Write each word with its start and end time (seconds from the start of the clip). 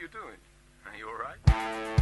you 0.00 0.08
doing? 0.08 0.40
Are 0.86 0.96
you 0.96 1.06
all 1.08 1.14
right? 1.14 1.99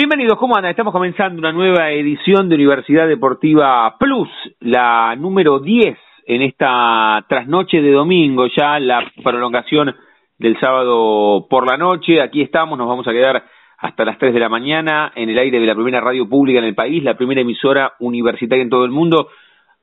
Bienvenidos, 0.00 0.38
¿cómo 0.38 0.56
andan? 0.56 0.70
Estamos 0.70 0.94
comenzando 0.94 1.40
una 1.40 1.52
nueva 1.52 1.90
edición 1.90 2.48
de 2.48 2.54
Universidad 2.54 3.06
Deportiva 3.06 3.98
Plus, 3.98 4.30
la 4.60 5.14
número 5.14 5.58
10 5.60 5.98
en 6.24 6.40
esta 6.40 7.22
trasnoche 7.28 7.82
de 7.82 7.92
domingo, 7.92 8.46
ya 8.46 8.78
la 8.78 9.04
prolongación 9.22 9.94
del 10.38 10.58
sábado 10.58 11.46
por 11.50 11.70
la 11.70 11.76
noche. 11.76 12.22
Aquí 12.22 12.40
estamos, 12.40 12.78
nos 12.78 12.88
vamos 12.88 13.06
a 13.08 13.12
quedar 13.12 13.44
hasta 13.76 14.06
las 14.06 14.16
3 14.16 14.32
de 14.32 14.40
la 14.40 14.48
mañana 14.48 15.12
en 15.14 15.28
el 15.28 15.38
aire 15.38 15.60
de 15.60 15.66
la 15.66 15.74
primera 15.74 16.00
radio 16.00 16.26
pública 16.26 16.60
en 16.60 16.64
el 16.64 16.74
país, 16.74 17.04
la 17.04 17.18
primera 17.18 17.42
emisora 17.42 17.92
universitaria 18.00 18.62
en 18.62 18.70
todo 18.70 18.86
el 18.86 18.90
mundo, 18.90 19.28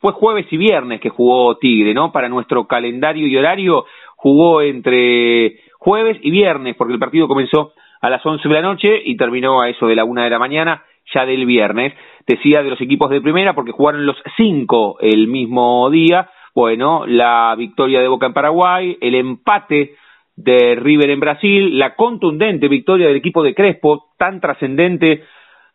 fue 0.00 0.12
jueves 0.12 0.46
y 0.50 0.56
viernes 0.56 1.00
que 1.00 1.10
jugó 1.10 1.58
Tigre, 1.58 1.92
¿no? 1.92 2.10
Para 2.12 2.28
nuestro 2.28 2.66
calendario 2.66 3.26
y 3.26 3.36
horario 3.36 3.84
jugó 4.16 4.62
entre 4.62 5.60
jueves 5.78 6.18
y 6.22 6.30
viernes, 6.30 6.76
porque 6.76 6.94
el 6.94 6.98
partido 6.98 7.28
comenzó 7.28 7.72
a 8.00 8.10
las 8.10 8.24
11 8.24 8.48
de 8.48 8.54
la 8.54 8.62
noche 8.62 9.02
y 9.04 9.16
terminó 9.16 9.60
a 9.60 9.68
eso 9.68 9.86
de 9.86 9.96
la 9.96 10.04
una 10.04 10.24
de 10.24 10.30
la 10.30 10.38
mañana, 10.38 10.82
ya 11.14 11.26
del 11.26 11.46
viernes. 11.46 11.94
Decía 12.26 12.62
de 12.62 12.70
los 12.70 12.80
equipos 12.80 13.10
de 13.10 13.20
primera, 13.20 13.54
porque 13.54 13.72
jugaron 13.72 14.06
los 14.06 14.16
cinco 14.36 14.98
el 15.00 15.28
mismo 15.28 15.88
día. 15.90 16.30
Bueno, 16.54 17.06
la 17.06 17.54
victoria 17.56 18.00
de 18.00 18.08
Boca 18.08 18.26
en 18.26 18.32
Paraguay, 18.32 18.98
el 19.00 19.14
empate 19.14 19.94
de 20.36 20.76
River 20.76 21.10
en 21.10 21.20
Brasil, 21.20 21.78
la 21.78 21.94
contundente 21.96 22.68
victoria 22.68 23.08
del 23.08 23.16
equipo 23.16 23.42
de 23.42 23.54
Crespo, 23.54 24.10
tan 24.16 24.40
trascendente 24.40 25.24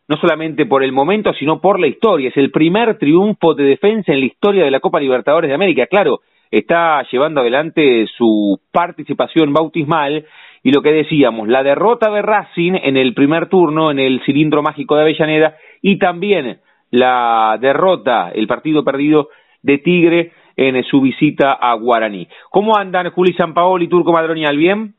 no 0.07 0.17
solamente 0.17 0.65
por 0.65 0.83
el 0.83 0.91
momento, 0.91 1.33
sino 1.33 1.61
por 1.61 1.79
la 1.79 1.87
historia. 1.87 2.29
Es 2.29 2.37
el 2.37 2.51
primer 2.51 2.97
triunfo 2.97 3.53
de 3.53 3.63
defensa 3.63 4.11
en 4.11 4.19
la 4.19 4.25
historia 4.25 4.65
de 4.65 4.71
la 4.71 4.79
Copa 4.79 4.99
Libertadores 4.99 5.49
de 5.49 5.55
América. 5.55 5.87
Claro, 5.87 6.21
está 6.51 7.03
llevando 7.11 7.41
adelante 7.41 8.05
su 8.17 8.59
participación 8.71 9.53
bautismal 9.53 10.25
y 10.63 10.71
lo 10.71 10.81
que 10.81 10.93
decíamos, 10.93 11.49
la 11.49 11.61
derrota 11.61 12.09
de 12.09 12.21
Racing 12.21 12.73
en 12.81 12.95
el 12.97 13.13
primer 13.13 13.49
turno 13.49 13.91
en 13.91 13.99
el 13.99 14.21
cilindro 14.25 14.63
mágico 14.63 14.95
de 14.95 15.01
Avellaneda 15.01 15.55
y 15.81 15.99
también 15.99 16.59
la 16.89 17.57
derrota, 17.59 18.31
el 18.33 18.47
partido 18.47 18.83
perdido 18.83 19.27
de 19.61 19.77
Tigre 19.79 20.31
en 20.55 20.81
su 20.83 21.01
visita 21.01 21.51
a 21.51 21.73
Guaraní. 21.75 22.27
¿Cómo 22.49 22.77
andan 22.77 23.09
Juli 23.09 23.33
Sampaoli 23.33 23.85
y 23.85 23.89
Turco 23.89 24.13
Madronial? 24.13 24.55
¿Bien? 24.55 24.93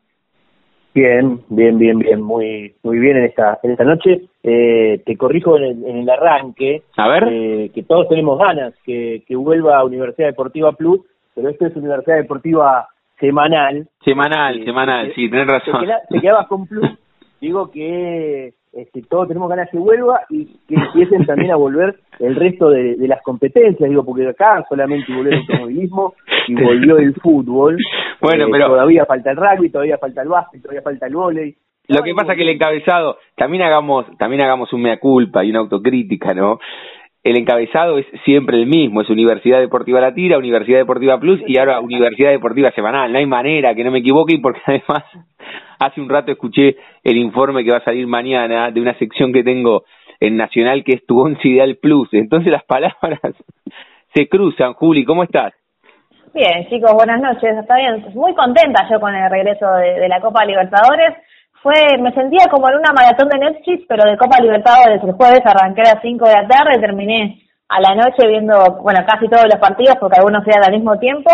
Bien, 0.94 1.40
bien, 1.48 1.76
bien, 1.78 1.98
bien, 1.98 2.22
muy 2.22 2.74
muy 2.84 3.00
bien 3.00 3.16
en 3.16 3.24
esta 3.24 3.58
en 3.64 3.72
esta 3.72 3.84
noche. 3.84 4.22
Eh, 4.42 5.02
te 5.04 5.16
corrijo 5.16 5.56
en 5.56 5.64
el, 5.64 5.84
en 5.86 5.96
el 5.98 6.10
arranque. 6.10 6.82
A 6.96 7.08
ver. 7.08 7.28
eh, 7.30 7.70
que 7.74 7.82
todos 7.82 8.08
tenemos 8.08 8.38
ganas 8.38 8.74
que, 8.84 9.24
que 9.26 9.34
vuelva 9.34 9.78
a 9.78 9.84
Universidad 9.84 10.28
Deportiva 10.28 10.72
Plus, 10.72 11.00
pero 11.34 11.48
esto 11.48 11.66
es 11.66 11.74
Universidad 11.74 12.18
Deportiva 12.18 12.86
semanal. 13.18 13.88
Semanal, 14.04 14.60
Eh, 14.60 14.64
semanal, 14.64 15.08
te- 15.08 15.14
sí, 15.14 15.30
tenés 15.30 15.46
Te, 15.46 15.52
razón. 15.52 15.86
te 16.10 16.20
quedabas 16.20 16.46
con 16.48 16.66
Plus. 16.66 16.88
Digo 17.40 17.70
que 17.70 18.52
este, 18.72 19.02
todos 19.02 19.28
tenemos 19.28 19.48
ganas 19.48 19.68
que 19.70 19.78
vuelva 19.78 20.20
y 20.30 20.46
que 20.66 20.74
empiecen 20.74 21.26
también 21.26 21.52
a 21.52 21.56
volver 21.56 21.96
el 22.18 22.34
resto 22.34 22.70
de, 22.70 22.96
de 22.96 23.08
las 23.08 23.22
competencias. 23.22 23.88
Digo, 23.88 24.04
porque 24.04 24.26
acá 24.28 24.64
solamente 24.68 25.12
volvió 25.14 25.32
el 25.32 25.38
automovilismo 25.40 26.14
y 26.48 26.54
volvió 26.62 26.98
el 26.98 27.14
fútbol. 27.14 27.76
Bueno, 28.20 28.46
Eh, 28.46 28.48
pero- 28.50 28.68
Todavía 28.68 29.04
falta 29.04 29.30
el 29.32 29.36
rugby, 29.36 29.68
todavía 29.70 29.98
falta 29.98 30.22
el 30.22 30.28
básquet, 30.28 30.62
todavía 30.62 30.80
falta 30.82 31.06
el 31.06 31.14
vóley. 31.14 31.54
Lo 31.88 32.02
que 32.02 32.14
pasa 32.14 32.32
es 32.32 32.38
que 32.38 32.44
el 32.44 32.48
encabezado, 32.48 33.18
también 33.36 33.62
hagamos, 33.64 34.06
también 34.16 34.42
hagamos 34.42 34.72
un 34.72 34.80
mea 34.80 34.98
culpa 34.98 35.44
y 35.44 35.50
una 35.50 35.58
autocrítica, 35.58 36.32
¿no? 36.32 36.58
El 37.24 37.38
encabezado 37.38 37.96
es 37.96 38.04
siempre 38.26 38.58
el 38.58 38.66
mismo, 38.66 39.00
es 39.00 39.08
Universidad 39.08 39.58
Deportiva 39.58 39.98
La 39.98 40.12
Tira, 40.12 40.36
Universidad 40.36 40.76
Deportiva 40.76 41.18
Plus 41.18 41.40
y 41.46 41.58
ahora 41.58 41.80
Universidad 41.80 42.30
Deportiva 42.30 42.70
Semanal. 42.72 43.10
No 43.10 43.18
hay 43.18 43.24
manera 43.24 43.74
que 43.74 43.82
no 43.82 43.90
me 43.90 44.00
equivoque 44.00 44.38
porque 44.42 44.60
además 44.66 45.04
hace 45.78 46.02
un 46.02 46.10
rato 46.10 46.30
escuché 46.30 46.76
el 47.02 47.16
informe 47.16 47.64
que 47.64 47.70
va 47.70 47.78
a 47.78 47.84
salir 47.84 48.06
mañana 48.06 48.70
de 48.70 48.78
una 48.78 48.92
sección 48.98 49.32
que 49.32 49.42
tengo 49.42 49.84
en 50.20 50.36
Nacional 50.36 50.84
que 50.84 50.96
es 50.96 51.06
Tu 51.06 51.18
Once 51.18 51.40
Ideal 51.48 51.78
Plus. 51.80 52.10
Entonces 52.12 52.52
las 52.52 52.64
palabras 52.64 53.20
se 54.14 54.28
cruzan. 54.28 54.74
Juli, 54.74 55.06
¿cómo 55.06 55.22
estás? 55.22 55.54
Bien, 56.34 56.68
chicos, 56.68 56.92
buenas 56.92 57.22
noches. 57.22 57.56
Está 57.58 57.76
bien. 57.76 58.04
Muy 58.14 58.34
contenta 58.34 58.86
yo 58.90 59.00
con 59.00 59.14
el 59.14 59.30
regreso 59.30 59.66
de, 59.76 59.98
de 59.98 60.08
la 60.10 60.20
Copa 60.20 60.44
Libertadores. 60.44 61.16
Fue, 61.64 61.96
me 61.98 62.12
sentía 62.12 62.44
como 62.50 62.68
en 62.68 62.76
una 62.76 62.92
maratón 62.92 63.28
de 63.30 63.38
Netflix, 63.38 63.86
pero 63.88 64.04
de 64.08 64.16
Copa 64.18 64.36
Libertadores. 64.40 65.02
El 65.02 65.12
jueves 65.14 65.40
arranqué 65.44 65.80
a 65.80 65.94
las 65.94 66.02
5 66.02 66.24
de 66.26 66.32
la 66.34 66.46
tarde 66.46 66.78
terminé 66.78 67.40
a 67.70 67.80
la 67.80 67.94
noche 67.96 68.26
viendo, 68.28 68.54
bueno, 68.82 69.00
casi 69.08 69.26
todos 69.28 69.46
los 69.50 69.58
partidos, 69.58 69.96
porque 69.98 70.18
algunos 70.18 70.46
eran 70.46 70.64
al 70.66 70.72
mismo 70.72 70.98
tiempo. 70.98 71.30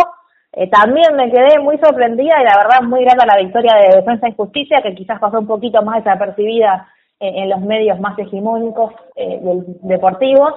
Eh, 0.53 0.71
también 0.71 1.15
me 1.17 1.31
quedé 1.31 1.59
muy 1.61 1.79
sorprendida 1.79 2.41
y 2.41 2.45
la 2.45 2.57
verdad 2.57 2.83
muy 2.89 3.03
grata 3.05 3.27
la 3.27 3.39
victoria 3.43 3.75
de 3.77 3.97
Defensa 3.97 4.29
y 4.29 4.35
Justicia, 4.37 4.81
que 4.83 4.95
quizás 4.95 5.19
pasó 5.21 5.41
un 5.41 5.47
poquito 5.49 5.83
más 5.83 6.03
desapercibida 6.05 6.87
en, 7.19 7.35
en 7.43 7.51
los 7.51 7.61
medios 7.61 7.99
más 8.01 8.17
hegemónicos 8.19 8.95
eh, 9.17 9.41
deportivos. 9.83 10.55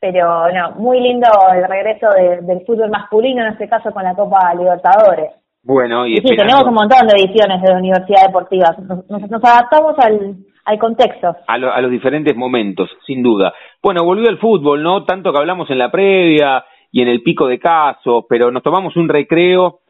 Pero 0.00 0.48
no, 0.52 0.70
muy 0.76 1.00
lindo 1.00 1.26
el 1.52 1.64
regreso 1.66 2.08
de- 2.10 2.40
del 2.42 2.64
fútbol 2.64 2.88
masculino, 2.88 3.42
en 3.44 3.52
este 3.54 3.68
caso 3.68 3.90
con 3.90 4.04
la 4.04 4.14
Copa 4.14 4.54
Libertadores. 4.54 5.32
Bueno, 5.68 6.06
y 6.06 6.14
Y 6.14 6.16
sí, 6.16 6.34
tenemos 6.34 6.64
un 6.64 6.72
montón 6.74 7.06
de 7.06 7.14
ediciones 7.22 7.60
de 7.60 7.74
Universidad 7.74 8.22
Deportiva. 8.26 8.74
Nos, 8.88 9.08
nos- 9.10 9.30
nos 9.30 9.44
adaptamos 9.44 9.94
al, 9.98 10.36
al 10.64 10.78
contexto. 10.78 11.36
a, 11.46 11.58
lo- 11.58 11.70
a 11.72 11.80
los 11.82 11.90
diferentes 11.90 12.34
momentos, 12.34 12.88
sin 13.06 13.22
duda. 13.22 13.52
Bueno, 13.82 14.02
volvió 14.02 14.30
el 14.30 14.38
fútbol, 14.38 14.82
¿no? 14.82 15.04
Tanto 15.04 15.30
que 15.30 15.38
hablamos 15.38 15.68
en 15.70 15.76
la 15.78 15.90
previa 15.90 16.64
y 16.90 17.02
en 17.02 17.08
el 17.08 17.22
pico 17.22 17.46
de 17.46 17.58
casos, 17.58 18.24
pero 18.30 18.50
nos 18.50 18.62
tomamos 18.62 18.96
un 18.96 19.10
recreo 19.10 19.80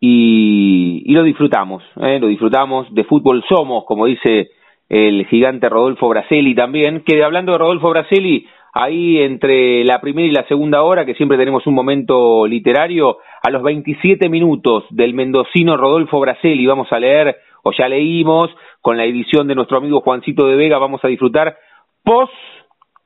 y, 0.00 1.02
y 1.06 1.12
lo 1.12 1.24
disfrutamos, 1.24 1.82
¿eh? 2.00 2.18
Lo 2.20 2.28
disfrutamos. 2.28 2.86
De 2.94 3.02
fútbol 3.04 3.42
somos, 3.48 3.84
como 3.84 4.06
dice 4.06 4.50
el 4.88 5.26
gigante 5.26 5.68
Rodolfo 5.68 6.08
Braselli 6.08 6.54
también, 6.54 7.02
que 7.04 7.24
hablando 7.24 7.50
de 7.52 7.58
Rodolfo 7.58 7.90
Braselli, 7.90 8.46
ahí 8.72 9.18
entre 9.22 9.82
la 9.84 10.00
primera 10.00 10.28
y 10.28 10.32
la 10.32 10.46
segunda 10.46 10.82
hora, 10.82 11.04
que 11.04 11.14
siempre 11.14 11.38
tenemos 11.38 11.66
un 11.66 11.74
momento 11.74 12.46
literario, 12.46 13.16
a 13.46 13.50
los 13.50 13.62
27 13.62 14.28
minutos 14.28 14.82
del 14.90 15.14
mendocino 15.14 15.76
Rodolfo 15.76 16.18
Braselli 16.18 16.66
vamos 16.66 16.88
a 16.90 16.98
leer, 16.98 17.36
o 17.62 17.70
ya 17.70 17.88
leímos, 17.88 18.50
con 18.80 18.96
la 18.96 19.04
edición 19.04 19.46
de 19.46 19.54
nuestro 19.54 19.78
amigo 19.78 20.00
Juancito 20.00 20.48
de 20.48 20.56
Vega, 20.56 20.78
vamos 20.78 21.04
a 21.04 21.06
disfrutar 21.06 21.56
post 22.02 22.32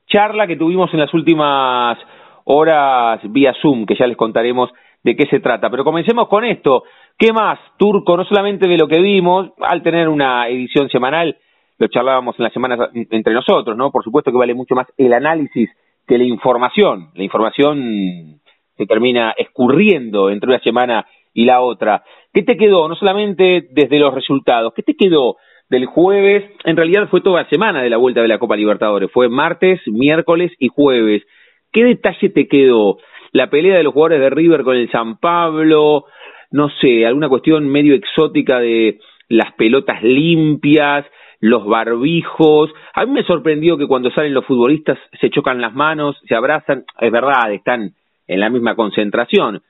charla 0.06 0.46
que 0.46 0.56
tuvimos 0.56 0.94
en 0.94 1.00
las 1.00 1.12
últimas 1.12 1.98
horas 2.44 3.20
vía 3.25 3.52
Zoom, 3.60 3.84
que 3.84 3.96
ya 3.96 4.06
les 4.06 4.16
contaremos 4.16 4.70
de 5.04 5.14
qué 5.14 5.26
se 5.26 5.40
trata. 5.40 5.69
Pero 5.69 5.84
comencemos 5.84 6.26
con 6.26 6.42
esto. 6.46 6.84
¿Qué 7.19 7.34
más, 7.34 7.58
Turco? 7.78 8.16
No 8.16 8.25
solamente 8.25 8.66
de 8.66 8.78
lo 8.78 8.88
que 8.88 9.02
vimos, 9.02 9.50
al 9.60 9.82
tener 9.82 10.08
una 10.08 10.48
edición 10.48 10.88
semanal, 10.88 11.37
lo 11.76 11.87
charlábamos 11.88 12.34
en 12.38 12.44
las 12.44 12.52
semanas 12.54 12.78
entre 12.94 13.34
nosotros, 13.34 13.76
¿no? 13.76 13.90
Por 13.90 14.02
supuesto 14.02 14.31
que 14.31 14.38
vale 14.38 14.54
mucho 14.54 14.75
más 14.75 14.87
el 14.96 15.12
análisis 15.12 15.69
que 16.06 16.16
la 16.16 16.25
información. 16.25 17.10
La 17.14 17.25
información 17.25 18.39
se 18.80 18.86
termina 18.86 19.34
escurriendo 19.36 20.30
entre 20.30 20.48
una 20.48 20.60
semana 20.60 21.06
y 21.34 21.44
la 21.44 21.60
otra. 21.60 22.02
¿Qué 22.32 22.42
te 22.42 22.56
quedó, 22.56 22.88
no 22.88 22.96
solamente 22.96 23.68
desde 23.70 23.98
los 23.98 24.14
resultados, 24.14 24.72
qué 24.74 24.82
te 24.82 24.96
quedó 24.96 25.36
del 25.68 25.84
jueves? 25.84 26.50
En 26.64 26.78
realidad 26.78 27.08
fue 27.10 27.20
toda 27.20 27.42
la 27.42 27.48
semana 27.50 27.82
de 27.82 27.90
la 27.90 27.98
vuelta 27.98 28.22
de 28.22 28.28
la 28.28 28.38
Copa 28.38 28.56
Libertadores, 28.56 29.10
fue 29.12 29.28
martes, 29.28 29.80
miércoles 29.86 30.50
y 30.58 30.68
jueves. 30.68 31.22
¿Qué 31.70 31.84
detalle 31.84 32.30
te 32.30 32.48
quedó? 32.48 32.96
La 33.32 33.50
pelea 33.50 33.76
de 33.76 33.82
los 33.82 33.92
jugadores 33.92 34.20
de 34.20 34.30
River 34.30 34.62
con 34.62 34.76
el 34.76 34.90
San 34.90 35.18
Pablo, 35.18 36.06
no 36.50 36.70
sé, 36.80 37.04
alguna 37.04 37.28
cuestión 37.28 37.68
medio 37.68 37.94
exótica 37.94 38.60
de 38.60 38.98
las 39.28 39.52
pelotas 39.52 40.02
limpias, 40.02 41.04
los 41.38 41.66
barbijos. 41.66 42.70
A 42.94 43.04
mí 43.04 43.12
me 43.12 43.24
sorprendió 43.24 43.76
que 43.76 43.86
cuando 43.86 44.10
salen 44.10 44.32
los 44.32 44.46
futbolistas 44.46 44.98
se 45.20 45.28
chocan 45.28 45.60
las 45.60 45.74
manos, 45.74 46.16
se 46.26 46.34
abrazan, 46.34 46.84
es 46.98 47.12
verdad, 47.12 47.52
están 47.52 47.92
en 48.30 48.38
la 48.38 48.48
misma 48.48 48.76
concentración, 48.76 49.60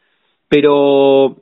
pero 0.48 1.36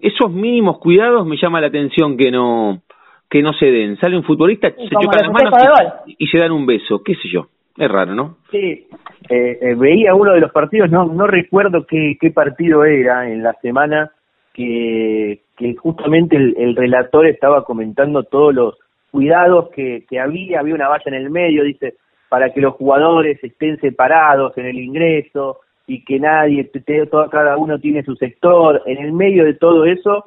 esos 0.00 0.30
mínimos 0.30 0.78
cuidados 0.78 1.26
me 1.26 1.36
llama 1.36 1.60
la 1.60 1.66
atención 1.66 2.16
que 2.16 2.30
no 2.30 2.82
que 3.28 3.42
no 3.42 3.52
se 3.52 3.66
den. 3.66 3.96
Sale 3.98 4.16
un 4.16 4.24
futbolista, 4.24 4.70
se 4.70 4.88
chocan 4.88 5.22
las 5.22 5.32
manos 5.32 5.92
y, 6.06 6.26
se 6.26 6.38
dan 6.38 6.52
un 6.52 6.66
beso, 6.66 7.02
qué 7.04 7.14
sé 7.14 7.28
yo. 7.28 7.46
Es 7.76 7.88
raro, 7.90 8.14
¿no? 8.14 8.38
Sí, 8.50 8.86
eh, 9.28 9.58
eh, 9.60 9.74
veía 9.76 10.14
uno 10.14 10.32
de 10.32 10.40
los 10.40 10.52
partidos, 10.52 10.90
no 10.90 11.06
no 11.06 11.26
recuerdo 11.26 11.86
qué, 11.86 12.16
qué 12.20 12.30
partido 12.30 12.84
era 12.84 13.28
en 13.28 13.42
la 13.42 13.52
semana, 13.62 14.12
que, 14.52 15.42
que 15.56 15.74
justamente 15.76 16.36
el, 16.36 16.54
el 16.56 16.76
relator 16.76 17.26
estaba 17.26 17.64
comentando 17.64 18.24
todos 18.24 18.54
los 18.54 18.78
cuidados 19.10 19.70
que, 19.70 20.04
que 20.08 20.20
había, 20.20 20.60
había 20.60 20.74
una 20.74 20.88
valla 20.88 21.04
en 21.06 21.14
el 21.14 21.30
medio, 21.30 21.64
dice, 21.64 21.94
para 22.28 22.52
que 22.52 22.60
los 22.60 22.74
jugadores 22.74 23.42
estén 23.42 23.80
separados 23.80 24.56
en 24.58 24.66
el 24.66 24.78
ingreso 24.78 25.60
y 25.90 26.04
que 26.04 26.20
nadie, 26.20 26.70
todo, 27.10 27.28
cada 27.30 27.56
uno 27.56 27.80
tiene 27.80 28.04
su 28.04 28.14
sector. 28.14 28.80
En 28.86 28.98
el 28.98 29.12
medio 29.12 29.44
de 29.44 29.54
todo 29.54 29.84
eso, 29.86 30.26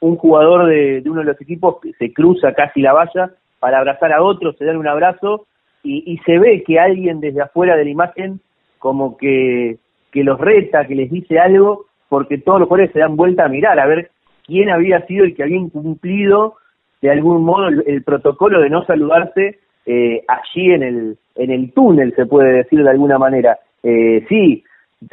un 0.00 0.16
jugador 0.16 0.66
de, 0.66 1.02
uno 1.04 1.20
de 1.20 1.26
los 1.26 1.40
equipos 1.42 1.76
se 1.98 2.14
cruza 2.14 2.54
casi 2.54 2.80
la 2.80 2.94
valla 2.94 3.30
para 3.60 3.76
abrazar 3.76 4.10
a 4.14 4.22
otro, 4.22 4.54
se 4.54 4.64
dan 4.64 4.78
un 4.78 4.88
abrazo 4.88 5.44
y, 5.82 6.02
y 6.10 6.16
se 6.24 6.38
ve 6.38 6.64
que 6.66 6.80
alguien 6.80 7.20
desde 7.20 7.42
afuera 7.42 7.76
de 7.76 7.84
la 7.84 7.90
imagen 7.90 8.40
como 8.78 9.18
que, 9.18 9.76
que 10.10 10.24
los 10.24 10.40
reta, 10.40 10.86
que 10.86 10.94
les 10.94 11.10
dice 11.10 11.38
algo, 11.38 11.84
porque 12.08 12.38
todos 12.38 12.60
los 12.60 12.68
jugadores 12.68 12.94
se 12.94 13.00
dan 13.00 13.14
vuelta 13.14 13.44
a 13.44 13.48
mirar 13.48 13.78
a 13.78 13.86
ver 13.86 14.10
quién 14.46 14.70
había 14.70 15.04
sido 15.06 15.26
el 15.26 15.34
que 15.34 15.42
había 15.42 15.58
incumplido 15.58 16.54
de 17.02 17.10
algún 17.10 17.44
modo 17.44 17.68
el, 17.68 18.02
protocolo 18.02 18.62
de 18.62 18.70
no 18.70 18.82
saludarse 18.86 19.58
eh, 19.84 20.24
allí 20.26 20.70
en 20.72 20.82
el, 20.82 21.18
en 21.34 21.50
el 21.50 21.70
túnel, 21.74 22.14
se 22.16 22.24
puede 22.24 22.52
decir 22.52 22.82
de 22.82 22.90
alguna 22.90 23.18
manera. 23.18 23.58
Eh, 23.82 24.24
sí, 24.30 24.64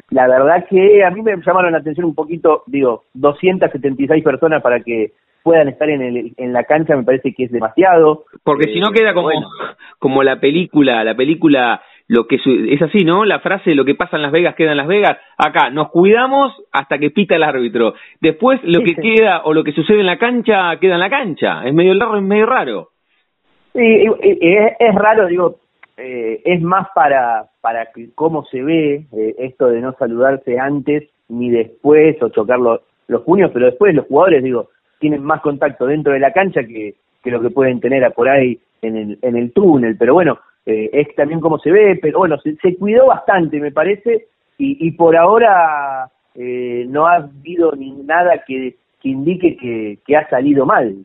la 0.09 0.27
verdad 0.27 0.65
que 0.69 1.03
a 1.03 1.12
mí 1.12 1.21
me 1.21 1.36
llamaron 1.38 1.71
la 1.71 1.80
atención 1.80 2.06
un 2.06 2.15
poquito, 2.15 2.63
digo, 2.68 3.03
276 3.13 4.24
personas 4.24 4.62
para 4.62 4.80
que 4.81 5.12
puedan 5.44 5.69
estar 5.69 5.89
en, 5.89 6.01
el, 6.01 6.33
en 6.38 6.53
la 6.53 6.63
cancha 6.63 6.95
me 6.95 7.03
parece 7.03 7.33
que 7.33 7.45
es 7.45 7.51
demasiado. 7.51 8.25
Porque 8.44 8.71
si 8.74 8.80
no 8.80 8.89
eh, 8.89 8.94
queda 8.94 9.13
como, 9.13 9.30
como 10.00 10.24
la 10.24 10.39
película, 10.39 11.03
la 11.03 11.15
película 11.15 11.81
lo 12.09 12.25
que 12.25 12.38
es 12.38 12.81
así, 12.81 13.06
¿no? 13.06 13.24
La 13.24 13.39
frase 13.39 13.75
lo 13.75 13.86
que 13.86 13.94
pasa 13.94 14.15
en 14.15 14.24
Las 14.24 14.31
Vegas 14.31 14.56
queda 14.56 14.71
en 14.71 14.77
Las 14.77 14.88
Vegas. 14.88 15.18
Acá 15.38 15.69
nos 15.69 15.89
cuidamos 15.91 16.51
hasta 16.71 16.97
que 16.97 17.12
pita 17.12 17.36
el 17.36 17.44
árbitro. 17.44 17.94
Después 18.19 18.59
lo 18.63 18.81
que 18.83 18.95
queda 18.95 19.44
o 19.44 19.53
lo 19.53 19.63
que 19.63 19.74
sucede 19.74 20.00
en 20.00 20.07
la 20.07 20.18
cancha 20.18 20.75
queda 20.81 20.95
en 20.95 21.01
la 21.01 21.09
cancha. 21.09 21.62
Es 21.65 21.74
medio 21.74 21.94
largo, 21.94 22.18
es 22.18 22.24
medio 22.24 22.47
raro. 22.47 22.89
Sí, 23.74 24.07
es, 24.21 24.95
raro, 24.95 25.27
digo, 25.27 25.57
eh, 26.00 26.42
es 26.46 26.62
más 26.62 26.88
para 26.96 27.46
para 27.62 27.90
cómo 28.16 28.46
se 28.46 28.62
ve 28.62 29.06
eh, 29.12 29.36
esto 29.38 29.68
de 29.68 29.81
no 29.81 29.94
saludarse 29.94 30.57
antes 30.57 31.10
ni 31.28 31.50
después 31.50 32.22
o 32.22 32.30
chocar 32.30 32.60
los, 32.60 32.81
los 33.07 33.22
puños, 33.22 33.51
pero 33.54 33.68
después 33.68 33.94
los 33.94 34.07
jugadores, 34.07 34.44
digo, 34.44 34.69
tienen 35.00 35.24
más 35.24 35.42
contacto 35.42 35.86
dentro 35.86 36.13
de 36.13 36.19
la 36.19 36.34
cancha 36.34 36.63
que, 36.63 36.96
que 37.24 37.31
lo 37.31 37.42
que 37.42 37.50
pueden 37.50 37.80
tener 37.80 38.12
por 38.13 38.30
ahí 38.30 38.60
en 38.81 38.96
el, 38.96 39.19
en 39.22 39.36
el 39.36 39.51
túnel. 39.51 39.96
Pero 39.98 40.13
bueno, 40.13 40.40
eh, 40.66 40.90
es 40.94 41.16
también 41.16 41.40
como 41.40 41.60
se 41.60 41.72
ve, 41.72 42.00
pero 42.01 42.19
bueno, 42.19 42.38
se, 42.40 42.75
cuidó 42.78 43.07
bastante, 43.07 43.60
me 43.60 43.72
parece, 43.72 44.28
y, 44.57 44.88
y 44.88 44.92
por 44.92 45.16
ahora 45.16 46.10
eh, 46.36 46.86
no 46.90 47.07
ha 47.07 47.16
habido 47.16 47.72
ni 47.74 47.92
nada 47.92 48.44
que, 48.46 48.75
que 49.01 49.10
indique 49.10 49.57
que, 49.57 50.00
que, 50.06 50.16
ha 50.18 50.30
salido 50.30 50.66
mal, 50.66 50.96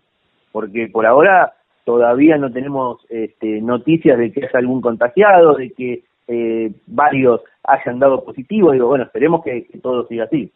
porque 0.52 0.88
por 0.88 1.06
ahora 1.06 1.52
todavía 1.84 2.36
no 2.36 2.50
tenemos 2.50 3.04
este, 3.08 3.60
noticias 3.60 4.19
de 4.19 4.32
que 4.32 4.46
haya 4.46 4.58
algún 4.58 4.81
contagiado, 4.81 5.54
de 5.54 5.72
que 5.72 6.02
eh, 6.26 6.72
varios 6.86 7.42
hayan 7.62 7.98
dado 7.98 8.25
positivo, 8.25 8.72
digo, 8.72 8.88
bueno, 8.88 9.04
esperemos 9.04 9.42
que, 9.44 9.66
todo 9.82 10.06
siga 10.06 10.25
así. 10.25 10.50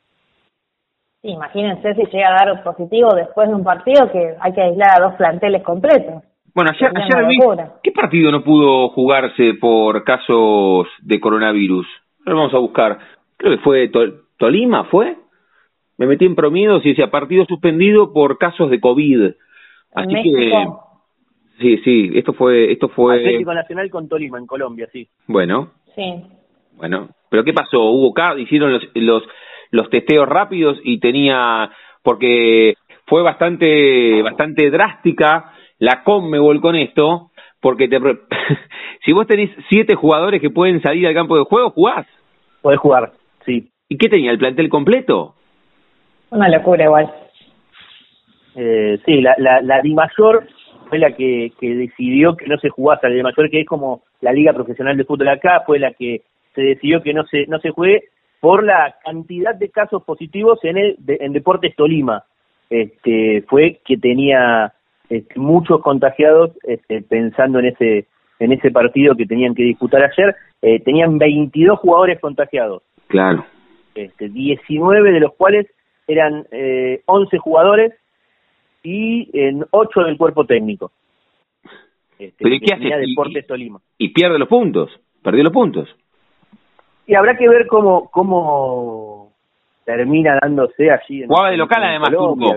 imagínense 1.22 1.94
si 1.94 2.04
llega 2.06 2.28
a 2.28 2.44
dar 2.44 2.62
positivo 2.62 3.14
después 3.14 3.48
de 3.48 3.54
un 3.54 3.64
partido 3.64 4.10
que 4.10 4.34
hay 4.40 4.52
que 4.52 4.62
aislar 4.62 4.98
a 4.98 5.04
dos 5.04 5.14
planteles 5.14 5.62
completos. 5.62 6.22
Bueno, 6.54 6.70
ayer, 6.70 6.90
¿qué 7.82 7.92
partido 7.92 8.32
no 8.32 8.42
pudo 8.42 8.88
jugarse 8.88 9.54
por 9.60 10.02
casos 10.04 10.88
de 11.02 11.20
coronavirus? 11.20 11.86
Lo 12.24 12.34
vamos 12.34 12.54
a 12.54 12.58
buscar. 12.58 12.98
Creo 13.36 13.56
que 13.56 13.62
fue 13.62 13.90
Tolima, 14.38 14.84
¿fue? 14.84 15.16
Me 15.98 16.06
metí 16.06 16.24
en 16.24 16.34
promiedos 16.34 16.84
y 16.84 16.90
decía 16.90 17.10
partido 17.10 17.44
suspendido 17.44 18.12
por 18.12 18.38
casos 18.38 18.70
de 18.70 18.80
COVID. 18.80 19.30
Así 19.94 20.14
que 20.14 20.52
sí, 21.58 21.78
sí, 21.78 22.10
esto 22.14 22.32
fue 22.32 22.72
esto 22.72 22.88
fue 22.88 23.16
Atlético 23.16 23.54
Nacional 23.54 23.90
con 23.90 24.08
Tolima 24.08 24.38
en 24.38 24.46
Colombia, 24.46 24.88
sí. 24.92 25.08
Bueno. 25.26 25.72
Sí. 25.94 26.22
Bueno, 26.76 27.08
pero 27.28 27.44
¿qué 27.44 27.52
pasó? 27.52 27.80
Hubo 27.80 28.14
hicieron 28.38 28.72
los 28.72 28.82
los 28.94 29.22
los 29.70 29.90
testeos 29.90 30.28
rápidos 30.28 30.78
y 30.84 31.00
tenía 31.00 31.70
porque 32.02 32.74
fue 33.06 33.22
bastante 33.22 34.22
bastante 34.22 34.70
drástica 34.70 35.52
la 35.78 36.02
Conmebol 36.02 36.60
con 36.60 36.76
esto, 36.76 37.30
porque 37.60 37.88
te, 37.88 37.98
si 39.04 39.12
vos 39.12 39.26
tenés 39.26 39.50
siete 39.68 39.94
jugadores 39.94 40.40
que 40.40 40.50
pueden 40.50 40.82
salir 40.82 41.06
al 41.06 41.14
campo 41.14 41.36
de 41.36 41.44
juego, 41.44 41.70
jugás. 41.70 42.06
Podés 42.62 42.80
jugar, 42.80 43.12
sí. 43.44 43.70
¿Y 43.88 43.96
qué 43.96 44.08
tenía, 44.08 44.30
el 44.30 44.38
plantel 44.38 44.68
completo? 44.68 45.34
Una 46.30 46.48
locura 46.48 46.84
igual. 46.84 47.10
Eh, 48.54 48.98
sí, 49.06 49.20
la, 49.20 49.34
la, 49.38 49.60
la 49.62 49.80
Mayor 49.84 50.46
fue 50.88 50.98
la 50.98 51.12
que, 51.12 51.52
que 51.60 51.74
decidió 51.74 52.36
que 52.36 52.46
no 52.46 52.58
se 52.58 52.68
jugase, 52.68 53.08
la 53.08 53.22
Mayor 53.22 53.50
que 53.50 53.60
es 53.60 53.66
como 53.66 54.02
la 54.20 54.32
Liga 54.32 54.52
Profesional 54.52 54.96
de 54.96 55.04
Fútbol 55.04 55.28
acá, 55.28 55.62
fue 55.66 55.78
la 55.78 55.92
que 55.92 56.22
se 56.54 56.62
decidió 56.62 57.02
que 57.02 57.14
no 57.14 57.24
se, 57.26 57.46
no 57.46 57.58
se 57.60 57.70
juegue 57.70 58.04
por 58.40 58.64
la 58.64 58.96
cantidad 59.04 59.54
de 59.54 59.70
casos 59.70 60.02
positivos 60.04 60.58
en 60.62 60.78
el 60.78 60.96
en 61.06 61.32
Deportes 61.32 61.74
Tolima. 61.76 62.24
Este, 62.70 63.42
fue 63.48 63.80
que 63.84 63.96
tenía 63.96 64.72
este, 65.08 65.38
muchos 65.38 65.80
contagiados 65.80 66.52
este, 66.64 67.02
pensando 67.02 67.58
en 67.60 67.66
ese 67.66 68.06
en 68.40 68.52
ese 68.52 68.70
partido 68.70 69.16
que 69.16 69.26
tenían 69.26 69.54
que 69.54 69.64
disputar 69.64 70.02
ayer, 70.04 70.36
eh, 70.62 70.80
tenían 70.80 71.18
22 71.18 71.80
jugadores 71.80 72.20
contagiados. 72.20 72.82
Claro. 73.08 73.44
Este, 73.96 74.28
19 74.28 75.10
de 75.10 75.18
los 75.18 75.34
cuales 75.34 75.66
eran 76.06 76.46
eh, 76.52 77.02
11 77.06 77.36
jugadores 77.38 77.94
y 78.88 79.30
en 79.34 79.64
8 79.70 80.00
del 80.00 80.16
cuerpo 80.16 80.44
técnico. 80.46 80.90
Este, 82.18 82.42
¿Pero 82.42 82.54
y 82.54 82.60
qué 82.60 82.74
hace? 82.74 83.06
Deportes 83.06 83.46
Tolima. 83.46 83.80
Y 83.98 84.08
pierde 84.08 84.38
los 84.38 84.48
puntos, 84.48 84.90
perdió 85.22 85.44
los 85.44 85.52
puntos. 85.52 85.88
Y 87.06 87.14
habrá 87.14 87.36
que 87.36 87.48
ver 87.48 87.66
cómo 87.66 88.10
cómo 88.10 89.32
termina 89.84 90.38
dándose 90.40 90.90
allí. 90.90 91.22
En, 91.22 91.28
jugaba 91.28 91.50
de 91.50 91.56
local 91.56 91.82
además, 91.82 92.10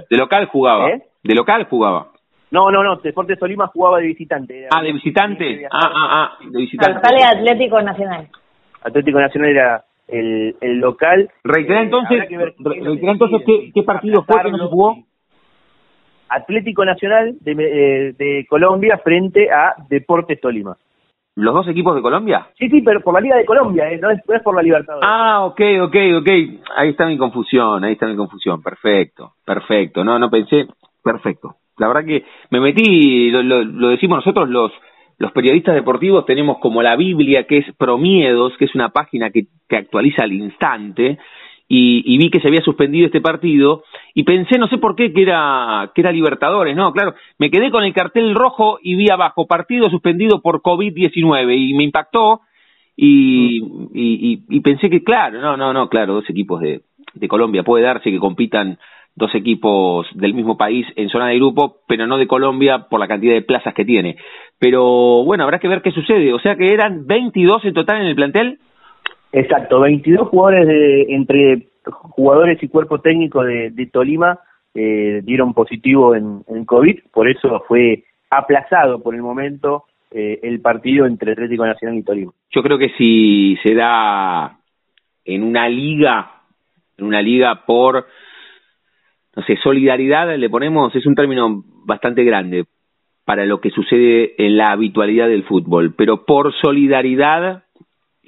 de 0.09 0.17
local 0.17 0.45
jugaba. 0.45 0.89
¿Eh? 0.89 1.03
De 1.23 1.35
local 1.35 1.65
jugaba. 1.69 2.07
No, 2.49 2.71
no, 2.71 2.83
no, 2.83 2.97
Deportes 2.97 3.39
Tolima 3.39 3.67
jugaba 3.67 3.99
de 3.99 4.07
visitante. 4.07 4.67
ah, 4.69 4.81
de 4.81 4.91
visitante. 4.93 5.65
ah, 5.71 5.91
ah, 5.93 6.09
ah, 6.11 6.37
de 6.49 6.59
visitante. 6.59 6.95
Local 6.95 7.15
de 7.15 7.23
Atlético 7.23 7.81
Nacional. 7.81 8.27
Atlético 8.83 9.19
Nacional 9.19 9.49
era 9.49 9.85
el, 10.07 10.55
el 10.59 10.79
local. 10.79 11.29
Reitera 11.43 11.81
eh, 11.81 11.83
entonces, 11.83 12.19
reitera 12.19 13.11
entonces 13.11 13.41
¿qué, 13.45 13.71
qué 13.73 13.83
partido 13.83 14.23
fue 14.23 14.41
que 14.43 14.51
no 14.51 14.57
se 14.57 14.65
jugó. 14.65 14.97
Atlético 16.31 16.85
Nacional 16.85 17.35
de, 17.41 17.51
eh, 17.51 18.13
de 18.17 18.45
Colombia 18.49 18.99
frente 19.03 19.51
a 19.51 19.75
Deportes 19.89 20.39
Tolima. 20.39 20.77
¿Los 21.35 21.53
dos 21.53 21.67
equipos 21.69 21.95
de 21.95 22.01
Colombia? 22.01 22.47
Sí, 22.57 22.69
sí, 22.69 22.81
pero 22.81 22.99
por 23.01 23.13
la 23.13 23.21
Liga 23.21 23.37
de 23.37 23.45
Colombia, 23.45 23.89
eh, 23.89 23.97
no, 23.97 24.11
es, 24.11 24.19
no 24.27 24.35
es 24.35 24.43
por 24.43 24.53
la 24.55 24.61
Libertadores. 24.61 25.07
Ah, 25.09 25.45
ok, 25.45 25.61
ok, 25.83 25.95
ok. 26.17 26.29
Ahí 26.75 26.89
está 26.89 27.05
mi 27.05 27.17
confusión, 27.17 27.83
ahí 27.83 27.93
está 27.93 28.05
mi 28.07 28.17
confusión. 28.17 28.61
Perfecto, 28.61 29.33
perfecto. 29.45 30.03
No, 30.03 30.19
no 30.19 30.29
pensé. 30.29 30.67
Perfecto. 31.03 31.55
La 31.77 31.87
verdad 31.87 32.05
que 32.05 32.25
me 32.51 32.59
metí, 32.59 33.31
lo, 33.31 33.41
lo, 33.41 33.89
decimos 33.89 34.17
nosotros 34.17 34.49
los, 34.49 34.71
los 35.17 35.31
periodistas 35.31 35.73
deportivos 35.73 36.25
tenemos 36.25 36.59
como 36.59 36.83
la 36.83 36.95
Biblia 36.95 37.45
que 37.45 37.59
es 37.59 37.65
Promiedos, 37.75 38.55
que 38.57 38.65
es 38.65 38.75
una 38.75 38.89
página 38.89 39.31
que, 39.31 39.45
que 39.67 39.77
actualiza 39.77 40.23
al 40.23 40.33
instante, 40.33 41.17
y, 41.73 42.03
y, 42.05 42.17
vi 42.17 42.29
que 42.29 42.41
se 42.41 42.49
había 42.49 42.61
suspendido 42.61 43.05
este 43.05 43.21
partido, 43.21 43.83
y 44.13 44.23
pensé, 44.23 44.59
no 44.59 44.67
sé 44.67 44.77
por 44.77 44.93
qué, 44.93 45.13
que 45.13 45.21
era, 45.21 45.89
que 45.95 46.01
era 46.01 46.11
Libertadores, 46.11 46.75
no, 46.75 46.91
claro, 46.91 47.15
me 47.37 47.49
quedé 47.49 47.71
con 47.71 47.85
el 47.85 47.93
cartel 47.93 48.35
rojo 48.35 48.77
y 48.83 48.95
vi 48.95 49.09
abajo, 49.09 49.47
partido 49.47 49.89
suspendido 49.89 50.41
por 50.41 50.61
COVID-19, 50.61 51.55
y 51.55 51.73
me 51.73 51.85
impactó, 51.85 52.41
y, 52.97 53.63
y, 53.93 54.43
y, 54.49 54.59
pensé 54.59 54.89
que, 54.89 55.01
claro, 55.01 55.39
no, 55.39 55.55
no, 55.55 55.71
no, 55.71 55.87
claro, 55.87 56.15
dos 56.15 56.29
equipos 56.29 56.59
de, 56.59 56.81
de 57.13 57.27
Colombia 57.29 57.63
puede 57.63 57.85
darse 57.85 58.11
que 58.11 58.19
compitan 58.19 58.77
dos 59.15 59.33
equipos 59.33 60.07
del 60.13 60.33
mismo 60.33 60.57
país 60.57 60.85
en 60.97 61.07
zona 61.07 61.27
de 61.27 61.35
grupo, 61.35 61.77
pero 61.87 62.05
no 62.05 62.17
de 62.17 62.27
Colombia 62.27 62.87
por 62.89 62.99
la 62.99 63.07
cantidad 63.07 63.33
de 63.33 63.41
plazas 63.41 63.73
que 63.73 63.85
tiene. 63.85 64.17
Pero 64.59 65.23
bueno, 65.23 65.45
habrá 65.45 65.59
que 65.59 65.67
ver 65.67 65.81
qué 65.81 65.91
sucede. 65.91 66.33
O 66.33 66.39
sea 66.39 66.55
que 66.55 66.73
eran 66.73 67.05
22 67.07 67.65
en 67.65 67.73
total 67.73 68.01
en 68.01 68.07
el 68.07 68.15
plantel. 68.15 68.59
Exacto, 69.33 69.79
22 69.79 70.27
jugadores 70.27 70.67
de, 70.67 71.01
entre 71.13 71.67
jugadores 71.83 72.61
y 72.61 72.67
cuerpo 72.67 72.99
técnico 72.99 73.43
de, 73.43 73.89
Tolima 73.91 74.39
eh, 74.73 75.21
dieron 75.23 75.53
positivo 75.53 76.15
en, 76.15 76.43
en, 76.47 76.65
COVID, 76.65 76.99
por 77.11 77.29
eso 77.29 77.63
fue 77.67 78.03
aplazado 78.29 79.01
por 79.01 79.15
el 79.15 79.21
momento 79.21 79.85
eh, 80.11 80.39
el 80.43 80.59
partido 80.59 81.05
entre 81.05 81.31
Atlético 81.31 81.65
Nacional 81.65 81.97
y 81.97 82.03
Tolima. 82.03 82.31
Yo 82.49 82.61
creo 82.61 82.77
que 82.77 82.89
si 82.97 83.57
se 83.63 83.73
da 83.73 84.57
en 85.23 85.43
una 85.43 85.69
liga, 85.69 86.31
en 86.97 87.05
una 87.05 87.21
liga 87.21 87.63
por, 87.65 88.05
no 89.35 89.43
sé, 89.43 89.55
solidaridad, 89.57 90.35
le 90.35 90.49
ponemos, 90.49 90.93
es 90.95 91.05
un 91.05 91.15
término 91.15 91.63
bastante 91.85 92.23
grande 92.25 92.65
para 93.23 93.45
lo 93.45 93.61
que 93.61 93.69
sucede 93.69 94.35
en 94.37 94.57
la 94.57 94.71
habitualidad 94.71 95.29
del 95.29 95.43
fútbol, 95.43 95.93
pero 95.95 96.25
por 96.25 96.53
solidaridad 96.55 97.63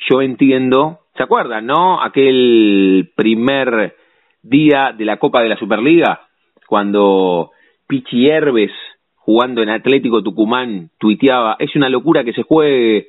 yo 0.10 0.22
entiendo, 0.22 1.00
¿se 1.16 1.24
acuerdan, 1.24 1.66
no? 1.66 2.02
Aquel 2.02 3.12
primer 3.16 3.96
día 4.42 4.94
de 4.98 5.06
la 5.06 5.18
Copa 5.18 5.42
de 5.42 5.50
la 5.50 5.58
Superliga, 5.58 6.22
cuando 6.68 7.52
Pichi 7.88 8.28
Herbes, 8.28 8.72
jugando 9.16 9.62
en 9.62 9.70
Atlético 9.70 10.22
Tucumán, 10.22 10.90
tuiteaba, 10.98 11.56
es 11.60 11.76
una 11.76 11.90
locura 11.90 12.24
que 12.24 12.34
se 12.34 12.44
juegue, 12.44 13.08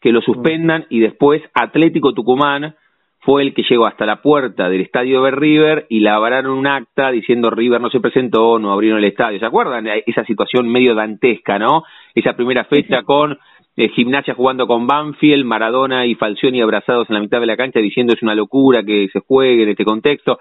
que 0.00 0.12
lo 0.12 0.20
suspendan, 0.20 0.86
y 0.90 1.00
después 1.00 1.42
Atlético 1.54 2.12
Tucumán 2.12 2.74
fue 3.20 3.42
el 3.42 3.54
que 3.54 3.62
llegó 3.68 3.86
hasta 3.86 4.04
la 4.04 4.20
puerta 4.20 4.68
del 4.68 4.82
estadio 4.82 5.22
de 5.22 5.30
River 5.30 5.86
y 5.88 6.00
labraron 6.00 6.52
un 6.52 6.66
acta 6.66 7.10
diciendo 7.10 7.48
River 7.48 7.80
no 7.80 7.88
se 7.88 8.00
presentó, 8.00 8.58
no 8.58 8.70
abrieron 8.70 8.98
el 8.98 9.06
estadio. 9.06 9.38
¿Se 9.38 9.46
acuerdan? 9.46 9.86
Esa 10.04 10.24
situación 10.24 10.68
medio 10.68 10.94
dantesca, 10.94 11.58
¿no? 11.58 11.84
Esa 12.14 12.34
primera 12.34 12.64
fecha 12.64 13.02
con 13.02 13.38
eh, 13.76 13.88
Gimnasia 13.88 14.34
jugando 14.34 14.66
con 14.66 14.86
Banfield, 14.86 15.44
Maradona 15.44 16.06
y 16.06 16.14
Falcioni 16.14 16.60
abrazados 16.60 17.08
en 17.10 17.14
la 17.14 17.20
mitad 17.20 17.40
de 17.40 17.46
la 17.46 17.56
cancha 17.56 17.80
diciendo 17.80 18.14
es 18.14 18.22
una 18.22 18.34
locura 18.34 18.82
que 18.84 19.08
se 19.12 19.20
juegue 19.20 19.64
en 19.64 19.70
este 19.70 19.84
contexto. 19.84 20.38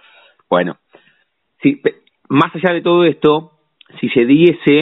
Bueno, 0.50 0.78
si, 1.62 1.82
más 2.30 2.54
allá 2.56 2.74
de 2.74 2.82
todo 2.82 3.04
esto, 3.06 3.52
si 4.00 4.10
se 4.10 4.26
diese... 4.26 4.82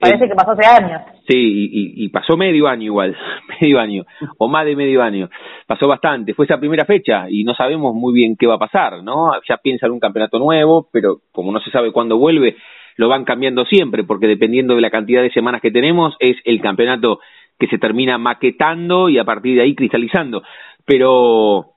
Parece 0.00 0.28
que 0.28 0.34
pasó 0.34 0.50
hace 0.50 0.66
años. 0.66 1.00
Sí, 1.28 1.36
y, 1.36 2.04
y, 2.04 2.08
pasó 2.08 2.36
medio 2.36 2.66
año 2.66 2.82
igual, 2.82 3.16
medio 3.60 3.78
año, 3.78 4.04
o 4.36 4.48
más 4.48 4.66
de 4.66 4.74
medio 4.74 5.00
año. 5.00 5.30
Pasó 5.64 5.86
bastante. 5.86 6.34
Fue 6.34 6.44
esa 6.44 6.58
primera 6.58 6.84
fecha 6.84 7.30
y 7.30 7.44
no 7.44 7.54
sabemos 7.54 7.94
muy 7.94 8.12
bien 8.12 8.36
qué 8.36 8.48
va 8.48 8.56
a 8.56 8.58
pasar, 8.58 9.04
¿no? 9.04 9.30
Ya 9.48 9.58
piensan 9.58 9.92
un 9.92 10.00
campeonato 10.00 10.40
nuevo, 10.40 10.88
pero 10.92 11.18
como 11.30 11.52
no 11.52 11.60
se 11.60 11.70
sabe 11.70 11.92
cuándo 11.92 12.18
vuelve, 12.18 12.56
lo 12.96 13.08
van 13.08 13.24
cambiando 13.24 13.64
siempre, 13.64 14.02
porque 14.02 14.26
dependiendo 14.26 14.74
de 14.74 14.80
la 14.80 14.90
cantidad 14.90 15.22
de 15.22 15.30
semanas 15.30 15.60
que 15.60 15.70
tenemos, 15.70 16.16
es 16.18 16.36
el 16.44 16.60
campeonato 16.60 17.20
que 17.58 17.68
se 17.68 17.78
termina 17.78 18.18
maquetando 18.18 19.08
y 19.08 19.18
a 19.18 19.24
partir 19.24 19.56
de 19.56 19.62
ahí 19.62 19.74
cristalizando. 19.74 20.42
Pero 20.84 21.72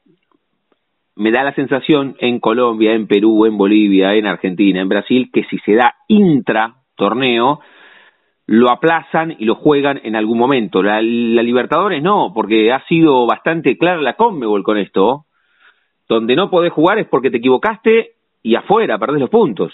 me 1.16 1.32
da 1.32 1.44
la 1.44 1.54
sensación 1.54 2.16
en 2.20 2.40
Colombia, 2.40 2.94
en 2.94 3.08
Perú, 3.08 3.46
en 3.46 3.58
Bolivia, 3.58 4.14
en 4.16 4.26
Argentina, 4.26 4.82
en 4.82 4.90
Brasil, 4.90 5.30
que 5.34 5.44
si 5.46 5.58
se 5.60 5.76
da 5.76 5.96
intra 6.08 6.76
torneo, 6.96 7.60
lo 8.48 8.70
aplazan 8.70 9.36
y 9.40 9.46
lo 9.46 9.56
juegan 9.56 10.00
en 10.04 10.16
algún 10.16 10.38
momento. 10.38 10.84
La, 10.84 11.02
Libertadores 11.02 12.04
no, 12.04 12.32
porque 12.34 12.72
ha 12.72 12.86
sido 12.86 13.26
bastante 13.26 13.78
clara 13.78 14.02
la 14.02 14.16
Conmebol 14.16 14.64
con 14.64 14.78
esto. 14.78 15.26
Donde 16.08 16.36
no 16.36 16.52
podés 16.52 16.72
jugar 16.72 17.00
es 17.00 17.08
porque 17.08 17.32
te 17.32 17.38
equivocaste 17.38 18.12
y 18.44 18.56
afuera 18.56 19.00
perdés 19.00 19.22
los 19.22 19.30
puntos. 19.30 19.74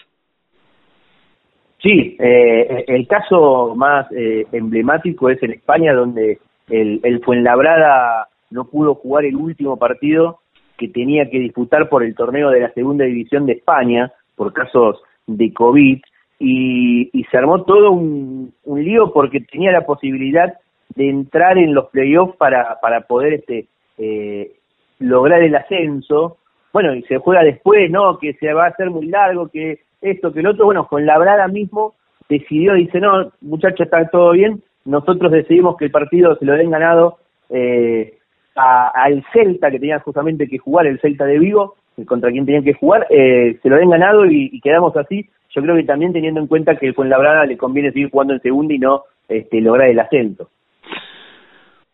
Sí, 1.81 2.15
eh, 2.19 2.85
el 2.87 3.07
caso 3.07 3.73
más 3.75 4.05
eh, 4.11 4.45
emblemático 4.51 5.29
es 5.29 5.41
en 5.41 5.51
España, 5.51 5.93
donde 5.93 6.39
el, 6.69 7.21
Fuenlabrada 7.23 8.27
no 8.51 8.65
pudo 8.65 8.95
jugar 8.95 9.25
el 9.25 9.35
último 9.35 9.77
partido 9.77 10.39
que 10.77 10.87
tenía 10.87 11.29
que 11.29 11.39
disputar 11.39 11.89
por 11.89 12.03
el 12.03 12.15
torneo 12.15 12.49
de 12.49 12.61
la 12.61 12.71
segunda 12.73 13.05
división 13.05 13.45
de 13.45 13.53
España, 13.53 14.11
por 14.35 14.53
casos 14.53 15.01
de 15.25 15.51
COVID, 15.53 16.01
y, 16.39 17.09
se 17.29 17.37
armó 17.37 17.63
todo 17.63 17.91
un, 17.91 18.53
lío 18.65 19.11
porque 19.13 19.41
tenía 19.41 19.71
la 19.71 19.85
posibilidad 19.85 20.53
de 20.95 21.09
entrar 21.09 21.57
en 21.57 21.73
los 21.73 21.89
playoffs 21.89 22.35
para, 22.37 22.79
para 22.81 23.01
poder 23.01 23.33
este 23.33 23.67
eh, 23.97 24.51
lograr 24.99 25.41
el 25.41 25.55
ascenso. 25.55 26.37
Bueno, 26.73 26.93
y 26.93 27.03
se 27.03 27.17
juega 27.17 27.43
después, 27.43 27.89
¿no? 27.89 28.17
Que 28.17 28.33
se 28.33 28.53
va 28.53 28.65
a 28.65 28.69
hacer 28.69 28.89
muy 28.89 29.07
largo, 29.07 29.49
que 29.49 29.79
esto, 30.01 30.33
que 30.33 30.39
el 30.39 30.47
otro. 30.47 30.65
Bueno, 30.65 30.87
con 30.87 31.05
la 31.05 31.17
Brada 31.17 31.47
mismo 31.47 31.93
decidió, 32.29 32.73
dice, 32.73 32.99
no, 32.99 33.31
muchachos, 33.41 33.81
está 33.81 34.07
todo 34.09 34.31
bien. 34.31 34.61
Nosotros 34.85 35.31
decidimos 35.31 35.77
que 35.77 35.85
el 35.85 35.91
partido 35.91 36.35
se 36.35 36.45
lo 36.45 36.53
den 36.53 36.71
ganado 36.71 37.17
eh, 37.49 38.17
al 38.55 39.23
Celta, 39.31 39.69
que 39.69 39.79
tenían 39.79 39.99
justamente 39.99 40.47
que 40.47 40.57
jugar, 40.57 40.87
el 40.87 40.99
Celta 40.99 41.25
de 41.25 41.39
Vigo, 41.39 41.75
contra 42.07 42.31
quien 42.31 42.45
tenían 42.45 42.63
que 42.63 42.73
jugar, 42.73 43.05
eh, 43.09 43.59
se 43.61 43.69
lo 43.69 43.77
den 43.77 43.89
ganado 43.89 44.25
y 44.25 44.59
quedamos 44.61 44.95
así 44.97 45.29
yo 45.53 45.61
creo 45.61 45.75
que 45.75 45.83
también 45.83 46.13
teniendo 46.13 46.39
en 46.39 46.47
cuenta 46.47 46.75
que 46.75 46.93
con 46.93 47.09
Labrada 47.09 47.45
le 47.45 47.57
conviene 47.57 47.91
seguir 47.91 48.09
jugando 48.09 48.33
en 48.33 48.41
segunda 48.41 48.73
y 48.73 48.79
no 48.79 49.03
este, 49.27 49.61
lograr 49.61 49.89
el 49.89 49.99
ascenso. 49.99 50.49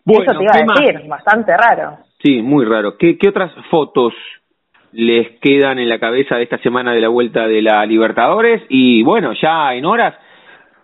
Bueno, 0.06 0.24
Eso 0.24 0.38
te 0.38 0.44
iba 0.44 0.54
a 0.54 0.92
decir, 0.92 1.10
bastante 1.10 1.52
raro. 1.58 1.98
Sí, 2.24 2.42
muy 2.42 2.66
raro. 2.66 2.98
¿Qué, 2.98 3.18
¿Qué 3.18 3.30
otras 3.30 3.52
fotos 3.70 4.14
les 4.91 5.39
quedan 5.39 5.79
en 5.79 5.89
la 5.89 6.00
cabeza 6.00 6.36
de 6.36 6.44
esta 6.44 6.58
semana 6.60 6.94
de 6.94 7.01
la 7.01 7.10
vuelta 7.10 7.48
de 7.48 7.62
la 7.62 7.86
Libertadores? 7.86 8.63
Y 8.70 9.03
bueno, 9.03 9.34
ya 9.41 9.74
en 9.74 9.86
horas 9.86 10.15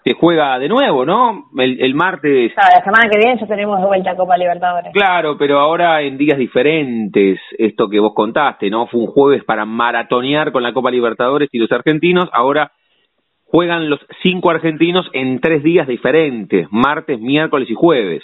se 0.04 0.14
juega 0.14 0.60
de 0.60 0.68
nuevo, 0.68 1.06
¿no? 1.06 1.46
El, 1.58 1.82
el 1.82 1.96
martes. 1.96 2.52
la 2.56 2.84
semana 2.84 3.10
que 3.10 3.18
viene 3.18 3.40
ya 3.40 3.48
tenemos 3.48 3.80
de 3.80 3.88
vuelta 3.88 4.16
Copa 4.16 4.38
Libertadores. 4.38 4.92
Claro, 4.94 5.38
pero 5.38 5.60
ahora 5.60 6.02
en 6.02 6.18
días 6.18 6.38
diferentes, 6.38 7.40
esto 7.58 7.90
que 7.90 8.00
vos 8.00 8.14
contaste, 8.14 8.70
¿no? 8.70 8.88
Fue 8.88 9.00
un 9.00 9.08
jueves 9.08 9.44
para 9.46 9.66
maratonear 9.66 10.52
con 10.52 10.64
la 10.64 10.74
Copa 10.74 10.92
Libertadores 10.92 11.50
y 11.52 11.58
los 11.58 11.72
argentinos, 11.72 12.30
ahora 12.34 12.72
juegan 13.46 13.90
los 13.90 14.00
cinco 14.22 14.50
argentinos 14.50 15.06
en 15.14 15.40
tres 15.40 15.64
días 15.64 15.88
diferentes, 15.88 16.68
martes, 16.72 17.20
miércoles 17.20 17.70
y 17.70 17.76
jueves. 17.76 18.24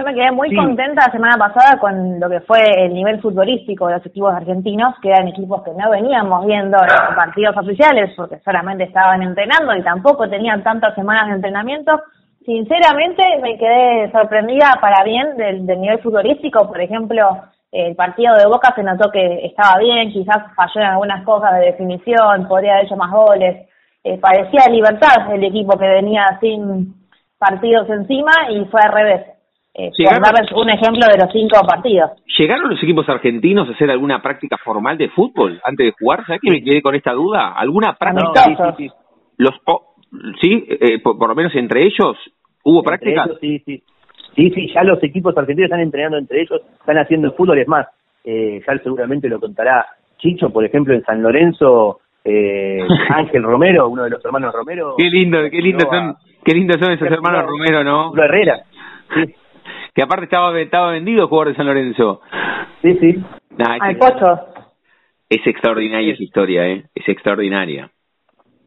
Yo 0.00 0.06
me 0.06 0.14
quedé 0.14 0.30
muy 0.30 0.54
contenta 0.56 1.04
la 1.08 1.12
semana 1.12 1.36
pasada 1.36 1.78
con 1.78 2.18
lo 2.18 2.30
que 2.30 2.40
fue 2.40 2.86
el 2.86 2.94
nivel 2.94 3.20
futbolístico 3.20 3.86
de 3.86 3.96
los 3.96 4.06
equipos 4.06 4.32
argentinos, 4.32 4.94
que 5.02 5.10
eran 5.10 5.28
equipos 5.28 5.62
que 5.62 5.72
no 5.72 5.90
veníamos 5.90 6.46
viendo 6.46 6.78
en 6.78 7.14
partidos 7.14 7.54
oficiales 7.58 8.10
porque 8.16 8.38
solamente 8.38 8.84
estaban 8.84 9.22
entrenando 9.22 9.76
y 9.76 9.82
tampoco 9.82 10.26
tenían 10.26 10.62
tantas 10.62 10.94
semanas 10.94 11.28
de 11.28 11.34
entrenamiento. 11.34 12.00
Sinceramente 12.46 13.22
me 13.42 13.58
quedé 13.58 14.10
sorprendida 14.10 14.78
para 14.80 15.04
bien 15.04 15.36
del, 15.36 15.66
nivel 15.66 15.98
futbolístico. 15.98 16.66
Por 16.66 16.80
ejemplo, 16.80 17.42
el 17.70 17.94
partido 17.94 18.36
de 18.36 18.46
Boca 18.46 18.72
se 18.74 18.82
notó 18.82 19.10
que 19.10 19.44
estaba 19.44 19.78
bien, 19.80 20.12
quizás 20.12 20.46
falló 20.56 20.80
en 20.80 20.86
algunas 20.86 21.22
cosas 21.26 21.56
de 21.56 21.66
definición, 21.66 22.48
podría 22.48 22.72
haber 22.72 22.86
hecho 22.86 22.96
más 22.96 23.10
goles. 23.10 23.68
Eh, 24.02 24.16
parecía 24.16 24.64
libertad 24.70 25.30
el 25.30 25.44
equipo 25.44 25.78
que 25.78 25.86
venía 25.86 26.24
sin 26.40 26.94
partidos 27.38 27.86
encima 27.90 28.32
y 28.48 28.64
fue 28.64 28.80
al 28.82 28.92
revés 28.92 29.39
eh, 29.74 29.90
darles 30.04 30.50
un 30.52 30.68
ejemplo 30.68 31.06
de 31.06 31.18
los 31.18 31.32
cinco 31.32 31.60
partidos. 31.66 32.10
¿Llegaron 32.38 32.70
los 32.70 32.82
equipos 32.82 33.08
argentinos 33.08 33.68
a 33.68 33.72
hacer 33.72 33.90
alguna 33.90 34.20
práctica 34.20 34.56
formal 34.58 34.98
de 34.98 35.08
fútbol 35.10 35.60
antes 35.64 35.86
de 35.86 35.92
jugar? 35.98 36.26
¿Sabes 36.26 36.40
que 36.42 36.50
me 36.50 36.62
quedé 36.62 36.82
con 36.82 36.94
esta 36.94 37.12
duda? 37.12 37.52
¿Alguna 37.52 37.94
práctica? 37.94 38.44
sí, 38.44 38.56
sí, 38.56 38.88
sí. 38.88 38.94
Los, 39.38 39.54
¿Sí? 40.40 40.66
Eh, 40.68 40.98
por, 41.00 41.28
lo 41.28 41.34
menos 41.34 41.54
entre 41.54 41.84
ellos, 41.84 42.16
¿hubo 42.64 42.82
práctica? 42.82 43.26
sí, 43.40 43.60
sí. 43.64 43.82
Sí, 44.36 44.48
sí, 44.50 44.72
ya 44.72 44.84
los 44.84 45.02
equipos 45.02 45.36
argentinos 45.36 45.66
están 45.66 45.80
entrenando 45.80 46.16
entre 46.16 46.42
ellos, 46.42 46.60
están 46.78 46.98
haciendo 46.98 47.32
fútbol, 47.32 47.58
es 47.58 47.66
más, 47.66 47.88
eh, 48.24 48.62
ya 48.64 48.78
seguramente 48.78 49.28
lo 49.28 49.40
contará 49.40 49.84
Chicho, 50.18 50.50
por 50.50 50.64
ejemplo, 50.64 50.94
en 50.94 51.02
San 51.02 51.20
Lorenzo, 51.20 51.98
eh, 52.24 52.78
Ángel 53.08 53.42
Romero, 53.42 53.88
uno 53.88 54.04
de 54.04 54.10
los 54.10 54.24
hermanos 54.24 54.54
Romero. 54.54 54.94
Qué 54.96 55.10
lindo, 55.10 55.38
qué 55.50 55.60
lindo 55.60 55.84
son, 55.90 56.14
qué 56.44 56.54
lindo 56.54 56.78
son 56.78 56.92
esos 56.92 57.10
hermanos 57.10 57.44
Romero, 57.44 57.82
¿no? 57.82 58.12
Herrera. 58.22 58.62
Sí 59.14 59.34
que 60.00 60.04
aparte 60.04 60.24
estaba, 60.24 60.58
estaba 60.58 60.92
vendido 60.92 61.28
jugador 61.28 61.48
de 61.48 61.56
San 61.56 61.66
Lorenzo. 61.66 62.22
Sí, 62.80 62.96
sí. 63.00 63.22
Al 63.58 63.98
Pocho. 63.98 64.46
Es 65.28 65.46
extraordinaria 65.46 66.14
esa 66.14 66.22
historia, 66.22 66.66
¿eh? 66.68 66.84
Es 66.94 67.06
extraordinaria. 67.06 67.90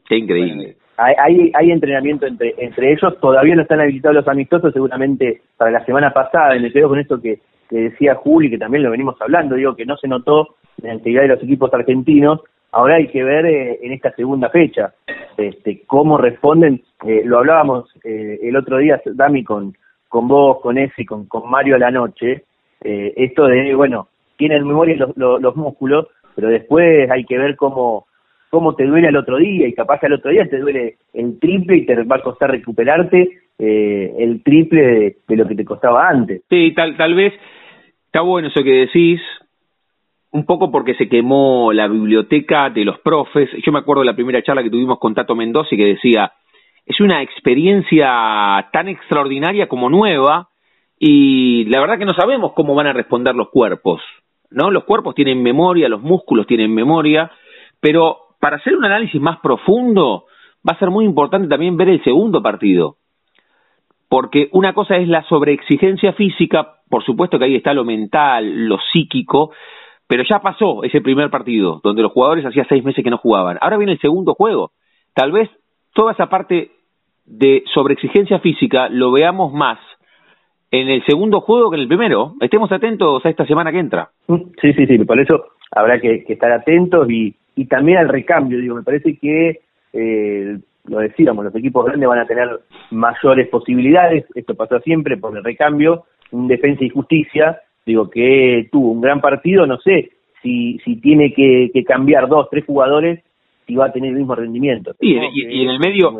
Qué 0.07 0.17
increíble. 0.17 0.75
hay, 0.95 1.51
hay 1.55 1.71
entrenamiento 1.71 2.27
entre, 2.27 2.53
entre 2.59 2.91
ellos, 2.91 3.19
todavía 3.19 3.55
no 3.55 3.63
están 3.63 3.81
habilitados 3.81 4.17
los 4.17 4.27
amistosos, 4.27 4.73
seguramente 4.73 5.41
para 5.57 5.71
la 5.71 5.83
semana 5.85 6.13
pasada, 6.13 6.53
me 6.59 6.71
quedo 6.71 6.89
con 6.89 6.99
esto 6.99 7.19
que, 7.19 7.39
que 7.67 7.77
decía 7.77 8.13
Juli, 8.13 8.51
que 8.51 8.59
también 8.59 8.83
lo 8.83 8.91
venimos 8.91 9.19
hablando, 9.19 9.55
digo 9.55 9.75
que 9.75 9.87
no 9.87 9.97
se 9.97 10.07
notó 10.07 10.57
la 10.83 10.93
actividad 10.93 11.23
de 11.23 11.29
los 11.29 11.41
equipos 11.41 11.73
argentinos, 11.73 12.41
ahora 12.71 12.97
hay 12.97 13.07
que 13.07 13.23
ver 13.23 13.47
eh, 13.47 13.79
en 13.81 13.91
esta 13.91 14.11
segunda 14.11 14.49
fecha 14.49 14.93
este, 15.37 15.81
cómo 15.87 16.19
responden, 16.19 16.83
eh, 17.07 17.23
lo 17.25 17.39
hablábamos 17.39 17.89
eh, 18.03 18.37
el 18.43 18.55
otro 18.55 18.77
día, 18.77 19.01
Dami, 19.03 19.43
con, 19.43 19.73
con 20.13 20.27
vos, 20.27 20.59
con 20.61 20.77
ese, 20.77 21.07
con, 21.07 21.25
con 21.25 21.49
Mario 21.49 21.75
a 21.75 21.79
la 21.79 21.89
noche, 21.89 22.43
eh, 22.83 23.13
esto 23.17 23.47
de, 23.47 23.73
bueno, 23.73 24.09
tienen 24.37 24.63
memoria 24.63 24.95
los, 24.95 25.41
los, 25.41 25.55
músculos, 25.55 26.05
pero 26.35 26.49
después 26.49 27.09
hay 27.09 27.25
que 27.25 27.35
ver 27.35 27.55
cómo, 27.55 28.05
cómo 28.51 28.75
te 28.75 28.85
duele 28.85 29.07
al 29.07 29.15
otro 29.15 29.37
día 29.37 29.67
y 29.67 29.73
capaz 29.73 30.03
al 30.03 30.13
otro 30.13 30.29
día 30.29 30.47
te 30.47 30.59
duele 30.59 30.97
el 31.15 31.39
triple 31.39 31.77
y 31.77 31.85
te 31.87 31.95
va 32.03 32.17
a 32.17 32.21
costar 32.21 32.51
recuperarte 32.51 33.39
eh, 33.57 34.13
el 34.19 34.43
triple 34.43 35.17
de, 35.27 35.35
lo 35.35 35.47
que 35.47 35.55
te 35.55 35.65
costaba 35.65 36.07
antes. 36.07 36.43
Sí, 36.47 36.73
tal, 36.75 36.95
tal 36.95 37.15
vez 37.15 37.33
está 38.05 38.21
bueno 38.21 38.49
eso 38.49 38.63
que 38.63 38.85
decís, 38.85 39.19
un 40.29 40.45
poco 40.45 40.69
porque 40.69 40.93
se 40.93 41.09
quemó 41.09 41.73
la 41.73 41.87
biblioteca 41.87 42.69
de 42.69 42.85
los 42.85 42.99
profes. 42.99 43.49
Yo 43.65 43.71
me 43.71 43.79
acuerdo 43.79 44.01
de 44.01 44.11
la 44.11 44.15
primera 44.15 44.43
charla 44.43 44.61
que 44.61 44.69
tuvimos 44.69 44.99
con 44.99 45.15
Tato 45.15 45.33
Mendoza 45.33 45.69
y 45.71 45.77
que 45.77 45.85
decía, 45.85 46.31
es 46.85 46.99
una 46.99 47.21
experiencia 47.21 48.69
tan 48.71 48.87
extraordinaria 48.89 49.67
como 49.67 49.89
nueva 49.89 50.49
y 50.99 51.65
la 51.65 51.79
verdad 51.79 51.97
que 51.97 52.05
no 52.05 52.13
sabemos 52.13 52.53
cómo 52.53 52.75
van 52.75 52.87
a 52.87 52.93
responder 52.93 53.35
los 53.35 53.49
cuerpos, 53.49 54.01
¿no? 54.49 54.71
Los 54.71 54.83
cuerpos 54.83 55.15
tienen 55.15 55.41
memoria, 55.41 55.89
los 55.89 56.01
músculos 56.01 56.47
tienen 56.47 56.73
memoria, 56.73 57.31
pero 57.79 58.35
para 58.39 58.57
hacer 58.57 58.75
un 58.75 58.85
análisis 58.85 59.19
más 59.19 59.39
profundo 59.39 60.25
va 60.67 60.73
a 60.73 60.79
ser 60.79 60.89
muy 60.89 61.05
importante 61.05 61.47
también 61.47 61.77
ver 61.77 61.89
el 61.89 62.03
segundo 62.03 62.41
partido, 62.41 62.97
porque 64.09 64.49
una 64.51 64.73
cosa 64.73 64.97
es 64.97 65.07
la 65.07 65.23
sobreexigencia 65.23 66.13
física, 66.13 66.75
por 66.89 67.03
supuesto 67.03 67.39
que 67.39 67.45
ahí 67.45 67.55
está 67.55 67.73
lo 67.73 67.83
mental, 67.83 68.67
lo 68.67 68.77
psíquico, 68.91 69.51
pero 70.07 70.23
ya 70.29 70.39
pasó 70.39 70.83
ese 70.83 71.01
primer 71.01 71.29
partido, 71.29 71.81
donde 71.83 72.01
los 72.01 72.11
jugadores 72.11 72.45
hacía 72.45 72.65
seis 72.69 72.83
meses 72.83 73.03
que 73.03 73.09
no 73.09 73.17
jugaban. 73.17 73.57
Ahora 73.61 73.77
viene 73.77 73.93
el 73.93 73.99
segundo 73.99 74.35
juego. 74.35 74.71
Tal 75.15 75.31
vez 75.31 75.49
toda 75.93 76.13
esa 76.13 76.27
parte 76.27 76.71
de 77.25 77.63
sobreexigencia 77.73 78.39
física 78.39 78.89
lo 78.89 79.11
veamos 79.11 79.53
más 79.53 79.79
en 80.71 80.89
el 80.89 81.05
segundo 81.05 81.41
juego 81.41 81.69
que 81.69 81.75
en 81.77 81.83
el 81.83 81.87
primero. 81.87 82.33
Estemos 82.41 82.71
atentos 82.71 83.23
a 83.25 83.29
esta 83.29 83.45
semana 83.45 83.71
que 83.71 83.79
entra. 83.79 84.09
Sí, 84.59 84.73
sí, 84.73 84.87
sí, 84.87 84.97
por 84.99 85.19
eso 85.19 85.45
habrá 85.71 85.99
que, 85.99 86.25
estar 86.27 86.51
atentos 86.51 87.09
y, 87.09 87.35
y 87.55 87.65
también 87.65 87.99
al 87.99 88.09
recambio. 88.09 88.59
Digo, 88.59 88.75
me 88.75 88.83
parece 88.83 89.17
que, 89.17 89.61
eh, 89.93 90.57
lo 90.85 90.97
decíamos, 90.97 91.45
los 91.45 91.55
equipos 91.55 91.85
grandes 91.85 92.09
van 92.09 92.19
a 92.19 92.25
tener 92.25 92.49
mayores 92.89 93.47
posibilidades. 93.49 94.25
Esto 94.33 94.55
pasa 94.55 94.79
siempre 94.79 95.17
por 95.17 95.37
el 95.37 95.43
recambio. 95.43 96.05
Un 96.31 96.47
defensa 96.47 96.83
y 96.83 96.89
justicia, 96.89 97.59
digo, 97.85 98.09
que 98.09 98.67
tuvo 98.71 98.91
un 98.91 99.01
gran 99.01 99.21
partido, 99.21 99.67
no 99.67 99.77
sé 99.77 100.09
si, 100.41 100.79
si 100.83 100.95
tiene 100.95 101.31
que 101.33 101.83
cambiar 101.85 102.27
dos, 102.27 102.49
tres 102.49 102.65
jugadores 102.65 103.23
si 103.65 103.75
va 103.75 103.85
a 103.87 103.91
tener 103.91 104.11
el 104.11 104.17
mismo 104.17 104.35
rendimiento. 104.35 104.93
Y, 104.99 105.15
en 105.15 105.69
el 105.69 105.79
medio 105.79 106.11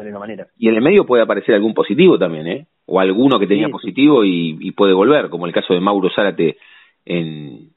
y 0.58 0.68
en 0.70 0.76
el 0.76 0.82
medio 0.82 1.06
puede 1.06 1.24
aparecer 1.24 1.56
algún 1.56 1.74
positivo 1.74 2.18
también, 2.18 2.48
¿eh? 2.48 2.66
O 2.86 3.00
alguno 3.00 3.40
que 3.40 3.48
tenía 3.48 3.70
positivo 3.70 4.24
y, 4.24 4.72
puede 4.72 4.94
volver, 4.94 5.30
como 5.30 5.46
el 5.46 5.54
caso 5.54 5.74
de 5.74 5.80
Mauro 5.80 6.10
Zárate 6.14 6.58
en, 7.06 7.70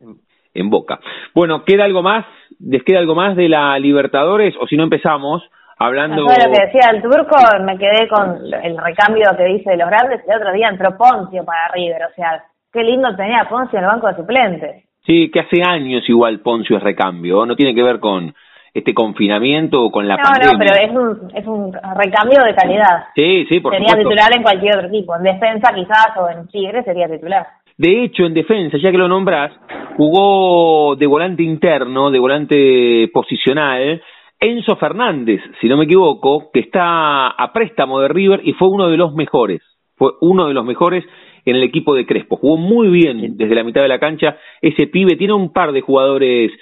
en 0.54 0.70
Boca. 0.70 1.00
Bueno, 1.34 1.64
¿queda 1.64 1.84
algo 1.84 2.02
más? 2.02 2.26
¿Les 2.58 2.82
queda 2.82 2.98
algo 2.98 3.14
más 3.14 3.36
de 3.36 3.48
la 3.48 3.78
Libertadores? 3.78 4.54
O 4.60 4.66
si 4.66 4.76
no 4.76 4.84
empezamos 4.84 5.42
hablando... 5.78 6.22
lo 6.22 6.28
que 6.28 6.66
decía 6.66 6.90
el 6.92 7.02
turco, 7.02 7.36
me 7.64 7.78
quedé 7.78 8.08
con 8.08 8.38
el 8.62 8.76
recambio 8.78 9.26
que 9.36 9.44
dice 9.44 9.70
de 9.70 9.76
los 9.76 9.88
grandes. 9.88 10.20
El 10.26 10.36
otro 10.36 10.52
día 10.52 10.68
entró 10.68 10.96
Poncio 10.96 11.44
para 11.44 11.68
River, 11.74 12.02
o 12.10 12.14
sea, 12.14 12.44
qué 12.72 12.82
lindo 12.82 13.14
tenía 13.16 13.46
Poncio 13.48 13.78
en 13.78 13.84
el 13.84 13.90
banco 13.90 14.08
de 14.08 14.16
suplentes. 14.16 14.84
Sí, 15.06 15.30
que 15.30 15.40
hace 15.40 15.62
años 15.62 16.08
igual 16.08 16.40
Poncio 16.40 16.76
es 16.76 16.82
recambio, 16.82 17.46
no 17.46 17.54
tiene 17.54 17.74
que 17.74 17.82
ver 17.82 18.00
con 18.00 18.34
este 18.76 18.92
confinamiento 18.92 19.90
con 19.90 20.06
la 20.06 20.18
pandemia. 20.18 20.46
No, 20.46 20.52
no, 20.52 20.58
pero 20.58 20.74
es 20.74 20.90
un, 20.90 21.36
es 21.36 21.46
un 21.46 21.72
recambio 21.72 22.44
de 22.44 22.54
calidad. 22.54 23.04
Sí, 23.14 23.46
sí, 23.48 23.60
por 23.60 23.72
Sería 23.72 23.96
titular 23.96 24.30
en 24.36 24.42
cualquier 24.42 24.76
otro 24.76 24.88
equipo. 24.88 25.16
En 25.16 25.22
defensa 25.22 25.72
quizás 25.74 26.08
o 26.18 26.28
en 26.28 26.46
Tigre 26.48 26.84
sería 26.84 27.08
titular. 27.08 27.46
De 27.78 28.04
hecho, 28.04 28.24
en 28.26 28.34
defensa, 28.34 28.76
ya 28.76 28.90
que 28.90 28.98
lo 28.98 29.08
nombrás, 29.08 29.52
jugó 29.96 30.94
de 30.94 31.06
volante 31.06 31.42
interno, 31.42 32.10
de 32.10 32.18
volante 32.18 33.08
posicional, 33.12 34.02
Enzo 34.38 34.76
Fernández, 34.76 35.40
si 35.60 35.68
no 35.68 35.78
me 35.78 35.84
equivoco, 35.84 36.50
que 36.52 36.60
está 36.60 37.28
a 37.28 37.52
préstamo 37.54 38.00
de 38.00 38.08
River 38.08 38.40
y 38.44 38.52
fue 38.52 38.68
uno 38.68 38.88
de 38.88 38.98
los 38.98 39.14
mejores. 39.14 39.62
Fue 39.96 40.10
uno 40.20 40.48
de 40.48 40.54
los 40.54 40.66
mejores 40.66 41.02
en 41.46 41.56
el 41.56 41.62
equipo 41.62 41.94
de 41.94 42.04
Crespo. 42.04 42.36
Jugó 42.36 42.58
muy 42.58 42.88
bien 42.88 43.38
desde 43.38 43.54
la 43.54 43.64
mitad 43.64 43.80
de 43.80 43.88
la 43.88 43.98
cancha. 43.98 44.36
Ese 44.60 44.86
pibe 44.86 45.16
tiene 45.16 45.32
un 45.32 45.54
par 45.54 45.72
de 45.72 45.80
jugadores 45.80 46.52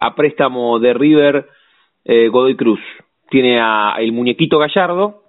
a 0.00 0.14
préstamo 0.14 0.78
de 0.78 0.92
River 0.92 1.46
eh, 2.04 2.28
Godoy 2.28 2.56
Cruz. 2.56 2.80
Tiene 3.30 3.60
a 3.60 3.94
el 3.98 4.12
muñequito 4.12 4.58
Gallardo, 4.58 5.22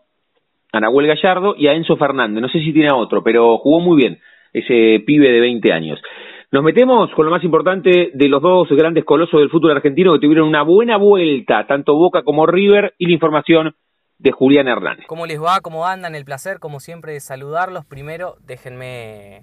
a 0.71 0.79
Nahuel 0.79 1.07
Gallardo 1.07 1.55
y 1.57 1.67
a 1.67 1.73
Enzo 1.73 1.97
Fernández. 1.97 2.41
No 2.41 2.49
sé 2.49 2.59
si 2.59 2.73
tiene 2.73 2.89
a 2.89 2.95
otro, 2.95 3.23
pero 3.23 3.57
jugó 3.57 3.79
muy 3.79 3.97
bien 3.97 4.19
ese 4.51 5.01
pibe 5.05 5.31
de 5.31 5.39
20 5.39 5.71
años. 5.71 6.01
Nos 6.51 6.63
metemos 6.63 7.09
con 7.15 7.25
lo 7.25 7.31
más 7.31 7.43
importante 7.43 8.12
de 8.13 8.27
los 8.29 8.41
dos 8.41 8.69
grandes 8.69 9.03
colosos 9.05 9.39
del 9.39 9.49
fútbol 9.49 9.71
argentino 9.71 10.13
que 10.13 10.19
tuvieron 10.19 10.47
una 10.47 10.62
buena 10.62 10.97
vuelta, 10.97 11.65
tanto 11.65 11.95
Boca 11.95 12.23
como 12.23 12.45
River, 12.45 12.93
y 12.99 13.07
la 13.07 13.13
información 13.13 13.75
de 14.19 14.31
Julián 14.31 14.67
Hernández. 14.67 15.05
¿Cómo 15.07 15.25
les 15.25 15.41
va? 15.41 15.62
¿Cómo 15.62 15.88
andan? 15.88 16.13
El 16.13 16.25
placer, 16.25 16.59
como 16.59 16.79
siempre, 16.79 17.13
de 17.13 17.21
saludarlos. 17.21 17.86
Primero, 17.86 18.36
déjenme 18.45 19.41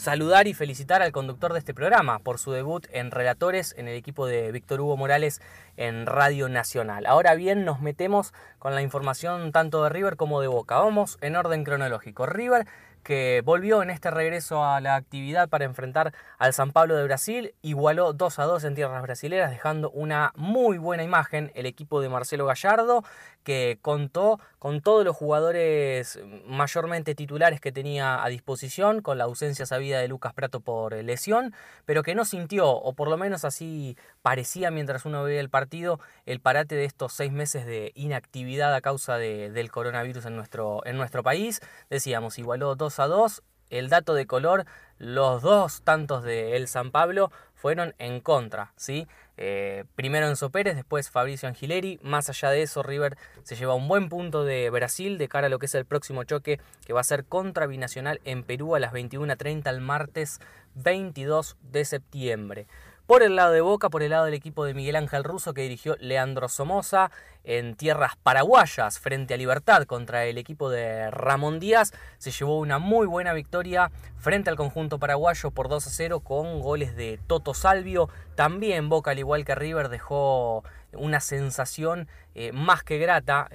saludar 0.00 0.46
y 0.46 0.54
felicitar 0.54 1.02
al 1.02 1.12
conductor 1.12 1.52
de 1.52 1.58
este 1.58 1.74
programa 1.74 2.20
por 2.20 2.38
su 2.38 2.52
debut 2.52 2.86
en 2.90 3.10
Relatores 3.10 3.74
en 3.76 3.86
el 3.86 3.96
equipo 3.96 4.26
de 4.26 4.50
Víctor 4.50 4.80
Hugo 4.80 4.96
Morales 4.96 5.42
en 5.76 6.06
Radio 6.06 6.48
Nacional. 6.48 7.04
Ahora 7.04 7.34
bien, 7.34 7.66
nos 7.66 7.82
metemos 7.82 8.32
con 8.58 8.74
la 8.74 8.80
información 8.80 9.52
tanto 9.52 9.84
de 9.84 9.90
River 9.90 10.16
como 10.16 10.40
de 10.40 10.46
Boca. 10.46 10.78
Vamos 10.78 11.18
en 11.20 11.36
orden 11.36 11.64
cronológico. 11.64 12.24
River 12.24 12.66
que 13.02 13.42
volvió 13.44 13.82
en 13.82 13.90
este 13.90 14.10
regreso 14.10 14.64
a 14.64 14.80
la 14.80 14.96
actividad 14.96 15.48
para 15.48 15.64
enfrentar 15.64 16.12
al 16.38 16.52
San 16.52 16.72
Pablo 16.72 16.96
de 16.96 17.04
Brasil, 17.04 17.54
igualó 17.62 18.12
2 18.12 18.38
a 18.38 18.44
2 18.44 18.64
en 18.64 18.74
tierras 18.74 19.02
brasileras, 19.02 19.50
dejando 19.50 19.90
una 19.90 20.32
muy 20.36 20.78
buena 20.78 21.02
imagen 21.02 21.50
el 21.54 21.66
equipo 21.66 22.00
de 22.00 22.08
Marcelo 22.08 22.46
Gallardo, 22.46 23.04
que 23.42 23.78
contó 23.80 24.38
con 24.58 24.80
todos 24.82 25.04
los 25.04 25.16
jugadores 25.16 26.20
mayormente 26.46 27.14
titulares 27.14 27.60
que 27.60 27.72
tenía 27.72 28.22
a 28.22 28.28
disposición, 28.28 29.00
con 29.00 29.18
la 29.18 29.24
ausencia 29.24 29.64
sabida 29.66 29.98
de 29.98 30.08
Lucas 30.08 30.34
Prato 30.34 30.60
por 30.60 30.92
lesión, 30.94 31.54
pero 31.86 32.02
que 32.02 32.14
no 32.14 32.24
sintió, 32.24 32.70
o 32.70 32.92
por 32.92 33.08
lo 33.08 33.16
menos 33.16 33.44
así 33.44 33.96
parecía 34.22 34.70
mientras 34.70 35.04
uno 35.04 35.22
veía 35.22 35.40
el 35.40 35.50
partido, 35.50 36.00
el 36.26 36.40
parate 36.40 36.74
de 36.74 36.84
estos 36.84 37.12
seis 37.12 37.32
meses 37.32 37.66
de 37.66 37.92
inactividad 37.94 38.74
a 38.74 38.80
causa 38.80 39.16
de, 39.18 39.50
del 39.50 39.70
coronavirus 39.70 40.26
en 40.26 40.36
nuestro, 40.36 40.84
en 40.84 40.96
nuestro 40.96 41.22
país. 41.22 41.60
Decíamos, 41.88 42.38
igualó 42.38 42.74
2 42.74 42.98
a 43.00 43.06
2. 43.06 43.42
El 43.70 43.88
dato 43.88 44.14
de 44.14 44.26
color, 44.26 44.64
los 44.98 45.42
dos 45.42 45.82
tantos 45.82 46.24
de 46.24 46.56
El 46.56 46.66
San 46.66 46.90
Pablo 46.90 47.30
fueron 47.54 47.94
en 47.98 48.20
contra, 48.20 48.72
¿sí? 48.74 49.06
Eh, 49.36 49.84
primero 49.94 50.26
Enzo 50.26 50.50
Pérez, 50.50 50.74
después 50.74 51.08
Fabricio 51.08 51.48
Angileri. 51.48 52.00
Más 52.02 52.28
allá 52.28 52.50
de 52.50 52.62
eso, 52.62 52.82
River 52.82 53.16
se 53.44 53.54
lleva 53.54 53.74
un 53.74 53.86
buen 53.86 54.08
punto 54.08 54.44
de 54.44 54.68
Brasil 54.70 55.18
de 55.18 55.28
cara 55.28 55.46
a 55.46 55.50
lo 55.50 55.60
que 55.60 55.66
es 55.66 55.74
el 55.76 55.84
próximo 55.84 56.24
choque, 56.24 56.60
que 56.84 56.92
va 56.92 57.00
a 57.00 57.04
ser 57.04 57.24
contra 57.24 57.66
Binacional 57.66 58.20
en 58.24 58.42
Perú 58.42 58.74
a 58.74 58.80
las 58.80 58.92
21.30 58.92 59.70
el 59.70 59.80
martes 59.80 60.40
22 60.74 61.56
de 61.62 61.84
septiembre. 61.84 62.66
Por 63.10 63.24
el 63.24 63.34
lado 63.34 63.50
de 63.50 63.60
Boca, 63.60 63.90
por 63.90 64.04
el 64.04 64.10
lado 64.10 64.26
del 64.26 64.34
equipo 64.34 64.64
de 64.64 64.72
Miguel 64.72 64.94
Ángel 64.94 65.24
Russo 65.24 65.52
que 65.52 65.62
dirigió 65.62 65.96
Leandro 65.98 66.48
Somoza 66.48 67.10
en 67.42 67.74
tierras 67.74 68.14
paraguayas 68.14 69.00
frente 69.00 69.34
a 69.34 69.36
Libertad 69.36 69.82
contra 69.82 70.26
el 70.26 70.38
equipo 70.38 70.70
de 70.70 71.10
Ramón 71.10 71.58
Díaz, 71.58 71.92
se 72.18 72.30
llevó 72.30 72.60
una 72.60 72.78
muy 72.78 73.08
buena 73.08 73.32
victoria 73.32 73.90
frente 74.16 74.48
al 74.48 74.54
conjunto 74.54 75.00
paraguayo 75.00 75.50
por 75.50 75.68
2 75.68 75.88
a 75.88 75.90
0 75.90 76.20
con 76.20 76.60
goles 76.60 76.94
de 76.94 77.18
Toto 77.26 77.52
Salvio. 77.52 78.08
También 78.36 78.88
Boca, 78.88 79.10
al 79.10 79.18
igual 79.18 79.44
que 79.44 79.56
River, 79.56 79.88
dejó 79.88 80.62
una 80.92 81.20
sensación 81.20 82.08
eh, 82.34 82.52
más 82.52 82.82
que 82.82 82.98
grata, 82.98 83.48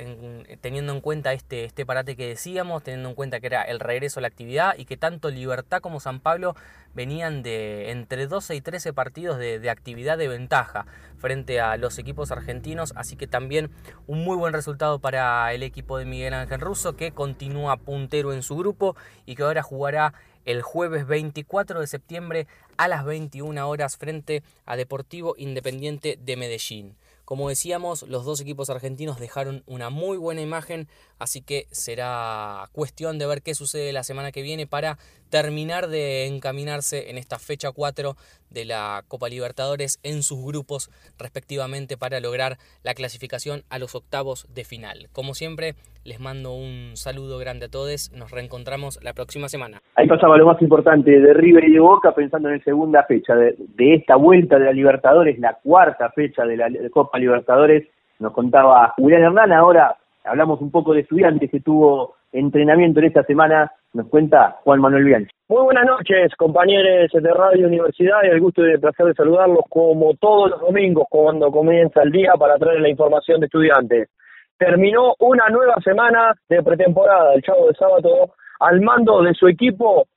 teniendo 0.61 0.93
en 0.93 1.01
cuenta 1.01 1.33
este, 1.33 1.65
este 1.65 1.85
parate 1.85 2.15
que 2.15 2.27
decíamos, 2.27 2.83
teniendo 2.83 3.09
en 3.09 3.15
cuenta 3.15 3.39
que 3.39 3.47
era 3.47 3.63
el 3.63 3.79
regreso 3.79 4.19
a 4.19 4.21
la 4.21 4.27
actividad 4.27 4.75
y 4.77 4.85
que 4.85 4.97
tanto 4.97 5.29
Libertad 5.29 5.81
como 5.81 5.99
San 5.99 6.19
Pablo 6.19 6.55
venían 6.93 7.43
de 7.43 7.91
entre 7.91 8.27
12 8.27 8.55
y 8.55 8.61
13 8.61 8.93
partidos 8.93 9.37
de, 9.37 9.59
de 9.59 9.69
actividad 9.69 10.17
de 10.17 10.27
ventaja 10.27 10.85
frente 11.17 11.59
a 11.59 11.77
los 11.77 11.97
equipos 11.97 12.31
argentinos, 12.31 12.93
así 12.95 13.15
que 13.15 13.27
también 13.27 13.69
un 14.07 14.23
muy 14.23 14.37
buen 14.37 14.53
resultado 14.53 14.99
para 14.99 15.51
el 15.53 15.63
equipo 15.63 15.97
de 15.97 16.05
Miguel 16.05 16.33
Ángel 16.33 16.61
Russo 16.61 16.95
que 16.95 17.11
continúa 17.11 17.77
puntero 17.77 18.33
en 18.33 18.43
su 18.43 18.55
grupo 18.57 18.95
y 19.25 19.35
que 19.35 19.43
ahora 19.43 19.63
jugará 19.63 20.13
el 20.45 20.61
jueves 20.61 21.07
24 21.07 21.79
de 21.79 21.87
septiembre 21.87 22.47
a 22.77 22.87
las 22.87 23.03
21 23.05 23.67
horas 23.67 23.97
frente 23.97 24.43
a 24.65 24.75
Deportivo 24.75 25.35
Independiente 25.37 26.17
de 26.21 26.37
Medellín. 26.37 26.95
Como 27.25 27.49
decíamos, 27.49 28.03
los 28.03 28.23
dos 28.23 28.39
equipos 28.39 28.69
argentinos 28.69 29.19
dejaron 29.19 29.63
una 29.65 29.89
muy 29.89 30.17
buena 30.17 30.41
imagen, 30.41 30.87
así 31.19 31.41
que 31.41 31.65
será 31.71 32.65
cuestión 32.71 33.17
de 33.19 33.27
ver 33.27 33.41
qué 33.41 33.53
sucede 33.53 33.93
la 33.93 34.03
semana 34.03 34.31
que 34.31 34.41
viene 34.41 34.67
para 34.67 34.97
terminar 35.29 35.87
de 35.87 36.27
encaminarse 36.27 37.09
en 37.09 37.17
esta 37.17 37.39
fecha 37.39 37.71
4 37.71 38.15
de 38.49 38.65
la 38.65 39.03
Copa 39.07 39.27
Libertadores 39.27 39.99
en 40.03 40.23
sus 40.23 40.45
grupos 40.45 40.89
respectivamente 41.17 41.97
para 41.97 42.19
lograr 42.19 42.57
la 42.83 42.93
clasificación 42.93 43.63
a 43.69 43.79
los 43.79 43.95
octavos 43.95 44.47
de 44.53 44.63
final. 44.63 45.07
Como 45.11 45.33
siempre, 45.33 45.73
les 46.05 46.19
mando 46.19 46.53
un 46.53 46.91
saludo 46.95 47.37
grande 47.37 47.65
a 47.65 47.69
todos, 47.69 48.11
nos 48.13 48.31
reencontramos 48.31 48.99
la 49.03 49.13
próxima 49.13 49.49
semana. 49.49 49.81
Ahí 49.95 50.07
pasaba 50.07 50.37
lo 50.37 50.45
más 50.45 50.61
importante 50.61 51.11
de 51.11 51.33
River 51.33 51.65
y 51.65 51.73
de 51.73 51.79
Boca 51.79 52.13
pensando 52.13 52.49
en 52.49 52.59
la 52.59 52.63
segunda 52.63 53.03
fecha 53.03 53.35
de, 53.35 53.55
esta 53.77 54.15
vuelta 54.15 54.57
de 54.57 54.65
la 54.65 54.71
Libertadores, 54.71 55.37
la 55.39 55.57
cuarta 55.61 56.11
fecha 56.11 56.45
de 56.45 56.57
la 56.57 56.69
Copa 56.91 57.19
Libertadores 57.19 57.87
nos 58.19 58.31
contaba 58.31 58.93
Julián 58.95 59.23
Hernán, 59.23 59.51
ahora 59.51 59.97
hablamos 60.25 60.61
un 60.61 60.71
poco 60.71 60.93
de 60.93 61.01
estudiantes 61.01 61.49
que 61.49 61.61
tuvo 61.61 62.15
entrenamiento 62.31 62.99
en 62.99 63.05
esta 63.05 63.23
semana, 63.23 63.71
nos 63.93 64.07
cuenta 64.07 64.57
Juan 64.63 64.81
Manuel 64.81 65.05
Bianchi. 65.05 65.31
Muy 65.47 65.63
buenas 65.63 65.85
noches, 65.85 66.35
compañeros 66.35 67.11
de 67.13 67.31
Radio 67.31 67.67
Universidad, 67.67 68.23
y 68.23 68.27
el 68.27 68.41
gusto 68.41 68.65
y 68.65 68.71
el 68.71 68.79
placer 68.79 69.05
de 69.05 69.13
saludarlos 69.13 69.63
como 69.69 70.13
todos 70.15 70.51
los 70.51 70.61
domingos 70.61 71.05
cuando 71.09 71.51
comienza 71.51 72.01
el 72.01 72.11
día 72.11 72.33
para 72.37 72.57
traer 72.57 72.81
la 72.81 72.89
información 72.89 73.39
de 73.39 73.45
estudiantes. 73.45 74.09
Terminó 74.57 75.13
una 75.19 75.49
nueva 75.49 75.75
semana 75.83 76.33
de 76.49 76.63
pretemporada, 76.63 77.33
el 77.33 77.41
Chavo 77.41 77.67
de 77.67 77.73
Sábado, 77.75 78.33
al 78.59 78.81
mando 78.81 79.21
de 79.21 79.33
su 79.33 79.47
equipo 79.47 80.07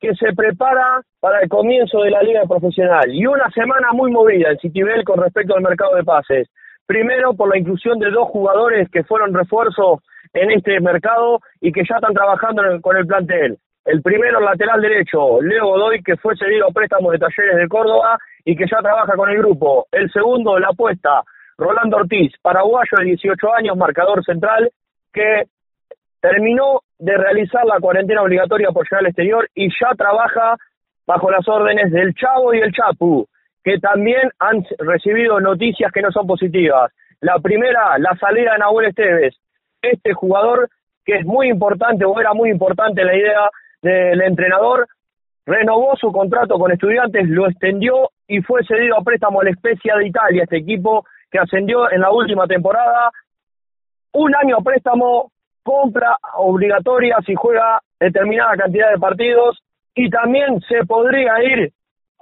que 0.00 0.14
se 0.14 0.34
prepara 0.34 1.00
para 1.20 1.40
el 1.40 1.48
comienzo 1.48 2.00
de 2.00 2.10
la 2.10 2.22
liga 2.22 2.42
profesional 2.46 3.10
y 3.10 3.26
una 3.26 3.48
semana 3.50 3.92
muy 3.92 4.10
movida 4.10 4.50
en 4.50 4.58
Citibel 4.58 5.04
con 5.04 5.18
respecto 5.18 5.54
al 5.54 5.62
mercado 5.62 5.96
de 5.96 6.04
pases. 6.04 6.48
Primero 6.86 7.34
por 7.34 7.48
la 7.48 7.58
inclusión 7.58 7.98
de 7.98 8.10
dos 8.10 8.28
jugadores 8.28 8.88
que 8.90 9.04
fueron 9.04 9.32
refuerzos 9.32 10.00
en 10.32 10.50
este 10.50 10.80
mercado 10.80 11.40
y 11.60 11.72
que 11.72 11.82
ya 11.88 11.96
están 11.96 12.12
trabajando 12.12 12.62
con 12.82 12.96
el 12.96 13.06
plantel. 13.06 13.58
El 13.84 14.02
primero, 14.02 14.40
lateral 14.40 14.80
derecho, 14.80 15.42
Leo 15.42 15.66
Godoy, 15.66 16.02
que 16.02 16.16
fue 16.16 16.36
cedido 16.36 16.66
a 16.66 16.72
préstamo 16.72 17.10
de 17.10 17.18
Talleres 17.18 17.56
de 17.56 17.68
Córdoba 17.68 18.18
y 18.44 18.56
que 18.56 18.64
ya 18.70 18.78
trabaja 18.80 19.14
con 19.14 19.28
el 19.28 19.38
grupo. 19.38 19.86
El 19.92 20.10
segundo, 20.10 20.58
la 20.58 20.68
apuesta, 20.68 21.22
Rolando 21.58 21.98
Ortiz, 21.98 22.32
paraguayo 22.40 22.98
de 22.98 23.04
18 23.04 23.54
años, 23.54 23.76
marcador 23.76 24.24
central, 24.24 24.70
que 25.12 25.44
terminó 26.20 26.80
de 26.98 27.16
realizar 27.16 27.66
la 27.66 27.78
cuarentena 27.78 28.22
obligatoria 28.22 28.70
por 28.70 28.84
llegar 28.84 29.00
al 29.00 29.06
exterior 29.06 29.48
y 29.54 29.68
ya 29.68 29.94
trabaja 29.96 30.56
bajo 31.06 31.30
las 31.30 31.46
órdenes 31.46 31.92
del 31.92 32.14
Chavo 32.14 32.54
y 32.54 32.60
el 32.60 32.72
Chapu, 32.72 33.26
que 33.64 33.78
también 33.78 34.30
han 34.38 34.64
recibido 34.78 35.40
noticias 35.40 35.90
que 35.90 36.02
no 36.02 36.12
son 36.12 36.26
positivas. 36.26 36.92
La 37.20 37.38
primera, 37.38 37.98
la 37.98 38.14
salida 38.20 38.52
de 38.52 38.58
Nahuel 38.58 38.88
Esteves, 38.88 39.34
este 39.80 40.12
jugador 40.12 40.68
que 41.04 41.16
es 41.16 41.26
muy 41.26 41.48
importante 41.48 42.04
o 42.04 42.18
era 42.20 42.34
muy 42.34 42.50
importante 42.50 43.04
la 43.04 43.16
idea 43.16 43.50
del 43.82 44.20
entrenador, 44.22 44.86
renovó 45.46 45.96
su 45.96 46.12
contrato 46.12 46.58
con 46.58 46.72
estudiantes, 46.72 47.28
lo 47.28 47.46
extendió 47.48 48.10
y 48.26 48.40
fue 48.40 48.64
cedido 48.64 48.98
a 48.98 49.02
préstamo 49.02 49.40
a 49.40 49.44
la 49.44 49.50
Especia 49.50 49.96
de 49.96 50.06
Italia, 50.06 50.44
este 50.44 50.58
equipo 50.58 51.04
que 51.30 51.38
ascendió 51.38 51.90
en 51.90 52.00
la 52.00 52.10
última 52.10 52.46
temporada. 52.46 53.10
Un 54.12 54.34
año 54.34 54.56
a 54.58 54.62
préstamo, 54.62 55.30
compra 55.62 56.16
obligatoria 56.36 57.16
si 57.26 57.34
juega 57.34 57.80
determinada 57.98 58.56
cantidad 58.56 58.90
de 58.90 58.98
partidos 58.98 59.62
y 59.94 60.08
también 60.08 60.60
se 60.68 60.84
podría 60.86 61.42
ir 61.42 61.72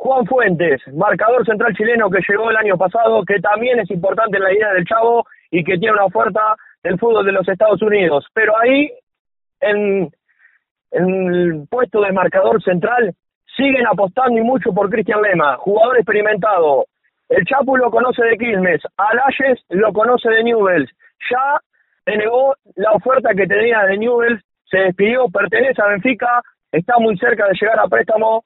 Juan 0.03 0.27
Fuentes, 0.27 0.81
marcador 0.95 1.47
central 1.47 1.77
chileno 1.77 2.11
que 2.11 2.19
llegó 2.29 2.51
el 2.51 2.57
año 2.57 2.77
pasado, 2.77 3.23
que 3.25 3.39
también 3.39 3.79
es 3.79 3.89
importante 3.93 4.37
en 4.37 4.43
la 4.43 4.53
idea 4.53 4.73
del 4.73 4.85
Chavo 4.85 5.25
y 5.49 5.63
que 5.63 5.79
tiene 5.79 5.93
una 5.93 6.07
oferta 6.07 6.57
del 6.83 6.99
fútbol 6.99 7.25
de 7.25 7.31
los 7.31 7.49
Estados 7.49 7.81
Unidos. 7.83 8.27
Pero 8.35 8.53
ahí, 8.61 8.91
en, 9.61 10.11
el 10.91 11.69
puesto 11.71 12.01
de 12.01 12.11
marcador 12.11 12.61
central, 12.65 13.15
siguen 13.57 13.87
apostando 13.87 14.41
y 14.41 14.43
mucho 14.43 14.73
por 14.73 14.91
Cristian 14.91 15.23
Lema, 15.23 15.57
jugador 15.59 15.97
experimentado. 15.97 16.87
El 17.29 17.45
Chapu 17.45 17.77
lo 17.77 17.89
conoce 17.89 18.25
de 18.25 18.37
Quilmes, 18.37 18.83
Alayes 18.97 19.65
lo 19.69 19.93
conoce 19.93 20.29
de 20.31 20.43
Newells. 20.43 20.91
Ya 21.31 21.61
denegó 22.05 22.57
la 22.75 22.91
oferta 22.91 23.35
que 23.37 23.47
tenía 23.47 23.85
de 23.85 23.99
Newells, 23.99 24.43
se 24.69 24.79
despidió, 24.79 25.29
pertenece 25.29 25.81
a 25.81 25.87
Benfica, 25.87 26.43
está 26.73 26.99
muy 26.99 27.17
cerca 27.19 27.47
de 27.47 27.55
llegar 27.55 27.79
a 27.79 27.87
préstamo 27.87 28.43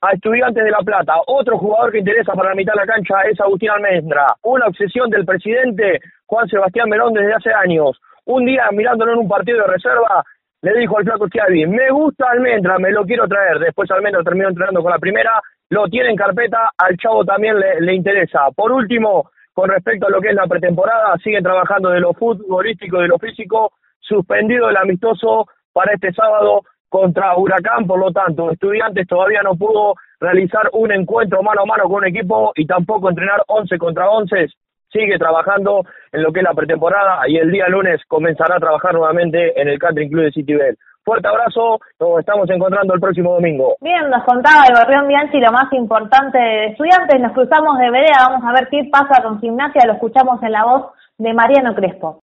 a 0.00 0.12
Estudiantes 0.12 0.64
de 0.64 0.70
La 0.70 0.78
Plata. 0.78 1.14
Otro 1.26 1.58
jugador 1.58 1.92
que 1.92 1.98
interesa 1.98 2.32
para 2.32 2.50
la 2.50 2.54
mitad 2.54 2.72
de 2.72 2.80
la 2.80 2.86
cancha 2.86 3.22
es 3.30 3.38
Agustín 3.40 3.70
Almendra. 3.70 4.34
Una 4.42 4.66
obsesión 4.66 5.10
del 5.10 5.26
presidente 5.26 6.00
Juan 6.26 6.48
Sebastián 6.48 6.88
Melón 6.88 7.12
desde 7.12 7.34
hace 7.34 7.52
años. 7.52 8.00
Un 8.24 8.46
día, 8.46 8.68
mirándolo 8.72 9.12
en 9.12 9.18
un 9.18 9.28
partido 9.28 9.58
de 9.58 9.66
reserva, 9.66 10.24
le 10.62 10.78
dijo 10.78 10.98
al 10.98 11.04
flaco 11.04 11.28
Chiavi, 11.28 11.66
me 11.66 11.90
gusta 11.90 12.30
Almendra, 12.30 12.78
me 12.78 12.90
lo 12.90 13.04
quiero 13.04 13.26
traer. 13.26 13.58
Después 13.58 13.90
Almendra 13.90 14.22
terminó 14.22 14.48
entrenando 14.48 14.82
con 14.82 14.90
la 14.90 14.98
primera, 14.98 15.40
lo 15.68 15.86
tiene 15.88 16.10
en 16.10 16.16
carpeta, 16.16 16.70
al 16.78 16.96
chavo 16.96 17.24
también 17.24 17.58
le, 17.58 17.80
le 17.80 17.94
interesa. 17.94 18.50
Por 18.54 18.72
último, 18.72 19.30
con 19.52 19.68
respecto 19.68 20.06
a 20.06 20.10
lo 20.10 20.20
que 20.20 20.28
es 20.28 20.34
la 20.34 20.46
pretemporada, 20.46 21.16
sigue 21.22 21.42
trabajando 21.42 21.90
de 21.90 22.00
lo 22.00 22.14
futbolístico, 22.14 22.98
de 23.00 23.08
lo 23.08 23.18
físico, 23.18 23.72
suspendido 23.98 24.70
el 24.70 24.76
amistoso 24.76 25.46
para 25.72 25.92
este 25.92 26.12
sábado 26.12 26.62
contra 26.90 27.36
Huracán, 27.36 27.86
por 27.86 27.98
lo 27.98 28.12
tanto, 28.12 28.50
Estudiantes 28.50 29.06
todavía 29.06 29.40
no 29.42 29.54
pudo 29.54 29.94
realizar 30.20 30.68
un 30.72 30.92
encuentro 30.92 31.42
mano 31.42 31.62
a 31.62 31.66
mano 31.66 31.84
con 31.84 32.02
un 32.02 32.06
equipo 32.06 32.52
y 32.56 32.66
tampoco 32.66 33.08
entrenar 33.08 33.42
11 33.46 33.78
contra 33.78 34.10
11. 34.10 34.48
Sigue 34.92 35.18
trabajando 35.18 35.84
en 36.12 36.22
lo 36.22 36.32
que 36.32 36.40
es 36.40 36.44
la 36.44 36.52
pretemporada 36.52 37.28
y 37.28 37.36
el 37.36 37.50
día 37.50 37.68
lunes 37.68 38.02
comenzará 38.08 38.56
a 38.56 38.60
trabajar 38.60 38.92
nuevamente 38.92 39.58
en 39.58 39.68
el 39.68 39.78
Country 39.78 40.10
Club 40.10 40.24
de 40.24 40.32
Citibel. 40.32 40.76
Fuerte 41.04 41.28
abrazo, 41.28 41.78
nos 42.00 42.18
estamos 42.18 42.50
encontrando 42.50 42.92
el 42.92 43.00
próximo 43.00 43.34
domingo. 43.34 43.76
Bien, 43.80 44.10
nos 44.10 44.24
contaba 44.24 44.64
el 44.68 44.74
Gorrión 44.74 45.06
Bianchi 45.08 45.38
lo 45.38 45.52
más 45.52 45.72
importante 45.72 46.38
de 46.38 46.66
estudiantes, 46.66 47.20
nos 47.20 47.32
cruzamos 47.32 47.78
de 47.78 47.90
vereda, 47.90 48.28
vamos 48.28 48.44
a 48.44 48.52
ver 48.52 48.68
qué 48.68 48.90
pasa 48.90 49.22
con 49.22 49.40
gimnasia, 49.40 49.86
lo 49.86 49.94
escuchamos 49.94 50.42
en 50.42 50.52
la 50.52 50.64
voz 50.64 50.92
de 51.18 51.32
Mariano 51.32 51.74
Crespo. 51.74 52.20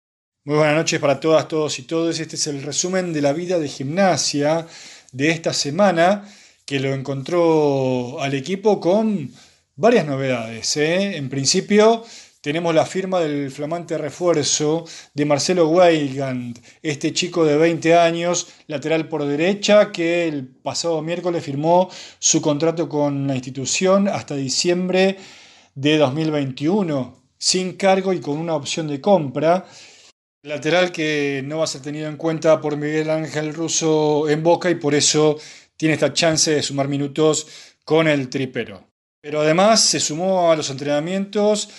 Muy 0.46 0.58
buenas 0.58 0.76
noches 0.76 1.00
para 1.00 1.22
todas, 1.22 1.48
todos 1.48 1.80
y 1.80 1.84
todos. 1.84 2.20
Este 2.20 2.36
es 2.36 2.48
el 2.48 2.64
resumen 2.64 3.14
de 3.14 3.22
la 3.22 3.32
vida 3.32 3.60
de 3.60 3.70
gimnasia 3.70 4.68
de 5.14 5.30
esta 5.30 5.54
semana 5.54 6.30
que 6.66 6.82
lo 6.82 6.94
encontró 6.94 8.20
al 8.20 8.34
equipo 8.34 8.82
con 8.82 9.32
varias 9.78 10.06
novedades. 10.06 10.76
¿eh? 10.76 11.16
En 11.16 11.30
principio 11.30 12.04
tenemos 12.42 12.76
la 12.76 12.86
firma 12.86 13.22
del 13.22 13.52
flamante 13.52 13.98
refuerzo 13.98 14.84
de 15.14 15.24
Marcelo 15.24 15.70
Weigand, 15.70 16.60
este 16.82 17.14
chico 17.14 17.46
de 17.46 17.56
20 17.56 17.96
años, 17.96 18.50
lateral 18.68 19.08
por 19.08 19.24
derecha, 19.24 19.94
que 19.94 20.28
el 20.28 20.46
pasado 20.46 21.02
miércoles 21.02 21.42
firmó 21.42 21.90
su 22.20 22.42
contrato 22.42 22.90
con 22.90 23.28
la 23.28 23.36
institución 23.36 24.10
hasta 24.10 24.36
diciembre 24.36 25.16
de 25.74 25.98
2021, 25.98 27.18
sin 27.38 27.78
cargo 27.78 28.12
y 28.12 28.20
con 28.20 28.38
una 28.38 28.56
opción 28.56 28.90
de 28.90 29.00
compra. 29.00 29.66
Lateral 30.46 30.92
que 30.92 31.42
no 31.46 31.60
va 31.60 31.64
a 31.64 31.68
ser 31.68 31.82
tenido 31.82 32.10
en 32.10 32.18
cuenta 32.18 32.60
por 32.60 32.76
Miguel 32.76 33.10
Ángel 33.10 33.54
Russo 33.54 34.28
en 34.28 34.44
Boca 34.44 34.70
y 34.70 34.76
por 34.76 34.94
eso 34.94 35.38
tiene 35.78 35.94
esta 35.94 36.12
chance 36.12 36.52
de 36.52 36.62
sumar 36.62 36.90
minutos 36.90 37.48
con 37.86 38.10
el 38.10 38.30
tripero. 38.30 38.86
Pero 39.22 39.40
además 39.40 39.80
se 39.80 40.02
sumó 40.02 40.52
a 40.52 40.58
los 40.58 40.70
entrenamientos 40.70 41.70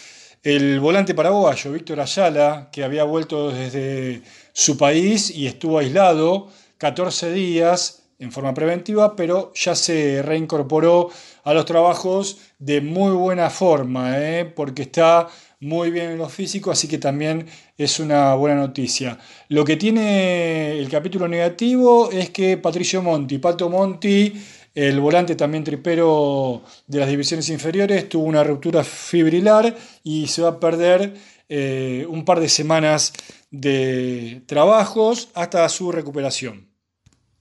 el 0.42 0.80
volante 0.80 1.14
paraguayo 1.14 1.72
Víctor 1.72 2.00
Ayala, 2.00 2.70
que 2.72 2.82
había 2.82 3.04
vuelto 3.04 3.50
desde 3.50 4.22
su 4.54 4.78
país 4.78 5.28
y 5.30 5.46
estuvo 5.46 5.78
aislado 5.78 6.48
14 6.78 7.32
días 7.32 8.04
en 8.18 8.32
forma 8.32 8.54
preventiva, 8.54 9.14
pero 9.14 9.52
ya 9.54 9.74
se 9.74 10.22
reincorporó 10.22 11.10
a 11.42 11.52
los 11.52 11.66
trabajos 11.66 12.38
de 12.58 12.80
muy 12.80 13.12
buena 13.12 13.50
forma, 13.50 14.18
¿eh? 14.18 14.46
porque 14.46 14.82
está 14.82 15.28
muy 15.60 15.90
bien 15.90 16.10
en 16.10 16.18
lo 16.18 16.28
físico, 16.28 16.70
así 16.70 16.88
que 16.88 16.98
también 16.98 17.46
es 17.76 18.00
una 18.00 18.34
buena 18.34 18.56
noticia. 18.56 19.18
Lo 19.48 19.64
que 19.64 19.76
tiene 19.76 20.78
el 20.78 20.88
capítulo 20.88 21.28
negativo 21.28 22.10
es 22.10 22.30
que 22.30 22.58
Patricio 22.58 23.02
Monti, 23.02 23.38
Pato 23.38 23.68
Monti, 23.68 24.32
el 24.74 25.00
volante 25.00 25.36
también 25.36 25.64
tripero 25.64 26.62
de 26.86 26.98
las 26.98 27.08
divisiones 27.08 27.48
inferiores, 27.48 28.08
tuvo 28.08 28.24
una 28.24 28.42
ruptura 28.42 28.82
fibrilar 28.82 29.74
y 30.02 30.26
se 30.26 30.42
va 30.42 30.48
a 30.50 30.60
perder 30.60 31.14
eh, 31.48 32.06
un 32.08 32.24
par 32.24 32.40
de 32.40 32.48
semanas 32.48 33.12
de 33.50 34.42
trabajos 34.46 35.28
hasta 35.34 35.68
su 35.68 35.92
recuperación. 35.92 36.74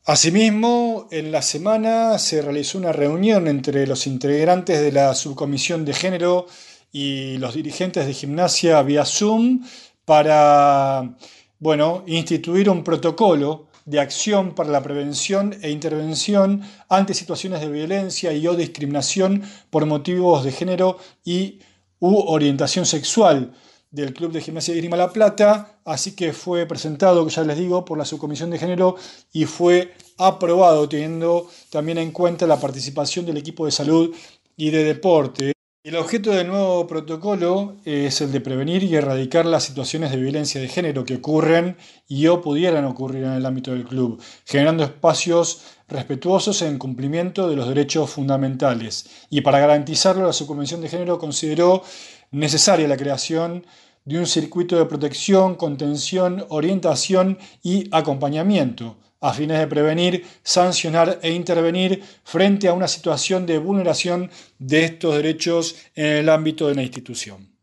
Asimismo, 0.05 1.07
en 1.11 1.31
la 1.31 1.41
semana 1.41 2.19
se 2.19 2.41
realizó 2.41 2.77
una 2.77 2.91
reunión 2.91 3.47
entre 3.47 3.87
los 3.87 4.05
integrantes 4.05 4.81
de 4.81 4.91
la 4.91 5.15
subcomisión 5.15 5.85
de 5.85 5.93
género 5.93 6.45
y 6.93 7.37
los 7.39 7.55
dirigentes 7.55 8.05
de 8.05 8.13
gimnasia 8.13 8.81
vía 8.83 9.03
Zoom 9.03 9.65
para, 10.05 11.17
bueno, 11.59 12.03
instituir 12.05 12.69
un 12.69 12.83
protocolo 12.83 13.67
de 13.85 13.99
acción 13.99 14.55
para 14.55 14.69
la 14.69 14.81
prevención 14.81 15.57
e 15.61 15.71
intervención 15.71 16.61
ante 16.87 17.13
situaciones 17.13 17.59
de 17.59 17.69
violencia 17.69 18.31
y 18.31 18.47
o 18.47 18.55
discriminación 18.55 19.43
por 19.69 19.85
motivos 19.85 20.45
de 20.45 20.51
género 20.53 20.97
y 21.25 21.59
u 21.99 22.15
orientación 22.15 22.85
sexual 22.85 23.53
del 23.89 24.13
Club 24.13 24.31
de 24.31 24.41
Gimnasia 24.41 24.73
de 24.73 24.79
Grima 24.79 24.97
La 24.97 25.11
Plata, 25.11 25.79
así 25.85 26.15
que 26.15 26.33
fue 26.33 26.65
presentado, 26.65 27.27
ya 27.27 27.43
les 27.43 27.57
digo, 27.57 27.85
por 27.85 27.97
la 27.97 28.05
Subcomisión 28.05 28.49
de 28.49 28.59
Género 28.59 28.95
y 29.31 29.45
fue 29.45 29.93
aprobado 30.17 30.87
teniendo 30.87 31.49
también 31.69 31.97
en 31.97 32.11
cuenta 32.11 32.47
la 32.47 32.59
participación 32.59 33.25
del 33.25 33.37
equipo 33.37 33.65
de 33.65 33.71
salud 33.71 34.15
y 34.55 34.69
de 34.69 34.83
deporte. 34.83 35.53
El 35.83 35.97
objeto 35.97 36.31
del 36.31 36.47
nuevo 36.47 36.87
protocolo 36.87 37.75
es 37.83 38.21
el 38.21 38.31
de 38.31 38.39
prevenir 38.39 38.83
y 38.83 38.95
erradicar 38.95 39.45
las 39.45 39.65
situaciones 39.65 40.11
de 40.11 40.17
violencia 40.17 40.61
de 40.61 40.69
género 40.69 41.03
que 41.03 41.15
ocurren 41.17 41.75
y 42.07 42.25
o 42.27 42.39
pudieran 42.39 42.85
ocurrir 42.85 43.25
en 43.25 43.33
el 43.33 43.45
ámbito 43.45 43.71
del 43.71 43.83
club, 43.83 44.23
generando 44.45 44.85
espacios 44.85 45.63
respetuosos 45.89 46.61
en 46.61 46.77
cumplimiento 46.77 47.49
de 47.49 47.57
los 47.57 47.67
derechos 47.67 48.09
fundamentales. 48.09 49.07
Y 49.29 49.41
para 49.41 49.59
garantizarlo, 49.59 50.25
la 50.25 50.31
Subconvención 50.31 50.79
de 50.79 50.87
Género 50.87 51.19
consideró 51.19 51.83
necesaria 52.31 52.87
la 52.87 52.95
creación 52.95 53.65
de 54.05 54.19
un 54.19 54.25
circuito 54.25 54.77
de 54.77 54.85
protección, 54.85 55.55
contención, 55.55 56.45
orientación 56.47 57.39
y 57.61 57.89
acompañamiento, 57.91 58.95
a 59.23 59.33
fines 59.33 59.57
de 59.57 59.67
prevenir, 59.67 60.25
sancionar 60.43 61.17
e 61.21 61.31
intervenir 61.31 62.03
frente 62.25 62.67
a 62.67 62.73
una 62.73 62.89
situación 62.89 63.45
de 63.45 63.57
vulneración 63.57 64.29
de 64.59 64.83
estos 64.83 65.15
derechos 65.15 65.77
en 65.95 66.17
el 66.17 66.29
ámbito 66.29 66.67
de 66.67 66.75
la 66.75 66.83
institución. 66.83 67.53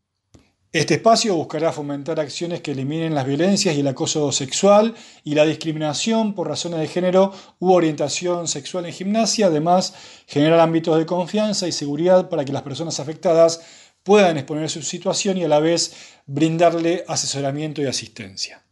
Este 0.73 0.95
espacio 0.95 1.35
buscará 1.35 1.71
fomentar 1.71 2.19
acciones 2.19 2.61
que 2.61 2.71
eliminen 2.71 3.13
las 3.13 3.27
violencias 3.27 3.75
y 3.75 3.81
el 3.81 3.87
acoso 3.87 4.31
sexual 4.31 4.95
y 5.23 5.35
la 5.35 5.45
discriminación 5.45 6.33
por 6.33 6.47
razones 6.47 6.79
de 6.79 6.87
género 6.87 7.31
u 7.59 7.73
orientación 7.73 8.47
sexual 8.47 8.87
en 8.87 8.93
gimnasia, 8.93 9.47
además 9.47 9.93
generar 10.25 10.61
ámbitos 10.61 10.97
de 10.97 11.05
confianza 11.05 11.67
y 11.67 11.73
seguridad 11.73 12.27
para 12.27 12.43
que 12.43 12.53
las 12.53 12.63
personas 12.63 12.99
afectadas 12.99 13.61
puedan 14.01 14.37
exponer 14.37 14.67
su 14.69 14.81
situación 14.81 15.37
y 15.37 15.43
a 15.43 15.47
la 15.47 15.59
vez 15.59 15.93
brindarle 16.25 17.03
asesoramiento 17.07 17.83
y 17.83 17.85
asistencia. 17.85 18.63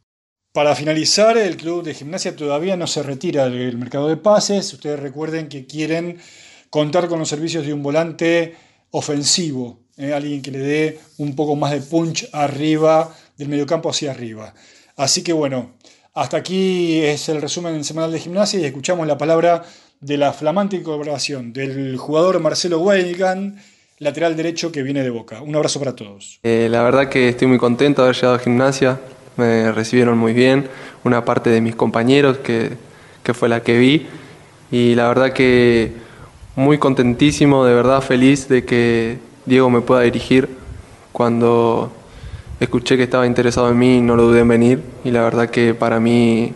Para 0.59 0.75
finalizar, 0.75 1.37
el 1.37 1.55
club 1.55 1.83
de 1.83 1.93
gimnasia 1.93 2.35
todavía 2.35 2.75
no 2.75 2.85
se 2.85 3.01
retira 3.01 3.47
del 3.47 3.77
mercado 3.77 4.09
de 4.09 4.17
pases. 4.17 4.73
Ustedes 4.73 4.99
recuerden 4.99 5.47
que 5.47 5.65
quieren 5.65 6.17
contar 6.69 7.07
con 7.07 7.17
los 7.17 7.29
servicios 7.29 7.65
de 7.65 7.71
un 7.71 7.81
volante 7.81 8.57
ofensivo 8.91 9.79
eh, 9.95 10.11
alguien 10.11 10.41
que 10.41 10.51
le 10.51 10.59
dé 10.59 10.99
un 11.17 11.33
poco 11.33 11.55
más 11.55 11.71
de 11.71 11.79
punch 11.79 12.27
arriba, 12.33 13.15
del 13.37 13.47
mediocampo 13.47 13.89
hacia 13.89 14.11
arriba. 14.11 14.53
Así 14.97 15.23
que 15.23 15.31
bueno, 15.31 15.75
hasta 16.13 16.35
aquí 16.35 17.03
es 17.03 17.29
el 17.29 17.41
resumen 17.41 17.81
semanal 17.85 18.11
de 18.11 18.19
gimnasia 18.19 18.59
y 18.59 18.65
escuchamos 18.65 19.07
la 19.07 19.17
palabra 19.17 19.63
de 20.01 20.17
la 20.17 20.33
flamante 20.33 20.75
incorporación 20.75 21.53
del 21.53 21.95
jugador 21.95 22.41
Marcelo 22.41 22.79
Weigand, 22.79 23.57
lateral 23.99 24.35
derecho 24.35 24.73
que 24.73 24.83
viene 24.83 25.03
de 25.03 25.09
Boca. 25.09 25.41
Un 25.41 25.55
abrazo 25.55 25.79
para 25.79 25.95
todos. 25.95 26.41
Eh, 26.43 26.67
la 26.69 26.83
verdad 26.83 27.07
que 27.07 27.29
estoy 27.29 27.47
muy 27.47 27.57
contento 27.57 28.01
de 28.01 28.09
haber 28.09 28.15
llegado 28.17 28.35
a 28.35 28.39
gimnasia, 28.39 28.99
me 29.39 29.71
recibieron 29.71 30.17
muy 30.17 30.33
bien, 30.33 30.67
una 31.03 31.25
parte 31.25 31.49
de 31.49 31.61
mis 31.61 31.75
compañeros 31.75 32.37
que, 32.37 32.73
que 33.23 33.33
fue 33.33 33.49
la 33.49 33.63
que 33.63 33.79
vi 33.79 34.07
y 34.71 34.93
la 34.95 35.07
verdad 35.07 35.33
que 35.33 35.93
muy 36.55 36.77
contentísimo, 36.77 37.65
de 37.65 37.73
verdad 37.73 38.01
feliz 38.01 38.47
de 38.49 38.65
que 38.65 39.17
Diego 39.45 39.69
me 39.69 39.81
pueda 39.81 40.01
dirigir. 40.01 40.49
Cuando 41.11 41.91
escuché 42.59 42.97
que 42.97 43.03
estaba 43.03 43.25
interesado 43.25 43.69
en 43.69 43.79
mí, 43.79 44.01
no 44.01 44.15
lo 44.15 44.23
dudé 44.23 44.41
en 44.41 44.47
venir 44.47 44.83
y 45.03 45.11
la 45.11 45.21
verdad 45.23 45.49
que 45.49 45.73
para 45.73 45.99
mí 45.99 46.53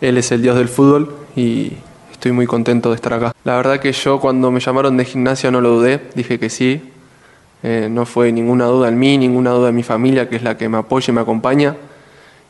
él 0.00 0.18
es 0.18 0.30
el 0.32 0.42
dios 0.42 0.56
del 0.56 0.68
fútbol 0.68 1.14
y 1.34 1.72
estoy 2.12 2.32
muy 2.32 2.46
contento 2.46 2.90
de 2.90 2.96
estar 2.96 3.14
acá. 3.14 3.32
La 3.44 3.56
verdad 3.56 3.80
que 3.80 3.92
yo 3.92 4.20
cuando 4.20 4.50
me 4.50 4.60
llamaron 4.60 4.96
de 4.96 5.04
gimnasia 5.04 5.50
no 5.50 5.60
lo 5.60 5.70
dudé, 5.70 6.00
dije 6.14 6.38
que 6.38 6.50
sí. 6.50 6.82
Eh, 7.62 7.88
no 7.90 8.06
fue 8.06 8.30
ninguna 8.32 8.66
duda 8.66 8.88
en 8.88 8.98
mí, 8.98 9.18
ninguna 9.18 9.50
duda 9.50 9.70
en 9.70 9.74
mi 9.74 9.82
familia, 9.82 10.28
que 10.28 10.36
es 10.36 10.42
la 10.42 10.56
que 10.56 10.68
me 10.68 10.78
apoya 10.78 11.10
y 11.10 11.14
me 11.14 11.20
acompaña. 11.20 11.76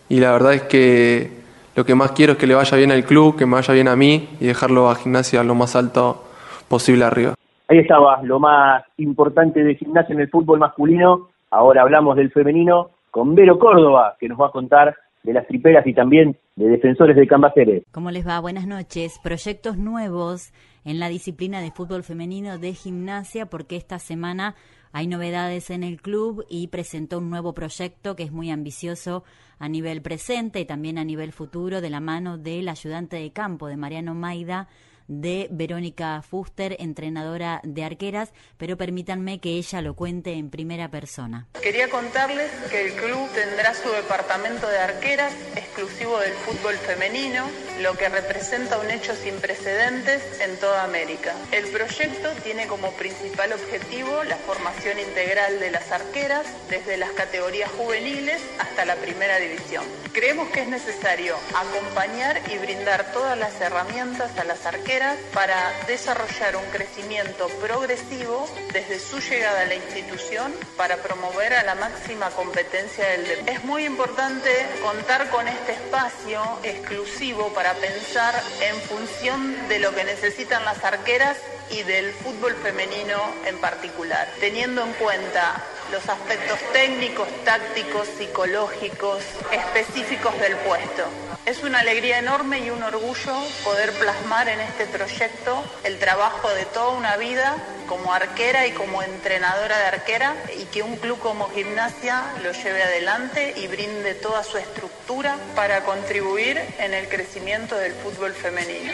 Y 0.08 0.20
la 0.20 0.32
verdad 0.32 0.54
es 0.54 0.62
que 0.62 1.30
lo 1.76 1.84
que 1.84 1.94
más 1.94 2.12
quiero 2.12 2.32
es 2.32 2.38
que 2.38 2.46
le 2.46 2.54
vaya 2.54 2.76
bien 2.76 2.90
al 2.90 3.04
club, 3.04 3.36
que 3.36 3.46
me 3.46 3.54
vaya 3.54 3.72
bien 3.72 3.88
a 3.88 3.96
mí 3.96 4.28
y 4.40 4.46
dejarlo 4.46 4.90
a 4.90 4.96
gimnasia 4.96 5.42
lo 5.42 5.54
más 5.54 5.76
alto 5.76 6.24
posible 6.68 7.04
arriba. 7.04 7.34
Ahí 7.68 7.78
estaba 7.78 8.22
lo 8.22 8.40
más 8.40 8.82
importante 8.96 9.62
de 9.62 9.74
gimnasia 9.74 10.14
en 10.14 10.20
el 10.20 10.30
fútbol 10.30 10.58
masculino. 10.58 11.28
Ahora 11.50 11.82
hablamos 11.82 12.16
del 12.16 12.30
femenino 12.30 12.90
con 13.10 13.34
Vero 13.34 13.58
Córdoba, 13.58 14.16
que 14.18 14.28
nos 14.28 14.40
va 14.40 14.46
a 14.46 14.50
contar 14.50 14.96
de 15.22 15.32
las 15.32 15.46
triperas 15.46 15.86
y 15.86 15.92
también 15.92 16.36
de 16.56 16.68
defensores 16.68 17.16
de 17.16 17.26
Cambaceres. 17.26 17.84
¿Cómo 17.92 18.10
les 18.10 18.26
va? 18.26 18.40
Buenas 18.40 18.66
noches. 18.66 19.20
Proyectos 19.22 19.76
nuevos 19.76 20.52
en 20.84 20.98
la 20.98 21.08
disciplina 21.08 21.60
de 21.60 21.70
fútbol 21.70 22.02
femenino 22.02 22.58
de 22.58 22.72
gimnasia, 22.72 23.46
porque 23.46 23.76
esta 23.76 23.98
semana 23.98 24.54
hay 24.92 25.06
novedades 25.06 25.70
en 25.70 25.82
el 25.82 26.00
club 26.00 26.44
y 26.48 26.68
presentó 26.68 27.18
un 27.18 27.30
nuevo 27.30 27.54
proyecto 27.54 28.16
que 28.16 28.22
es 28.24 28.32
muy 28.32 28.50
ambicioso 28.50 29.24
a 29.58 29.68
nivel 29.68 30.02
presente 30.02 30.60
y 30.60 30.64
también 30.64 30.98
a 30.98 31.04
nivel 31.04 31.32
futuro 31.32 31.80
de 31.80 31.90
la 31.90 32.00
mano 32.00 32.38
del 32.38 32.68
ayudante 32.68 33.16
de 33.16 33.32
campo 33.32 33.66
de 33.66 33.76
Mariano 33.76 34.14
Maida 34.14 34.68
de 35.08 35.48
Verónica 35.50 36.22
Fuster, 36.22 36.76
entrenadora 36.78 37.60
de 37.64 37.82
arqueras, 37.82 38.32
pero 38.58 38.76
permítanme 38.76 39.40
que 39.40 39.50
ella 39.50 39.80
lo 39.80 39.94
cuente 39.94 40.34
en 40.34 40.50
primera 40.50 40.90
persona. 40.90 41.48
Quería 41.62 41.88
contarles 41.88 42.50
que 42.70 42.86
el 42.86 42.92
club 42.92 43.28
tendrá 43.34 43.74
su 43.74 43.88
departamento 43.90 44.68
de 44.68 44.78
arqueras 44.78 45.32
exclusivo 45.56 46.18
del 46.20 46.32
fútbol 46.32 46.74
femenino, 46.74 47.44
lo 47.80 47.96
que 47.96 48.08
representa 48.08 48.78
un 48.78 48.90
hecho 48.90 49.14
sin 49.14 49.34
precedentes 49.36 50.40
en 50.40 50.58
toda 50.58 50.84
América. 50.84 51.34
El 51.52 51.66
proyecto 51.68 52.30
tiene 52.44 52.66
como 52.66 52.90
principal 52.92 53.52
objetivo 53.52 54.24
la 54.24 54.36
formación 54.36 54.98
integral 54.98 55.58
de 55.60 55.70
las 55.70 55.90
arqueras 55.90 56.46
desde 56.68 56.96
las 56.96 57.10
categorías 57.12 57.70
juveniles 57.70 58.42
hasta 58.58 58.84
la 58.84 58.96
primera 58.96 59.38
división. 59.38 59.84
Creemos 60.12 60.48
que 60.48 60.62
es 60.62 60.68
necesario 60.68 61.36
acompañar 61.54 62.40
y 62.52 62.58
brindar 62.58 63.12
todas 63.12 63.38
las 63.38 63.58
herramientas 63.60 64.36
a 64.36 64.44
las 64.44 64.66
arqueras 64.66 64.97
para 65.32 65.72
desarrollar 65.86 66.56
un 66.56 66.64
crecimiento 66.72 67.46
progresivo 67.60 68.48
desde 68.72 68.98
su 68.98 69.20
llegada 69.20 69.60
a 69.60 69.64
la 69.66 69.76
institución 69.76 70.52
para 70.76 70.96
promover 70.96 71.54
a 71.54 71.62
la 71.62 71.76
máxima 71.76 72.30
competencia 72.30 73.06
del 73.10 73.28
deporte. 73.28 73.52
Es 73.52 73.64
muy 73.64 73.84
importante 73.84 74.50
contar 74.82 75.30
con 75.30 75.46
este 75.46 75.72
espacio 75.72 76.42
exclusivo 76.64 77.52
para 77.54 77.74
pensar 77.74 78.34
en 78.60 78.74
función 78.80 79.68
de 79.68 79.78
lo 79.78 79.94
que 79.94 80.02
necesitan 80.02 80.64
las 80.64 80.82
arqueras 80.82 81.36
y 81.70 81.84
del 81.84 82.12
fútbol 82.14 82.56
femenino 82.56 83.20
en 83.46 83.58
particular, 83.58 84.28
teniendo 84.40 84.82
en 84.82 84.92
cuenta 84.94 85.62
los 85.92 86.08
aspectos 86.08 86.58
técnicos, 86.72 87.28
tácticos, 87.44 88.08
psicológicos, 88.18 89.22
específicos 89.52 90.38
del 90.40 90.56
puesto. 90.56 91.04
Es 91.46 91.62
una 91.62 91.80
alegría 91.80 92.18
enorme 92.18 92.60
y 92.60 92.70
un 92.70 92.82
orgullo 92.82 93.34
poder 93.64 93.92
plasmar 93.92 94.48
en 94.48 94.60
este 94.60 94.86
proyecto 94.86 95.64
el 95.84 95.98
trabajo 95.98 96.48
de 96.50 96.64
toda 96.66 96.90
una 96.90 97.16
vida 97.16 97.56
como 97.86 98.12
arquera 98.12 98.66
y 98.66 98.72
como 98.72 99.02
entrenadora 99.02 99.78
de 99.78 99.84
arquera 99.86 100.36
y 100.58 100.64
que 100.66 100.82
un 100.82 100.96
club 100.96 101.18
como 101.20 101.48
gimnasia 101.48 102.22
lo 102.42 102.52
lleve 102.52 102.82
adelante 102.82 103.54
y 103.56 103.66
brinde 103.66 104.14
toda 104.14 104.44
su 104.44 104.58
estructura 104.58 105.38
para 105.54 105.82
contribuir 105.84 106.60
en 106.78 106.92
el 106.92 107.08
crecimiento 107.08 107.76
del 107.76 107.94
fútbol 107.94 108.34
femenino. 108.34 108.92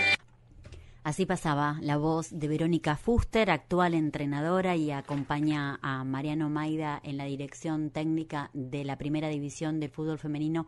Así 1.05 1.27
pasaba 1.27 1.77
la 1.83 1.99
voz 1.99 2.31
de 2.31 2.49
Verónica 2.49 2.97
Fuster, 2.97 3.51
actual 3.51 3.93
entrenadora 3.93 4.75
y 4.75 4.91
acompaña 4.91 5.79
a 5.83 6.03
Mariano 6.03 6.49
Maida 6.49 6.99
en 7.05 7.19
la 7.19 7.27
dirección 7.27 7.91
técnica 7.91 8.49
de 8.55 8.85
la 8.85 8.97
primera 8.97 9.29
división 9.29 9.81
del 9.81 9.91
fútbol 9.91 10.19
femenino 10.19 10.67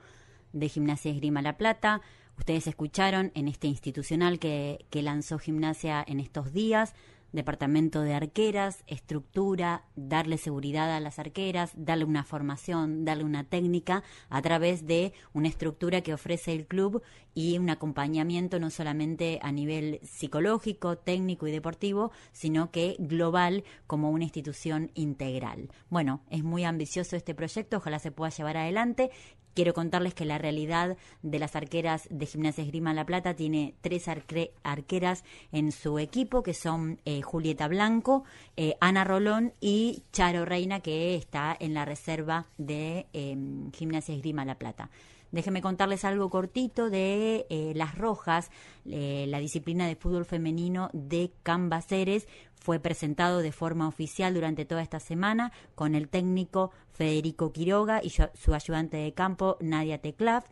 de 0.52 0.68
Gimnasia 0.68 1.10
Esgrima 1.10 1.40
La 1.40 1.56
Plata. 1.56 2.02
Ustedes 2.36 2.66
escucharon 2.66 3.32
en 3.34 3.48
este 3.48 3.66
institucional 3.66 4.38
que, 4.38 4.84
que 4.90 5.00
lanzó 5.00 5.38
Gimnasia 5.38 6.04
en 6.06 6.20
estos 6.20 6.52
días 6.52 6.94
departamento 7.32 8.02
de 8.02 8.14
arqueras, 8.14 8.82
estructura, 8.86 9.84
darle 9.96 10.38
seguridad 10.38 10.94
a 10.94 11.00
las 11.00 11.18
arqueras, 11.18 11.72
darle 11.76 12.04
una 12.04 12.24
formación, 12.24 13.04
darle 13.04 13.24
una 13.24 13.44
técnica 13.44 14.02
a 14.28 14.42
través 14.42 14.86
de 14.86 15.12
una 15.32 15.48
estructura 15.48 16.00
que 16.00 16.14
ofrece 16.14 16.52
el 16.52 16.66
club 16.66 17.02
y 17.34 17.58
un 17.58 17.70
acompañamiento 17.70 18.58
no 18.58 18.70
solamente 18.70 19.38
a 19.42 19.52
nivel 19.52 20.00
psicológico, 20.02 20.96
técnico 20.98 21.46
y 21.46 21.52
deportivo, 21.52 22.10
sino 22.32 22.70
que 22.70 22.96
global 22.98 23.64
como 23.86 24.10
una 24.10 24.24
institución 24.24 24.90
integral. 24.94 25.68
Bueno, 25.90 26.22
es 26.30 26.42
muy 26.42 26.64
ambicioso 26.64 27.16
este 27.16 27.34
proyecto, 27.34 27.78
ojalá 27.78 27.98
se 27.98 28.10
pueda 28.10 28.30
llevar 28.30 28.56
adelante 28.56 29.10
Quiero 29.56 29.72
contarles 29.72 30.12
que 30.12 30.26
la 30.26 30.36
realidad 30.36 30.98
de 31.22 31.38
las 31.38 31.56
arqueras 31.56 32.08
de 32.10 32.26
Gimnasia 32.26 32.62
Esgrima 32.62 32.92
La 32.92 33.06
Plata 33.06 33.32
tiene 33.32 33.74
tres 33.80 34.06
arqueras 34.06 35.24
en 35.50 35.72
su 35.72 35.98
equipo, 35.98 36.42
que 36.42 36.52
son 36.52 37.00
eh, 37.06 37.22
Julieta 37.26 37.68
Blanco, 37.68 38.24
eh, 38.56 38.76
Ana 38.80 39.04
Rolón 39.04 39.52
y 39.60 40.04
Charo 40.12 40.46
Reina, 40.46 40.80
que 40.80 41.14
está 41.14 41.54
en 41.60 41.74
la 41.74 41.84
reserva 41.84 42.46
de 42.56 43.06
em, 43.12 43.70
Gimnasia 43.72 44.14
Esgrima 44.14 44.46
La 44.46 44.58
Plata. 44.58 44.88
Déjenme 45.32 45.60
contarles 45.60 46.04
algo 46.04 46.30
cortito 46.30 46.88
de 46.88 47.46
eh, 47.50 47.72
Las 47.74 47.98
Rojas, 47.98 48.50
la 48.84 49.40
disciplina 49.40 49.86
de 49.88 49.96
fútbol 49.96 50.24
femenino 50.24 50.88
de 50.92 51.32
Cambaceres 51.42 52.28
fue 52.66 52.80
presentado 52.80 53.42
de 53.42 53.52
forma 53.52 53.86
oficial 53.86 54.34
durante 54.34 54.64
toda 54.64 54.82
esta 54.82 54.98
semana 54.98 55.52
con 55.76 55.94
el 55.94 56.08
técnico 56.08 56.72
Federico 56.90 57.52
Quiroga 57.52 58.00
y 58.02 58.10
su 58.10 58.54
ayudante 58.54 58.96
de 58.96 59.12
campo 59.12 59.56
Nadia 59.60 59.98
Teclaf. 59.98 60.44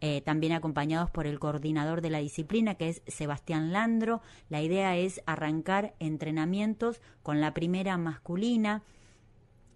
Eh, 0.00 0.20
también 0.20 0.52
acompañados 0.52 1.10
por 1.10 1.26
el 1.26 1.38
coordinador 1.38 2.02
de 2.02 2.10
la 2.10 2.18
disciplina, 2.18 2.74
que 2.74 2.90
es 2.90 3.02
Sebastián 3.06 3.72
Landro. 3.72 4.20
La 4.48 4.62
idea 4.62 4.96
es 4.96 5.22
arrancar 5.26 5.94
entrenamientos 5.98 7.00
con 7.22 7.40
la 7.40 7.54
primera 7.54 7.96
masculina, 7.96 8.82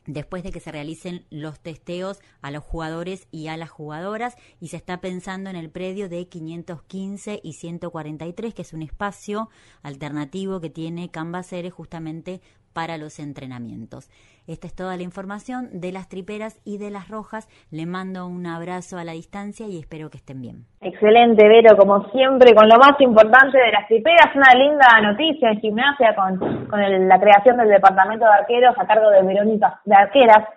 después 0.06 0.42
de 0.42 0.50
que 0.50 0.60
se 0.60 0.72
realicen 0.72 1.24
los 1.30 1.60
testeos 1.60 2.20
a 2.42 2.50
los 2.50 2.64
jugadores 2.64 3.28
y 3.30 3.48
a 3.48 3.56
las 3.56 3.70
jugadoras 3.70 4.36
y 4.60 4.68
se 4.68 4.76
está 4.76 5.00
pensando 5.00 5.50
en 5.50 5.56
el 5.56 5.70
predio 5.70 6.08
de 6.08 6.26
515 6.26 7.40
y 7.42 7.52
143 7.52 8.54
que 8.54 8.62
es 8.62 8.72
un 8.72 8.82
espacio 8.82 9.50
alternativo 9.82 10.60
que 10.60 10.70
tiene 10.70 11.10
Cambaceres 11.10 11.72
justamente 11.72 12.40
para 12.72 12.98
los 12.98 13.18
entrenamientos. 13.18 14.08
Esta 14.50 14.66
es 14.66 14.74
toda 14.74 14.96
la 14.96 15.04
información 15.04 15.68
de 15.70 15.92
las 15.92 16.08
triperas 16.08 16.58
y 16.64 16.78
de 16.78 16.90
las 16.90 17.06
rojas. 17.06 17.46
Le 17.70 17.86
mando 17.86 18.26
un 18.26 18.44
abrazo 18.48 18.98
a 18.98 19.04
la 19.04 19.12
distancia 19.12 19.68
y 19.68 19.78
espero 19.78 20.10
que 20.10 20.18
estén 20.18 20.42
bien. 20.42 20.66
Excelente, 20.80 21.46
Vero, 21.46 21.76
como 21.78 22.10
siempre, 22.10 22.52
con 22.52 22.68
lo 22.68 22.74
más 22.74 23.00
importante 23.00 23.58
de 23.58 23.70
las 23.70 23.86
triperas, 23.86 24.34
una 24.34 24.52
linda 24.58 24.88
noticia 25.02 25.52
en 25.52 25.60
gimnasia 25.60 26.16
con, 26.16 26.66
con 26.66 26.80
la 26.80 27.20
creación 27.20 27.58
del 27.58 27.68
departamento 27.68 28.24
de 28.24 28.32
arqueros 28.32 28.74
a 28.76 28.88
cargo 28.88 29.08
de 29.10 29.22
Verónica, 29.22 29.80
de 29.84 29.94
arqueras, 29.94 30.48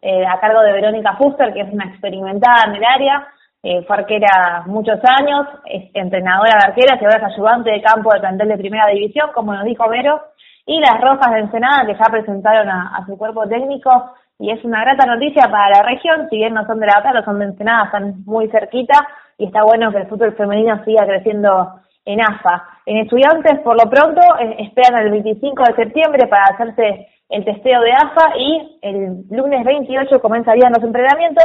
eh, 0.00 0.24
a 0.24 0.40
cargo 0.40 0.62
de 0.62 0.72
Verónica 0.72 1.18
Fuster, 1.18 1.52
que 1.52 1.60
es 1.60 1.72
una 1.74 1.90
experimentada 1.90 2.64
en 2.68 2.76
el 2.76 2.84
área, 2.84 3.28
eh, 3.62 3.84
fue 3.86 3.96
arquera 3.96 4.64
muchos 4.64 4.98
años, 5.04 5.46
es 5.66 5.90
entrenadora 5.92 6.56
de 6.56 6.68
arqueras 6.70 7.00
y 7.00 7.04
ahora 7.04 7.18
es 7.18 7.34
ayudante 7.34 7.70
de 7.70 7.82
campo 7.82 8.10
del 8.12 8.22
plantel 8.22 8.48
de 8.48 8.56
primera 8.56 8.86
división, 8.86 9.28
como 9.34 9.52
nos 9.52 9.64
dijo 9.64 9.86
Vero, 9.90 10.22
y 10.66 10.80
las 10.80 11.00
Rojas 11.00 11.32
de 11.32 11.40
Ensenada 11.40 11.86
que 11.86 11.94
ya 11.94 12.10
presentaron 12.10 12.68
a, 12.68 13.04
su 13.06 13.16
cuerpo 13.16 13.46
técnico 13.48 13.90
y 14.38 14.50
es 14.50 14.64
una 14.64 14.80
grata 14.80 15.06
noticia 15.06 15.48
para 15.50 15.70
la 15.70 15.82
región, 15.82 16.28
si 16.30 16.36
bien 16.36 16.54
no 16.54 16.66
son 16.66 16.80
de 16.80 16.86
la 16.86 17.00
Bata, 17.02 17.24
son 17.24 17.38
de 17.38 17.46
Ensenada, 17.46 17.84
están 17.84 18.24
muy 18.24 18.48
cerquita 18.48 18.94
y 19.38 19.46
está 19.46 19.62
bueno 19.64 19.90
que 19.92 19.98
el 19.98 20.08
fútbol 20.08 20.34
femenino 20.34 20.82
siga 20.84 21.06
creciendo 21.06 21.80
en 22.04 22.20
AFA. 22.20 22.64
En 22.86 22.98
estudiantes, 22.98 23.60
por 23.60 23.76
lo 23.76 23.88
pronto, 23.88 24.20
eh, 24.40 24.56
esperan 24.58 25.02
el 25.02 25.10
25 25.10 25.62
de 25.64 25.74
septiembre 25.74 26.26
para 26.26 26.44
hacerse 26.54 27.08
el 27.28 27.44
testeo 27.44 27.80
de 27.80 27.92
AFA 27.92 28.36
y 28.36 28.78
el 28.82 29.24
lunes 29.30 29.64
28 29.64 30.20
comenzarían 30.20 30.72
los 30.72 30.82
entrenamientos 30.82 31.44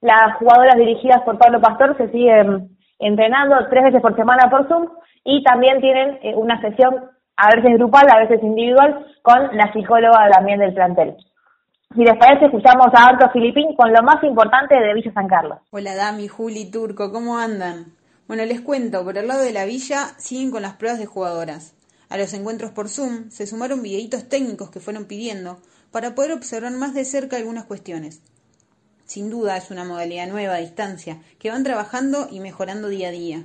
las 0.00 0.36
jugadoras 0.36 0.76
dirigidas 0.76 1.22
por 1.22 1.38
Pablo 1.38 1.60
Pastor 1.60 1.96
se 1.96 2.08
siguen 2.10 2.68
entrenando 2.98 3.56
tres 3.70 3.84
veces 3.84 4.02
por 4.02 4.14
semana 4.14 4.48
por 4.50 4.68
Zoom 4.68 4.88
y 5.24 5.42
también 5.42 5.80
tienen 5.80 6.18
eh, 6.22 6.34
una 6.36 6.60
sesión 6.60 7.10
a 7.36 7.54
veces 7.54 7.74
grupal, 7.76 8.06
a 8.10 8.20
veces 8.20 8.42
individual, 8.42 9.06
con 9.22 9.56
la 9.56 9.72
psicóloga 9.72 10.28
también 10.30 10.58
del 10.58 10.74
plantel. 10.74 11.16
Si 11.94 12.02
les 12.02 12.16
parece, 12.18 12.46
escuchamos 12.46 12.88
a 12.94 13.04
Arto 13.04 13.30
Filipín 13.32 13.76
con 13.76 13.92
lo 13.92 14.02
más 14.02 14.22
importante 14.24 14.74
de 14.74 14.94
Villa 14.94 15.12
San 15.12 15.28
Carlos. 15.28 15.58
Hola 15.70 15.94
Dami, 15.94 16.28
Juli, 16.28 16.70
Turco, 16.70 17.12
¿cómo 17.12 17.38
andan? 17.38 17.94
Bueno, 18.26 18.44
les 18.44 18.60
cuento, 18.60 19.04
por 19.04 19.16
el 19.16 19.28
lado 19.28 19.42
de 19.42 19.52
la 19.52 19.66
villa 19.66 20.06
siguen 20.18 20.50
con 20.50 20.62
las 20.62 20.74
pruebas 20.74 20.98
de 20.98 21.06
jugadoras. 21.06 21.74
A 22.08 22.16
los 22.16 22.32
encuentros 22.34 22.72
por 22.72 22.88
Zoom 22.88 23.30
se 23.30 23.46
sumaron 23.46 23.82
videitos 23.82 24.28
técnicos 24.28 24.70
que 24.70 24.80
fueron 24.80 25.06
pidiendo 25.06 25.58
para 25.92 26.14
poder 26.14 26.32
observar 26.32 26.72
más 26.72 26.94
de 26.94 27.04
cerca 27.04 27.36
algunas 27.36 27.64
cuestiones. 27.64 28.22
Sin 29.04 29.30
duda 29.30 29.56
es 29.56 29.70
una 29.70 29.84
modalidad 29.84 30.26
nueva 30.26 30.54
a 30.54 30.58
distancia, 30.58 31.18
que 31.38 31.50
van 31.50 31.62
trabajando 31.62 32.26
y 32.30 32.40
mejorando 32.40 32.88
día 32.88 33.08
a 33.08 33.12
día. 33.12 33.44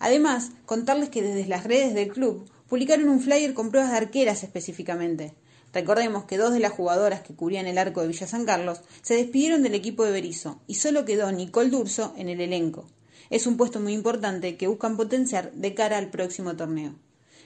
Además, 0.00 0.50
contarles 0.66 1.10
que 1.10 1.22
desde 1.22 1.48
las 1.48 1.64
redes 1.64 1.94
del 1.94 2.08
club 2.08 2.48
publicaron 2.68 3.08
un 3.08 3.20
flyer 3.20 3.54
con 3.54 3.70
pruebas 3.70 3.92
de 3.92 3.96
arqueras 3.96 4.42
específicamente. 4.42 5.34
Recordemos 5.72 6.24
que 6.24 6.38
dos 6.38 6.52
de 6.52 6.60
las 6.60 6.72
jugadoras 6.72 7.20
que 7.20 7.34
cubrían 7.34 7.66
el 7.66 7.78
arco 7.78 8.00
de 8.00 8.08
Villa 8.08 8.26
San 8.26 8.44
Carlos 8.44 8.80
se 9.02 9.14
despidieron 9.14 9.62
del 9.62 9.74
equipo 9.74 10.04
de 10.04 10.12
Berizo 10.12 10.60
y 10.66 10.76
solo 10.76 11.04
quedó 11.04 11.30
Nicole 11.30 11.70
Durso 11.70 12.14
en 12.16 12.28
el 12.28 12.40
elenco. 12.40 12.88
Es 13.30 13.46
un 13.46 13.56
puesto 13.56 13.80
muy 13.80 13.92
importante 13.92 14.56
que 14.56 14.66
buscan 14.66 14.96
potenciar 14.96 15.52
de 15.52 15.74
cara 15.74 15.98
al 15.98 16.10
próximo 16.10 16.56
torneo. 16.56 16.94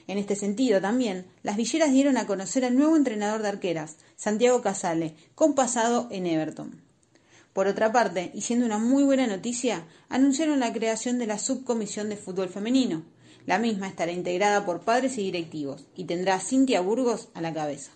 En 0.07 0.17
este 0.17 0.35
sentido 0.35 0.81
también, 0.81 1.25
las 1.43 1.55
villeras 1.55 1.91
dieron 1.91 2.17
a 2.17 2.27
conocer 2.27 2.65
al 2.65 2.75
nuevo 2.75 2.95
entrenador 2.97 3.41
de 3.41 3.49
arqueras, 3.49 3.97
Santiago 4.15 4.61
Casale, 4.61 5.15
con 5.35 5.55
pasado 5.55 6.07
en 6.11 6.25
Everton. 6.27 6.81
Por 7.53 7.67
otra 7.67 7.91
parte, 7.91 8.31
y 8.33 8.41
siendo 8.41 8.65
una 8.65 8.79
muy 8.79 9.03
buena 9.03 9.27
noticia, 9.27 9.85
anunciaron 10.09 10.59
la 10.59 10.73
creación 10.73 11.19
de 11.19 11.27
la 11.27 11.37
subcomisión 11.37 12.09
de 12.09 12.17
fútbol 12.17 12.49
femenino. 12.49 13.03
La 13.45 13.59
misma 13.59 13.87
estará 13.87 14.13
integrada 14.13 14.65
por 14.65 14.85
padres 14.85 15.17
y 15.17 15.23
directivos 15.23 15.85
y 15.97 16.07
tendrá 16.07 16.35
a 16.35 16.39
Cintia 16.39 16.79
Burgos 16.79 17.29
a 17.35 17.41
la 17.41 17.53
cabeza. 17.53 17.91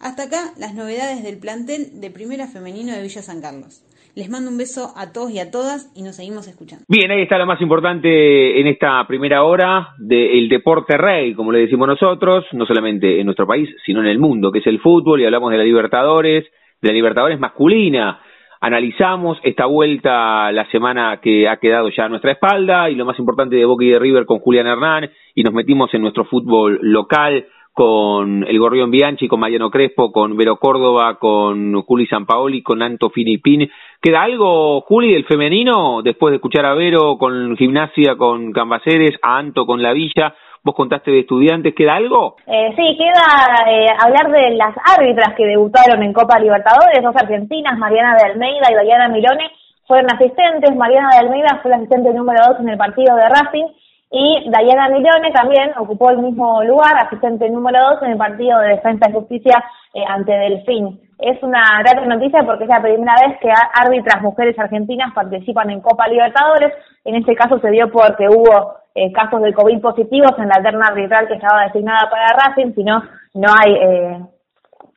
Hasta 0.00 0.24
acá 0.24 0.50
las 0.58 0.74
novedades 0.74 1.22
del 1.22 1.38
plantel 1.38 2.00
de 2.00 2.10
Primera 2.10 2.48
Femenino 2.48 2.92
de 2.92 3.02
Villa 3.02 3.22
San 3.22 3.40
Carlos. 3.40 3.86
Les 4.16 4.28
mando 4.28 4.50
un 4.50 4.58
beso 4.58 4.92
a 4.96 5.12
todos 5.12 5.30
y 5.30 5.38
a 5.38 5.52
todas 5.52 5.92
y 5.94 6.02
nos 6.02 6.16
seguimos 6.16 6.48
escuchando. 6.48 6.84
Bien, 6.88 7.10
ahí 7.10 7.22
está 7.22 7.38
lo 7.38 7.46
más 7.46 7.60
importante 7.60 8.60
en 8.60 8.66
esta 8.66 9.06
primera 9.06 9.44
hora 9.44 9.94
del 9.98 10.48
deporte 10.48 10.96
rey, 10.96 11.34
como 11.34 11.52
le 11.52 11.60
decimos 11.60 11.86
nosotros, 11.86 12.44
no 12.52 12.66
solamente 12.66 13.20
en 13.20 13.26
nuestro 13.26 13.46
país, 13.46 13.68
sino 13.86 14.00
en 14.00 14.06
el 14.06 14.18
mundo, 14.18 14.50
que 14.50 14.58
es 14.58 14.66
el 14.66 14.80
fútbol 14.80 15.20
y 15.20 15.24
hablamos 15.24 15.52
de 15.52 15.58
la 15.58 15.64
Libertadores, 15.64 16.44
de 16.82 16.88
la 16.88 16.94
Libertadores 16.94 17.38
masculina 17.38 18.20
analizamos 18.64 19.38
esta 19.42 19.66
vuelta 19.66 20.50
la 20.50 20.64
semana 20.70 21.20
que 21.20 21.46
ha 21.46 21.58
quedado 21.58 21.90
ya 21.90 22.06
a 22.06 22.08
nuestra 22.08 22.32
espalda 22.32 22.88
y 22.88 22.94
lo 22.94 23.04
más 23.04 23.18
importante 23.18 23.56
de 23.56 23.66
Boca 23.66 23.84
y 23.84 23.90
de 23.90 23.98
River 23.98 24.24
con 24.24 24.38
Julián 24.38 24.66
Hernán 24.66 25.10
y 25.34 25.42
nos 25.42 25.52
metimos 25.52 25.92
en 25.92 26.00
nuestro 26.00 26.24
fútbol 26.24 26.78
local 26.80 27.46
con 27.74 28.42
el 28.48 28.58
Gorrión 28.58 28.90
Bianchi, 28.90 29.28
con 29.28 29.40
Mariano 29.40 29.70
Crespo, 29.70 30.12
con 30.12 30.34
Vero 30.38 30.56
Córdoba, 30.56 31.18
con 31.18 31.82
Juli 31.82 32.06
Sampaoli, 32.06 32.62
con 32.62 32.80
Anto 32.80 33.10
Filipín. 33.10 33.68
¿Queda 34.00 34.22
algo, 34.22 34.80
Juli, 34.80 35.12
del 35.12 35.26
femenino, 35.26 36.00
después 36.02 36.30
de 36.30 36.36
escuchar 36.36 36.64
a 36.64 36.72
Vero 36.72 37.18
con 37.18 37.56
Gimnasia, 37.58 38.16
con 38.16 38.50
Cambaceres, 38.52 39.18
a 39.20 39.36
Anto 39.36 39.66
con 39.66 39.82
La 39.82 39.92
Villa? 39.92 40.34
Vos 40.64 40.74
contaste 40.74 41.10
de 41.10 41.20
estudiantes, 41.20 41.74
¿queda 41.74 41.96
algo? 41.96 42.36
Eh, 42.46 42.72
sí, 42.74 42.96
queda 42.96 43.70
eh, 43.70 43.86
hablar 44.02 44.30
de 44.30 44.56
las 44.56 44.74
árbitras 44.96 45.34
que 45.36 45.44
debutaron 45.44 46.02
en 46.02 46.14
Copa 46.14 46.38
Libertadores, 46.38 47.02
dos 47.02 47.14
argentinas, 47.14 47.78
Mariana 47.78 48.16
de 48.16 48.32
Almeida 48.32 48.70
y 48.70 48.74
Dayana 48.74 49.08
Milone, 49.08 49.50
fueron 49.86 50.10
asistentes. 50.10 50.74
Mariana 50.74 51.10
de 51.12 51.18
Almeida 51.18 51.58
fue 51.60 51.70
la 51.70 51.76
asistente 51.76 52.14
número 52.14 52.40
dos 52.48 52.60
en 52.60 52.70
el 52.70 52.78
partido 52.78 53.14
de 53.14 53.28
Racing 53.28 53.66
y 54.10 54.48
Dayana 54.48 54.88
Milone 54.88 55.32
también 55.32 55.72
ocupó 55.76 56.08
el 56.08 56.18
mismo 56.18 56.64
lugar, 56.64 56.96
asistente 56.96 57.50
número 57.50 57.78
dos 57.90 58.02
en 58.02 58.12
el 58.12 58.16
partido 58.16 58.58
de 58.60 58.68
Defensa 58.68 59.10
y 59.10 59.12
Justicia 59.12 59.62
eh, 59.92 60.04
ante 60.08 60.32
Delfín. 60.32 60.98
Es 61.18 61.42
una 61.42 61.62
gran 61.84 62.08
noticia 62.08 62.42
porque 62.42 62.64
es 62.64 62.70
la 62.70 62.80
primera 62.80 63.14
vez 63.26 63.38
que 63.38 63.50
árbitras 63.50 64.22
mujeres 64.22 64.58
argentinas 64.58 65.12
participan 65.14 65.68
en 65.68 65.82
Copa 65.82 66.08
Libertadores. 66.08 66.72
En 67.04 67.16
este 67.16 67.34
caso 67.34 67.58
se 67.58 67.70
dio 67.70 67.90
porque 67.90 68.28
hubo 68.28 68.83
eh, 68.96 69.10
casos 69.12 69.42
de 69.42 69.52
COVID 69.52 69.80
positivos 69.80 70.32
en 70.38 70.48
la 70.48 70.62
terna 70.62 70.86
arbitral 70.86 71.26
que 71.26 71.34
estaba 71.34 71.64
designada 71.64 72.08
para 72.08 72.36
Racing, 72.36 72.74
sino 72.74 73.02
no 73.34 73.48
hay 73.60 73.74
eh, 73.74 74.20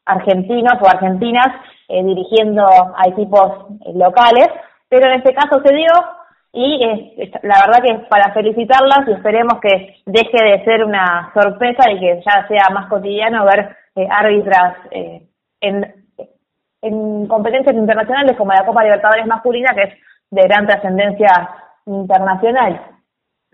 argentinos 0.05 0.73
o 0.79 0.87
argentinas 0.87 1.47
eh, 1.89 2.03
dirigiendo 2.03 2.63
a 2.63 3.07
equipos 3.07 3.65
locales, 3.95 4.49
pero 4.87 5.09
en 5.09 5.17
este 5.17 5.33
caso 5.33 5.61
se 5.65 5.73
dio 5.73 5.89
y 6.53 6.79
la 7.41 7.65
verdad 7.65 7.83
que 7.83 7.93
es 7.93 8.07
para 8.07 8.33
felicitarlas 8.33 9.07
y 9.07 9.13
esperemos 9.13 9.59
que 9.59 9.95
deje 10.05 10.43
de 10.43 10.63
ser 10.63 10.83
una 10.83 11.31
sorpresa 11.33 11.91
y 11.91 11.99
que 11.99 12.21
ya 12.23 12.47
sea 12.47 12.73
más 12.73 12.87
cotidiano 12.89 13.45
ver 13.45 13.75
árbitras 14.09 14.75
en, 15.59 16.05
en 16.81 17.27
competencias 17.27 17.75
internacionales 17.75 18.37
como 18.37 18.53
la 18.53 18.65
Copa 18.65 18.83
Libertadores 18.83 19.25
masculina, 19.27 19.73
que 19.73 19.83
es 19.83 19.93
de 20.31 20.41
gran 20.43 20.67
trascendencia 20.67 21.49
internacional. 21.85 22.96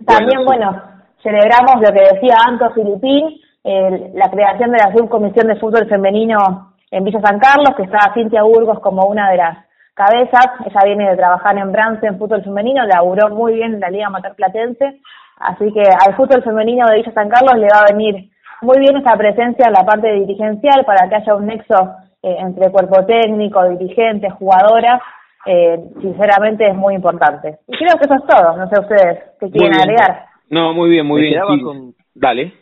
También, 0.06 0.46
bueno, 0.46 0.82
celebramos 1.22 1.82
lo 1.82 1.94
que 1.94 2.14
decía 2.14 2.36
Anto 2.46 2.72
Filipín, 2.72 3.40
la 3.64 4.30
creación 4.30 4.72
de 4.72 4.78
la 4.78 4.92
subcomisión 4.94 5.48
de 5.48 5.56
fútbol 5.56 5.88
femenino 5.88 6.74
en 6.92 7.04
Villa 7.04 7.22
San 7.22 7.40
Carlos, 7.40 7.76
que 7.76 7.84
está 7.84 8.14
Cintia 8.14 8.44
Burgos 8.44 8.80
como 8.80 9.06
una 9.08 9.32
de 9.32 9.38
las 9.38 9.58
cabezas. 9.94 10.46
Ella 10.66 10.82
viene 10.86 11.10
de 11.10 11.18
trabajar 11.18 11.58
en 11.58 11.72
Brance 11.72 12.06
en 12.06 12.20
fútbol 12.20 12.44
femenino, 12.44 12.86
laburó 12.86 13.30
muy 13.30 13.56
bien 13.56 13.76
en 13.76 13.80
la 13.80 13.90
Liga 13.90 14.10
Mater 14.10 14.36
Platense. 14.36 15.00
Así 15.38 15.72
que 15.74 15.82
al 15.82 16.16
fútbol 16.16 16.44
femenino 16.44 16.88
de 16.88 16.98
Villa 16.98 17.14
San 17.14 17.30
Carlos 17.30 17.58
le 17.58 17.68
va 17.68 17.82
a 17.82 17.92
venir 17.92 18.30
muy 18.62 18.80
bien 18.80 18.96
esta 18.98 19.16
presencia 19.18 19.68
en 19.68 19.74
la 19.74 19.86
parte 19.86 20.12
dirigencial 20.12 20.86
para 20.86 21.10
que 21.10 21.16
haya 21.16 21.36
un 21.36 21.48
nexo 21.48 21.96
eh, 22.22 22.36
entre 22.40 22.72
cuerpo 22.72 23.06
técnico, 23.06 23.64
dirigentes, 23.70 24.34
jugadoras 24.34 25.02
eh, 25.46 25.80
sinceramente 26.02 26.68
es 26.68 26.76
muy 26.76 26.96
importante. 26.96 27.58
Y 27.68 27.78
creo 27.78 27.98
que 27.98 28.06
eso 28.06 28.16
es 28.16 28.26
todo, 28.28 28.58
no 28.58 28.70
sé 28.70 28.80
ustedes 28.80 29.20
qué 29.40 29.50
quieren 29.50 29.80
agregar. 29.80 30.26
No, 30.50 30.74
muy 30.74 30.90
bien, 30.90 31.06
muy 31.06 31.22
bien. 31.22 31.94
Dale. 32.16 32.54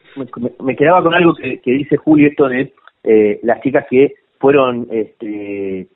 Me, 0.61 0.75
quedaba 0.75 1.03
con 1.03 1.13
algo 1.13 1.33
que, 1.35 1.59
dice 1.63 1.97
Julio, 1.97 2.27
esto 2.29 2.47
de 2.47 2.73
eh, 3.03 3.39
las 3.43 3.61
chicas 3.61 3.85
que 3.89 4.13
fueron 4.39 4.87
este, 4.91 5.87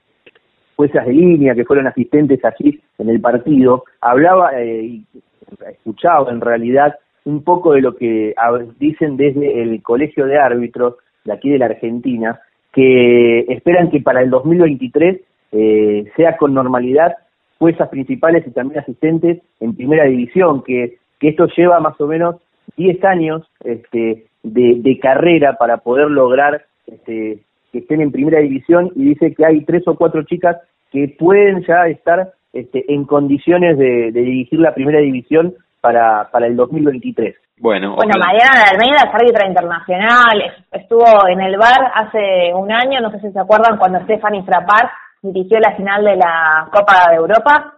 juezas 0.76 1.06
de 1.06 1.14
línea, 1.14 1.56
que 1.56 1.66
fueron 1.66 1.88
asistentes 1.88 2.44
aquí 2.46 2.80
en 2.98 3.10
el 3.10 3.20
partido. 3.20 3.84
Hablaba 4.02 4.52
eh, 4.60 4.84
y 4.84 5.06
escuchaba 5.70 6.32
en 6.32 6.42
realidad 6.42 6.96
un 7.26 7.44
poco 7.44 7.74
de 7.74 7.82
lo 7.82 7.96
que 7.96 8.36
dicen 8.78 9.18
desde 9.18 9.62
el 9.62 9.82
Colegio 9.82 10.26
de 10.28 10.38
Árbitros 10.38 10.96
de 11.24 11.34
aquí 11.34 11.50
de 11.50 11.58
la 11.58 11.66
Argentina, 11.66 12.40
que 12.72 13.40
esperan 13.50 13.90
que 13.90 14.02
para 14.02 14.22
el 14.22 14.30
2023 14.30 15.22
eh, 15.56 16.12
sea 16.18 16.36
con 16.38 16.54
normalidad 16.54 17.16
juezas 17.58 17.88
principales 17.90 18.46
y 18.46 18.52
también 18.52 18.82
asistentes 18.82 19.42
en 19.62 19.76
primera 19.76 20.04
división, 20.04 20.62
que, 20.64 20.98
que 21.20 21.30
esto 21.30 21.48
lleva 21.56 21.80
más 21.80 22.00
o 22.02 22.08
menos 22.08 22.36
10 22.76 23.04
años 23.06 23.44
este, 23.64 24.26
de, 24.44 25.00
carrera 25.02 25.54
para 25.58 25.78
poder 25.78 26.10
lograr 26.12 26.66
este, 26.88 27.40
que 27.72 27.80
estén 27.80 28.02
en 28.02 28.12
primera 28.12 28.40
división 28.40 28.92
y 28.96 29.06
dice 29.06 29.34
que 29.34 29.46
hay 29.46 29.64
tres 29.64 29.88
o 29.88 29.96
cuatro 29.96 30.24
chicas 30.24 30.58
que 30.92 31.16
pueden 31.18 31.64
ya 31.66 31.88
estar 31.88 32.34
este, 32.52 32.84
en 32.94 33.06
condiciones 33.06 33.78
de, 33.78 34.12
dirigir 34.12 34.60
la 34.60 34.74
primera 34.74 35.00
división 35.00 35.54
para, 35.82 36.30
para 36.32 36.48
el 36.48 36.56
2023. 36.58 37.36
Bueno, 37.58 37.96
Bueno, 37.96 38.12
ojalá. 38.18 38.26
Mariana 38.34 38.66
de 38.66 38.72
Almeida 38.72 38.98
es 39.08 39.14
árbitra 39.14 39.48
internacional, 39.48 40.42
es- 40.46 40.82
estuvo 40.82 41.06
en 41.30 41.40
el 41.40 41.58
bar 41.58 41.90
hace 41.94 42.54
un 42.54 42.70
año, 42.70 43.00
no 43.00 43.12
sé 43.12 43.22
si 43.22 43.32
se 43.32 43.40
acuerdan, 43.40 43.78
cuando 43.78 44.02
Stephanie 44.02 44.44
Frappart 44.44 44.90
dirigió 45.34 45.60
la 45.60 45.76
final 45.76 46.04
de 46.04 46.16
la 46.16 46.68
Copa 46.72 47.10
de 47.10 47.16
Europa 47.16 47.74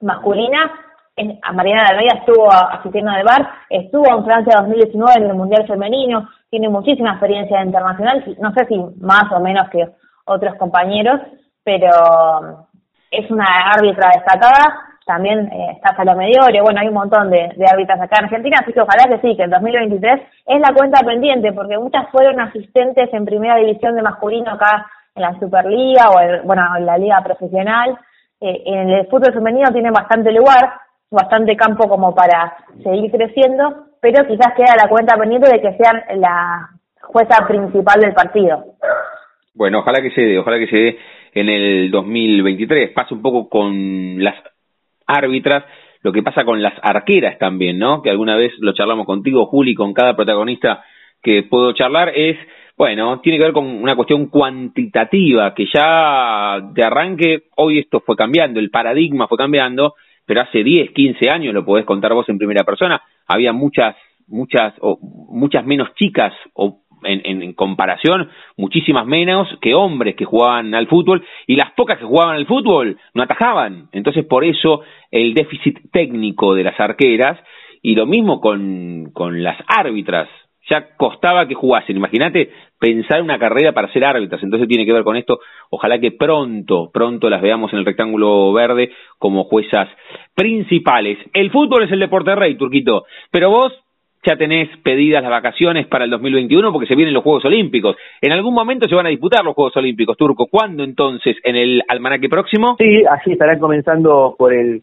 masculina. 0.00 0.72
En- 1.14 1.38
a 1.42 1.52
Mariana 1.52 1.82
de 1.82 1.88
Almeida 1.90 2.18
estuvo 2.20 2.50
asistiendo 2.50 3.10
al 3.10 3.22
bar, 3.24 3.46
estuvo 3.68 4.06
en 4.08 4.24
Francia 4.24 4.54
2019 4.60 5.14
en 5.18 5.26
el 5.30 5.34
Mundial 5.34 5.66
Femenino, 5.66 6.26
tiene 6.48 6.70
muchísima 6.70 7.10
experiencia 7.12 7.62
internacional, 7.62 8.24
no 8.40 8.52
sé 8.54 8.64
si 8.66 8.78
más 9.00 9.30
o 9.30 9.40
menos 9.40 9.68
que 9.68 9.86
otros 10.24 10.54
compañeros, 10.54 11.20
pero 11.62 12.66
es 13.10 13.30
una 13.30 13.44
árbitra 13.76 14.10
destacada. 14.14 14.74
También 15.04 15.40
eh, 15.52 15.72
está 15.74 15.96
Salomé 15.96 16.28
Diorio, 16.28 16.62
bueno, 16.62 16.80
hay 16.80 16.86
un 16.88 16.94
montón 16.94 17.28
de, 17.28 17.52
de 17.56 17.66
árbitras 17.66 18.00
acá 18.00 18.16
en 18.20 18.24
Argentina, 18.26 18.56
así 18.62 18.72
que 18.72 18.80
ojalá 18.80 19.04
que 19.08 19.18
sí, 19.20 19.36
que 19.36 19.42
el 19.42 19.50
2023 19.50 20.20
es 20.46 20.60
la 20.60 20.72
cuenta 20.72 21.00
pendiente, 21.04 21.52
porque 21.52 21.76
muchas 21.76 22.08
fueron 22.10 22.40
asistentes 22.40 23.12
en 23.12 23.24
primera 23.24 23.56
división 23.56 23.96
de 23.96 24.02
masculino 24.02 24.52
acá 24.52 24.86
en 25.14 25.22
la 25.22 25.38
Superliga 25.38 26.10
o 26.10 26.20
en, 26.20 26.46
bueno, 26.46 26.62
en 26.76 26.86
la 26.86 26.98
Liga 26.98 27.22
Profesional. 27.22 27.98
Eh, 28.40 28.62
en 28.66 28.90
el 28.90 29.06
fútbol 29.06 29.32
femenino 29.32 29.70
tiene 29.72 29.90
bastante 29.90 30.32
lugar, 30.32 30.72
bastante 31.10 31.56
campo 31.56 31.88
como 31.88 32.14
para 32.14 32.56
seguir 32.82 33.10
creciendo, 33.10 33.86
pero 34.00 34.26
quizás 34.26 34.54
queda 34.56 34.74
la 34.82 34.88
cuenta 34.88 35.16
pendiente 35.16 35.48
de 35.48 35.60
que 35.60 35.76
sean 35.76 36.02
la 36.20 36.70
jueza 37.00 37.46
principal 37.46 38.00
del 38.00 38.14
partido. 38.14 38.64
Bueno, 39.54 39.80
ojalá 39.80 40.00
que 40.00 40.10
se 40.10 40.22
dé, 40.22 40.38
ojalá 40.38 40.58
que 40.58 40.68
se 40.68 40.76
dé 40.76 40.98
en 41.34 41.48
el 41.48 41.90
2023. 41.90 42.90
Pasa 42.90 43.14
un 43.14 43.22
poco 43.22 43.48
con 43.48 44.22
las 44.22 44.34
árbitras, 45.06 45.64
lo 46.02 46.12
que 46.12 46.22
pasa 46.22 46.44
con 46.44 46.62
las 46.62 46.74
arqueras 46.82 47.38
también, 47.38 47.78
¿no? 47.78 48.02
Que 48.02 48.10
alguna 48.10 48.36
vez 48.36 48.52
lo 48.58 48.72
charlamos 48.72 49.06
contigo, 49.06 49.46
Juli, 49.46 49.74
con 49.74 49.92
cada 49.92 50.16
protagonista 50.16 50.82
que 51.22 51.44
puedo 51.44 51.72
charlar, 51.72 52.12
es, 52.14 52.36
bueno, 52.82 53.20
tiene 53.20 53.38
que 53.38 53.44
ver 53.44 53.52
con 53.52 53.64
una 53.64 53.94
cuestión 53.94 54.26
cuantitativa, 54.26 55.54
que 55.54 55.66
ya 55.72 56.58
de 56.72 56.82
arranque, 56.84 57.44
hoy 57.56 57.78
esto 57.78 58.00
fue 58.00 58.16
cambiando, 58.16 58.58
el 58.58 58.70
paradigma 58.70 59.28
fue 59.28 59.38
cambiando, 59.38 59.94
pero 60.26 60.40
hace 60.40 60.64
10, 60.64 60.90
15 60.90 61.30
años, 61.30 61.54
lo 61.54 61.64
podés 61.64 61.84
contar 61.84 62.12
vos 62.12 62.28
en 62.28 62.38
primera 62.38 62.64
persona, 62.64 63.00
había 63.28 63.52
muchas, 63.52 63.94
muchas, 64.26 64.74
o 64.80 64.98
muchas 65.00 65.64
menos 65.64 65.94
chicas 65.94 66.32
o 66.54 66.80
en, 67.04 67.20
en, 67.24 67.42
en, 67.44 67.52
comparación, 67.52 68.28
muchísimas 68.56 69.06
menos 69.06 69.46
que 69.60 69.74
hombres 69.74 70.16
que 70.16 70.24
jugaban 70.24 70.74
al 70.74 70.88
fútbol 70.88 71.24
y 71.46 71.54
las 71.54 71.70
pocas 71.74 71.98
que 71.98 72.04
jugaban 72.04 72.34
al 72.34 72.46
fútbol 72.46 72.98
no 73.14 73.22
atajaban. 73.22 73.90
Entonces, 73.92 74.24
por 74.24 74.44
eso 74.44 74.80
el 75.12 75.34
déficit 75.34 75.78
técnico 75.92 76.52
de 76.56 76.64
las 76.64 76.80
arqueras 76.80 77.38
y 77.80 77.94
lo 77.94 78.06
mismo 78.06 78.40
con, 78.40 79.10
con 79.12 79.40
las 79.40 79.58
árbitras. 79.68 80.28
Ya 80.70 80.96
costaba 80.96 81.48
que 81.48 81.54
jugasen. 81.54 81.96
Imagínate 81.96 82.50
pensar 82.82 83.22
una 83.22 83.38
carrera 83.38 83.70
para 83.70 83.92
ser 83.92 84.04
árbitras. 84.04 84.42
Entonces 84.42 84.68
tiene 84.68 84.84
que 84.84 84.92
ver 84.92 85.04
con 85.04 85.16
esto. 85.16 85.38
Ojalá 85.70 86.00
que 86.00 86.10
pronto, 86.10 86.90
pronto 86.92 87.30
las 87.30 87.40
veamos 87.40 87.72
en 87.72 87.78
el 87.78 87.84
rectángulo 87.84 88.52
verde 88.52 88.90
como 89.18 89.44
juezas 89.44 89.88
principales. 90.34 91.16
El 91.32 91.52
fútbol 91.52 91.84
es 91.84 91.92
el 91.92 92.00
deporte 92.00 92.34
rey, 92.34 92.56
Turquito. 92.56 93.04
Pero 93.30 93.50
vos 93.50 93.72
ya 94.26 94.36
tenés 94.36 94.68
pedidas 94.82 95.22
las 95.22 95.30
vacaciones 95.30 95.86
para 95.86 96.04
el 96.04 96.10
2021 96.10 96.72
porque 96.72 96.88
se 96.88 96.96
vienen 96.96 97.14
los 97.14 97.22
Juegos 97.22 97.44
Olímpicos. 97.44 97.94
En 98.20 98.32
algún 98.32 98.52
momento 98.54 98.88
se 98.88 98.94
van 98.96 99.06
a 99.06 99.10
disputar 99.10 99.44
los 99.44 99.54
Juegos 99.54 99.76
Olímpicos, 99.76 100.16
Turco. 100.16 100.46
¿Cuándo 100.48 100.82
entonces? 100.82 101.36
¿En 101.44 101.54
el 101.54 101.82
almanaque 101.88 102.28
próximo? 102.28 102.74
Sí, 102.78 103.04
así 103.08 103.32
estarán 103.32 103.60
comenzando 103.60 104.34
por 104.36 104.52
el 104.52 104.82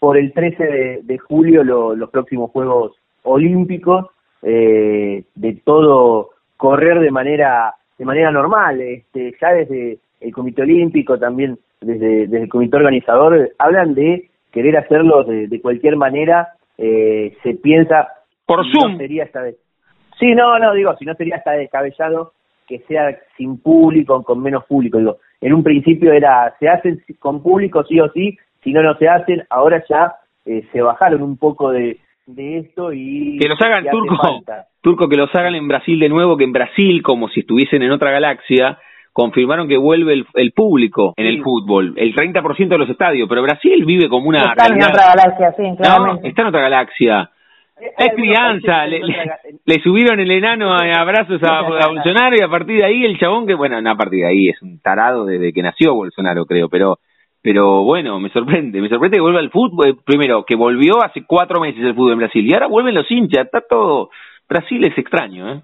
por 0.00 0.16
el 0.18 0.32
13 0.32 1.00
de, 1.02 1.18
julio 1.18 1.64
lo- 1.64 1.96
los 1.96 2.10
próximos 2.10 2.50
Juegos 2.52 2.92
Olímpicos 3.24 4.06
eh, 4.42 5.24
de 5.34 5.52
todo 5.64 6.28
correr 6.58 7.00
de 7.00 7.10
manera 7.10 7.74
de 7.96 8.04
manera 8.04 8.30
normal. 8.30 8.80
Este, 8.80 9.34
ya 9.40 9.52
desde 9.52 9.98
el 10.20 10.32
Comité 10.32 10.62
Olímpico, 10.62 11.18
también 11.18 11.58
desde, 11.80 12.26
desde 12.26 12.42
el 12.42 12.48
Comité 12.48 12.76
Organizador, 12.76 13.50
hablan 13.58 13.94
de 13.94 14.28
querer 14.52 14.76
hacerlo 14.76 15.24
de, 15.24 15.48
de 15.48 15.60
cualquier 15.60 15.96
manera. 15.96 16.48
Eh, 16.76 17.36
se 17.42 17.54
piensa 17.54 18.08
por 18.46 18.64
si 18.64 18.78
no 18.78 18.96
sería 18.96 19.24
esta 19.24 19.42
vez. 19.42 19.56
Sí, 20.18 20.34
no, 20.34 20.58
no, 20.58 20.74
digo, 20.74 20.96
si 20.96 21.04
no 21.04 21.14
sería 21.14 21.36
hasta 21.36 21.52
descabellado 21.52 22.32
que 22.66 22.80
sea 22.80 23.18
sin 23.36 23.58
público, 23.58 24.22
con 24.22 24.42
menos 24.42 24.64
público. 24.66 24.98
Digo, 24.98 25.18
en 25.40 25.54
un 25.54 25.62
principio 25.62 26.12
era, 26.12 26.54
se 26.58 26.68
hacen 26.68 27.02
con 27.18 27.42
público 27.42 27.82
sí 27.84 27.98
o 27.98 28.10
sí, 28.10 28.36
si 28.62 28.72
no, 28.72 28.82
no 28.82 28.94
se 28.96 29.08
hacen. 29.08 29.44
Ahora 29.48 29.82
ya 29.88 30.16
eh, 30.44 30.66
se 30.72 30.82
bajaron 30.82 31.22
un 31.22 31.36
poco 31.36 31.70
de, 31.70 31.98
de 32.28 32.58
esto 32.58 32.92
y... 32.92 33.38
Que 33.38 33.48
los 33.48 33.60
hagan, 33.60 33.84
Turco. 33.90 34.42
Turco, 34.82 35.08
que 35.08 35.16
los 35.16 35.34
hagan 35.34 35.54
en 35.54 35.66
Brasil 35.66 35.98
de 35.98 36.08
nuevo, 36.08 36.36
que 36.36 36.44
en 36.44 36.52
Brasil, 36.52 37.02
como 37.02 37.28
si 37.28 37.40
estuviesen 37.40 37.82
en 37.82 37.90
otra 37.90 38.10
galaxia, 38.10 38.78
confirmaron 39.12 39.66
que 39.66 39.76
vuelve 39.76 40.12
el, 40.12 40.26
el 40.34 40.52
público 40.52 41.14
en 41.16 41.26
el 41.26 41.42
fútbol, 41.42 41.94
el 41.96 42.14
30% 42.14 42.68
de 42.68 42.78
los 42.78 42.88
estadios, 42.88 43.28
pero 43.28 43.42
Brasil 43.42 43.84
vive 43.84 44.08
como 44.08 44.28
una 44.28 44.52
Está 44.52 44.66
en 44.66 44.82
otra 44.82 45.06
galaxia, 45.14 45.52
sí, 45.56 45.62
No, 45.70 45.76
claramente. 45.76 46.28
está 46.28 46.42
en 46.42 46.48
otra 46.48 46.60
galaxia. 46.60 47.30
Es 47.96 48.08
crianza, 48.14 48.86
le, 48.86 48.98
le- 49.00 49.30
le 49.64 49.82
subieron 49.82 50.18
el 50.20 50.30
enano 50.30 50.72
a 50.74 50.78
abrazos 51.00 51.40
a, 51.44 51.58
a 51.60 51.62
Bolsonaro 51.88 52.36
y 52.36 52.42
a 52.42 52.48
partir 52.48 52.78
de 52.80 52.84
ahí 52.84 53.04
el 53.04 53.18
chabón 53.18 53.46
que, 53.46 53.54
bueno, 53.54 53.80
no 53.80 53.90
a 53.90 53.96
partir 53.96 54.20
de 54.20 54.26
ahí, 54.26 54.48
es 54.48 54.60
un 54.62 54.80
tarado 54.80 55.24
desde 55.24 55.52
que 55.52 55.62
nació 55.62 55.94
Bolsonaro, 55.94 56.44
creo, 56.44 56.68
pero 56.68 56.98
pero 57.42 57.82
bueno, 57.84 58.18
me 58.20 58.28
sorprende, 58.30 58.80
me 58.80 58.88
sorprende 58.88 59.16
que 59.16 59.22
vuelva 59.22 59.40
al 59.40 59.50
fútbol, 59.50 59.88
eh, 59.88 59.94
primero, 60.04 60.44
que 60.44 60.56
volvió 60.56 61.02
hace 61.04 61.24
cuatro 61.26 61.60
meses 61.60 61.82
el 61.82 61.94
fútbol 61.94 62.12
en 62.12 62.18
Brasil 62.18 62.46
y 62.46 62.52
ahora 62.54 62.66
vuelven 62.66 62.94
los 62.94 63.10
hinchas, 63.10 63.46
está 63.46 63.60
todo, 63.60 64.10
Brasil 64.48 64.84
es 64.86 64.96
extraño, 64.98 65.52
¿eh? 65.52 65.60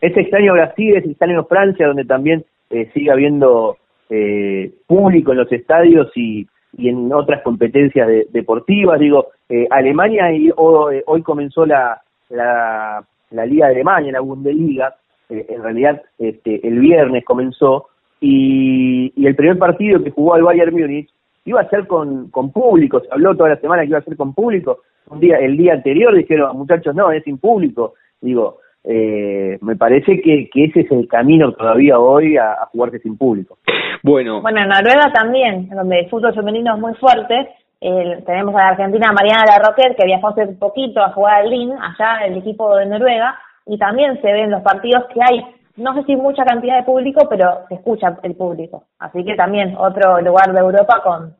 Es 0.00 0.16
extraño 0.16 0.52
Brasil, 0.52 0.94
es 0.96 1.04
extraño 1.06 1.44
Francia, 1.44 1.86
donde 1.86 2.04
también 2.04 2.44
eh, 2.70 2.90
sigue 2.92 3.10
habiendo 3.10 3.76
eh, 4.10 4.70
público 4.86 5.32
en 5.32 5.38
los 5.38 5.50
estadios 5.50 6.12
y, 6.14 6.46
y 6.76 6.88
en 6.90 7.10
otras 7.12 7.42
competencias 7.42 8.06
de- 8.06 8.26
deportivas. 8.30 9.00
Digo, 9.00 9.28
eh, 9.48 9.66
Alemania 9.70 10.32
y, 10.32 10.50
o- 10.54 10.90
eh, 10.90 11.02
hoy 11.06 11.22
comenzó 11.22 11.64
la, 11.64 12.00
la, 12.28 13.02
la 13.30 13.46
Liga 13.46 13.66
de 13.68 13.74
Alemania, 13.76 14.12
la 14.12 14.20
Bundesliga. 14.20 14.94
eh, 15.30 15.46
en 15.48 15.62
realidad, 15.62 16.02
este, 16.18 16.66
el 16.68 16.78
viernes 16.78 17.24
comenzó 17.24 17.86
y, 18.20 19.12
y 19.16 19.26
el 19.26 19.34
primer 19.34 19.58
partido 19.58 20.02
que 20.04 20.10
jugó 20.10 20.36
el 20.36 20.42
Bayern 20.42 20.74
Múnich 20.74 21.08
iba 21.46 21.60
a 21.62 21.68
ser 21.70 21.86
con, 21.86 22.30
con 22.30 22.52
público. 22.52 23.00
Se 23.00 23.08
habló 23.10 23.34
toda 23.34 23.48
la 23.50 23.56
semana 23.56 23.82
que 23.82 23.88
iba 23.88 23.98
a 23.98 24.02
ser 24.02 24.16
con 24.16 24.34
público. 24.34 24.80
Un 25.08 25.20
día, 25.20 25.36
el 25.38 25.56
día 25.56 25.72
anterior 25.72 26.14
dijeron, 26.14 26.56
muchachos, 26.58 26.94
no, 26.94 27.10
es 27.12 27.24
sin 27.24 27.38
público. 27.38 27.94
Digo, 28.20 28.58
eh, 28.84 29.56
me 29.62 29.76
parece 29.76 30.20
que, 30.20 30.48
que 30.52 30.64
ese 30.64 30.80
es 30.80 30.90
el 30.92 31.08
camino 31.08 31.52
todavía 31.52 31.98
hoy 31.98 32.36
a, 32.36 32.52
a 32.52 32.66
jugarse 32.72 32.98
sin 32.98 33.16
público. 33.16 33.58
Bueno, 34.02 34.42
Bueno, 34.42 34.60
en 34.60 34.68
Noruega 34.68 35.10
también, 35.12 35.68
donde 35.68 36.00
el 36.00 36.08
fútbol 36.10 36.34
femenino 36.34 36.74
es 36.74 36.80
muy 36.80 36.94
fuerte. 36.94 37.48
eh, 37.80 38.22
tenemos 38.26 38.54
a 38.54 38.58
la 38.58 38.68
Argentina 38.70 39.12
Mariana 39.12 39.44
Larroquet, 39.46 39.96
que 39.96 40.06
viajó 40.06 40.28
hace 40.28 40.46
poquito 40.58 41.00
a 41.00 41.10
jugar 41.12 41.42
al 41.42 41.50
LIN, 41.50 41.72
allá 41.72 42.26
el 42.26 42.38
equipo 42.38 42.76
de 42.76 42.86
Noruega, 42.86 43.36
y 43.66 43.78
también 43.78 44.20
se 44.22 44.32
ven 44.32 44.50
los 44.50 44.62
partidos 44.62 45.04
que 45.12 45.20
hay, 45.20 45.44
no 45.76 45.94
sé 45.94 46.04
si 46.04 46.16
mucha 46.16 46.44
cantidad 46.44 46.78
de 46.78 46.84
público, 46.84 47.26
pero 47.28 47.66
se 47.68 47.74
escucha 47.74 48.16
el 48.22 48.34
público. 48.34 48.84
Así 48.98 49.24
que 49.24 49.34
también 49.34 49.74
otro 49.78 50.20
lugar 50.20 50.52
de 50.52 50.60
Europa 50.60 51.02
con, 51.02 51.34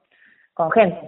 con 0.55 0.71
gente. 0.71 0.99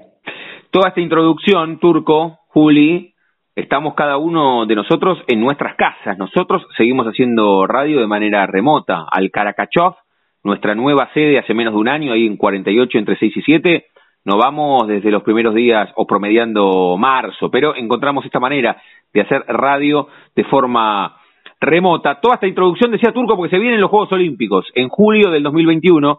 toda 0.71 0.89
esta 0.89 1.01
introducción, 1.01 1.79
Turco, 1.79 2.39
Juli, 2.49 3.15
estamos 3.55 3.95
cada 3.95 4.17
uno 4.17 4.67
de 4.67 4.75
nosotros 4.77 5.19
en 5.27 5.41
nuestras 5.41 5.77
casas. 5.77 6.17
Nosotros 6.19 6.63
seguimos 6.77 7.07
haciendo 7.07 7.67
radio 7.67 8.01
de 8.01 8.07
manera 8.07 8.47
remota. 8.47 9.07
Al 9.11 9.31
Caracachov, 9.31 9.97
nuestra 10.45 10.75
nueva 10.75 11.11
sede 11.13 11.39
hace 11.39 11.55
menos 11.55 11.75
de 11.75 11.81
un 11.81 11.89
año, 11.89 12.13
ahí 12.13 12.27
en 12.27 12.37
48 12.37 12.99
entre 12.99 13.19
6 13.19 13.37
y 13.37 13.43
7, 13.43 13.87
nos 14.25 14.37
vamos 14.37 14.87
desde 14.87 15.11
los 15.11 15.23
primeros 15.23 15.55
días 15.55 15.91
o 15.97 16.07
promediando 16.07 16.97
marzo, 16.97 17.51
pero 17.51 17.75
encontramos 17.75 18.25
esta 18.25 18.41
manera 18.41 18.81
de 19.13 19.23
hacer 19.23 19.45
radio 19.49 20.09
de 20.37 20.45
forma 20.45 21.18
remota. 21.61 22.21
Toda 22.21 22.35
esta 22.35 22.47
introducción 22.47 22.91
decía 22.91 23.13
Turco 23.13 23.37
porque 23.37 23.57
se 23.57 23.61
vienen 23.61 23.81
los 23.81 23.91
Juegos 23.91 24.13
Olímpicos 24.13 24.67
en 24.75 24.89
julio 24.89 25.31
del 25.31 25.43
2021 25.43 26.19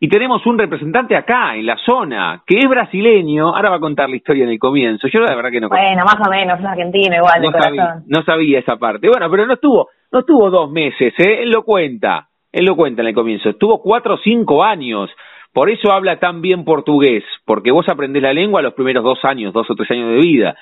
y 0.00 0.08
tenemos 0.08 0.44
un 0.46 0.58
representante 0.58 1.14
acá, 1.14 1.54
en 1.54 1.64
la 1.64 1.76
zona, 1.76 2.42
que 2.44 2.58
es 2.58 2.68
brasileño. 2.68 3.54
Ahora 3.54 3.70
va 3.70 3.76
a 3.76 3.80
contar 3.80 4.10
la 4.10 4.16
historia 4.16 4.42
en 4.42 4.50
el 4.50 4.58
comienzo. 4.58 5.06
Yo 5.06 5.20
la 5.20 5.36
verdad 5.36 5.52
que 5.52 5.60
no 5.60 5.68
Bueno, 5.68 6.04
más 6.04 6.16
o 6.26 6.28
menos, 6.28 6.58
es 6.58 6.66
argentino 6.66 7.14
igual, 7.14 7.40
de 7.40 7.46
no 7.46 7.52
sabía, 7.52 7.82
corazón. 7.82 8.04
no 8.08 8.22
sabía 8.24 8.58
esa 8.58 8.76
parte. 8.78 9.08
Bueno, 9.08 9.30
pero 9.30 9.46
no 9.46 9.54
estuvo, 9.54 9.90
no 10.10 10.18
estuvo 10.18 10.50
dos 10.50 10.72
meses, 10.72 11.14
¿eh? 11.18 11.42
Él 11.42 11.50
lo 11.50 11.62
cuenta, 11.62 12.26
él 12.50 12.64
lo 12.64 12.74
cuenta 12.74 13.02
en 13.02 13.08
el 13.08 13.14
comienzo. 13.14 13.50
Estuvo 13.50 13.80
cuatro 13.80 14.14
o 14.14 14.18
cinco 14.18 14.64
años. 14.64 15.08
Por 15.52 15.70
eso 15.70 15.92
habla 15.92 16.18
tan 16.18 16.40
bien 16.42 16.64
portugués, 16.64 17.22
porque 17.44 17.70
vos 17.70 17.88
aprendés 17.88 18.24
la 18.24 18.32
lengua 18.32 18.60
los 18.60 18.74
primeros 18.74 19.04
dos 19.04 19.24
años, 19.24 19.52
dos 19.52 19.70
o 19.70 19.76
tres 19.76 19.88
años 19.92 20.08
de 20.08 20.16
vida. 20.18 20.56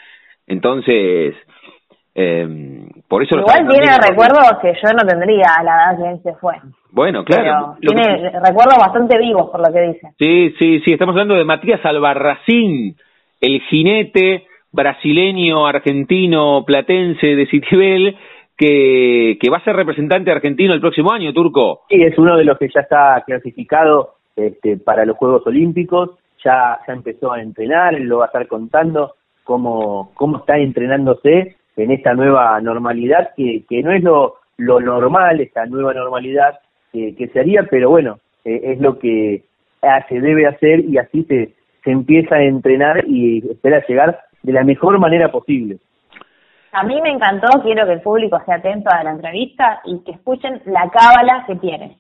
Entonces, 0.47 1.35
eh, 2.15 2.87
por 3.09 3.23
eso 3.23 3.37
lo 3.37 3.43
Igual 3.43 3.69
tiene 3.69 3.97
recuerdos 3.99 4.59
que 4.63 4.73
yo 4.75 4.93
no 4.93 5.07
tendría 5.07 5.47
a 5.59 5.63
la 5.63 5.73
edad 5.73 5.99
que 5.99 6.11
él 6.11 6.21
se 6.23 6.35
fue. 6.35 6.55
Bueno, 6.93 7.25
claro. 7.25 7.77
Pero 7.81 7.93
que- 7.95 8.03
tiene 8.03 8.31
recuerdos 8.31 8.77
bastante 8.79 9.19
vivos 9.19 9.51
por 9.51 9.61
lo 9.67 9.73
que 9.73 9.81
dice. 9.83 10.09
Sí, 10.19 10.55
sí, 10.59 10.81
sí, 10.85 10.93
estamos 10.93 11.15
hablando 11.15 11.35
de 11.35 11.45
Matías 11.45 11.85
Albarracín, 11.85 12.97
el 13.41 13.61
jinete 13.63 14.47
brasileño, 14.73 15.67
argentino, 15.67 16.65
platense 16.65 17.27
de 17.27 17.47
Citibel, 17.47 18.17
que, 18.57 19.39
que 19.41 19.51
va 19.51 19.57
a 19.59 19.65
ser 19.65 19.75
representante 19.75 20.31
argentino 20.31 20.75
el 20.75 20.81
próximo 20.81 21.13
año, 21.13 21.33
Turco. 21.33 21.83
Sí, 21.89 22.03
es 22.03 22.17
uno 22.19 22.37
de 22.37 22.45
los 22.45 22.59
que 22.59 22.69
ya 22.75 22.81
está 22.81 23.23
clasificado 23.27 24.15
este, 24.37 24.77
para 24.77 25.05
los 25.05 25.17
Juegos 25.17 25.47
Olímpicos, 25.47 26.11
ya, 26.45 26.79
ya 26.87 26.93
empezó 26.93 27.33
a 27.33 27.41
entrenar, 27.43 27.95
él 27.95 28.05
lo 28.05 28.19
va 28.19 28.25
a 28.25 28.27
estar 28.27 28.47
contando 28.47 29.15
cómo, 29.45 30.13
cómo 30.15 30.39
está 30.39 30.59
entrenándose 30.59 31.57
en 31.83 31.91
esta 31.91 32.15
nueva 32.15 32.61
normalidad, 32.61 33.31
que, 33.37 33.65
que 33.69 33.83
no 33.83 33.93
es 33.93 34.03
lo, 34.03 34.37
lo 34.57 34.81
normal, 34.81 35.41
esta 35.41 35.67
nueva 35.67 35.95
normalidad 35.95 36.59
que, 36.93 37.15
que 37.17 37.29
se 37.29 37.41
haría, 37.41 37.65
pero 37.71 37.91
bueno, 37.91 38.19
eh, 38.45 38.61
es 38.65 38.81
lo 38.81 38.99
que 38.99 39.45
se 40.09 40.21
debe 40.21 40.47
hacer 40.47 40.81
y 40.81 40.99
así 40.99 41.25
se, 41.25 41.55
se 41.85 41.91
empieza 41.91 42.37
a 42.37 42.43
entrenar 42.43 43.05
y 43.07 43.39
espera 43.51 43.85
llegar 43.87 44.21
de 44.43 44.53
la 44.53 44.65
mejor 44.65 44.99
manera 44.99 45.31
posible. 45.31 45.79
A 46.73 46.85
mí 46.85 47.01
me 47.03 47.11
encantó, 47.11 47.49
quiero 47.63 47.85
que 47.87 47.95
el 47.95 48.01
público 48.01 48.37
esté 48.37 48.53
atento 48.53 48.91
a 48.91 49.03
la 49.03 49.11
entrevista 49.11 49.81
y 49.85 50.05
que 50.05 50.13
escuchen 50.13 50.63
la 50.67 50.89
cábala 50.91 51.45
que 51.47 51.57
tiene. 51.57 51.99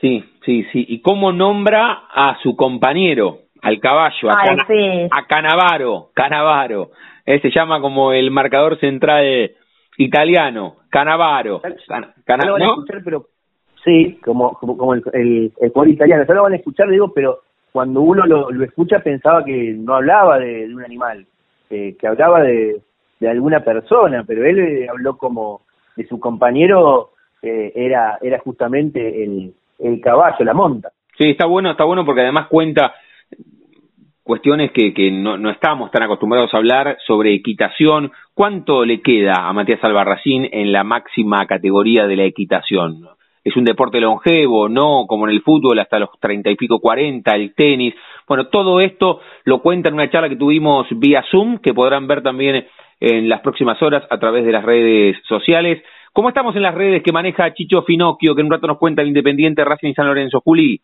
Sí, 0.00 0.24
sí, 0.44 0.64
sí. 0.72 0.86
¿Y 0.88 1.02
cómo 1.02 1.32
nombra 1.32 2.04
a 2.14 2.38
su 2.42 2.56
compañero, 2.56 3.38
al 3.62 3.80
caballo, 3.80 4.30
a, 4.30 4.36
Ay, 4.38 4.48
Cana- 4.48 4.66
sí. 4.66 5.08
a 5.10 5.26
Canavaro? 5.26 6.10
Canavaro. 6.14 6.90
Eh, 7.30 7.40
se 7.40 7.50
llama 7.50 7.78
como 7.82 8.14
el 8.14 8.30
marcador 8.30 8.80
central 8.80 9.50
italiano, 9.98 10.76
Canavaro. 10.88 11.60
Cana- 11.86 12.14
Cana- 12.24 12.44
No 12.44 12.46
lo 12.46 12.52
van 12.54 12.62
a 12.62 12.64
¿no? 12.64 12.72
escuchar, 12.72 13.02
pero 13.04 13.26
sí, 13.84 14.18
como, 14.24 14.54
como, 14.54 14.78
como 14.78 14.94
el, 14.94 15.02
el, 15.12 15.52
el 15.60 15.68
jugador 15.70 15.88
italiano, 15.92 16.24
ya 16.26 16.32
lo 16.34 16.42
van 16.44 16.54
a 16.54 16.56
escuchar, 16.56 16.88
digo, 16.88 17.12
pero 17.12 17.40
cuando 17.70 18.00
uno 18.00 18.24
lo, 18.24 18.50
lo 18.50 18.64
escucha 18.64 19.00
pensaba 19.00 19.44
que 19.44 19.74
no 19.76 19.94
hablaba 19.96 20.38
de, 20.38 20.68
de 20.68 20.74
un 20.74 20.82
animal, 20.82 21.26
eh, 21.68 21.96
que 22.00 22.06
hablaba 22.06 22.40
de, 22.42 22.80
de 23.20 23.28
alguna 23.28 23.60
persona, 23.60 24.24
pero 24.26 24.46
él 24.46 24.58
eh, 24.58 24.88
habló 24.88 25.18
como 25.18 25.60
de 25.96 26.06
su 26.06 26.18
compañero, 26.18 27.10
eh, 27.42 27.72
era, 27.74 28.18
era 28.22 28.38
justamente 28.38 29.22
el, 29.22 29.52
el 29.80 30.00
caballo, 30.00 30.42
la 30.46 30.54
monta. 30.54 30.92
Sí, 31.18 31.28
está 31.30 31.44
bueno, 31.44 31.72
está 31.72 31.84
bueno 31.84 32.06
porque 32.06 32.22
además 32.22 32.46
cuenta 32.48 32.94
cuestiones 34.28 34.72
que, 34.72 35.10
no, 35.10 35.38
no 35.38 35.48
estamos 35.48 35.90
tan 35.90 36.02
acostumbrados 36.02 36.52
a 36.52 36.58
hablar 36.58 36.98
sobre 37.06 37.32
equitación. 37.32 38.12
¿Cuánto 38.34 38.84
le 38.84 39.00
queda 39.00 39.48
a 39.48 39.52
Matías 39.54 39.82
Albarracín 39.82 40.46
en 40.52 40.70
la 40.70 40.84
máxima 40.84 41.46
categoría 41.46 42.06
de 42.06 42.16
la 42.16 42.24
equitación? 42.24 43.08
¿Es 43.42 43.56
un 43.56 43.64
deporte 43.64 43.98
longevo? 44.02 44.68
¿No? 44.68 45.06
Como 45.06 45.26
en 45.26 45.34
el 45.34 45.40
fútbol, 45.40 45.78
hasta 45.78 45.98
los 45.98 46.10
treinta 46.20 46.50
y 46.50 46.56
pico, 46.56 46.78
cuarenta, 46.78 47.34
el 47.36 47.54
tenis. 47.54 47.94
Bueno, 48.28 48.48
todo 48.48 48.80
esto 48.80 49.20
lo 49.44 49.62
cuenta 49.62 49.88
en 49.88 49.94
una 49.94 50.10
charla 50.10 50.28
que 50.28 50.36
tuvimos 50.36 50.86
vía 50.90 51.24
Zoom, 51.30 51.56
que 51.58 51.72
podrán 51.72 52.06
ver 52.06 52.22
también 52.22 52.66
en 53.00 53.30
las 53.30 53.40
próximas 53.40 53.80
horas 53.80 54.04
a 54.10 54.18
través 54.18 54.44
de 54.44 54.52
las 54.52 54.62
redes 54.62 55.16
sociales. 55.26 55.82
¿Cómo 56.12 56.28
estamos 56.28 56.54
en 56.54 56.62
las 56.62 56.74
redes 56.74 57.02
que 57.02 57.12
maneja 57.12 57.54
Chicho 57.54 57.80
Finocchio, 57.82 58.34
que 58.34 58.42
en 58.42 58.48
un 58.48 58.52
rato 58.52 58.66
nos 58.66 58.76
cuenta 58.76 59.00
el 59.00 59.08
Independiente 59.08 59.64
Racing 59.64 59.94
San 59.94 60.06
Lorenzo? 60.06 60.42
Juli. 60.44 60.82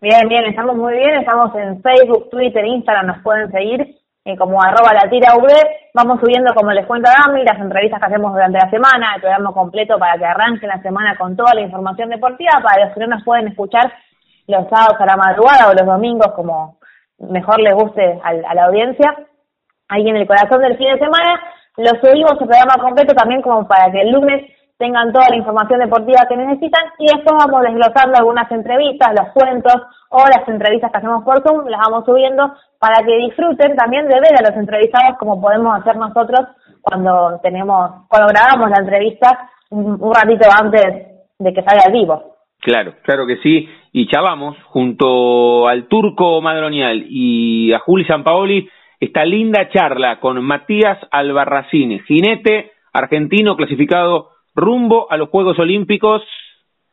Bien, 0.00 0.28
bien, 0.28 0.44
estamos 0.46 0.76
muy 0.76 0.94
bien, 0.94 1.14
estamos 1.20 1.54
en 1.56 1.82
Facebook, 1.82 2.30
Twitter, 2.30 2.64
Instagram, 2.64 3.06
nos 3.06 3.18
pueden 3.22 3.50
seguir 3.50 3.96
eh, 4.24 4.36
como 4.36 4.62
arroba 4.62 4.94
la 4.94 5.10
tira 5.10 5.36
V. 5.36 5.46
Vamos 5.92 6.20
subiendo, 6.20 6.54
como 6.54 6.72
les 6.72 6.86
cuento 6.86 7.10
a 7.10 7.26
Dami, 7.26 7.44
las 7.44 7.58
entrevistas 7.58 8.00
que 8.00 8.06
hacemos 8.06 8.32
durante 8.32 8.58
la 8.58 8.70
semana, 8.70 9.14
el 9.16 9.20
programa 9.20 9.52
completo 9.52 9.98
para 9.98 10.16
que 10.18 10.24
arranquen 10.24 10.68
la 10.70 10.80
semana 10.80 11.16
con 11.18 11.36
toda 11.36 11.54
la 11.54 11.60
información 11.60 12.08
deportiva, 12.08 12.52
para 12.62 12.86
los 12.86 12.94
que 12.94 13.00
no 13.00 13.06
nos 13.08 13.24
pueden 13.24 13.48
escuchar 13.48 13.92
los 14.46 14.68
sábados 14.70 14.96
a 14.98 15.06
la 15.06 15.16
madrugada 15.16 15.68
o 15.68 15.74
los 15.74 15.86
domingos, 15.86 16.32
como 16.34 16.78
mejor 17.18 17.60
les 17.60 17.74
guste 17.74 18.18
al- 18.24 18.44
a, 18.46 18.54
la 18.54 18.64
audiencia. 18.66 19.14
Ahí 19.88 20.08
en 20.08 20.16
el 20.16 20.26
corazón 20.26 20.62
del 20.62 20.78
fin 20.78 20.92
de 20.92 20.98
semana, 20.98 21.40
lo 21.76 21.90
subimos 22.00 22.32
el 22.40 22.48
programa 22.48 22.74
completo 22.80 23.12
también 23.14 23.42
como 23.42 23.68
para 23.68 23.90
que 23.92 24.00
el 24.00 24.12
lunes 24.12 24.50
tengan 24.80 25.12
toda 25.12 25.28
la 25.28 25.36
información 25.36 25.78
deportiva 25.78 26.26
que 26.26 26.38
necesitan 26.38 26.82
y 26.98 27.04
después 27.04 27.36
vamos 27.38 27.60
desglosando 27.62 28.16
algunas 28.16 28.50
entrevistas, 28.50 29.12
los 29.12 29.28
cuentos 29.34 29.74
o 30.08 30.24
las 30.24 30.48
entrevistas 30.48 30.90
que 30.90 30.98
hacemos 30.98 31.22
por 31.22 31.42
Zoom, 31.42 31.66
las 31.68 31.80
vamos 31.86 32.06
subiendo 32.06 32.50
para 32.78 33.04
que 33.04 33.14
disfruten 33.18 33.76
también 33.76 34.08
de 34.08 34.18
ver 34.18 34.32
a 34.38 34.50
los 34.50 34.58
entrevistados 34.58 35.18
como 35.18 35.38
podemos 35.38 35.78
hacer 35.78 35.96
nosotros 35.96 36.48
cuando 36.80 37.38
tenemos, 37.42 38.06
cuando 38.08 38.28
grabamos 38.28 38.70
la 38.70 38.80
entrevista 38.80 39.50
un, 39.68 40.00
ratito 40.14 40.48
antes 40.50 40.82
de 41.38 41.52
que 41.52 41.62
salga 41.62 41.84
el 41.86 41.92
vivo. 41.92 42.36
Claro, 42.60 42.94
claro 43.02 43.26
que 43.26 43.36
sí. 43.36 43.68
Y 43.92 44.08
chavamos, 44.08 44.56
junto 44.64 45.68
al 45.68 45.88
turco 45.88 46.40
Madronial 46.40 47.04
y 47.06 47.72
a 47.74 47.80
Juli 47.80 48.06
Sampaoli, 48.06 48.68
esta 48.98 49.26
linda 49.26 49.68
charla 49.68 50.20
con 50.20 50.42
Matías 50.42 50.98
Albarracín, 51.10 52.00
jinete 52.06 52.72
argentino 52.92 53.56
clasificado 53.56 54.30
rumbo 54.60 55.10
a 55.10 55.16
los 55.16 55.28
Juegos 55.28 55.58
Olímpicos 55.58 56.22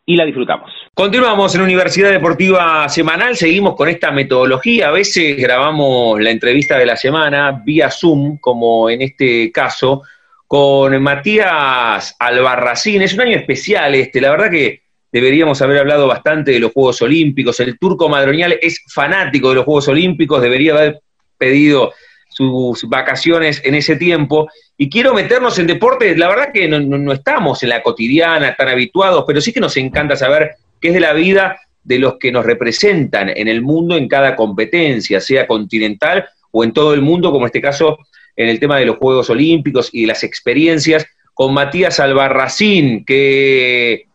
y 0.06 0.16
la 0.16 0.26
disfrutamos. 0.26 0.72
Continuamos 0.94 1.54
en 1.54 1.62
Universidad 1.62 2.12
Deportiva 2.12 2.88
Semanal, 2.88 3.36
seguimos 3.36 3.76
con 3.76 3.90
esta 3.90 4.10
metodología, 4.12 4.88
a 4.88 4.92
veces 4.92 5.38
grabamos 5.38 6.20
la 6.22 6.32
entrevista 6.32 6.78
de 6.78 6.86
la 6.86 6.96
semana 6.96 7.62
vía 7.66 7.92
Zoom, 7.92 8.38
como 8.38 8.90
en 8.90 9.02
este 9.02 9.52
caso, 9.52 10.04
con 10.48 11.02
Matías 11.04 12.16
Albarracín. 12.18 13.02
Es 13.02 13.14
un 13.14 13.22
año 13.22 13.38
especial 13.38 13.96
este, 13.96 14.22
la 14.22 14.32
verdad 14.32 14.50
que 14.50 14.84
deberíamos 15.12 15.62
haber 15.62 15.80
hablado 15.80 16.08
bastante 16.08 16.52
de 16.52 16.60
los 16.60 16.72
Juegos 16.72 17.02
Olímpicos. 17.02 17.60
El 17.60 17.78
turco 17.78 18.08
Madronial 18.08 18.58
es 18.62 18.82
fanático 18.88 19.50
de 19.50 19.56
los 19.56 19.66
Juegos 19.66 19.90
Olímpicos, 19.90 20.42
debería 20.42 20.74
haber 20.74 21.02
pedido 21.38 21.92
sus 22.38 22.84
vacaciones 22.88 23.62
en 23.66 23.74
ese 23.74 23.96
tiempo. 23.96 24.50
Y 24.78 24.90
quiero 24.90 25.14
meternos 25.14 25.58
en 25.58 25.66
deporte, 25.66 26.16
la 26.16 26.30
verdad 26.30 26.52
que 26.54 26.68
no, 26.68 27.12
estamos 27.12 27.64
en 27.64 27.70
la 27.70 27.82
cotidiana 27.82 28.56
tan 28.56 28.68
habituados, 28.68 29.24
pero 29.26 29.42
sí 29.42 29.52
que 29.52 29.60
nos 29.60 29.76
encanta 29.78 30.16
saber 30.16 30.52
qué 30.80 30.90
es 30.90 30.94
de 30.94 31.00
la 31.00 31.14
vida 31.14 31.60
de 31.84 32.00
los 32.00 32.18
que 32.18 32.32
nos 32.32 32.46
representan 32.46 33.30
en 33.30 33.48
el 33.48 33.62
mundo 33.62 33.98
en 33.98 34.08
cada 34.08 34.36
competencia, 34.36 35.20
sea 35.20 35.48
continental 35.48 36.26
o 36.52 36.64
en 36.64 36.74
todo 36.74 36.94
el 36.94 37.02
mundo, 37.02 37.32
como 37.32 37.46
en 37.46 37.48
este 37.48 37.62
caso 37.62 37.98
en 38.36 38.50
el 38.50 38.60
tema 38.60 38.78
de 38.78 38.86
los 38.86 38.98
Juegos 38.98 39.30
Olímpicos 39.32 39.90
y 39.92 40.06
las 40.06 40.24
experiencias, 40.24 41.08
con 41.34 41.54
Matías 41.54 42.00
Albarracín, 42.00 43.04
que 43.04 44.06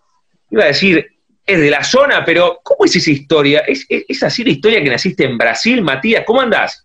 iba 0.50 0.62
a 0.62 0.68
decir, 0.68 1.06
es 1.44 1.58
de 1.58 1.70
la 1.70 1.82
zona, 1.82 2.24
pero 2.24 2.60
¿cómo 2.62 2.84
es 2.84 2.94
esa 2.94 3.10
historia? 3.10 3.60
¿Es, 3.60 3.84
es, 3.88 4.04
es 4.06 4.22
así 4.22 4.44
la 4.44 4.50
historia 4.50 4.82
que 4.82 4.90
naciste 4.90 5.24
en 5.24 5.38
Brasil, 5.38 5.82
Matías? 5.82 6.22
¿Cómo 6.24 6.40
andás? 6.40 6.84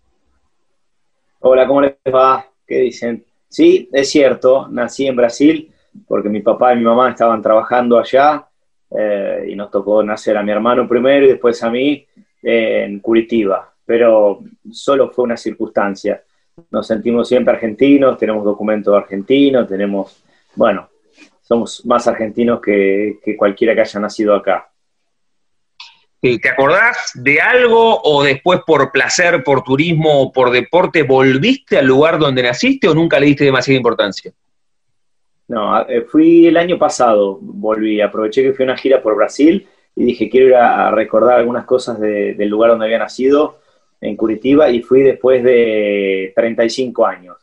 Hola, 1.40 1.68
¿cómo 1.68 1.82
les 1.82 1.94
va? 2.12 2.44
¿Qué 2.66 2.80
dicen? 2.80 3.24
Sí, 3.48 3.88
es 3.92 4.10
cierto, 4.10 4.66
nací 4.68 5.06
en 5.06 5.14
Brasil 5.14 5.72
porque 6.08 6.28
mi 6.28 6.40
papá 6.40 6.72
y 6.72 6.78
mi 6.78 6.82
mamá 6.82 7.10
estaban 7.10 7.40
trabajando 7.40 7.96
allá 7.96 8.48
eh, 8.90 9.46
y 9.48 9.54
nos 9.54 9.70
tocó 9.70 10.02
nacer 10.02 10.36
a 10.36 10.42
mi 10.42 10.50
hermano 10.50 10.88
primero 10.88 11.26
y 11.26 11.28
después 11.28 11.62
a 11.62 11.70
mí 11.70 12.04
en 12.42 12.98
Curitiba, 12.98 13.72
pero 13.86 14.40
solo 14.72 15.10
fue 15.10 15.26
una 15.26 15.36
circunstancia. 15.36 16.24
Nos 16.72 16.88
sentimos 16.88 17.28
siempre 17.28 17.54
argentinos, 17.54 18.18
tenemos 18.18 18.44
documentos 18.44 18.92
argentinos, 18.96 19.68
tenemos, 19.68 20.20
bueno, 20.56 20.88
somos 21.40 21.86
más 21.86 22.08
argentinos 22.08 22.60
que, 22.60 23.20
que 23.24 23.36
cualquiera 23.36 23.76
que 23.76 23.82
haya 23.82 24.00
nacido 24.00 24.34
acá. 24.34 24.68
Eh, 26.20 26.40
¿Te 26.40 26.48
acordás 26.48 27.12
de 27.14 27.40
algo 27.40 28.00
o 28.02 28.24
después 28.24 28.60
por 28.66 28.90
placer, 28.90 29.44
por 29.44 29.62
turismo 29.62 30.22
o 30.22 30.32
por 30.32 30.50
deporte 30.50 31.04
volviste 31.04 31.78
al 31.78 31.86
lugar 31.86 32.18
donde 32.18 32.42
naciste 32.42 32.88
o 32.88 32.94
nunca 32.94 33.20
le 33.20 33.26
diste 33.26 33.44
demasiada 33.44 33.76
importancia? 33.76 34.32
No, 35.46 35.88
eh, 35.88 36.02
fui 36.02 36.46
el 36.46 36.56
año 36.56 36.76
pasado, 36.78 37.38
volví, 37.40 38.00
aproveché 38.00 38.42
que 38.42 38.52
fui 38.52 38.64
a 38.64 38.68
una 38.68 38.76
gira 38.76 39.00
por 39.00 39.16
Brasil 39.16 39.66
y 39.94 40.04
dije, 40.04 40.28
quiero 40.28 40.48
ir 40.48 40.54
a, 40.56 40.88
a 40.88 40.90
recordar 40.90 41.38
algunas 41.38 41.64
cosas 41.64 41.98
de- 42.00 42.34
del 42.34 42.48
lugar 42.48 42.70
donde 42.70 42.84
había 42.86 42.98
nacido, 42.98 43.60
en 44.00 44.14
Curitiba, 44.16 44.70
y 44.70 44.82
fui 44.82 45.02
después 45.02 45.42
de 45.42 46.32
35 46.36 47.04
años 47.06 47.36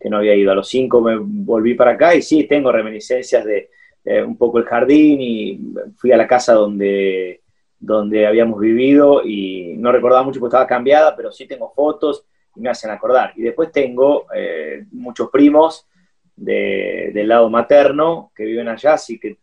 que 0.00 0.08
no 0.08 0.16
había 0.18 0.34
ido. 0.34 0.50
A 0.50 0.54
los 0.54 0.68
5 0.68 1.00
me 1.00 1.16
volví 1.18 1.74
para 1.74 1.92
acá 1.92 2.14
y 2.14 2.22
sí, 2.22 2.44
tengo 2.44 2.72
reminiscencias 2.72 3.44
de 3.44 3.70
eh, 4.04 4.22
un 4.22 4.36
poco 4.36 4.58
el 4.58 4.64
jardín 4.64 5.20
y 5.20 5.60
fui 5.96 6.10
a 6.12 6.16
la 6.16 6.26
casa 6.26 6.54
donde, 6.54 7.42
donde 7.84 8.26
habíamos 8.26 8.58
vivido 8.60 9.22
y 9.24 9.74
no 9.78 9.92
recordaba 9.92 10.22
mucho 10.24 10.40
porque 10.40 10.54
estaba 10.54 10.66
cambiada, 10.66 11.14
pero 11.16 11.30
sí 11.32 11.46
tengo 11.46 11.70
fotos 11.74 12.24
y 12.56 12.60
me 12.60 12.70
hacen 12.70 12.90
acordar. 12.90 13.32
Y 13.36 13.42
después 13.42 13.70
tengo 13.72 14.26
eh, 14.34 14.84
muchos 14.92 15.28
primos 15.30 15.86
de- 16.36 17.10
del 17.14 17.28
lado 17.28 17.50
materno 17.50 18.32
que 18.34 18.44
viven 18.44 18.68
allá, 18.68 18.94
así 18.94 19.18
que 19.18 19.38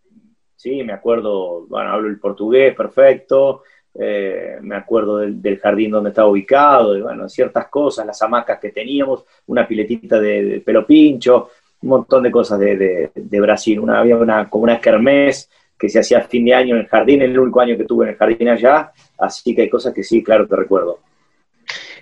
sí, 0.55 0.83
me 0.83 0.93
acuerdo, 0.93 1.65
bueno, 1.67 1.91
hablo 1.91 2.07
el 2.09 2.19
portugués 2.19 2.75
perfecto, 2.75 3.63
eh, 3.93 4.57
me 4.61 4.75
acuerdo 4.75 5.17
del, 5.17 5.41
del 5.41 5.59
jardín 5.59 5.91
donde 5.91 6.09
estaba 6.09 6.29
ubicado, 6.29 6.93
de, 6.93 7.01
bueno, 7.01 7.27
ciertas 7.27 7.67
cosas, 7.67 8.05
las 8.05 8.21
hamacas 8.21 8.59
que 8.59 8.69
teníamos, 8.69 9.25
una 9.47 9.67
piletita 9.67 10.19
de, 10.19 10.43
de 10.45 10.59
pelo 10.61 10.85
pincho, 10.85 11.49
un 11.81 11.89
montón 11.89 12.23
de 12.23 12.31
cosas 12.31 12.59
de, 12.59 12.77
de- 12.77 13.11
de 13.15 13.41
Brasil. 13.41 13.79
Una, 13.79 13.99
había 13.99 14.15
una, 14.15 14.49
como 14.49 14.63
una 14.65 14.79
kermés 14.79 15.49
que 15.81 15.89
se 15.89 15.99
hacía 15.99 16.21
fin 16.21 16.45
de 16.45 16.53
año 16.53 16.75
en 16.75 16.81
el 16.81 16.87
jardín, 16.87 17.23
el 17.23 17.37
único 17.39 17.59
año 17.59 17.75
que 17.75 17.85
tuve 17.85 18.05
en 18.05 18.11
el 18.11 18.17
jardín 18.17 18.49
allá, 18.49 18.91
así 19.17 19.55
que 19.55 19.63
hay 19.63 19.69
cosas 19.69 19.95
que 19.95 20.03
sí, 20.03 20.21
claro, 20.21 20.47
te 20.47 20.55
recuerdo. 20.55 20.99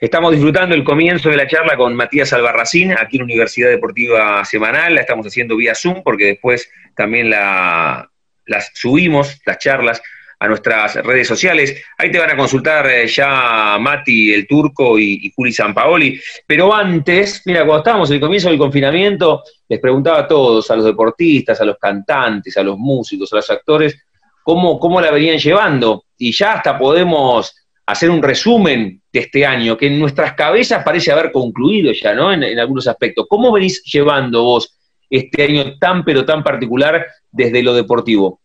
Estamos 0.02 0.34
disfrutando 0.34 0.76
el 0.76 0.84
comienzo 0.84 1.30
de 1.30 1.38
la 1.38 1.48
charla 1.48 1.78
con 1.78 1.96
Matías 1.96 2.34
Albarracín, 2.34 2.92
aquí 2.92 3.18
en 3.18 3.24
Universidad 3.24 3.70
Deportiva 3.70 4.44
Semanal. 4.44 4.96
La 4.96 5.02
estamos 5.02 5.26
haciendo 5.28 5.56
vía 5.56 5.76
Zoom 5.76 6.04
porque 6.04 6.26
después 6.26 6.70
también 6.94 7.30
la, 7.30 8.10
las 8.46 8.72
subimos, 8.74 9.42
las 9.46 9.60
charlas, 9.60 10.02
a 10.40 10.48
nuestras 10.48 10.96
redes 10.96 11.28
sociales. 11.28 11.84
Ahí 11.98 12.12
te 12.12 12.18
van 12.18 12.32
a 12.32 12.38
consultar 12.38 12.90
eh, 12.90 13.08
ya 13.08 13.78
Mati, 13.80 14.34
el 14.34 14.48
turco 14.48 14.98
y, 14.98 15.20
y 15.24 15.34
Juli 15.36 15.52
Sampaoli. 15.52 16.20
Pero 16.48 16.74
antes, 16.74 17.42
mira, 17.46 17.66
cuando 17.66 17.80
estábamos 17.80 18.10
en 18.10 18.16
el 18.16 18.22
comienzo 18.22 18.50
del 18.50 18.58
confinamiento, 18.58 19.44
les 19.68 19.80
preguntaba 19.80 20.20
a 20.20 20.28
todos, 20.28 20.72
a 20.72 20.76
los 20.78 20.86
deportistas, 20.86 21.60
a 21.60 21.66
los 21.66 21.78
cantantes, 21.78 22.56
a 22.56 22.64
los 22.64 22.78
músicos, 22.78 23.32
a 23.34 23.38
los 23.38 23.50
actores, 23.50 24.02
cómo, 24.42 24.80
cómo 24.80 25.02
la 25.02 25.12
venían 25.12 25.38
llevando. 25.38 26.06
Y 26.18 26.32
ya 26.32 26.54
hasta 26.54 26.78
podemos 26.78 27.54
hacer 27.86 28.10
un 28.10 28.24
resumen 28.24 29.02
de 29.12 29.20
este 29.20 29.46
año, 29.46 29.76
que 29.76 29.88
en 29.88 30.00
nuestras 30.00 30.34
cabezas 30.34 30.84
parece 30.84 31.12
haber 31.12 31.32
concluido 31.32 31.92
ya, 31.92 32.14
¿no? 32.14 32.32
En, 32.32 32.44
en, 32.44 32.60
algunos 32.60 32.88
aspectos. 32.88 33.26
¿Cómo 33.28 33.52
venís 33.52 33.84
llevando 33.84 34.44
vos 34.44 34.78
este 35.10 35.44
año 35.44 35.78
tan, 35.80 36.06
pero 36.06 36.24
tan 36.24 36.44
particular 36.44 37.06
desde 37.32 37.62
lo 37.62 37.74
deportivo? 37.74 38.40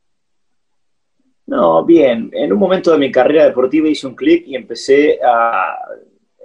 No, 1.47 1.85
bien. 1.85 2.31
En 2.33 2.53
un 2.53 2.59
momento 2.59 2.91
de 2.93 2.99
mi 2.99 3.13
carrera 3.13 3.45
deportiva 3.45 3.89
hice 3.89 4.07
un 4.07 4.15
clic 4.15 4.47
y 4.47 4.57
empecé 4.57 5.19
a 5.23 5.77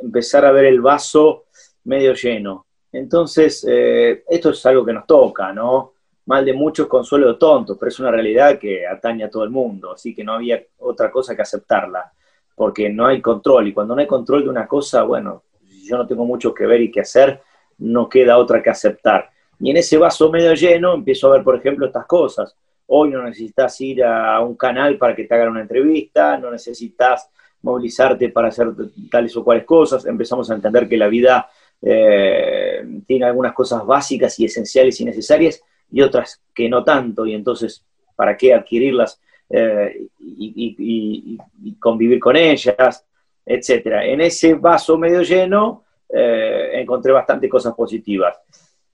empezar 0.02 0.46
a 0.46 0.52
ver 0.52 0.66
el 0.66 0.82
vaso 0.82 1.46
medio 1.86 2.14
lleno. 2.14 2.66
Entonces, 2.92 3.66
eh, 3.70 4.24
esto 4.28 4.50
es 4.50 4.66
algo 4.66 4.86
que 4.86 4.94
nos 4.94 5.06
toca, 5.06 5.54
¿no? 5.54 5.94
Mal 6.26 6.46
de 6.46 6.54
muchos, 6.54 6.88
consuelo 6.88 7.34
de 7.34 7.40
tontos, 7.40 7.78
pero 7.80 7.90
es 7.90 8.00
una 8.00 8.12
realidad 8.12 8.60
que 8.60 8.86
atañe 8.86 9.24
a 9.24 9.30
todo 9.30 9.44
el 9.44 9.50
mundo, 9.50 9.94
así 9.94 10.14
que 10.14 10.24
no 10.24 10.34
había 10.34 10.62
otra 10.80 11.12
cosa 11.12 11.36
que 11.36 11.42
aceptarla 11.42 12.12
porque 12.60 12.90
no 12.90 13.06
hay 13.06 13.22
control. 13.22 13.70
Y 13.70 13.74
cuando 13.74 13.96
no 13.96 14.02
hay 14.02 14.08
control 14.08 14.44
de 14.44 14.50
una 14.50 14.68
cosa, 14.68 15.04
bueno, 15.04 15.44
yo 15.82 15.96
no 15.96 16.06
tengo 16.06 16.26
mucho 16.26 16.54
que 16.54 16.66
ver 16.66 16.82
y 16.82 16.92
que 16.92 17.00
hacer, 17.00 17.42
no 17.78 18.10
queda 18.10 18.38
otra 18.38 18.62
que 18.62 18.70
aceptar. 18.70 19.30
Y 19.62 19.72
en 19.72 19.78
ese 19.78 19.98
vaso 19.98 20.30
medio 20.30 20.54
lleno 20.54 20.94
empiezo 20.94 21.28
a 21.28 21.38
ver, 21.38 21.44
por 21.46 21.56
ejemplo, 21.56 21.86
estas 21.86 22.06
cosas. 22.06 22.54
Hoy 22.92 23.10
no 23.10 23.24
necesitas 23.24 23.80
ir 23.82 24.04
a 24.04 24.40
un 24.40 24.56
canal 24.56 24.98
para 24.98 25.16
que 25.16 25.26
te 25.26 25.36
hagan 25.36 25.50
una 25.50 25.62
entrevista, 25.62 26.38
no 26.38 26.50
necesitas 26.50 27.30
movilizarte 27.62 28.30
para 28.30 28.48
hacer 28.48 28.70
tales 29.12 29.36
o 29.38 29.44
cuales 29.44 29.64
cosas. 29.64 30.06
Empezamos 30.06 30.50
a 30.50 30.56
entender 30.56 30.90
que 30.90 30.98
la 30.98 31.08
vida 31.08 31.50
eh, 31.82 32.84
tiene 33.06 33.26
algunas 33.26 33.54
cosas 33.54 33.86
básicas 33.86 34.40
y 34.40 34.46
esenciales 34.46 35.00
y 35.00 35.06
necesarias 35.06 35.62
y 35.92 36.02
otras 36.02 36.42
que 36.54 36.68
no 36.68 36.84
tanto. 36.84 37.28
Y 37.28 37.36
entonces, 37.36 37.86
¿para 38.16 38.36
qué 38.36 38.56
adquirirlas? 38.56 39.20
Eh, 39.50 40.08
y, 40.20 41.38
convivir 41.80 42.20
con 42.20 42.36
ellas, 42.36 43.06
etcétera. 43.46 44.06
En 44.06 44.22
ese 44.22 44.56
vaso 44.56 44.98
medio 44.98 45.22
lleno 45.22 45.84
eh, 46.10 46.72
encontré 46.74 47.12
bastante 47.12 47.48
cosas 47.48 47.74
positivas. 47.76 48.36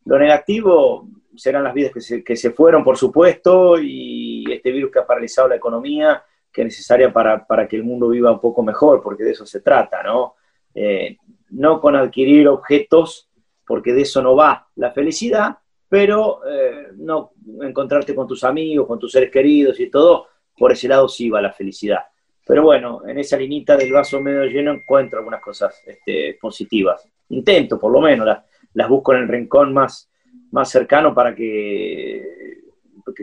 Lo 0.03 0.19
negativo 0.19 1.07
serán 1.37 1.63
las 1.63 1.73
vidas 1.73 1.91
que 1.91 2.01
se, 2.01 2.23
que 2.23 2.35
se, 2.35 2.51
fueron, 2.51 2.83
por 2.83 2.97
supuesto, 2.97 3.77
y 3.79 4.43
este 4.51 4.71
virus 4.71 4.91
que 4.91 4.99
ha 4.99 5.07
paralizado 5.07 5.47
la 5.47 5.55
economía, 5.55 6.23
que 6.51 6.61
es 6.61 6.65
necesaria 6.65 7.11
para, 7.11 7.45
para 7.45 7.67
que 7.67 7.75
el 7.75 7.83
mundo 7.83 8.09
viva 8.09 8.31
un 8.31 8.39
poco 8.39 8.63
mejor, 8.63 9.01
porque 9.01 9.23
de 9.23 9.31
eso 9.31 9.45
se 9.45 9.61
trata, 9.61 10.01
¿no? 10.03 10.35
Eh, 10.73 11.17
no 11.51 11.79
con 11.79 11.95
adquirir 11.95 12.47
objetos, 12.47 13.29
porque 13.65 13.93
de 13.93 14.01
eso 14.01 14.21
no 14.21 14.35
va 14.35 14.67
la 14.75 14.91
felicidad, 14.91 15.57
pero 15.87 16.41
eh, 16.47 16.87
no 16.97 17.31
encontrarte 17.61 18.13
con 18.13 18.27
tus 18.27 18.43
amigos, 18.43 18.87
con 18.87 18.99
tus 18.99 19.11
seres 19.11 19.31
queridos 19.31 19.79
y 19.79 19.89
todo, 19.89 20.27
por 20.57 20.71
ese 20.71 20.87
lado 20.87 21.07
sí 21.07 21.29
va 21.29 21.41
la 21.41 21.53
felicidad. 21.53 22.05
Pero 22.45 22.63
bueno, 22.63 23.01
en 23.07 23.17
esa 23.17 23.37
linita 23.37 23.75
del 23.75 23.91
vaso 23.91 24.21
medio 24.21 24.45
lleno 24.45 24.71
encuentro 24.71 25.19
algunas 25.19 25.41
cosas 25.41 25.81
este, 25.85 26.37
positivas. 26.39 27.07
Intento, 27.29 27.79
por 27.79 27.91
lo 27.91 28.01
menos, 28.01 28.25
las, 28.25 28.43
las 28.73 28.87
busco 28.87 29.13
en 29.13 29.23
el 29.23 29.27
rincón 29.27 29.73
más, 29.73 30.09
más 30.55 30.69
cercano 30.69 31.13
para 31.13 31.35
que, 31.35 32.23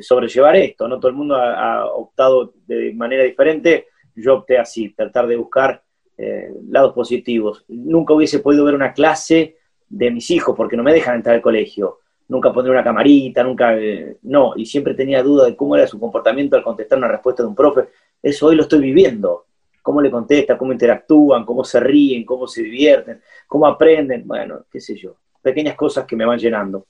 sobrellevar 0.01 0.55
esto. 0.57 0.87
No 0.87 1.01
todo 1.01 1.09
el 1.09 1.17
mundo 1.17 1.35
ha, 1.35 1.87
optado 1.87 2.55
de 2.67 2.93
manera 2.95 3.25
diferente. 3.25 3.89
Yo 4.15 4.35
opté 4.35 4.59
así, 4.59 4.91
tratar 4.91 5.27
de 5.27 5.37
buscar 5.37 5.83
eh, 6.19 6.53
lados 6.69 6.93
positivos. 6.93 7.65
Nunca 7.69 8.15
hubiese 8.15 8.39
podido 8.39 8.65
ver 8.65 8.75
una 8.75 8.93
clase 8.93 9.57
de 9.89 10.11
mis 10.11 10.31
hijos 10.31 10.55
porque 10.57 10.77
no 10.77 10.83
me 10.83 10.93
dejan 10.93 11.17
entrar 11.17 11.35
al 11.35 11.43
colegio 11.43 11.99
nunca 12.29 12.51
pondré 12.51 12.73
una 12.73 12.83
camarita, 12.83 13.45
nunca, 13.45 13.77
eh, 13.79 14.17
no, 14.23 14.55
y 14.57 14.65
siempre 14.65 14.95
tenía 14.95 15.23
duda 15.23 15.45
de 15.45 15.55
cómo 15.55 15.77
era 15.77 15.87
su 15.87 16.01
comportamiento 16.01 16.57
al 16.57 16.63
contestar 16.63 16.97
una 16.97 17.09
respuesta 17.09 17.43
de 17.43 17.49
un 17.51 17.55
profe. 17.55 17.89
Eso 18.23 18.47
hoy 18.47 18.57
lo 18.57 18.63
estoy 18.63 18.81
viviendo. 18.81 19.47
Cómo 19.83 20.01
le 20.01 20.11
contesta, 20.11 20.57
cómo 20.57 20.73
interactúan, 20.73 21.45
cómo 21.45 21.63
se 21.63 21.79
ríen, 21.79 22.25
cómo 22.25 22.47
se 22.47 22.63
divierten, 22.63 23.21
cómo 23.47 23.67
aprenden, 23.67 24.27
bueno, 24.27 24.65
qué 24.71 24.81
sé 24.81 24.97
yo, 24.97 25.17
pequeñas 25.43 25.75
cosas 25.75 26.07
que 26.07 26.17
me 26.17 26.25
van 26.25 26.39
llenando. 26.39 26.87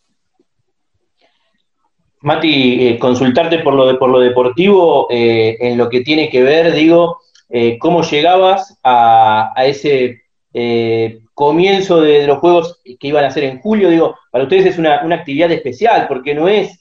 Mati, 2.23 2.87
eh, 2.87 2.99
consultarte 2.99 3.59
por 3.59 3.75
lo, 3.75 3.87
de, 3.87 3.95
por 3.95 4.09
lo 4.09 4.20
deportivo, 4.20 5.09
eh, 5.11 5.57
en 5.61 5.77
lo 5.77 5.89
que 5.89 6.03
tiene 6.03 6.31
que 6.31 6.43
ver, 6.43 6.73
digo, 6.73 7.18
eh, 7.49 7.79
cómo 7.79 8.03
llegabas 8.03 8.79
a, 8.83 9.53
a 9.55 9.66
ese 9.66 10.23
comienzo 11.35 12.01
de, 12.03 12.27
los 12.27 12.39
juegos 12.39 12.81
que 12.85 13.09
iban 13.09 13.25
a 13.25 13.31
ser 13.31 13.45
en 13.45 13.61
julio, 13.61 13.89
digo, 13.89 14.16
para 14.31 14.45
ustedes 14.45 14.66
es 14.66 14.79
una, 14.79 15.03
una 15.03 15.16
actividad 15.16 15.51
especial, 15.51 16.07
porque 16.07 16.35
no 16.35 16.47
es 16.47 16.79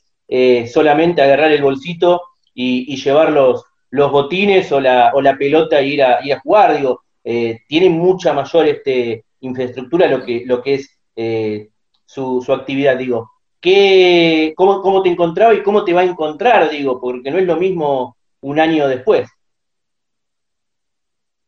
solamente 0.71 1.21
agarrar 1.21 1.51
el 1.51 1.63
bolsito 1.63 2.21
y, 2.53 2.95
llevar 2.97 3.31
los, 3.31 3.63
los, 3.89 4.11
botines 4.11 4.71
o 4.73 4.81
la, 4.81 5.11
o 5.13 5.21
la 5.21 5.37
pelota 5.37 5.79
e 5.79 5.87
ir 5.87 6.03
a, 6.03 6.19
ir 6.23 6.33
a 6.33 6.41
jugar, 6.41 6.77
digo, 6.77 7.01
tiene 7.23 7.89
mucha 7.89 8.33
mayor 8.33 8.67
este, 8.67 9.23
infraestructura 9.39 10.07
lo 10.07 10.23
que, 10.23 10.43
lo 10.45 10.61
que 10.61 10.73
es 10.75 10.99
su, 12.05 12.43
su, 12.45 12.53
actividad, 12.53 12.97
digo. 12.97 13.31
¿Qué, 13.61 14.53
cómo, 14.55 14.81
¿Cómo 14.81 15.03
te 15.03 15.09
encontraba 15.09 15.53
y 15.53 15.61
cómo 15.61 15.85
te 15.85 15.93
va 15.93 16.01
a 16.01 16.05
encontrar, 16.05 16.69
digo? 16.69 16.99
Porque 16.99 17.29
no 17.29 17.37
es 17.37 17.45
lo 17.45 17.57
mismo 17.57 18.17
un 18.41 18.59
año 18.59 18.87
después. 18.87 19.29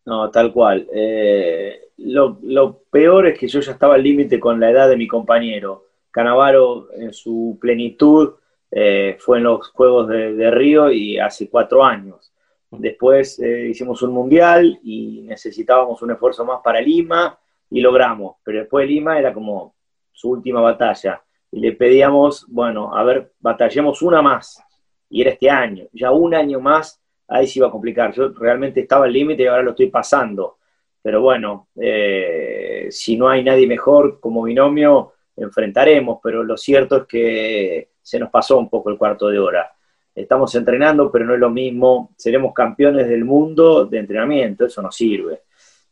No, 0.05 0.30
tal 0.30 0.53
cual. 0.53 0.88
Eh, 0.93 1.89
lo, 1.97 2.38
lo, 2.43 2.84
peor 2.91 3.28
es 3.28 3.39
que 3.39 3.47
yo 3.47 3.61
ya 3.61 3.72
estaba 3.72 3.95
al 3.95 4.03
límite 4.03 4.39
con 4.39 4.59
la 4.59 4.70
edad 4.70 4.89
de 4.89 4.97
mi 4.97 5.07
compañero. 5.07 5.88
Canavaro 6.11 6.89
en 6.93 7.14
su 7.14 7.57
plenitud 7.59 8.36
eh, 8.70 9.18
fue 9.20 9.38
en 9.38 9.45
los 9.45 9.70
Juegos 9.70 10.07
de, 10.09 10.36
de, 10.36 10.51
Río 10.51 10.91
y 10.91 11.18
hace 11.18 11.49
cuatro 11.49 11.84
años. 11.84 12.32
Después 12.70 13.39
eh, 13.39 13.70
hicimos 13.70 14.01
un 14.01 14.11
mundial 14.11 14.80
y 14.84 15.22
necesitábamos 15.22 16.01
un 16.01 16.11
esfuerzo 16.11 16.43
más 16.45 16.59
para 16.64 16.82
Lima 16.82 17.39
y 17.70 17.82
logramos. 17.82 18.38
Pero 18.43 18.59
después 18.59 18.84
de 18.88 18.93
Lima 18.93 19.18
era 19.18 19.34
como 19.34 19.74
su 20.11 20.30
última 20.30 20.61
batalla. 20.61 21.24
Y 21.54 21.60
le 21.60 21.74
pedíamos, 21.74 22.45
bueno, 22.49 22.95
a 22.95 23.04
ver, 23.04 23.32
batallemos 23.39 24.01
una 24.01 24.22
más. 24.22 24.62
Y 25.10 25.22
era 25.22 25.32
este 25.32 25.49
año. 25.49 25.86
Ya 25.93 26.12
un 26.12 26.34
año 26.34 26.60
más, 26.60 27.01
ahí 27.28 27.47
se 27.47 27.60
iba 27.60 27.68
a 27.68 27.72
complicar. 27.72 28.14
Yo 28.14 28.30
realmente 28.30 28.82
estaba 28.82 29.06
al 29.06 29.14
límite 29.14 29.43
y 29.43 29.45
ahora 29.45 29.64
lo 29.64 29.72
estoy 29.72 29.88
pasando 29.88 30.58
pero 31.04 31.22
bueno, 31.22 31.68
eh, 31.76 32.88
si 32.89 33.18
no 33.18 33.28
hay 33.28 33.43
nadie 33.43 33.68
mejor 33.68 34.22
como 34.22 34.43
binomio, 34.43 35.12
enfrentaremos, 35.36 36.20
pero 36.24 36.43
lo 36.43 36.56
cierto 36.56 36.95
es 36.95 37.04
que 37.04 37.89
se 38.01 38.18
nos 38.18 38.30
pasó 38.30 38.58
un 38.58 38.70
poco 38.70 38.89
el 38.89 38.97
cuarto 38.97 39.28
de 39.28 39.38
hora. 39.38 39.70
Estamos 40.16 40.56
entrenando, 40.56 41.12
pero 41.12 41.26
no 41.26 41.34
es 41.34 41.41
lo 41.41 41.49
mismo, 41.49 42.14
seremos 42.16 42.54
campeones 42.54 43.10
del 43.10 43.26
mundo 43.26 43.86
de 43.86 43.99
entrenamiento, 43.99 44.66
eso 44.66 44.82
no 44.82 44.93
sirve. 44.93 45.41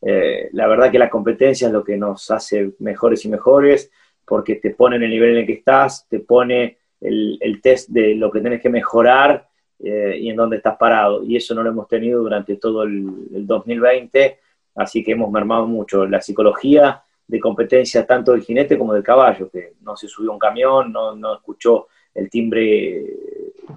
Eh, 0.02 0.50
la 0.54 0.66
verdad 0.68 0.90
que 0.90 0.98
la 1.00 1.10
competencia 1.10 1.68
es 1.68 1.74
lo 1.74 1.84
que 1.84 1.98
nos 1.98 2.32
hace 2.32 2.72
mejores 2.80 3.26
y 3.26 3.30
mejores, 3.30 3.92
porque 4.32 4.56
te 4.56 4.70
pone 4.70 4.96
en 4.96 5.04
el 5.04 5.10
nivel 5.10 5.32
en 5.32 5.38
el 5.40 5.46
que 5.46 5.54
estás, 5.56 6.08
te 6.08 6.22
pone 6.22 6.78
el, 7.02 7.60
test 7.62 7.90
de 7.90 8.16
lo 8.16 8.32
que 8.32 8.40
tienes 8.40 8.62
que 8.62 8.70
mejorar 8.70 9.46
eh, 9.78 10.18
y 10.22 10.30
en 10.30 10.38
dónde 10.38 10.56
estás 10.56 10.78
parado. 10.78 11.22
Y 11.22 11.36
eso 11.36 11.54
no 11.54 11.64
lo 11.64 11.70
hemos 11.70 11.90
tenido 11.90 12.22
durante 12.22 12.56
todo 12.56 12.84
el, 12.84 13.28
el 13.36 13.46
2020 13.46 14.40
así 14.76 15.04
que 15.04 15.12
hemos 15.12 15.30
mermado 15.30 15.68
mucho 15.68 16.06
la 16.06 16.22
psicología 16.22 17.04
de 17.28 17.40
competencia 17.42 18.08
tanto 18.08 18.32
del 18.32 18.42
jinete 18.42 18.78
como 18.78 18.94
del 18.94 19.04
caballo, 19.04 19.50
que 19.50 19.74
no 19.82 19.98
se 19.98 20.08
subió 20.08 20.32
un 20.32 20.40
camión, 20.40 20.94
no, 20.94 21.14
no 21.14 21.36
escuchó 21.36 21.88
el 22.14 22.30
timbre 22.30 23.06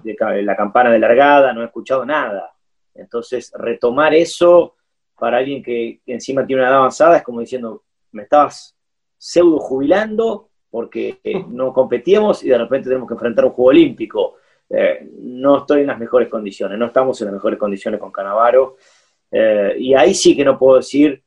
de 0.04 0.42
la 0.44 0.54
campana 0.54 0.92
de 0.92 1.00
largada, 1.00 1.52
no 1.52 1.62
ha 1.62 1.66
escuchado 1.66 2.06
nada. 2.06 2.52
Entonces, 2.94 3.52
retomar 3.58 4.14
eso 4.14 4.76
para 5.18 5.38
alguien 5.38 5.64
que, 5.64 6.00
encima 6.06 6.46
tiene 6.46 6.62
una 6.62 6.68
edad 6.68 6.78
avanzada 6.78 7.16
es 7.16 7.24
como 7.24 7.40
diciendo, 7.40 7.82
me 8.12 8.22
estabas 8.22 8.73
pseudo 9.24 9.58
jubilando 9.58 10.50
porque 10.70 11.20
no 11.48 11.72
competíamos 11.72 12.44
y 12.44 12.48
de 12.48 12.58
repente 12.58 12.88
tenemos 12.88 13.08
que 13.08 13.14
enfrentar 13.14 13.44
un 13.46 13.52
juego 13.52 13.70
olímpico. 13.70 14.36
Eh, 14.68 15.08
no 15.20 15.58
estoy 15.58 15.82
en 15.82 15.86
las 15.86 15.98
mejores 15.98 16.28
condiciones, 16.28 16.78
no 16.78 16.86
estamos 16.86 17.20
en 17.20 17.26
las 17.26 17.34
mejores 17.34 17.58
condiciones 17.58 18.00
con 18.00 18.12
Canavaro. 18.12 18.76
Eh, 19.30 19.76
y 19.78 19.94
ahí 19.94 20.14
sí 20.14 20.36
que 20.36 20.44
no 20.44 20.58
puedo 20.58 20.76
decir 20.76 21.22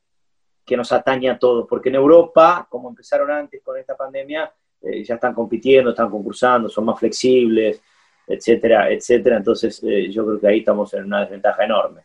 que 0.66 0.78
nos 0.78 0.92
atañe 0.92 1.30
a 1.30 1.40
todos, 1.40 1.66
porque 1.68 1.90
en 1.90 1.96
Europa, 1.96 2.68
como 2.70 2.90
empezaron 2.90 3.32
antes 3.32 3.62
con 3.64 3.78
esta 3.78 3.96
pandemia, 3.96 4.52
eh, 4.82 5.04
ya 5.04 5.16
están 5.16 5.34
compitiendo, 5.34 5.92
están 5.92 6.10
concursando, 6.10 6.70
son 6.70 6.86
más 6.86 7.00
flexibles, 7.00 7.82
etcétera, 8.28 8.92
etcétera. 8.92 9.38
Entonces, 9.38 9.82
eh, 9.84 10.12
yo 10.12 10.26
creo 10.26 10.40
que 10.40 10.48
ahí 10.48 10.60
estamos 10.60 10.94
en 10.94 11.06
una 11.06 11.22
desventaja 11.22 11.64
enorme. 11.64 12.02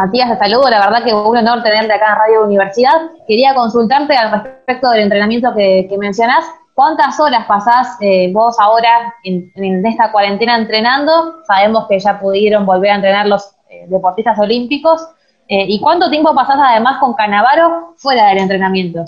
Matías, 0.00 0.30
te 0.30 0.38
saludo. 0.38 0.70
La 0.70 0.80
verdad 0.80 1.04
que 1.04 1.12
un 1.12 1.36
honor 1.36 1.62
tenerte 1.62 1.92
acá 1.92 2.12
en 2.12 2.18
Radio 2.18 2.44
Universidad. 2.46 3.10
Quería 3.28 3.54
consultarte 3.54 4.16
al 4.16 4.32
respecto 4.32 4.90
del 4.90 5.02
entrenamiento 5.02 5.54
que, 5.54 5.86
que 5.90 5.98
mencionás. 5.98 6.46
¿Cuántas 6.72 7.20
horas 7.20 7.44
pasás 7.46 7.98
eh, 8.00 8.32
vos 8.32 8.56
ahora 8.58 9.14
en, 9.24 9.84
esta 9.84 10.10
cuarentena 10.10 10.56
entrenando? 10.56 11.44
Sabemos 11.44 11.86
que 11.86 11.98
ya 11.98 12.18
pudieron 12.18 12.64
volver 12.64 12.92
a 12.92 12.94
entrenar 12.94 13.26
los 13.26 13.54
eh, 13.68 13.84
deportistas 13.88 14.38
olímpicos. 14.38 15.06
Eh, 15.46 15.66
¿Y 15.68 15.78
cuánto 15.80 16.08
tiempo 16.08 16.34
pasás 16.34 16.56
además 16.58 16.98
con 16.98 17.12
Canavaro 17.12 17.92
fuera 17.98 18.28
del 18.28 18.38
entrenamiento? 18.38 19.04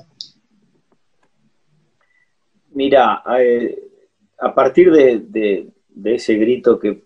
Mira, 2.74 3.22
a 4.38 4.54
partir 4.54 4.92
de 4.92 5.72
ese 6.04 6.34
grito 6.34 6.78
que 6.78 7.02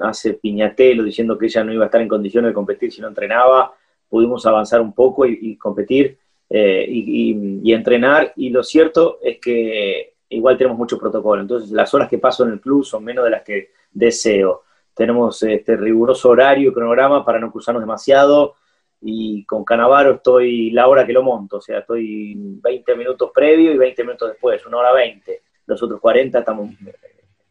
hace 0.00 0.34
Piñatelo 0.34 1.04
diciendo 1.04 1.36
que 1.38 1.46
ella 1.46 1.64
no 1.64 1.72
iba 1.72 1.84
a 1.84 1.86
estar 1.86 2.00
en 2.00 2.08
condiciones 2.08 2.50
de 2.50 2.54
competir 2.54 2.92
si 2.92 3.00
no 3.00 3.08
entrenaba, 3.08 3.74
pudimos 4.08 4.44
avanzar 4.44 4.80
un 4.80 4.92
poco 4.92 5.24
y, 5.24 5.56
competir 5.56 6.18
eh, 6.48 6.84
y, 6.88 7.72
entrenar. 7.72 8.32
Y 8.36 8.50
lo 8.50 8.62
cierto 8.62 9.18
es 9.22 9.38
que 9.38 10.14
igual 10.28 10.58
tenemos 10.58 10.76
mucho 10.76 10.98
protocolo. 10.98 11.40
Entonces, 11.40 11.70
las 11.70 11.94
horas 11.94 12.08
que 12.08 12.18
paso 12.18 12.44
en 12.44 12.52
el 12.52 12.60
club 12.60 12.84
son 12.84 13.04
menos 13.04 13.24
de 13.24 13.30
las 13.30 13.42
que 13.42 13.70
deseo. 13.92 14.64
Tenemos 14.94 15.42
este 15.44 15.76
riguroso 15.76 16.28
horario 16.30 16.70
y 16.70 16.74
cronograma 16.74 17.24
para 17.24 17.38
no 17.38 17.50
cruzarnos 17.52 17.82
demasiado. 17.82 18.56
Y 19.00 19.44
con 19.44 19.64
Canavaro 19.64 20.16
estoy 20.16 20.70
la 20.72 20.88
hora 20.88 21.06
que 21.06 21.14
lo 21.14 21.22
monto, 21.22 21.56
o 21.56 21.60
sea, 21.60 21.78
estoy 21.78 22.34
20 22.36 22.96
minutos 22.96 23.30
previo 23.34 23.72
y 23.72 23.78
20 23.78 24.04
minutos 24.04 24.28
después, 24.28 24.66
una 24.66 24.76
hora 24.76 24.92
20. 24.92 25.40
Los 25.64 25.82
otros 25.82 26.00
40 26.00 26.38
estamos 26.40 26.70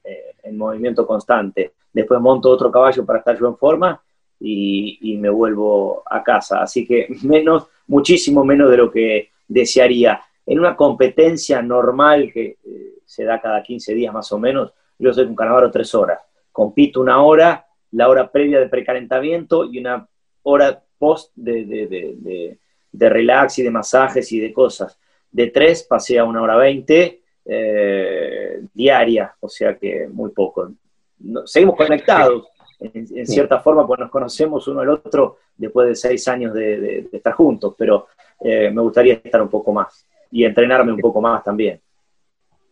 eh, 0.03 0.35
en 0.43 0.57
movimiento 0.57 1.07
constante. 1.07 1.73
Después 1.93 2.19
monto 2.21 2.49
otro 2.49 2.71
caballo 2.71 3.05
para 3.05 3.19
estar 3.19 3.37
yo 3.39 3.47
en 3.47 3.57
forma 3.57 4.01
y, 4.39 5.17
me 5.19 5.29
vuelvo 5.29 6.03
a 6.05 6.23
casa. 6.23 6.61
Así 6.61 6.85
que 6.85 7.07
menos, 7.23 7.67
muchísimo 7.87 8.43
menos 8.43 8.69
de 8.69 8.77
lo 8.77 8.91
que 8.91 9.29
desearía. 9.47 10.21
En 10.45 10.59
una 10.59 10.75
competencia 10.75 11.61
normal 11.61 12.31
que 12.33 12.57
eh, 12.63 12.93
se 13.05 13.23
da 13.23 13.39
cada 13.39 13.61
15 13.61 13.93
días 13.93 14.13
más 14.13 14.31
o 14.31 14.39
menos, 14.39 14.73
yo 14.97 15.13
soy 15.13 15.25
un 15.25 15.35
Canavaro 15.35 15.71
tres 15.71 15.93
horas. 15.95 16.19
Compito 16.51 17.01
una 17.01 17.21
hora, 17.21 17.65
la 17.91 18.09
hora 18.09 18.31
previa 18.31 18.59
de 18.59 18.67
precalentamiento 18.67 19.65
y 19.65 19.79
una 19.79 20.07
hora 20.43 20.81
post 20.97 21.31
de, 21.35 21.65
de, 21.65 21.87
de, 21.87 22.57
de 22.91 23.09
relax 23.09 23.59
y 23.59 23.63
de 23.63 23.71
masajes 23.71 24.31
y 24.31 24.39
de 24.39 24.51
cosas. 24.51 24.99
De 25.31 25.47
tres 25.47 25.83
pasé 25.83 26.19
a 26.19 26.25
una 26.25 26.41
hora 26.41 26.55
veinte 26.57 27.21
eh, 27.45 28.61
diaria, 28.73 29.35
o 29.39 29.49
sea 29.49 29.77
que 29.77 30.07
muy 30.07 30.31
poco. 30.31 30.71
No, 31.19 31.45
seguimos 31.45 31.75
conectados 31.75 32.47
en, 32.79 33.05
en, 33.15 33.27
cierta 33.27 33.59
forma, 33.59 33.85
pues 33.85 33.99
nos 33.99 34.09
conocemos 34.09 34.67
uno 34.67 34.81
al 34.81 34.89
otro 34.89 35.39
después 35.57 35.87
de 35.87 35.95
seis 35.95 36.27
años 36.27 36.53
de, 36.53 36.79
de, 36.79 37.01
de 37.11 37.17
estar 37.17 37.33
juntos, 37.33 37.75
pero 37.77 38.07
eh, 38.41 38.71
me 38.71 38.81
gustaría 38.81 39.15
estar 39.15 39.41
un 39.41 39.49
poco 39.49 39.73
más 39.73 40.05
y 40.31 40.43
entrenarme 40.45 40.93
un 40.93 40.99
poco 40.99 41.21
más 41.21 41.43
también. 41.43 41.81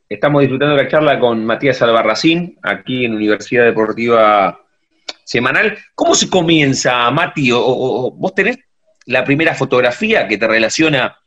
Estamos 0.07 0.41
disfrutando 0.41 0.75
de 0.75 0.83
la 0.83 0.89
charla 0.89 1.19
con 1.19 1.45
Matías 1.45 1.81
Albarracín, 1.81 2.57
aquí 2.63 3.03
en 3.03 3.15
Universidad 3.15 3.65
Deportiva 3.65 4.61
Semanal. 5.25 5.77
¿Cómo 5.93 6.15
se 6.15 6.29
comienza, 6.29 7.11
Mati? 7.11 7.51
O, 7.51 7.59
o, 7.59 8.11
¿Vos 8.11 8.33
tenés 8.33 8.57
la 9.05 9.25
primera 9.25 9.53
fotografía 9.53 10.25
que 10.27 10.37
te 10.37 10.47
relaciona 10.47 11.17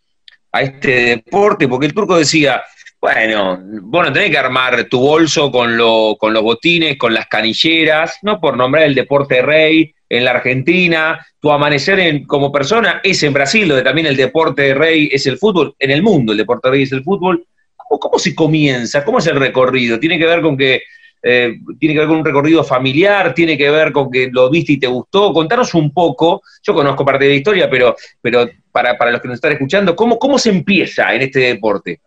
a 0.50 0.62
este 0.62 1.16
deporte? 1.16 1.68
Porque 1.68 1.86
el 1.86 1.94
turco 1.94 2.16
decía, 2.16 2.62
bueno, 3.00 3.58
vos 3.82 4.06
no 4.06 4.12
tenés 4.12 4.30
que 4.30 4.38
armar 4.38 4.84
tu 4.84 5.00
bolso 5.00 5.50
con, 5.50 5.76
lo, 5.76 6.16
con 6.18 6.34
los 6.34 6.42
botines, 6.42 6.98
con 6.98 7.14
las 7.14 7.26
canilleras, 7.28 8.18
no 8.22 8.38
por 8.38 8.56
nombrar 8.58 8.84
el 8.84 8.94
deporte 8.94 9.40
rey 9.40 9.94
en 10.08 10.24
la 10.24 10.32
Argentina, 10.32 11.24
tu 11.40 11.50
amanecer 11.50 11.98
en, 12.00 12.26
como 12.26 12.52
persona 12.52 13.00
es 13.02 13.22
en 13.22 13.32
Brasil, 13.32 13.68
donde 13.68 13.84
también 13.84 14.06
el 14.06 14.16
deporte 14.16 14.74
rey 14.74 15.08
es 15.10 15.26
el 15.26 15.38
fútbol, 15.38 15.74
en 15.78 15.90
el 15.90 16.02
mundo 16.02 16.32
el 16.32 16.38
deporte 16.38 16.68
rey 16.68 16.82
es 16.82 16.92
el 16.92 17.02
fútbol. 17.02 17.44
¿Cómo, 17.88 18.18
se 18.18 18.34
comienza? 18.34 19.04
¿Cómo 19.04 19.18
es 19.18 19.26
el 19.26 19.40
recorrido? 19.40 19.98
¿Tiene 19.98 20.18
que 20.18 20.26
ver 20.26 20.42
con 20.42 20.56
que 20.56 20.82
eh, 21.22 21.58
tiene 21.78 21.94
que 21.94 22.00
ver 22.00 22.08
con 22.08 22.18
un 22.18 22.24
recorrido 22.24 22.62
familiar, 22.62 23.34
tiene 23.34 23.58
que 23.58 23.70
ver 23.70 23.92
con 23.92 24.10
que 24.10 24.28
lo 24.30 24.48
viste 24.48 24.72
y 24.72 24.78
te 24.78 24.86
gustó. 24.86 25.32
Contanos 25.32 25.74
un 25.74 25.92
poco, 25.92 26.42
yo 26.62 26.74
conozco 26.74 27.04
parte 27.04 27.24
de 27.24 27.30
la 27.30 27.36
historia, 27.36 27.70
pero, 27.70 27.96
pero 28.20 28.48
para, 28.70 28.96
para 28.96 29.10
los 29.10 29.20
que 29.20 29.28
nos 29.28 29.36
están 29.36 29.52
escuchando, 29.52 29.96
¿cómo, 29.96 30.18
¿cómo 30.18 30.38
se 30.38 30.50
empieza 30.50 31.14
en 31.14 31.22
este 31.22 31.40
deporte? 31.40 32.00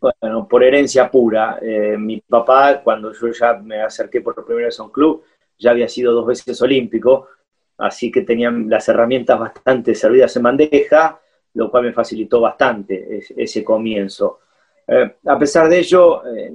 Bueno, 0.00 0.48
por 0.48 0.64
herencia 0.64 1.10
pura. 1.10 1.58
Eh, 1.60 1.96
mi 1.98 2.20
papá, 2.20 2.80
cuando 2.82 3.12
yo 3.12 3.28
ya 3.28 3.54
me 3.54 3.82
acerqué 3.82 4.22
por 4.22 4.44
primera 4.44 4.66
vez 4.66 4.80
a 4.80 4.84
un 4.84 4.90
club, 4.90 5.22
ya 5.58 5.72
había 5.72 5.88
sido 5.88 6.14
dos 6.14 6.26
veces 6.26 6.60
olímpico, 6.62 7.28
así 7.76 8.10
que 8.10 8.22
tenían 8.22 8.68
las 8.70 8.88
herramientas 8.88 9.38
bastante 9.38 9.94
servidas 9.94 10.34
en 10.36 10.42
bandeja, 10.42 11.20
lo 11.54 11.70
cual 11.70 11.84
me 11.84 11.92
facilitó 11.92 12.40
bastante 12.40 13.20
ese, 13.36 13.62
comienzo. 13.62 14.40
Eh, 14.86 15.16
a 15.26 15.38
pesar 15.38 15.68
de 15.68 15.78
ello, 15.80 16.26
eh, 16.34 16.50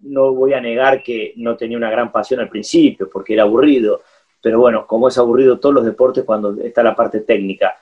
no 0.00 0.32
voy 0.34 0.52
a 0.52 0.60
negar 0.60 1.02
que 1.02 1.32
no 1.36 1.56
tenía 1.56 1.76
una 1.76 1.90
gran 1.90 2.12
pasión 2.12 2.38
al 2.38 2.48
principio, 2.48 3.10
porque 3.10 3.34
era 3.34 3.42
aburrido, 3.42 4.02
pero 4.40 4.60
bueno, 4.60 4.86
como 4.86 5.08
es 5.08 5.18
aburrido 5.18 5.58
todos 5.58 5.74
los 5.74 5.84
deportes 5.84 6.22
cuando 6.22 6.54
está 6.62 6.84
la 6.84 6.94
parte 6.94 7.20
técnica. 7.20 7.76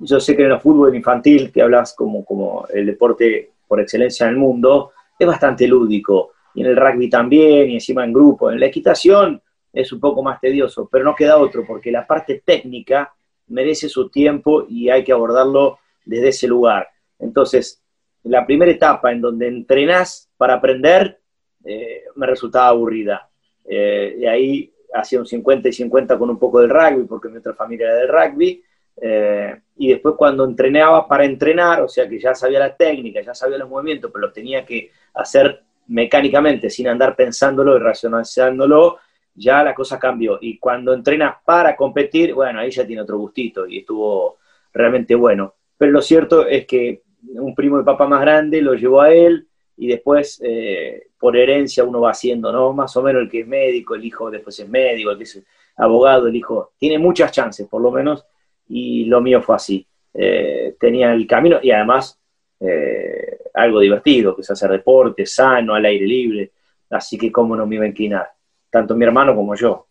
Yo 0.00 0.18
sé 0.18 0.34
que 0.34 0.44
en 0.44 0.52
el 0.52 0.60
fútbol 0.60 0.96
infantil, 0.96 1.52
que 1.52 1.62
hablas 1.62 1.94
como, 1.94 2.24
como 2.24 2.66
el 2.72 2.86
deporte 2.86 3.50
por 3.70 3.80
excelencia 3.80 4.26
en 4.26 4.32
el 4.32 4.36
mundo, 4.36 4.90
es 5.16 5.24
bastante 5.24 5.68
lúdico. 5.68 6.32
Y 6.54 6.62
en 6.62 6.66
el 6.66 6.76
rugby 6.76 7.08
también, 7.08 7.70
y 7.70 7.74
encima 7.74 8.04
en 8.04 8.12
grupo. 8.12 8.50
En 8.50 8.58
la 8.58 8.66
equitación 8.66 9.40
es 9.72 9.92
un 9.92 10.00
poco 10.00 10.24
más 10.24 10.40
tedioso, 10.40 10.88
pero 10.90 11.04
no 11.04 11.14
queda 11.14 11.38
otro, 11.38 11.64
porque 11.64 11.92
la 11.92 12.04
parte 12.04 12.42
técnica 12.44 13.14
merece 13.46 13.88
su 13.88 14.08
tiempo 14.08 14.66
y 14.68 14.90
hay 14.90 15.04
que 15.04 15.12
abordarlo 15.12 15.78
desde 16.04 16.30
ese 16.30 16.48
lugar. 16.48 16.88
Entonces, 17.20 17.80
la 18.24 18.44
primera 18.44 18.72
etapa 18.72 19.12
en 19.12 19.20
donde 19.20 19.46
entrenás 19.46 20.28
para 20.36 20.54
aprender, 20.54 21.20
eh, 21.64 22.02
me 22.16 22.26
resultaba 22.26 22.66
aburrida. 22.66 23.30
Eh, 23.64 24.16
y 24.18 24.26
ahí 24.26 24.72
hacía 24.92 25.20
un 25.20 25.26
50 25.26 25.68
y 25.68 25.72
50 25.72 26.18
con 26.18 26.28
un 26.28 26.40
poco 26.40 26.60
del 26.60 26.70
rugby, 26.70 27.04
porque 27.04 27.28
mi 27.28 27.36
otra 27.36 27.54
familia 27.54 27.86
era 27.86 27.98
del 27.98 28.08
rugby, 28.08 28.64
eh, 29.00 29.60
y 29.76 29.88
después 29.88 30.14
cuando 30.16 30.44
entrenaba 30.44 31.08
para 31.08 31.24
entrenar, 31.24 31.82
o 31.82 31.88
sea 31.88 32.08
que 32.08 32.18
ya 32.18 32.34
sabía 32.34 32.58
la 32.58 32.76
técnica, 32.76 33.20
ya 33.22 33.34
sabía 33.34 33.58
los 33.58 33.68
movimientos, 33.68 34.10
pero 34.12 34.26
lo 34.26 34.32
tenía 34.32 34.64
que 34.64 34.90
hacer 35.14 35.62
mecánicamente, 35.88 36.70
sin 36.70 36.88
andar 36.88 37.16
pensándolo 37.16 37.76
y 37.76 37.80
racionalizándolo, 37.80 38.98
ya 39.34 39.64
la 39.64 39.74
cosa 39.74 39.98
cambió. 39.98 40.38
Y 40.40 40.58
cuando 40.58 40.92
entrenas 40.92 41.36
para 41.44 41.74
competir, 41.74 42.34
bueno, 42.34 42.60
ahí 42.60 42.70
ya 42.70 42.86
tiene 42.86 43.02
otro 43.02 43.18
gustito 43.18 43.66
y 43.66 43.78
estuvo 43.78 44.38
realmente 44.72 45.14
bueno. 45.14 45.54
Pero 45.78 45.92
lo 45.92 46.02
cierto 46.02 46.46
es 46.46 46.66
que 46.66 47.02
un 47.34 47.54
primo 47.54 47.78
de 47.78 47.84
papá 47.84 48.06
más 48.06 48.20
grande 48.20 48.60
lo 48.60 48.74
llevó 48.74 49.00
a 49.00 49.12
él 49.12 49.48
y 49.76 49.88
después 49.88 50.40
eh, 50.44 51.08
por 51.18 51.36
herencia 51.36 51.84
uno 51.84 52.02
va 52.02 52.10
haciendo, 52.10 52.52
¿no? 52.52 52.72
Más 52.74 52.94
o 52.96 53.02
menos 53.02 53.22
el 53.22 53.30
que 53.30 53.40
es 53.40 53.46
médico, 53.46 53.94
el 53.94 54.04
hijo 54.04 54.30
después 54.30 54.58
es 54.58 54.68
médico, 54.68 55.10
el 55.10 55.16
que 55.16 55.24
es 55.24 55.42
abogado, 55.76 56.28
el 56.28 56.36
hijo, 56.36 56.72
tiene 56.78 56.98
muchas 56.98 57.32
chances 57.32 57.66
por 57.66 57.80
lo 57.80 57.90
menos 57.90 58.26
y 58.70 59.04
lo 59.04 59.20
mío 59.20 59.42
fue 59.42 59.56
así. 59.56 59.86
Eh, 60.14 60.76
tenía 60.78 61.12
el 61.12 61.26
camino 61.26 61.58
y 61.62 61.70
además 61.72 62.18
eh, 62.60 63.38
algo 63.52 63.80
divertido, 63.80 64.34
que 64.34 64.42
es 64.42 64.50
hacer 64.50 64.70
deporte, 64.70 65.26
sano, 65.26 65.74
al 65.74 65.84
aire 65.84 66.06
libre, 66.06 66.52
así 66.90 67.18
que 67.18 67.32
cómo 67.32 67.56
no 67.56 67.66
me 67.66 67.76
iba 67.76 67.84
a 67.84 67.88
inclinar, 67.88 68.28
tanto 68.70 68.94
mi 68.94 69.04
hermano 69.04 69.34
como 69.34 69.54
yo. 69.54 69.86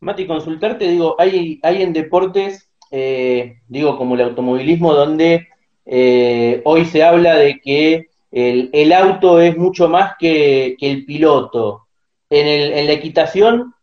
Mati, 0.00 0.26
consultarte, 0.26 0.88
digo, 0.88 1.16
hay, 1.18 1.60
hay 1.62 1.82
en 1.82 1.92
deportes, 1.92 2.70
eh, 2.90 3.58
digo, 3.68 3.96
como 3.98 4.14
el 4.14 4.22
automovilismo, 4.22 4.94
donde 4.94 5.48
eh, 5.84 6.62
hoy 6.64 6.84
se 6.84 7.02
habla 7.02 7.36
de 7.36 7.60
que 7.60 8.08
el, 8.30 8.92
auto 8.92 9.40
es 9.40 9.56
mucho 9.56 9.88
más 9.88 10.14
que, 10.18 10.76
que 10.78 10.90
el 10.90 11.04
piloto. 11.04 11.86
En, 12.28 12.46
el, 12.46 12.72
en, 12.72 12.86
la 12.86 12.92
equitación, 12.92 13.74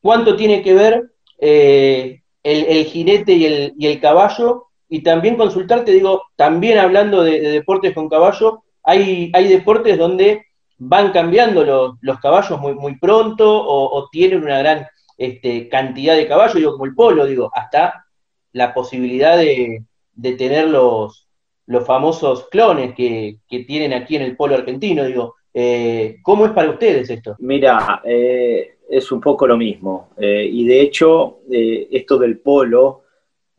¿cuánto 0.00 0.36
tiene 0.36 0.62
que 0.62 0.74
ver 0.74 1.10
eh, 1.38 2.19
el, 2.42 2.64
el 2.66 2.84
jinete 2.84 3.32
y 3.32 3.44
el, 3.46 3.74
y 3.78 3.86
el, 3.86 4.00
caballo, 4.00 4.66
y 4.88 5.02
también 5.02 5.36
consultarte, 5.36 5.92
digo, 5.92 6.22
también 6.36 6.78
hablando 6.78 7.22
de, 7.22 7.40
de 7.40 7.50
deportes 7.50 7.94
con 7.94 8.08
caballo, 8.08 8.62
hay, 8.82 9.30
hay, 9.34 9.48
deportes 9.48 9.98
donde 9.98 10.46
van 10.78 11.12
cambiando 11.12 11.64
los, 11.64 11.94
los 12.00 12.18
caballos 12.20 12.58
muy, 12.60 12.74
muy 12.74 12.98
pronto 12.98 13.46
o, 13.62 13.98
o, 13.98 14.08
tienen 14.10 14.42
una 14.42 14.58
gran 14.58 14.86
este, 15.18 15.68
cantidad 15.68 16.16
de 16.16 16.26
caballos, 16.26 16.54
digo, 16.54 16.72
como 16.72 16.86
el 16.86 16.94
polo, 16.94 17.26
digo, 17.26 17.50
hasta 17.54 18.06
la 18.52 18.72
posibilidad 18.72 19.36
de, 19.36 19.84
de 20.14 20.32
tener 20.32 20.68
los, 20.68 21.28
los 21.66 21.86
famosos 21.86 22.48
clones 22.50 22.94
que, 22.94 23.38
que, 23.48 23.64
tienen 23.64 23.92
aquí 23.92 24.16
en 24.16 24.22
el 24.22 24.36
polo 24.36 24.54
argentino, 24.54 25.04
digo, 25.04 25.36
eh, 25.52 26.16
¿cómo 26.22 26.46
es 26.46 26.52
para 26.52 26.70
ustedes 26.70 27.10
esto? 27.10 27.36
Mira, 27.38 28.00
eh, 28.04 28.76
es 28.90 29.12
un 29.12 29.20
poco 29.20 29.46
lo 29.46 29.56
mismo. 29.56 30.10
Eh, 30.16 30.48
y 30.50 30.66
de 30.66 30.80
hecho, 30.80 31.40
eh, 31.50 31.86
esto 31.92 32.18
del 32.18 32.38
polo 32.38 33.02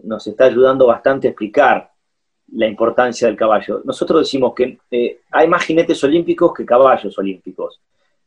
nos 0.04 0.28
está 0.28 0.46
ayudando 0.46 0.86
bastante 0.86 1.28
a 1.28 1.32
explicar 1.32 1.90
la 2.54 2.68
importancia 2.68 3.28
del 3.28 3.38
caballo. 3.38 3.82
Nosotros 3.86 4.22
decimos 4.22 4.54
que 4.54 4.78
eh, 4.92 5.22
hay 5.32 5.48
más 5.48 5.64
jinetes 5.64 6.04
olímpicos 6.04 6.54
que 6.54 6.66
caballos 6.66 7.18
olímpicos. 7.18 7.80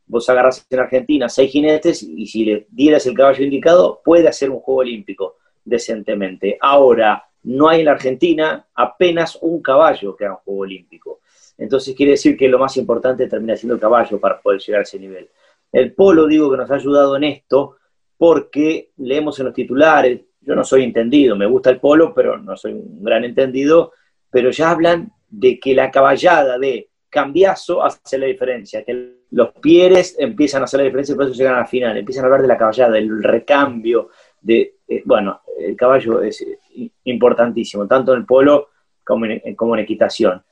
vos 0.07 0.27
agarras 0.29 0.65
en 0.69 0.79
Argentina 0.79 1.29
seis 1.29 1.51
jinetes 1.51 2.01
y 2.01 2.25
si 2.27 2.45
le 2.45 2.67
dieras 2.69 3.05
el 3.05 3.13
caballo 3.15 3.43
indicado, 3.43 4.01
puede 4.03 4.27
hacer 4.27 4.49
un 4.49 4.59
juego 4.59 4.81
olímpico 4.81 5.35
decentemente. 5.63 6.57
Ahora, 6.59 7.23
no 7.43 7.69
hay 7.69 7.81
en 7.81 7.85
la 7.85 7.91
Argentina 7.91 8.65
apenas 8.73 9.37
un 9.41 9.61
caballo 9.61 10.15
que 10.15 10.25
haga 10.25 10.35
un 10.35 10.41
juego 10.43 10.61
olímpico. 10.61 11.19
Entonces 11.57 11.95
quiere 11.95 12.13
decir 12.13 12.35
que 12.35 12.49
lo 12.49 12.57
más 12.57 12.75
importante 12.77 13.27
termina 13.27 13.55
siendo 13.55 13.75
el 13.75 13.81
caballo 13.81 14.19
para 14.19 14.41
poder 14.41 14.59
llegar 14.59 14.79
a 14.79 14.83
ese 14.83 14.99
nivel. 14.99 15.29
El 15.71 15.93
polo, 15.93 16.27
digo 16.27 16.51
que 16.51 16.57
nos 16.57 16.71
ha 16.71 16.75
ayudado 16.75 17.15
en 17.17 17.25
esto 17.25 17.77
porque 18.17 18.91
leemos 18.97 19.39
en 19.39 19.45
los 19.45 19.53
titulares, 19.53 20.21
yo 20.41 20.55
no 20.55 20.63
soy 20.63 20.83
entendido, 20.83 21.35
me 21.35 21.47
gusta 21.47 21.69
el 21.69 21.79
polo, 21.79 22.13
pero 22.13 22.37
no 22.37 22.55
soy 22.55 22.73
un 22.73 23.03
gran 23.03 23.23
entendido, 23.25 23.93
pero 24.29 24.51
ya 24.51 24.71
hablan 24.71 25.11
de 25.29 25.59
que 25.59 25.73
la 25.73 25.91
caballada 25.91 26.57
de 26.57 26.89
cambiazo 27.09 27.83
hace 27.83 28.17
la 28.17 28.27
diferencia, 28.27 28.83
que 28.83 29.15
los 29.31 29.51
pieres 29.53 30.15
empiezan 30.19 30.61
a 30.61 30.65
hacer 30.65 30.79
la 30.79 30.85
diferencia 30.85 31.13
y 31.13 31.15
por 31.15 31.25
eso 31.25 31.33
llegan 31.33 31.55
a 31.55 31.59
la 31.59 31.65
final, 31.65 31.97
empiezan 31.97 32.23
a 32.23 32.27
hablar 32.27 32.41
de 32.41 32.47
la 32.47 32.57
caballada, 32.57 32.91
del 32.91 33.23
recambio, 33.23 34.09
de, 34.41 34.75
eh, 34.87 35.01
bueno, 35.05 35.41
el 35.57 35.75
caballo 35.75 36.21
es 36.21 36.41
eh, 36.41 36.89
importantísimo, 37.05 37.87
tanto 37.87 38.13
en 38.13 38.19
el 38.19 38.25
polo 38.25 38.69
como 39.03 39.25
en, 39.25 39.55
como 39.55 39.75
en 39.75 39.83
equitación. 39.83 40.43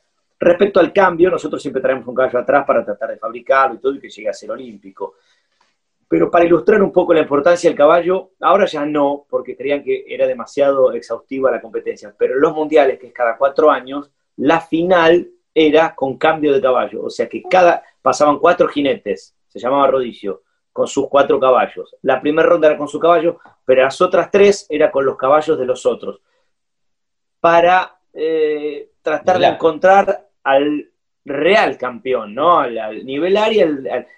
Respecto 0.44 0.78
al 0.78 0.92
cambio, 0.92 1.30
nosotros 1.30 1.60
siempre 1.62 1.80
traemos 1.80 2.06
un 2.06 2.14
caballo 2.14 2.38
atrás 2.38 2.66
para 2.66 2.84
tratar 2.84 3.10
de 3.10 3.16
fabricarlo 3.16 3.76
y 3.76 3.78
todo 3.78 3.94
y 3.94 4.00
que 4.00 4.10
llegue 4.10 4.28
a 4.28 4.32
ser 4.34 4.50
olímpico. 4.50 5.14
Pero 6.06 6.30
para 6.30 6.44
ilustrar 6.44 6.82
un 6.82 6.92
poco 6.92 7.14
la 7.14 7.20
importancia 7.20 7.68
del 7.68 7.76
caballo, 7.76 8.32
ahora 8.40 8.66
ya 8.66 8.84
no, 8.84 9.24
porque 9.28 9.56
creían 9.56 9.82
que 9.82 10.04
era 10.06 10.26
demasiado 10.26 10.92
exhaustiva 10.92 11.50
la 11.50 11.62
competencia, 11.62 12.14
pero 12.16 12.34
en 12.34 12.40
los 12.40 12.54
mundiales, 12.54 12.98
que 12.98 13.06
es 13.06 13.12
cada 13.14 13.38
cuatro 13.38 13.70
años, 13.70 14.10
la 14.36 14.60
final 14.60 15.30
era 15.54 15.94
con 15.94 16.18
cambio 16.18 16.52
de 16.52 16.60
caballo, 16.60 17.04
o 17.04 17.10
sea 17.10 17.28
que 17.28 17.42
cada 17.42 17.82
pasaban 18.02 18.38
cuatro 18.38 18.68
jinetes, 18.68 19.34
se 19.48 19.58
llamaba 19.58 19.86
rodicio, 19.86 20.42
con 20.72 20.88
sus 20.88 21.08
cuatro 21.08 21.40
caballos. 21.40 21.96
La 22.02 22.20
primera 22.20 22.48
ronda 22.48 22.68
era 22.68 22.76
con 22.76 22.88
su 22.88 22.98
caballo, 22.98 23.38
pero 23.64 23.82
las 23.82 24.00
otras 24.00 24.30
tres 24.30 24.66
era 24.68 24.90
con 24.90 25.06
los 25.06 25.16
caballos 25.16 25.58
de 25.58 25.64
los 25.64 25.86
otros, 25.86 26.20
para 27.40 27.98
eh, 28.12 28.90
tratar 29.00 29.38
de 29.38 29.46
encontrar 29.46 30.23
al 30.44 30.90
real 31.24 31.76
campeón, 31.78 32.34
¿no? 32.34 32.58
Al, 32.60 33.04
nivel 33.04 33.36
área, 33.36 33.68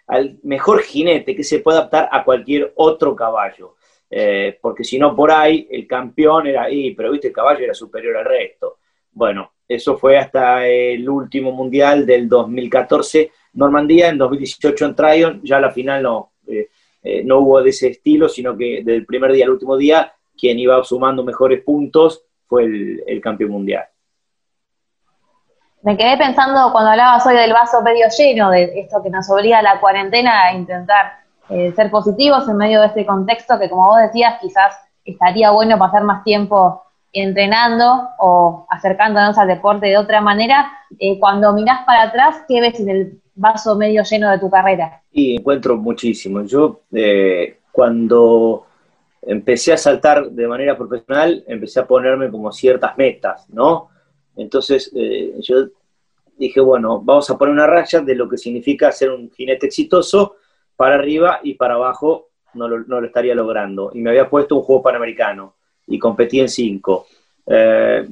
al, 0.06 0.38
mejor 0.42 0.82
jinete 0.82 1.34
que 1.34 1.44
se 1.44 1.60
puede 1.60 1.78
adaptar 1.78 2.08
a 2.10 2.24
cualquier 2.24 2.72
otro 2.76 3.14
caballo. 3.14 3.76
Eh, 4.10 4.58
porque 4.60 4.84
si 4.84 4.98
no, 4.98 5.14
por 5.16 5.30
ahí 5.30 5.66
el 5.70 5.86
campeón 5.86 6.46
era 6.46 6.64
ahí, 6.64 6.94
pero 6.94 7.10
viste, 7.10 7.28
el 7.28 7.32
caballo 7.32 7.64
era 7.64 7.74
superior 7.74 8.16
al 8.16 8.24
resto. 8.24 8.78
Bueno, 9.12 9.52
eso 9.66 9.96
fue 9.96 10.18
hasta 10.18 10.66
el 10.66 11.08
último 11.08 11.52
mundial 11.52 12.04
del 12.04 12.28
2014 12.28 13.30
Normandía, 13.54 14.10
en 14.10 14.18
2018 14.18 14.84
en 14.84 14.94
Tryon, 14.94 15.40
ya 15.42 15.58
la 15.58 15.70
final 15.70 16.02
no, 16.02 16.32
eh, 16.46 16.68
eh, 17.02 17.24
no 17.24 17.38
hubo 17.38 17.62
de 17.62 17.70
ese 17.70 17.88
estilo, 17.88 18.28
sino 18.28 18.54
que 18.54 18.82
del 18.84 19.06
primer 19.06 19.32
día 19.32 19.46
al 19.46 19.52
último 19.52 19.78
día, 19.78 20.12
quien 20.36 20.58
iba 20.58 20.82
sumando 20.84 21.24
mejores 21.24 21.62
puntos 21.62 22.22
fue 22.46 22.64
el 22.64 23.20
campeón 23.22 23.52
mundial. 23.52 23.86
Me 25.82 25.96
quedé 25.96 26.16
pensando 26.16 26.72
cuando 26.72 26.90
hablabas 26.90 27.24
hoy 27.26 27.36
del 27.36 27.52
vaso 27.52 27.82
medio 27.82 28.06
lleno, 28.16 28.50
de 28.50 28.80
esto 28.80 29.02
que 29.02 29.10
nos 29.10 29.30
obliga 29.30 29.58
a 29.58 29.62
la 29.62 29.80
cuarentena 29.80 30.44
a 30.44 30.54
intentar 30.54 31.12
eh, 31.48 31.72
ser 31.76 31.90
positivos 31.90 32.48
en 32.48 32.56
medio 32.56 32.80
de 32.80 32.88
este 32.88 33.06
contexto 33.06 33.58
que, 33.58 33.70
como 33.70 33.86
vos 33.86 33.98
decías, 33.98 34.40
quizás 34.40 34.74
estaría 35.04 35.50
bueno 35.50 35.78
pasar 35.78 36.02
más 36.02 36.24
tiempo 36.24 36.82
entrenando 37.12 38.08
o 38.18 38.66
acercándonos 38.68 39.38
al 39.38 39.48
deporte 39.48 39.86
de 39.86 39.98
otra 39.98 40.20
manera. 40.20 40.70
Eh, 40.98 41.18
cuando 41.18 41.52
mirás 41.52 41.84
para 41.86 42.02
atrás, 42.02 42.42
¿qué 42.48 42.60
ves 42.60 42.80
en 42.80 42.88
el 42.88 43.20
vaso 43.34 43.76
medio 43.76 44.02
lleno 44.02 44.30
de 44.30 44.38
tu 44.38 44.50
carrera? 44.50 45.02
Y 45.12 45.36
encuentro 45.36 45.76
muchísimo. 45.76 46.42
Yo, 46.42 46.80
eh, 46.92 47.60
cuando 47.70 48.66
empecé 49.22 49.72
a 49.72 49.76
saltar 49.76 50.30
de 50.30 50.48
manera 50.48 50.76
profesional, 50.76 51.44
empecé 51.46 51.80
a 51.80 51.86
ponerme 51.86 52.30
como 52.30 52.52
ciertas 52.52 52.96
metas, 52.98 53.48
¿no? 53.50 53.88
Entonces 54.36 54.92
eh, 54.94 55.34
yo 55.40 55.68
dije, 56.36 56.60
bueno, 56.60 57.00
vamos 57.02 57.28
a 57.30 57.38
poner 57.38 57.54
una 57.54 57.66
raya 57.66 58.00
de 58.00 58.14
lo 58.14 58.28
que 58.28 58.36
significa 58.36 58.92
ser 58.92 59.10
un 59.10 59.30
jinete 59.30 59.66
exitoso 59.66 60.36
para 60.76 60.96
arriba 60.96 61.40
y 61.42 61.54
para 61.54 61.74
abajo 61.74 62.28
no 62.54 62.68
lo, 62.68 63.04
estaría 63.04 63.34
logrando. 63.34 63.90
Y 63.94 64.00
me 64.00 64.10
había 64.10 64.28
puesto 64.28 64.56
un 64.56 64.62
juego 64.62 64.82
panamericano 64.82 65.54
y 65.86 65.98
competí 65.98 66.40
en 66.40 66.48
cinco. 66.48 67.06
Eh, 67.46 68.06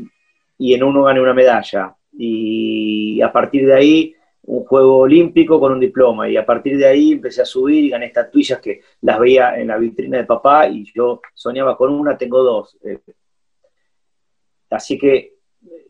y 0.59 0.75
en 0.75 0.83
uno 0.83 1.05
gané 1.05 1.21
una 1.21 1.35
medalla. 1.35 1.95
Y 2.13 3.21
a 3.21 3.33
partir 3.33 3.67
de 3.67 3.75
ahí, 3.75 4.15
un 4.47 4.65
juego 4.65 4.99
olímpico 4.99 5.59
con 5.59 5.73
un 5.73 5.81
diploma. 5.81 6.29
Y 6.29 6.37
a 6.37 6.47
partir 6.47 6.77
de 6.77 6.87
ahí 6.87 7.13
empecé 7.13 7.43
a 7.43 7.47
subir 7.47 7.85
y 7.85 7.91
gané 7.91 8.07
estatuillas 8.07 8.61
que 8.61 8.81
las 9.03 9.19
veía 9.19 9.59
en 9.59 9.69
la 9.69 9.79
vitrina 9.79 10.19
de 10.19 10.25
papá 10.25 10.69
y 10.69 10.85
yo 10.95 11.21
soñaba 11.35 11.77
con 11.77 11.93
una, 11.93 12.17
tengo 12.17 12.43
dos. 12.43 12.77
Eh, 12.85 13.01
así 14.71 14.99
que 14.99 15.34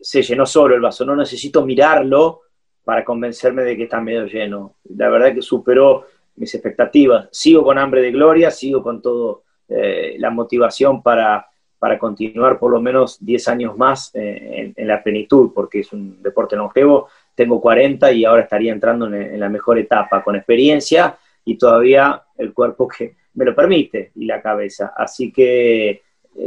se 0.04 0.20
llenó 0.20 0.44
solo 0.44 0.74
el 0.74 0.82
vaso, 0.82 1.02
no 1.06 1.16
necesito 1.16 1.64
mirarlo 1.64 2.42
para 2.84 3.02
convencerme 3.02 3.62
de 3.62 3.74
que 3.74 3.84
está 3.84 4.02
medio 4.02 4.26
lleno. 4.26 4.74
La 4.90 5.08
verdad 5.08 5.32
que 5.32 5.40
superó 5.40 6.04
mis 6.36 6.54
expectativas. 6.54 7.28
Sigo 7.32 7.64
con 7.64 7.78
hambre 7.78 8.02
de 8.02 8.12
gloria, 8.12 8.50
sigo 8.50 8.82
con 8.82 9.00
todo 9.00 9.44
eh, 9.66 10.16
la 10.18 10.28
motivación 10.28 11.02
para, 11.02 11.46
para 11.78 11.98
continuar 11.98 12.58
por 12.58 12.70
lo 12.70 12.82
menos 12.82 13.16
10 13.24 13.48
años 13.48 13.78
más 13.78 14.10
eh, 14.12 14.74
en, 14.76 14.86
la 14.86 15.02
plenitud, 15.02 15.52
porque 15.54 15.80
es 15.80 15.92
un 15.94 16.22
deporte 16.22 16.54
longevo. 16.54 17.08
Tengo 17.34 17.58
40 17.58 18.12
y 18.12 18.26
ahora 18.26 18.42
estaría 18.42 18.74
entrando 18.74 19.06
en, 19.06 19.40
la 19.40 19.48
mejor 19.48 19.78
etapa, 19.78 20.22
con 20.22 20.36
experiencia 20.36 21.16
y 21.46 21.56
todavía 21.56 22.24
el 22.36 22.52
cuerpo 22.52 22.86
que 22.88 23.16
me 23.32 23.46
lo 23.46 23.54
permite 23.54 24.12
y 24.16 24.26
la 24.26 24.42
cabeza. 24.42 24.92
Así 24.94 25.32
que 25.32 25.88
eh, 25.88 26.02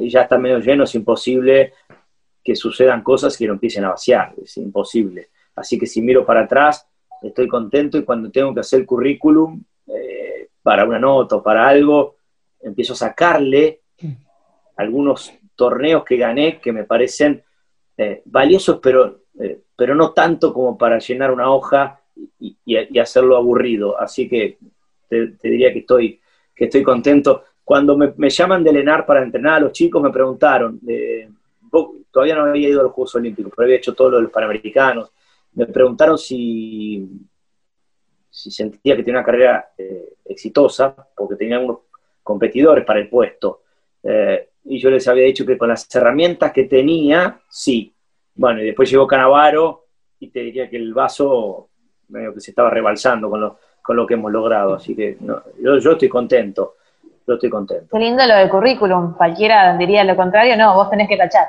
ya 0.09 0.21
está 0.21 0.37
medio 0.37 0.59
lleno, 0.59 0.83
es 0.83 0.93
imposible 0.93 1.73
que 2.47 2.55
sucedan 2.55 3.03
cosas 3.03 3.35
que 3.35 3.45
no 3.45 3.55
empiecen 3.55 3.83
a 3.83 3.89
vaciar, 3.89 4.33
es 4.41 4.55
imposible. 4.55 5.31
Así 5.53 5.77
que 5.77 5.85
si 5.85 6.01
miro 6.01 6.25
para 6.25 6.43
atrás, 6.43 6.87
estoy 7.21 7.45
contento 7.45 7.97
y 7.97 8.05
cuando 8.05 8.31
tengo 8.31 8.53
que 8.53 8.61
hacer 8.61 8.85
currículum 8.85 9.61
eh, 9.85 10.47
para 10.63 10.85
una 10.85 10.97
nota 10.97 11.35
o 11.35 11.43
para 11.43 11.67
algo, 11.67 12.15
empiezo 12.61 12.93
a 12.93 12.95
sacarle 12.95 13.81
algunos 14.77 15.33
torneos 15.57 16.05
que 16.05 16.15
gané 16.15 16.61
que 16.61 16.71
me 16.71 16.85
parecen 16.85 17.43
eh, 17.97 18.21
valiosos, 18.23 18.79
pero, 18.81 19.23
eh, 19.41 19.63
pero 19.75 19.93
no 19.93 20.13
tanto 20.13 20.53
como 20.53 20.77
para 20.77 20.99
llenar 20.99 21.33
una 21.33 21.51
hoja 21.51 21.99
y, 22.39 22.77
hacerlo 22.97 23.35
aburrido. 23.35 23.99
Así 23.99 24.29
que 24.29 24.57
te, 25.09 25.33
diría 25.43 25.73
que 25.73 25.79
estoy, 25.79 26.21
que 26.55 26.63
estoy 26.63 26.81
contento. 26.81 27.43
Cuando 27.65 27.97
me, 27.97 28.13
me, 28.15 28.29
llaman 28.29 28.63
de 28.63 28.71
Lenar 28.71 29.05
para 29.05 29.21
entrenar 29.21 29.55
a 29.55 29.59
los 29.59 29.73
chicos, 29.73 30.01
me 30.01 30.11
preguntaron, 30.11 30.79
todavía 32.11 32.35
no 32.35 32.45
había 32.45 32.69
ido 32.69 32.81
a 32.81 32.83
los 32.83 32.91
Juegos 32.93 33.15
Olímpicos, 33.15 33.51
pero 33.55 33.65
había 33.65 33.77
hecho 33.77 33.93
todo 33.93 34.11
lo 34.11 34.17
de 34.17 34.23
los 34.23 34.31
Panamericanos. 34.31 35.11
Me 35.53 35.65
preguntaron 35.65 36.17
si, 36.17 37.07
si 38.29 38.51
sentía 38.51 38.95
que 38.95 39.03
tenía 39.03 39.19
una 39.19 39.25
carrera 39.25 39.69
eh, 39.77 40.13
exitosa, 40.25 40.95
porque 41.15 41.35
tenía 41.35 41.59
unos 41.59 41.79
competidores 42.23 42.85
para 42.85 42.99
el 42.99 43.09
puesto. 43.09 43.61
Eh, 44.03 44.49
y 44.65 44.79
yo 44.79 44.89
les 44.89 45.07
había 45.07 45.25
dicho 45.25 45.45
que 45.45 45.57
con 45.57 45.69
las 45.69 45.93
herramientas 45.95 46.51
que 46.51 46.65
tenía, 46.65 47.39
sí. 47.49 47.93
Bueno, 48.35 48.61
y 48.61 48.65
después 48.65 48.89
llegó 48.89 49.07
Canavaro 49.07 49.85
y 50.19 50.27
te 50.29 50.41
diría 50.41 50.69
que 50.69 50.77
el 50.77 50.93
vaso 50.93 51.69
medio 52.09 52.33
que 52.33 52.39
se 52.39 52.51
estaba 52.51 52.69
rebalsando 52.69 53.29
con 53.29 53.41
lo, 53.41 53.59
con 53.81 53.95
lo 53.95 54.05
que 54.05 54.15
hemos 54.15 54.31
logrado. 54.31 54.75
Así 54.75 54.95
que 54.95 55.17
yo, 55.19 55.77
yo 55.79 55.91
estoy 55.91 56.09
contento. 56.09 56.75
Yo 57.27 57.33
estoy 57.33 57.49
contento. 57.49 57.87
Qué 57.91 57.99
lindo 57.99 58.25
lo 58.25 58.35
del 58.35 58.49
currículum. 58.49 59.13
Cualquiera 59.15 59.75
diría 59.77 60.03
lo 60.03 60.15
contrario. 60.15 60.55
No, 60.55 60.75
vos 60.75 60.89
tenés 60.89 61.09
que 61.09 61.17
tachar. 61.17 61.47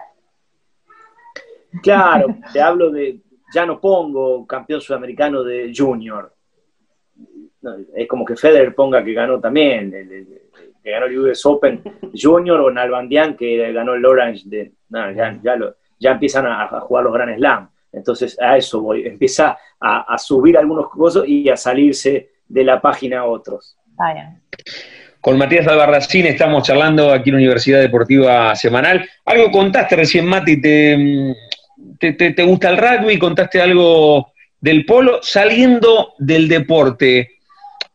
Claro, 1.82 2.36
te 2.52 2.60
hablo 2.60 2.90
de, 2.90 3.20
ya 3.52 3.66
no 3.66 3.80
pongo 3.80 4.46
campeón 4.46 4.80
sudamericano 4.80 5.42
de 5.42 5.72
junior. 5.74 6.32
es 7.94 8.08
como 8.08 8.24
que 8.24 8.36
Federer 8.36 8.74
ponga 8.74 9.02
que 9.04 9.12
ganó 9.12 9.40
también, 9.40 9.90
que 10.82 10.90
ganó 10.90 11.06
el 11.06 11.18
US 11.18 11.44
Open 11.46 11.82
Junior 12.14 12.60
o 12.60 12.70
Nalbandian 12.70 13.36
que 13.36 13.72
ganó 13.72 13.94
el 13.94 14.04
Orange 14.04 14.42
de, 14.46 14.72
ya, 14.90 15.38
ya, 15.98 16.10
empiezan 16.12 16.46
a, 16.46 16.66
jugar 16.80 17.04
los 17.04 17.12
Grand 17.12 17.36
Slam. 17.36 17.70
Entonces 17.92 18.38
a 18.40 18.56
eso 18.56 18.80
voy, 18.80 19.06
empieza 19.06 19.58
a, 19.80 20.18
subir 20.18 20.56
algunos 20.56 20.88
cosas 20.90 21.24
y 21.26 21.48
a 21.48 21.56
salirse 21.56 22.30
de 22.46 22.64
la 22.64 22.80
página 22.80 23.20
a 23.20 23.24
otros. 23.24 23.76
Con 25.20 25.36
Matías 25.36 25.66
Albarracín 25.66 26.26
estamos 26.26 26.62
charlando 26.62 27.12
aquí 27.12 27.30
en 27.30 27.36
la 27.36 27.40
Universidad 27.40 27.80
Deportiva 27.80 28.54
Semanal. 28.54 29.08
Algo 29.24 29.50
contaste 29.50 29.96
recién, 29.96 30.26
Mati, 30.26 30.60
te, 30.60 31.34
te, 31.98 32.42
gusta 32.44 32.70
el 32.70 32.76
rugby, 32.76 33.18
contaste 33.18 33.60
algo 33.60 34.32
del 34.60 34.84
polo, 34.84 35.20
saliendo 35.22 36.14
del 36.18 36.48
deporte. 36.48 37.32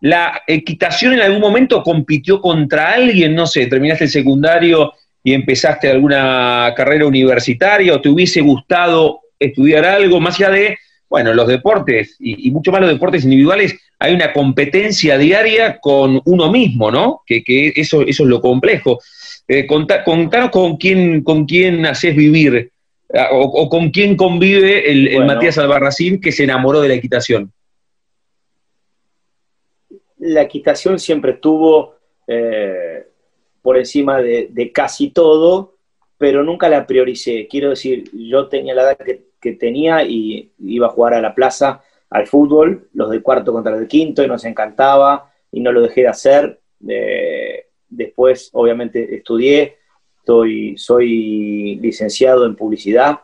¿La 0.02 0.42
equitación 0.48 1.14
en 1.14 1.22
algún 1.22 1.40
momento 1.40 1.82
compitió 1.82 2.42
contra 2.42 2.92
alguien? 2.92 3.36
No 3.36 3.48
sé, 3.48 3.68
terminaste 3.68 4.06
el 4.06 4.10
secundario 4.10 4.94
y 5.24 5.34
empezaste 5.34 5.90
alguna 5.90 6.74
carrera 6.76 7.06
universitaria 7.06 7.94
o 7.94 8.02
te 8.02 8.10
hubiese 8.10 8.42
gustado 8.42 9.22
estudiar 9.40 9.86
algo 9.86 10.20
más 10.20 10.36
allá 10.36 10.50
de, 10.52 10.78
bueno, 11.10 11.34
los 11.34 11.48
deportes 11.48 12.18
y, 12.20 12.52
mucho 12.52 12.72
más 12.72 12.82
los 12.82 12.90
deportes 12.90 13.24
individuales. 13.24 13.80
hay 14.00 14.14
una 14.14 14.34
competencia 14.34 15.18
diaria 15.18 15.80
con 15.80 16.22
uno 16.26 16.52
mismo, 16.52 16.92
¿no? 16.92 17.22
Que, 17.26 17.44
que 17.44 17.72
eso, 17.76 18.02
eso 18.02 18.24
es 18.24 18.30
lo 18.30 18.42
complejo. 18.42 19.00
Eh, 19.48 19.66
contanos 19.66 20.50
con 20.52 20.78
quién, 20.78 21.24
con 21.24 21.46
quién 21.46 21.86
haces 21.86 22.16
vivir 22.16 22.73
o, 23.32 23.42
o 23.42 23.70
con 23.70 23.90
quién 23.92 24.16
convive 24.18 24.92
el, 24.92 25.08
el 25.08 25.16
Bueno. 25.18 25.34
Matías 25.34 25.58
Albarracín 25.58 26.20
que 26.20 26.32
se 26.32 26.44
enamoró 26.44 26.82
de 26.82 26.90
la 26.90 26.96
equitación. 26.96 27.52
la 30.24 30.44
equitación 30.44 31.00
siempre 31.00 31.34
estuvo 31.34 31.96
eh, 32.28 33.08
por 33.62 33.78
encima 33.78 34.22
de, 34.22 34.48
de 34.52 34.72
casi 34.72 35.10
todo, 35.10 35.76
pero 36.18 36.44
nunca 36.44 36.70
la 36.70 36.88
prioricé. 36.88 37.48
Quiero 37.50 37.70
decir, 37.72 38.10
yo 38.14 38.48
tenía 38.48 38.74
la 38.74 38.84
edad 38.84 38.98
que, 38.98 39.26
que 39.40 39.54
tenía 39.54 40.04
y 40.04 40.52
iba 40.60 40.88
a 40.88 40.92
jugar 40.92 41.14
a 41.14 41.22
la 41.22 41.36
plaza 41.36 41.82
al 42.10 42.28
fútbol, 42.28 42.88
los 42.94 43.10
del 43.10 43.22
cuarto 43.22 43.52
contra 43.52 43.72
los 43.72 43.82
del 43.82 43.90
quinto, 43.90 44.24
y 44.24 44.28
nos 44.28 44.46
encantaba 44.46 45.32
y 45.52 45.60
no 45.60 45.72
lo 45.72 45.82
dejé 45.82 46.02
de 46.02 46.08
hacer. 46.08 46.60
Eh, 46.88 47.66
después, 47.90 48.50
obviamente, 48.54 49.16
estudié, 49.16 49.78
estoy, 50.24 50.78
soy 50.78 51.76
licenciado 51.82 52.46
en 52.46 52.56
publicidad 52.56 53.20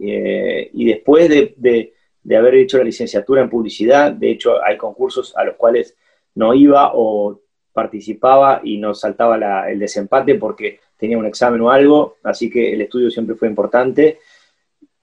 eh, 0.00 0.70
y 0.72 0.84
después 0.84 1.28
de, 1.28 1.92
haber 2.36 2.54
hecho 2.54 2.78
la 2.78 2.84
licenciatura 2.84 3.42
en 3.42 3.50
publicidad, 3.50 4.12
de 4.12 4.30
hecho 4.30 4.64
hay 4.64 4.76
concursos 4.76 5.36
a 5.36 5.42
los 5.42 5.56
cuales 5.56 5.96
no 6.36 6.54
iba 6.54 6.92
o 6.94 7.40
participaba 7.72 8.60
y 8.62 8.78
nos 8.78 9.00
saltaba 9.00 9.68
el 9.68 9.80
desempate 9.80 10.36
porque 10.36 10.78
tenía 10.96 11.18
un 11.18 11.26
examen 11.26 11.60
o 11.62 11.70
algo, 11.70 12.18
así 12.22 12.48
que 12.48 12.72
el 12.72 12.82
estudio 12.82 13.10
siempre 13.10 13.34
fue 13.34 13.48
importante. 13.48 14.20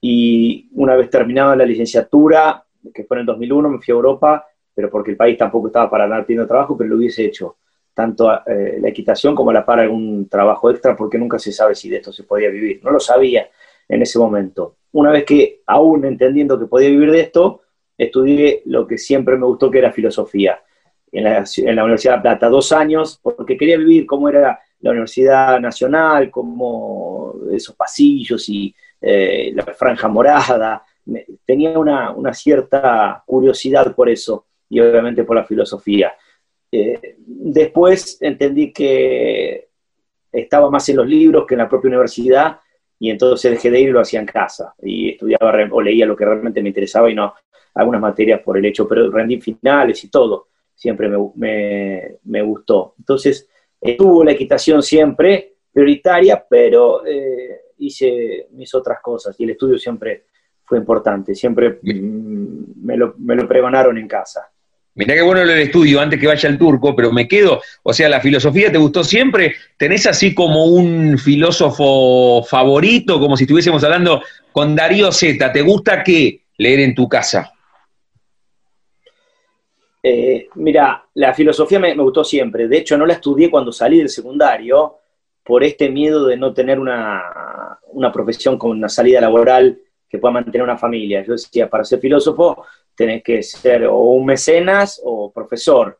Y 0.00 0.70
una 0.72 0.96
vez 0.96 1.10
terminada 1.10 1.54
la 1.54 1.66
licenciatura, 1.66 2.64
que 2.92 3.04
fue 3.04 3.18
en 3.18 3.20
el 3.20 3.26
2001, 3.26 3.68
me 3.68 3.78
fui 3.78 3.92
a 3.92 3.96
Europa, 3.96 4.46
pero 4.74 4.90
porque 4.90 5.10
el 5.10 5.16
país 5.18 5.36
tampoco 5.36 5.66
estaba 5.66 5.90
para 5.90 6.04
andar 6.04 6.24
pidiendo 6.24 6.48
trabajo, 6.48 6.76
pero 6.76 6.88
lo 6.88 6.96
hubiese 6.96 7.26
hecho 7.26 7.56
tanto 7.94 8.32
eh, 8.46 8.78
la 8.80 8.88
equitación 8.88 9.34
como 9.34 9.52
la 9.52 9.64
para 9.64 9.82
algún 9.82 10.28
trabajo 10.28 10.70
extra, 10.70 10.96
porque 10.96 11.18
nunca 11.18 11.38
se 11.38 11.52
sabe 11.52 11.74
si 11.74 11.88
de 11.88 11.96
esto 11.96 12.12
se 12.12 12.24
podía 12.24 12.48
vivir. 12.48 12.80
No 12.82 12.90
lo 12.90 13.00
sabía 13.00 13.48
en 13.88 14.02
ese 14.02 14.18
momento. 14.18 14.76
Una 14.92 15.10
vez 15.10 15.24
que, 15.24 15.62
aún 15.66 16.04
entendiendo 16.04 16.58
que 16.58 16.66
podía 16.66 16.88
vivir 16.88 17.10
de 17.10 17.20
esto, 17.20 17.62
estudié 17.96 18.62
lo 18.66 18.86
que 18.86 18.98
siempre 18.98 19.36
me 19.36 19.46
gustó, 19.46 19.70
que 19.70 19.78
era 19.78 19.92
filosofía, 19.92 20.60
en 21.10 21.24
la, 21.24 21.84
Universidad 21.84 22.16
de 22.16 22.22
Plata, 22.22 22.48
dos 22.48 22.72
años, 22.72 23.20
porque 23.22 23.56
quería 23.56 23.76
vivir 23.76 24.06
cómo 24.06 24.28
era 24.30 24.60
la 24.80 24.90
Universidad 24.90 25.60
Nacional, 25.60 26.30
cómo 26.30 27.34
esos 27.52 27.76
pasillos 27.76 28.48
y 28.48 28.74
eh, 29.00 29.52
la 29.54 29.64
franja 29.74 30.08
morada. 30.08 30.82
Tenía 31.44 31.78
una 31.78 32.32
cierta 32.32 33.22
curiosidad 33.26 33.94
por 33.94 34.08
eso 34.08 34.46
y 34.70 34.80
obviamente 34.80 35.24
por 35.24 35.36
la 35.36 35.44
filosofía. 35.44 36.14
Eh, 36.72 37.16
después 37.18 38.18
entendí 38.22 38.72
que 38.72 39.68
estaba 40.32 40.70
más 40.70 40.88
en 40.88 40.96
los 40.96 41.06
libros 41.06 41.46
que 41.46 41.54
en 41.54 41.58
la 41.58 41.68
propia 41.68 41.88
universidad 41.88 42.58
y 42.98 43.10
entonces 43.10 43.50
dejé 43.50 43.70
de 43.70 43.80
ir 43.80 43.88
y 43.90 43.92
lo 43.92 44.00
hacía 44.00 44.20
en 44.20 44.26
casa 44.26 44.74
y 44.82 45.10
estudiaba 45.10 45.52
o 45.70 45.82
leía 45.82 46.06
lo 46.06 46.16
que 46.16 46.24
realmente 46.24 46.62
me 46.62 46.68
interesaba 46.70 47.10
y 47.10 47.14
no 47.14 47.34
algunas 47.74 48.00
materias 48.00 48.40
por 48.42 48.56
el 48.58 48.64
hecho, 48.66 48.86
pero 48.88 49.10
rendí 49.10 49.40
finales 49.40 50.02
y 50.04 50.10
todo, 50.10 50.48
siempre 50.74 51.08
me, 51.08 51.16
me- 51.36 52.16
me 52.24 52.42
gustó. 52.42 52.94
Entonces 52.98 53.48
estuvo 53.80 54.24
la 54.24 54.32
equitación 54.32 54.82
siempre 54.82 55.54
prioritaria, 55.72 56.44
pero 56.48 57.04
eh, 57.06 57.60
hice 57.78 58.48
mis 58.52 58.74
otras 58.74 59.00
cosas 59.00 59.38
y 59.40 59.44
el 59.44 59.50
estudio 59.50 59.78
siempre 59.78 60.24
fue 60.64 60.78
importante, 60.78 61.34
siempre 61.34 61.78
mm, 61.82 62.84
me, 62.84 62.96
lo, 62.96 63.14
me 63.18 63.34
lo 63.34 63.48
pregonaron 63.48 63.96
en 63.98 64.06
casa. 64.08 64.51
Mirá 64.94 65.14
qué 65.14 65.22
bueno 65.22 65.44
lo 65.44 65.52
del 65.52 65.62
estudio 65.62 66.00
antes 66.00 66.20
que 66.20 66.26
vaya 66.26 66.48
el 66.48 66.58
turco, 66.58 66.94
pero 66.94 67.12
me 67.12 67.26
quedo, 67.26 67.62
o 67.82 67.92
sea, 67.94 68.10
la 68.10 68.20
filosofía 68.20 68.70
te 68.70 68.76
gustó 68.76 69.02
siempre, 69.02 69.54
tenés 69.78 70.06
así 70.06 70.34
como 70.34 70.66
un 70.66 71.16
filósofo 71.16 72.42
favorito, 72.44 73.18
como 73.18 73.36
si 73.36 73.44
estuviésemos 73.44 73.82
hablando 73.84 74.22
con 74.52 74.76
Darío 74.76 75.10
Z, 75.10 75.50
¿te 75.50 75.62
gusta 75.62 76.02
qué 76.02 76.42
leer 76.58 76.80
en 76.80 76.94
tu 76.94 77.08
casa? 77.08 77.52
Eh, 80.02 80.48
mira, 80.56 81.06
la 81.14 81.32
filosofía 81.32 81.78
me, 81.78 81.94
me 81.94 82.02
gustó 82.02 82.24
siempre. 82.24 82.68
De 82.68 82.78
hecho, 82.78 82.98
no 82.98 83.06
la 83.06 83.14
estudié 83.14 83.50
cuando 83.50 83.72
salí 83.72 83.98
del 83.98 84.08
secundario 84.08 84.98
por 85.44 85.64
este 85.64 85.88
miedo 85.88 86.26
de 86.26 86.36
no 86.36 86.52
tener 86.52 86.78
una, 86.78 87.78
una 87.92 88.12
profesión 88.12 88.58
con 88.58 88.72
una 88.72 88.88
salida 88.88 89.20
laboral 89.20 89.78
que 90.08 90.18
pueda 90.18 90.34
mantener 90.34 90.62
una 90.62 90.76
familia. 90.76 91.24
Yo 91.24 91.32
decía, 91.32 91.70
para 91.70 91.84
ser 91.84 92.00
filósofo 92.00 92.66
tenés 92.94 93.22
que 93.22 93.42
ser 93.42 93.86
o 93.86 93.98
un 93.98 94.26
mecenas 94.26 95.00
o 95.04 95.30
profesor. 95.32 95.98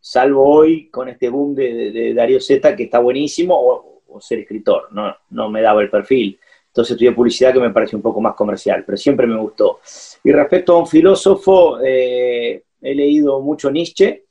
Salvo 0.00 0.48
hoy 0.48 0.88
con 0.88 1.08
este 1.08 1.28
boom 1.28 1.54
de, 1.54 2.14
Darío 2.14 2.40
Z, 2.40 2.76
que 2.76 2.84
está 2.84 2.98
buenísimo, 3.00 3.54
o, 3.58 4.20
ser 4.20 4.38
escritor. 4.38 4.88
No, 4.92 5.14
no 5.30 5.50
me 5.50 5.60
daba 5.60 5.82
el 5.82 5.90
perfil. 5.90 6.38
Entonces 6.68 6.92
estudié 6.92 7.12
publicidad 7.12 7.52
que 7.52 7.60
me 7.60 7.70
pareció 7.70 7.98
un 7.98 8.02
poco 8.02 8.20
más 8.20 8.34
comercial, 8.34 8.82
pero 8.84 8.96
siempre 8.96 9.26
me 9.26 9.38
gustó. 9.38 9.80
Y 10.24 10.30
respecto 10.32 10.74
a 10.74 10.78
un 10.78 10.86
filósofo, 10.86 11.78
eh, 11.82 12.62
he 12.80 12.94
leído 12.94 13.40
mucho 13.40 13.70
Nietzsche. 13.70 14.24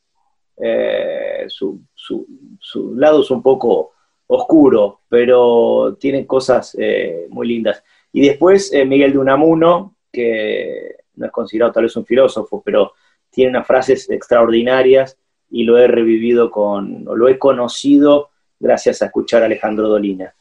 Eh, 0.57 1.45
su, 1.47 1.81
su- 1.93 2.95
lado 2.95 3.21
es 3.21 3.29
un 3.29 3.43
poco 3.43 3.91
oscuro, 4.27 5.01
pero 5.09 5.97
tiene 5.99 6.25
cosas 6.25 6.75
eh, 6.79 7.27
muy 7.29 7.47
lindas. 7.47 7.83
Y 8.13 8.21
después 8.21 8.71
eh, 8.73 8.85
Miguel 8.85 9.11
de 9.11 9.17
Unamuno, 9.19 9.97
que 10.11 10.94
no 11.15 11.25
es 11.25 11.31
considerado 11.31 11.71
tal 11.71 11.83
vez 11.83 11.95
un 11.95 12.05
filósofo, 12.05 12.61
pero 12.63 12.93
tiene 13.29 13.51
unas 13.51 13.67
frases 13.67 14.09
extraordinarias 14.09 15.17
y 15.49 15.63
lo 15.63 15.77
he 15.77 15.87
revivido 15.87 16.49
con, 16.49 17.07
o 17.07 17.15
lo 17.15 17.27
he 17.27 17.37
conocido 17.37 18.29
gracias 18.59 19.01
a 19.01 19.05
escuchar 19.05 19.43
a 19.43 19.45
Alejandro 19.45 19.89
Dolina. 19.89 20.33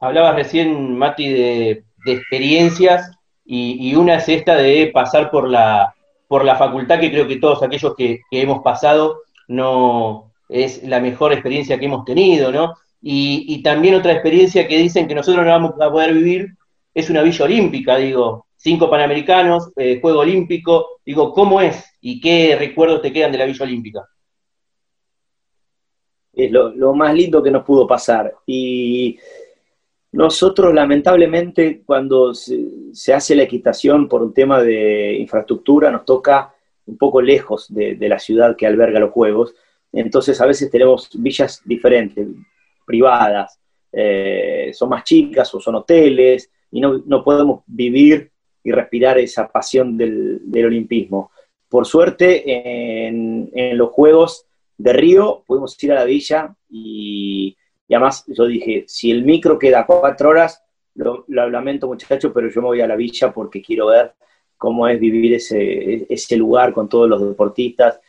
Hablabas 0.00 0.36
recién, 0.36 0.96
Mati, 0.96 1.28
de, 1.28 1.84
experiencias 2.06 3.10
y, 3.44 3.94
una 3.96 4.16
es 4.16 4.28
esta 4.28 4.54
de 4.56 4.90
pasar 4.92 5.30
por 5.30 5.48
la, 5.48 5.94
por 6.28 6.44
la 6.44 6.56
facultad, 6.56 7.00
que 7.00 7.10
creo 7.10 7.26
que 7.26 7.36
todos 7.36 7.62
aquellos 7.62 7.94
que, 7.96 8.20
hemos 8.30 8.62
pasado 8.62 9.22
no 9.48 10.32
es 10.48 10.82
la 10.84 11.00
mejor 11.00 11.32
experiencia 11.32 11.78
que 11.78 11.86
hemos 11.86 12.04
tenido, 12.04 12.52
¿no? 12.52 12.74
Y 13.00 13.62
también 13.62 13.94
otra 13.94 14.12
experiencia 14.12 14.66
que 14.66 14.78
dicen 14.78 15.06
que 15.06 15.14
nosotros 15.14 15.44
no 15.44 15.50
vamos 15.50 15.72
a 15.80 15.90
poder 15.90 16.12
vivir 16.12 16.56
es 16.96 17.10
una 17.10 17.22
villa 17.22 17.44
olímpica, 17.44 17.96
digo, 17.96 18.45
cinco 18.56 18.90
panamericanos, 18.90 19.70
eh, 19.76 20.00
juego 20.00 20.20
olímpico, 20.20 21.00
digo, 21.04 21.32
¿cómo 21.32 21.60
es 21.60 21.84
y 22.00 22.20
qué 22.20 22.56
recuerdos 22.58 23.02
te 23.02 23.12
quedan 23.12 23.32
de 23.32 23.38
la 23.38 23.46
villa 23.46 23.64
olímpica? 23.64 24.08
es 26.36 26.52
lo, 26.52 26.68
lo 26.68 26.94
más 26.94 27.14
lindo 27.14 27.42
que 27.42 27.50
nos 27.50 27.64
pudo 27.64 27.86
pasar. 27.86 28.32
Y 28.46 29.18
nosotros, 30.12 30.72
lamentablemente, 30.74 31.82
cuando 31.84 32.34
se, 32.34 33.14
hace 33.14 33.34
la 33.34 33.44
equitación 33.44 34.06
por 34.06 34.22
un 34.22 34.34
tema 34.34 34.62
de 34.62 35.16
infraestructura, 35.16 35.90
nos 35.90 36.04
toca 36.04 36.54
un 36.84 36.98
poco 36.98 37.22
lejos 37.22 37.72
de, 37.72 37.96
de 37.96 38.08
la 38.08 38.18
ciudad 38.18 38.54
que 38.54 38.66
alberga 38.66 39.00
los 39.00 39.12
juegos. 39.12 39.54
Entonces, 39.92 40.38
a 40.40 40.46
veces 40.46 40.70
tenemos 40.70 41.08
villas 41.14 41.62
diferentes, 41.64 42.28
privadas, 42.84 43.58
eh, 43.90 44.70
son 44.74 44.90
más 44.90 45.04
chicas 45.04 45.52
o 45.54 45.60
son 45.60 45.76
hoteles, 45.76 46.50
y 46.70 46.80
no, 46.80 47.02
no 47.06 47.24
podemos 47.24 47.62
vivir 47.66 48.30
y 48.66 48.72
respirar 48.72 49.16
esa 49.16 49.46
pasión 49.46 49.96
del, 49.96 50.40
del 50.42 50.66
olimpismo. 50.66 51.30
Por 51.68 51.86
suerte, 51.86 53.06
en, 53.06 53.48
los 53.78 53.90
Juegos 53.90 54.44
de 54.76 54.92
Río 54.92 55.44
pudimos 55.46 55.80
ir 55.84 55.92
a 55.92 55.94
la 55.94 56.04
villa 56.04 56.52
y, 56.68 57.56
además 57.88 58.24
yo 58.26 58.46
dije, 58.46 58.84
si 58.88 59.12
el 59.12 59.22
micro 59.22 59.56
queda 59.56 59.86
cuatro 59.86 60.30
horas, 60.30 60.64
lo, 60.96 61.24
lo 61.28 61.48
lamento 61.48 61.86
muchacho, 61.86 62.32
pero 62.32 62.50
yo 62.50 62.60
me 62.60 62.66
voy 62.66 62.80
a 62.80 62.88
la 62.88 62.96
villa 62.96 63.32
porque 63.32 63.62
quiero 63.62 63.86
ver 63.86 64.14
cómo 64.58 64.88
es 64.88 64.98
vivir 64.98 65.34
ese, 65.34 66.12
ese 66.12 66.36
lugar 66.36 66.72
con 66.72 66.88
todos 66.88 67.08
los 67.08 67.20
deportistas, 67.20 68.00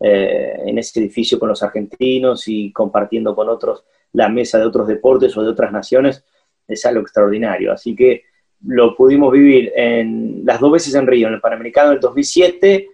eh, 0.00 0.54
en 0.64 0.78
ese 0.78 1.00
edificio 1.00 1.38
con 1.38 1.50
los 1.50 1.62
argentinos 1.62 2.48
y 2.48 2.72
compartiendo 2.72 3.36
con 3.36 3.50
otros 3.50 3.84
la 4.14 4.30
mesa 4.30 4.58
de 4.58 4.64
otros 4.64 4.88
deportes 4.88 5.36
o 5.36 5.42
de 5.42 5.50
otras 5.50 5.72
naciones, 5.72 6.24
es 6.66 6.86
algo 6.86 7.02
extraordinario. 7.02 7.70
Así 7.70 7.94
que 7.94 8.22
lo 8.64 8.96
pudimos 8.96 9.32
vivir 9.32 9.72
en, 9.76 10.42
las 10.44 10.60
dos 10.60 10.72
veces 10.72 10.94
en 10.94 11.06
Río, 11.06 11.28
en 11.28 11.34
el 11.34 11.40
Panamericano 11.40 11.90
del 11.90 12.00
2007 12.00 12.88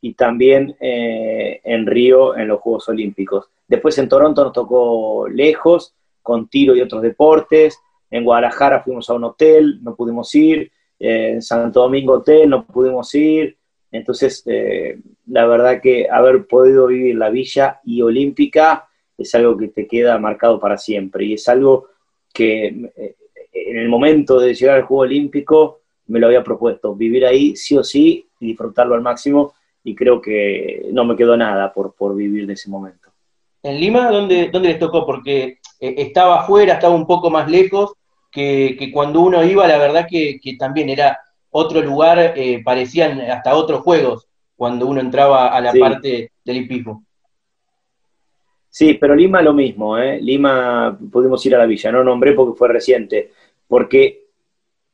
y 0.00 0.14
también 0.14 0.76
eh, 0.80 1.60
en 1.64 1.86
Río 1.86 2.36
en 2.36 2.48
los 2.48 2.60
Juegos 2.60 2.88
Olímpicos. 2.88 3.48
Después 3.66 3.98
en 3.98 4.08
Toronto 4.08 4.44
nos 4.44 4.52
tocó 4.52 5.28
lejos, 5.28 5.94
con 6.22 6.48
tiro 6.48 6.76
y 6.76 6.80
otros 6.80 7.02
deportes. 7.02 7.78
En 8.10 8.24
Guadalajara 8.24 8.82
fuimos 8.82 9.10
a 9.10 9.14
un 9.14 9.24
hotel, 9.24 9.82
no 9.82 9.94
pudimos 9.94 10.34
ir. 10.34 10.70
Eh, 10.98 11.32
en 11.32 11.42
Santo 11.42 11.80
Domingo 11.80 12.14
Hotel 12.14 12.48
no 12.48 12.64
pudimos 12.64 13.14
ir. 13.14 13.56
Entonces, 13.90 14.42
eh, 14.46 14.98
la 15.26 15.46
verdad 15.46 15.80
que 15.80 16.08
haber 16.10 16.46
podido 16.46 16.86
vivir 16.86 17.16
la 17.16 17.30
villa 17.30 17.80
y 17.84 18.02
olímpica 18.02 18.88
es 19.16 19.34
algo 19.34 19.56
que 19.56 19.68
te 19.68 19.86
queda 19.86 20.18
marcado 20.18 20.60
para 20.60 20.78
siempre. 20.78 21.24
Y 21.24 21.34
es 21.34 21.48
algo 21.48 21.88
que 22.32 23.16
en 23.66 23.78
el 23.78 23.88
momento 23.88 24.38
de 24.38 24.54
llegar 24.54 24.76
al 24.76 24.82
Juego 24.82 25.02
Olímpico 25.02 25.80
me 26.06 26.18
lo 26.18 26.26
había 26.26 26.42
propuesto, 26.42 26.94
vivir 26.94 27.26
ahí 27.26 27.54
sí 27.56 27.76
o 27.76 27.84
sí 27.84 28.26
y 28.40 28.46
disfrutarlo 28.48 28.94
al 28.94 29.02
máximo 29.02 29.54
y 29.84 29.94
creo 29.94 30.20
que 30.20 30.86
no 30.92 31.04
me 31.04 31.16
quedó 31.16 31.36
nada 31.36 31.72
por, 31.72 31.94
por 31.94 32.14
vivir 32.14 32.46
de 32.46 32.54
ese 32.54 32.70
momento. 32.70 33.08
¿En 33.62 33.80
Lima 33.80 34.10
dónde, 34.10 34.48
dónde 34.50 34.68
les 34.70 34.78
tocó? 34.78 35.04
Porque 35.04 35.58
eh, 35.80 35.94
estaba 35.98 36.40
afuera, 36.40 36.74
estaba 36.74 36.94
un 36.94 37.06
poco 37.06 37.30
más 37.30 37.50
lejos, 37.50 37.92
que, 38.30 38.76
que 38.78 38.90
cuando 38.92 39.20
uno 39.20 39.42
iba, 39.44 39.66
la 39.66 39.78
verdad 39.78 40.06
que, 40.08 40.38
que 40.40 40.56
también 40.56 40.88
era 40.90 41.18
otro 41.50 41.80
lugar, 41.80 42.34
eh, 42.36 42.62
parecían 42.64 43.20
hasta 43.22 43.56
otros 43.56 43.80
juegos 43.80 44.26
cuando 44.56 44.86
uno 44.86 45.00
entraba 45.00 45.48
a 45.48 45.60
la 45.60 45.72
Sí. 45.72 45.80
parte 45.80 46.32
del 46.44 46.56
hipismo. 46.56 47.04
Sí, 48.70 48.94
pero 48.94 49.14
Lima 49.14 49.40
lo 49.42 49.54
mismo, 49.54 49.96
¿eh? 49.98 50.20
Lima 50.20 50.96
pudimos 51.10 51.44
ir 51.46 51.54
a 51.54 51.58
la 51.58 51.66
villa, 51.66 51.90
no 51.90 52.04
nombré 52.04 52.32
porque 52.32 52.56
fue 52.56 52.68
reciente, 52.68 53.32
porque 53.68 54.24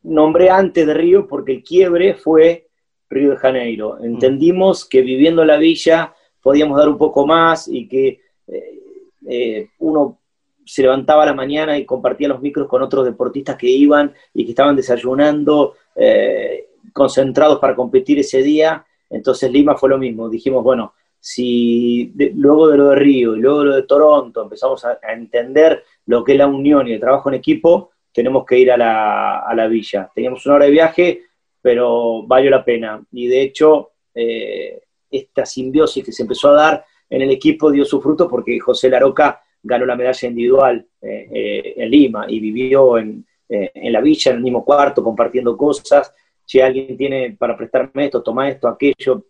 nombré 0.03 0.51
antes 0.51 0.87
de 0.87 0.93
Río 0.95 1.27
porque 1.27 1.53
el 1.53 1.63
quiebre 1.63 2.15
fue 2.15 2.69
Río 3.09 3.31
de 3.31 3.37
Janeiro. 3.37 3.99
Entendimos 4.03 4.85
que 4.85 5.01
viviendo 5.03 5.45
la 5.45 5.57
villa 5.57 6.15
podíamos 6.43 6.77
dar 6.79 6.89
un 6.89 6.99
poco 6.99 7.27
más 7.27 7.69
y 7.69 7.89
que 7.89 8.21
eh, 8.49 8.81
eh, 9.29 9.69
uno 9.79 10.19
se 10.67 10.83
levantaba 10.83 11.23
a 11.23 11.27
la 11.27 11.35
mañana 11.35 11.79
y 11.79 11.85
compartía 11.87 12.29
los 12.29 12.41
micros 12.43 12.69
con 12.69 12.83
otros 12.83 13.05
deportistas 13.05 13.57
que 13.57 13.69
iban 13.69 14.13
y 14.33 14.45
que 14.45 14.51
estaban 14.51 14.77
desayunando, 14.77 15.75
eh, 15.95 16.69
concentrados 16.93 17.59
para 17.59 17.75
competir 17.77 18.19
ese 18.19 18.43
día. 18.43 18.85
Entonces 19.09 19.51
Lima 19.51 19.77
fue 19.77 19.91
lo 19.91 19.99
mismo. 19.99 20.29
Dijimos, 20.29 20.63
bueno, 20.65 20.95
si 21.21 22.13
de- 22.15 22.33
luego 22.35 22.69
de 22.69 22.77
lo 22.79 22.89
de 22.91 22.97
Río 22.97 23.37
y 23.37 23.41
luego 23.41 23.61
de 23.61 23.65
lo 23.67 23.75
de 23.77 23.83
Toronto 23.85 24.43
empezamos 24.43 24.85
a, 24.85 24.99
a 25.03 25.13
entender 25.13 25.83
lo 26.07 26.23
que 26.25 26.33
es 26.33 26.39
la 26.39 26.47
unión 26.47 26.89
y 26.89 26.93
el 26.93 27.01
trabajo 27.01 27.29
en 27.29 27.37
equipo, 27.37 27.91
tenemos 28.15 28.47
que 28.47 28.59
ir 28.59 28.71
a 28.71 28.77
la, 28.77 29.41
a 29.41 29.55
la 29.55 29.67
villa. 29.67 30.11
Teníamos 30.15 30.47
una 30.47 30.55
hora 30.55 30.65
de 30.67 30.71
viaje, 30.71 31.23
pero 31.61 32.23
valió 32.27 32.51
la 32.51 32.65
pena. 32.65 33.03
Y 33.13 33.27
de 33.27 33.43
hecho, 33.43 33.91
eh, 34.15 34.81
esta 35.11 35.45
simbiosis 35.45 36.05
que 36.05 36.13
se 36.13 36.23
empezó 36.23 36.51
a 36.51 36.55
dar 36.55 36.85
en 37.11 37.23
el 37.23 37.31
equipo 37.31 37.71
dio 37.71 37.85
su 37.85 38.01
fruto 38.01 38.29
porque 38.29 38.59
José 38.61 38.89
Laroca 38.89 39.43
ganó 39.63 39.85
la 39.87 39.97
medalla 39.97 40.29
individual 40.29 40.87
eh, 41.03 41.29
eh, 41.33 41.75
en 41.77 41.91
Lima 41.91 42.27
y 42.29 42.39
vivió 42.41 42.99
en, 42.99 43.25
eh, 43.49 43.71
en 43.75 43.93
la 43.93 44.01
villa, 44.01 44.31
en 44.31 44.37
el 44.39 44.43
mismo 44.43 44.65
cuarto, 44.65 45.03
compartiendo 45.03 45.57
cosas. 45.57 46.13
Si 46.45 46.61
alguien 46.61 46.97
tiene 46.97 47.37
para 47.39 47.57
prestarme 47.57 48.05
esto, 48.07 48.23
toma 48.23 48.49
esto, 48.49 48.69
aquello, 48.69 49.25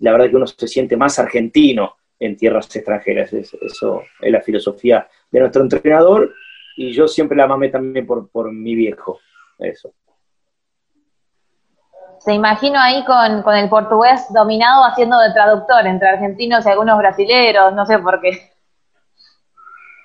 la 0.00 0.12
verdad 0.12 0.28
que 0.28 0.36
uno 0.36 0.46
se 0.46 0.66
siente 0.68 0.96
más 0.96 1.18
argentino 1.18 1.94
en 2.18 2.36
tierras 2.36 2.74
extranjeras. 2.74 3.32
Es- 3.32 3.54
eso 3.54 4.02
es 4.20 4.32
la 4.32 4.40
filosofía 4.40 5.06
de 5.30 5.40
nuestro 5.40 5.62
entrenador 5.62 6.34
y 6.76 6.92
yo 6.92 7.06
siempre 7.08 7.36
la 7.36 7.46
mamé 7.46 7.68
también 7.68 8.06
por, 8.06 8.28
por 8.28 8.52
mi 8.52 8.74
viejo. 8.74 9.20
Eso. 9.58 9.92
Se 12.18 12.32
imagino 12.32 12.78
ahí 12.80 13.04
con, 13.04 13.42
con 13.42 13.54
el 13.54 13.68
portugués 13.68 14.26
dominado 14.32 14.84
haciendo 14.84 15.18
de 15.20 15.32
traductor 15.32 15.86
entre 15.86 16.08
argentinos 16.08 16.64
y 16.64 16.70
algunos 16.70 16.98
brasileros, 16.98 17.74
no 17.74 17.84
sé 17.84 17.98
por 17.98 18.20
qué. 18.20 18.50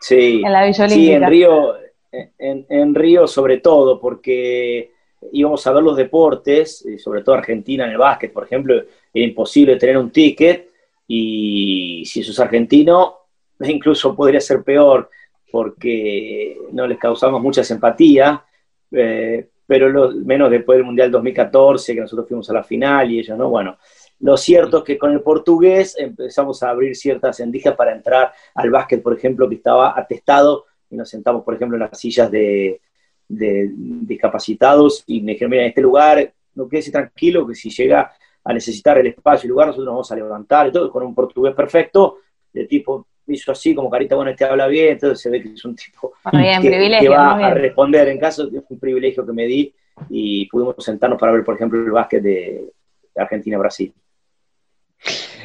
Sí, 0.02 0.42
En 0.46 0.52
la 0.52 0.72
sí, 0.74 1.12
en 1.12 1.28
Río, 1.28 1.76
en, 2.12 2.66
en 2.70 2.96
Río 2.96 3.28
sobre 3.28 3.58
todo, 3.58 4.00
porque 4.00 4.92
íbamos 5.32 5.66
a 5.66 5.72
ver 5.72 5.84
los 5.84 5.98
deportes, 5.98 6.86
sobre 6.98 7.24
todo 7.24 7.36
Argentina 7.36 7.86
en 7.86 7.92
el 7.92 7.98
básquet, 7.98 8.32
por 8.32 8.46
ejemplo, 8.46 8.76
era 9.14 9.26
imposible 9.26 9.78
tener 9.78 9.98
un 9.98 10.12
ticket 10.12 10.70
y 11.08 12.04
si 12.06 12.24
sos 12.24 12.40
argentino, 12.40 13.18
incluso 13.60 14.16
podría 14.16 14.42
ser 14.42 14.64
peor 14.64 15.10
porque 15.52 16.58
no 16.72 16.88
les 16.88 16.98
causamos 16.98 17.42
mucha 17.42 17.64
simpatía, 17.64 18.44
eh, 18.92 19.50
pero 19.66 20.12
menos 20.12 20.50
después 20.50 20.78
del 20.78 20.86
Mundial 20.86 21.12
2014, 21.12 21.94
que 21.94 22.02
nosotros 22.02 22.28
fuimos 22.28 22.50
a 22.50 22.54
la 22.54 22.64
final 22.64 23.12
y 23.12 23.20
ellos 23.20 23.38
no, 23.38 23.50
bueno. 23.50 23.78
Lo 24.22 24.36
cierto 24.36 24.80
es 24.80 24.84
que 24.84 24.98
con 24.98 25.12
el 25.12 25.22
portugués 25.22 25.96
empezamos 25.98 26.62
a 26.64 26.70
abrir 26.70 26.96
ciertas 26.96 27.40
endijas 27.40 27.76
para 27.76 27.94
entrar 27.94 28.34
al 28.56 28.70
básquet, 28.70 29.02
por 29.02 29.16
ejemplo, 29.16 29.48
que 29.48 29.56
estaba 29.56 29.98
atestado 29.98 30.66
y 30.90 30.96
nos 30.96 31.10
sentamos, 31.10 31.44
por 31.44 31.54
ejemplo, 31.56 31.78
en 31.78 31.82
las 31.82 31.98
sillas 31.98 32.30
de, 32.30 32.82
de 33.30 33.70
discapacitados 33.72 35.04
y 35.06 35.22
me 35.22 35.34
dijeron, 35.34 35.52
mira, 35.52 35.64
en 35.64 35.70
este 35.70 35.82
lugar, 35.82 36.34
no 36.56 36.68
quédese 36.68 36.92
tranquilo, 36.92 37.48
que 37.48 37.56
si 37.56 37.70
llega 37.70 38.12
a 38.44 38.54
necesitar 38.54 38.98
el 38.98 39.08
espacio 39.08 39.48
y 39.48 39.50
lugar, 39.50 39.68
nosotros 39.68 39.86
nos 39.86 39.94
vamos 39.94 40.12
a 40.12 40.16
levantar 40.16 40.68
y 40.68 40.72
todo, 40.72 40.92
con 40.92 41.04
un 41.04 41.14
portugués 41.14 41.54
perfecto, 41.54 42.18
de 42.52 42.66
tipo, 42.66 43.08
hizo 43.30 43.52
así, 43.52 43.74
como 43.76 43.90
carita, 43.90 44.16
bueno, 44.16 44.32
este 44.32 44.46
habla 44.46 44.68
bien, 44.68 44.90
entonces 44.94 45.22
se 45.22 45.30
ve 45.30 45.42
que 45.42 45.50
es 45.50 45.66
un 45.66 45.76
tipo 45.76 46.14
bien, 46.32 46.62
que, 46.62 47.10
va 47.10 47.48
a 47.48 47.54
responder 47.54 48.08
en 48.08 48.20
caso 48.20 48.48
de 48.48 48.62
un 48.68 48.80
privilegio 48.80 49.26
que 49.26 49.34
me 49.34 49.46
di 49.46 49.74
y 50.10 50.48
pudimos 50.48 50.76
sentarnos 50.80 51.20
para 51.20 51.32
ver, 51.32 51.44
por 51.44 51.56
ejemplo, 51.56 51.80
el 51.80 51.92
básquet 51.92 52.22
de 52.24 52.66
Argentina-Brasil. 53.16 53.94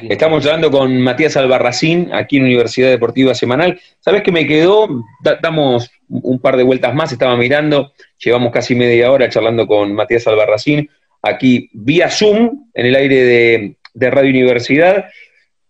Estamos 0.01 0.45
hablando 0.45 0.69
con 0.69 0.99
Matías 1.01 1.37
Albarracín, 1.37 2.13
aquí 2.13 2.37
en 2.37 2.43
Universidad 2.43 2.89
Deportiva 2.89 3.33
Semanal. 3.33 3.79
¿Sabes 3.99 4.23
qué 4.23 4.31
me 4.31 4.45
quedó? 4.45 4.87
Da- 5.23 5.39
damos 5.41 5.89
un 6.09 6.39
par 6.39 6.57
de 6.57 6.63
vueltas 6.63 6.93
más, 6.93 7.11
estaba 7.11 7.35
mirando, 7.37 7.93
llevamos 8.17 8.51
casi 8.51 8.75
media 8.75 9.11
hora 9.11 9.29
charlando 9.29 9.65
con 9.65 9.93
Matías 9.93 10.27
Albarracín, 10.27 10.89
aquí 11.21 11.69
vía 11.73 12.09
Zoom, 12.09 12.67
en 12.73 12.85
el 12.85 12.95
aire 12.95 13.23
de, 13.23 13.75
de 13.93 14.11
Radio 14.11 14.29
Universidad, 14.29 15.05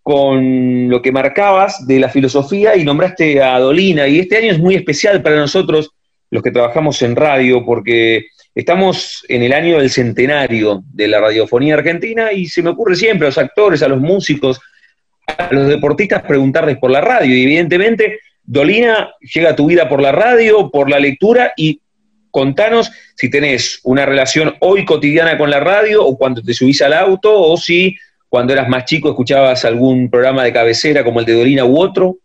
con 0.05 0.87
lo 0.87 1.01
que 1.01 1.11
marcabas 1.11 1.87
de 1.87 1.99
la 1.99 2.09
filosofía 2.09 2.77
y 2.77 2.83
nombraste 2.83 3.41
a 3.41 3.57
Dolina. 3.57 4.07
Y 4.07 4.19
este 4.19 4.37
año 4.37 4.51
es 4.51 4.59
muy 4.59 4.75
especial 4.75 5.23
para 5.23 5.37
nosotros, 5.37 5.89
los 6.29 6.43
que 6.43 6.51
trabajamos 6.51 7.01
en 7.01 7.15
radio, 7.15 7.65
porque 7.65 8.27
estamos 8.53 9.25
en 9.29 9.41
el 9.41 9.51
año 9.51 9.79
del 9.79 9.89
centenario 9.89 10.83
de 10.93 11.07
la 11.07 11.19
radiofonía 11.21 11.73
argentina 11.73 12.31
y 12.31 12.45
se 12.45 12.61
me 12.61 12.69
ocurre 12.69 12.95
siempre 12.95 13.25
a 13.25 13.29
los 13.29 13.39
actores, 13.39 13.81
a 13.81 13.87
los 13.87 13.99
músicos, 13.99 14.61
a 15.25 15.51
los 15.51 15.69
deportistas 15.69 16.21
preguntarles 16.21 16.77
por 16.77 16.91
la 16.91 17.01
radio. 17.01 17.35
Y 17.35 17.41
evidentemente, 17.41 18.19
Dolina 18.43 19.09
llega 19.33 19.49
a 19.49 19.55
tu 19.55 19.65
vida 19.65 19.89
por 19.89 20.03
la 20.03 20.11
radio, 20.11 20.69
por 20.69 20.87
la 20.87 20.99
lectura 20.99 21.51
y 21.57 21.81
contanos 22.29 22.91
si 23.15 23.31
tenés 23.31 23.79
una 23.81 24.05
relación 24.05 24.53
hoy 24.59 24.85
cotidiana 24.85 25.35
con 25.35 25.49
la 25.49 25.61
radio 25.61 26.05
o 26.05 26.15
cuando 26.15 26.43
te 26.43 26.53
subís 26.53 26.79
al 26.83 26.93
auto 26.93 27.41
o 27.41 27.57
si 27.57 27.95
cuando 28.35 28.51
eras 28.51 28.67
más 28.67 28.83
chico 28.83 29.07
escuchabas 29.07 29.63
algún 29.63 30.09
programa 30.09 30.43
de 30.43 30.51
cabecera 30.51 31.05
como 31.05 31.21
el 31.21 31.25
de 31.25 31.35
Dolina 31.35 31.63
u 31.63 31.79
otro. 31.79 32.17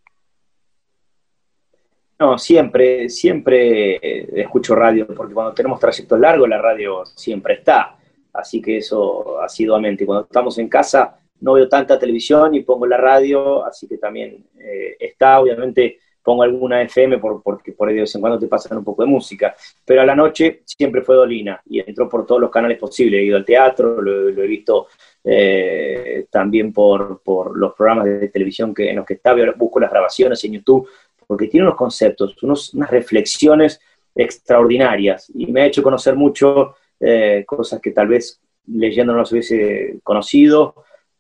No, 2.19 2.37
siempre, 2.37 3.09
siempre 3.09 3.95
eh, 3.95 4.29
escucho 4.35 4.75
radio, 4.75 5.07
porque 5.07 5.33
cuando 5.33 5.55
tenemos 5.55 5.79
trayectos 5.79 6.19
largos, 6.19 6.49
la 6.49 6.59
radio 6.59 7.07
siempre 7.07 7.55
está. 7.55 7.97
Así 8.33 8.61
que 8.61 8.79
eso 8.79 9.41
asiduamente. 9.41 10.05
Cuando 10.05 10.25
estamos 10.25 10.59
en 10.59 10.69
casa, 10.69 11.17
no 11.43 11.53
veo 11.53 11.69
tanta 11.69 11.97
televisión 11.97 12.57
y 12.57 12.63
pongo 12.63 12.89
la 12.89 12.97
radio, 12.97 13.65
así 13.65 13.87
que 13.87 13.97
también 13.97 14.45
eh, 14.59 14.97
está. 14.99 15.39
Obviamente 15.39 16.01
pongo 16.25 16.43
alguna 16.43 16.83
FM 16.83 17.19
por, 17.19 17.41
porque 17.41 17.71
por 17.71 17.89
ahí 17.89 17.95
de 17.95 18.01
vez 18.01 18.15
en 18.17 18.21
cuando 18.21 18.37
te 18.41 18.49
pasan 18.49 18.79
un 18.79 18.85
poco 18.85 19.05
de 19.05 19.09
música. 19.11 19.55
Pero 19.85 20.03
a 20.03 20.05
la 20.05 20.17
noche 20.17 20.63
siempre 20.65 21.03
fue 21.03 21.15
Dolina 21.15 21.63
y 21.67 21.79
entró 21.79 22.09
por 22.09 22.27
todos 22.27 22.41
los 22.41 22.51
canales 22.51 22.79
posibles. 22.79 23.21
He 23.21 23.27
ido 23.27 23.37
al 23.37 23.45
teatro, 23.45 24.03
lo, 24.03 24.29
lo 24.29 24.43
he 24.43 24.47
visto 24.49 24.89
eh, 25.23 26.27
también 26.31 26.73
por, 26.73 27.21
por 27.23 27.57
los 27.59 27.75
programas 27.75 28.07
de 28.07 28.29
televisión 28.29 28.73
que, 28.73 28.91
en 28.91 28.97
los 28.97 29.07
que 29.07 29.21
ahora 29.23 29.53
busco 29.57 29.79
las 29.79 29.91
grabaciones 29.91 30.43
en 30.45 30.53
YouTube 30.53 30.89
porque 31.27 31.47
tiene 31.47 31.67
unos 31.67 31.77
conceptos, 31.77 32.43
unos, 32.43 32.75
unas 32.75 32.91
reflexiones 32.91 33.81
extraordinarias. 34.15 35.31
Y 35.35 35.47
me 35.47 35.63
ha 35.63 35.67
hecho 35.67 35.83
conocer 35.83 36.17
mucho 36.17 36.75
eh, 36.99 37.45
cosas 37.47 37.81
que 37.81 37.93
tal 37.93 38.09
vez 38.09 38.41
leyendo 38.67 39.13
no 39.13 39.21
las 39.21 39.31
hubiese 39.31 40.01
conocido, 40.03 40.75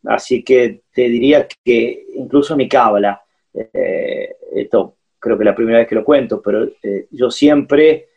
así 0.05 0.43
que 0.43 0.83
te 0.93 1.03
diría 1.03 1.47
que 1.65 2.07
incluso 2.15 2.57
mi 2.57 2.69
cábala, 2.69 3.23
eh, 3.55 4.35
esto 4.55 4.97
creo 5.19 5.37
que 5.37 5.45
es 5.45 5.47
la 5.47 5.55
primera 5.55 5.79
vez 5.79 5.87
que 5.87 5.95
lo 5.95 6.05
cuento, 6.05 6.41
pero 6.43 6.69
yo 7.11 7.31
siempre, 7.31 8.09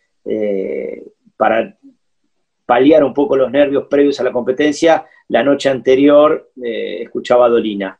para 1.35 1.77
paliar 2.65 3.03
un 3.03 3.13
poco 3.13 3.35
los 3.35 3.51
nervios 3.51 3.87
previos 3.89 4.19
a 4.19 4.23
la 4.23 4.31
competencia, 4.31 5.05
la 5.29 5.43
noche 5.43 5.69
anterior 5.69 6.51
eh, 6.63 7.03
escuchaba 7.03 7.45
a 7.45 7.49
Dolina, 7.49 7.99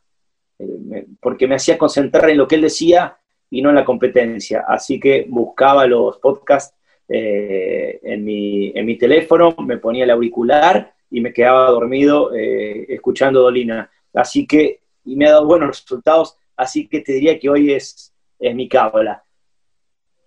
eh, 0.58 1.06
porque 1.20 1.46
me 1.46 1.56
hacía 1.56 1.78
concentrar 1.78 2.30
en 2.30 2.38
lo 2.38 2.46
que 2.46 2.56
él 2.56 2.62
decía 2.62 3.16
y 3.50 3.62
no 3.62 3.70
en 3.70 3.76
la 3.76 3.84
competencia. 3.84 4.64
Así 4.66 4.98
que 4.98 5.26
buscaba 5.28 5.86
los 5.86 6.18
podcasts 6.18 6.76
eh, 7.08 8.00
en, 8.02 8.24
mi, 8.24 8.72
en 8.74 8.86
mi 8.86 8.96
teléfono, 8.96 9.54
me 9.58 9.78
ponía 9.78 10.04
el 10.04 10.10
auricular 10.10 10.92
y 11.10 11.20
me 11.20 11.32
quedaba 11.32 11.70
dormido 11.70 12.34
eh, 12.34 12.86
escuchando 12.88 13.42
Dolina. 13.42 13.90
Así 14.12 14.46
que, 14.46 14.80
y 15.04 15.16
me 15.16 15.26
ha 15.26 15.32
dado 15.32 15.46
buenos 15.46 15.68
resultados, 15.68 16.36
así 16.56 16.88
que 16.88 17.00
te 17.00 17.12
diría 17.12 17.38
que 17.38 17.48
hoy 17.48 17.72
es, 17.72 18.12
es 18.38 18.54
mi 18.54 18.68
cábala. 18.68 19.22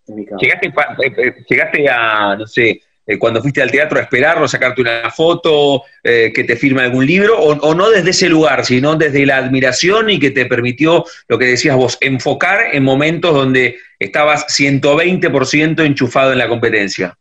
¿Llegaste, 0.08 0.72
llegaste 1.50 1.90
a, 1.90 2.36
no 2.38 2.48
sé, 2.48 2.82
eh, 3.08 3.18
cuando 3.18 3.42
fuiste 3.42 3.62
al 3.62 3.72
teatro 3.72 3.98
a 3.98 4.02
esperarlo, 4.02 4.50
sacarte 4.50 4.82
una 4.82 5.10
foto, 5.10 5.84
eh, 6.04 6.34
que 6.36 6.44
te 6.44 6.58
firme 6.58 6.82
algún 6.82 7.06
libro, 7.06 7.40
o, 7.40 7.74
no 7.74 7.90
desde 7.90 8.10
ese 8.10 8.28
lugar, 8.28 8.66
sino 8.66 8.98
desde 8.98 9.26
la 9.26 9.38
admiración 9.38 10.10
y 10.10 10.20
que 10.20 10.32
te 10.32 10.46
permitió, 10.46 11.06
lo 11.30 11.38
que 11.38 11.46
decías 11.46 11.78
vos, 11.78 11.98
enfocar 12.02 12.76
en 12.76 12.84
momentos 12.84 13.34
donde 13.34 13.78
estabas 13.98 14.46
120% 14.48 15.86
enchufado 15.86 16.34
en 16.34 16.38
la 16.38 16.50
competencia? 16.50 17.18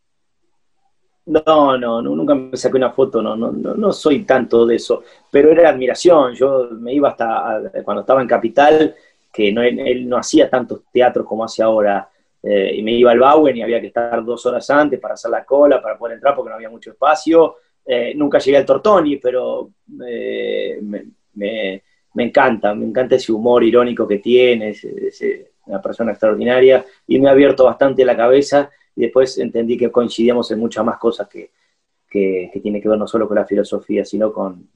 No, 1.26 1.78
no, 1.78 2.02
nunca 2.02 2.34
me 2.34 2.56
saqué 2.56 2.76
una 2.76 2.90
foto, 2.90 3.22
no, 3.22 3.36
no, 3.36 3.52
no, 3.52 3.92
soy 3.92 4.24
tanto 4.24 4.66
de 4.66 4.76
eso, 4.76 5.04
pero 5.30 5.50
era 5.50 5.70
admiración. 5.70 6.34
Yo 6.34 6.68
me 6.70 6.92
iba 6.92 7.10
hasta 7.10 7.62
cuando 7.84 8.00
estaba 8.02 8.22
en 8.22 8.28
Capital, 8.28 8.94
que 9.32 9.52
no, 9.52 9.62
él 9.62 10.08
no 10.08 10.18
hacía 10.18 10.48
tantos 10.48 10.82
teatros 10.92 11.26
como 11.26 11.44
hace 11.44 11.62
ahora, 11.62 12.08
eh, 12.48 12.76
y 12.76 12.82
me 12.84 12.92
iba 12.92 13.10
al 13.10 13.18
Bauen 13.18 13.56
y 13.56 13.62
había 13.62 13.80
que 13.80 13.88
estar 13.88 14.24
dos 14.24 14.46
horas 14.46 14.70
antes 14.70 15.00
para 15.00 15.14
hacer 15.14 15.32
la 15.32 15.44
cola, 15.44 15.82
para 15.82 15.98
poder 15.98 16.14
entrar 16.14 16.32
porque 16.36 16.50
no 16.50 16.54
había 16.54 16.70
mucho 16.70 16.92
espacio. 16.92 17.56
Eh, 17.84 18.14
nunca 18.14 18.38
llegué 18.38 18.58
al 18.58 18.64
Tortoni, 18.64 19.16
pero 19.16 19.70
eh, 20.06 20.78
me, 20.80 21.82
encanta, 22.14 22.72
me 22.72 22.84
encanta 22.84 23.16
ese 23.16 23.32
humor 23.32 23.64
irónico 23.64 24.06
que 24.06 24.18
tiene, 24.18 24.70
es, 24.70 24.86
una 25.66 25.82
persona 25.82 26.12
extraordinaria 26.12 26.84
y 27.08 27.18
me 27.18 27.28
ha 27.28 27.32
abierto 27.32 27.64
bastante 27.64 28.04
la 28.04 28.16
cabeza 28.16 28.70
y 28.94 29.02
después 29.02 29.36
entendí 29.38 29.76
que 29.76 29.90
coincidíamos 29.90 30.48
en 30.52 30.60
muchas 30.60 30.84
más 30.84 30.98
cosas 30.98 31.28
que, 31.28 31.50
que, 32.08 32.52
tiene 32.62 32.80
que 32.80 32.88
ver 32.88 32.98
no 32.98 33.08
solo 33.08 33.26
con 33.26 33.34
la 33.34 33.44
filosofía, 33.44 34.04
sino 34.04 34.32
con 34.32 34.52
un 34.52 34.68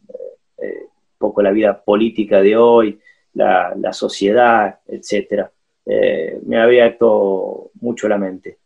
poco 1.18 1.40
la 1.40 1.52
vida 1.52 1.80
política 1.80 2.42
de 2.42 2.56
hoy, 2.56 2.98
la, 3.34 3.74
la 3.76 3.92
sociedad, 3.92 4.80
etcétera. 4.88 5.52
Eh, 5.86 6.38
me 6.44 6.56
había 6.56 6.84
abierto 6.84 7.70
mucho 7.80 8.08
la 8.08 8.18
mente. 8.18 8.58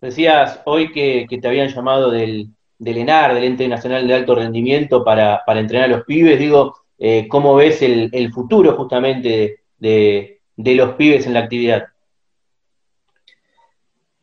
Decías 0.00 0.60
hoy 0.64 0.90
que, 0.92 1.26
te 1.40 1.48
habían 1.48 1.68
llamado 1.68 2.10
del, 2.10 2.48
del, 2.78 2.98
ENAR, 2.98 3.34
del 3.34 3.44
Ente 3.44 3.68
Nacional 3.68 4.06
de 4.06 4.14
Alto 4.14 4.34
Rendimiento, 4.34 5.04
para, 5.04 5.42
entrenar 5.46 5.84
a 5.88 5.96
los 5.96 6.04
pibes. 6.04 6.38
Digo, 6.38 6.74
eh, 6.98 7.28
¿cómo 7.28 7.54
ves 7.54 7.82
el, 7.82 8.32
futuro 8.32 8.76
justamente 8.76 9.60
de, 9.78 10.40
los 10.56 10.94
pibes 10.94 11.26
en 11.26 11.34
la 11.34 11.40
actividad? 11.40 11.86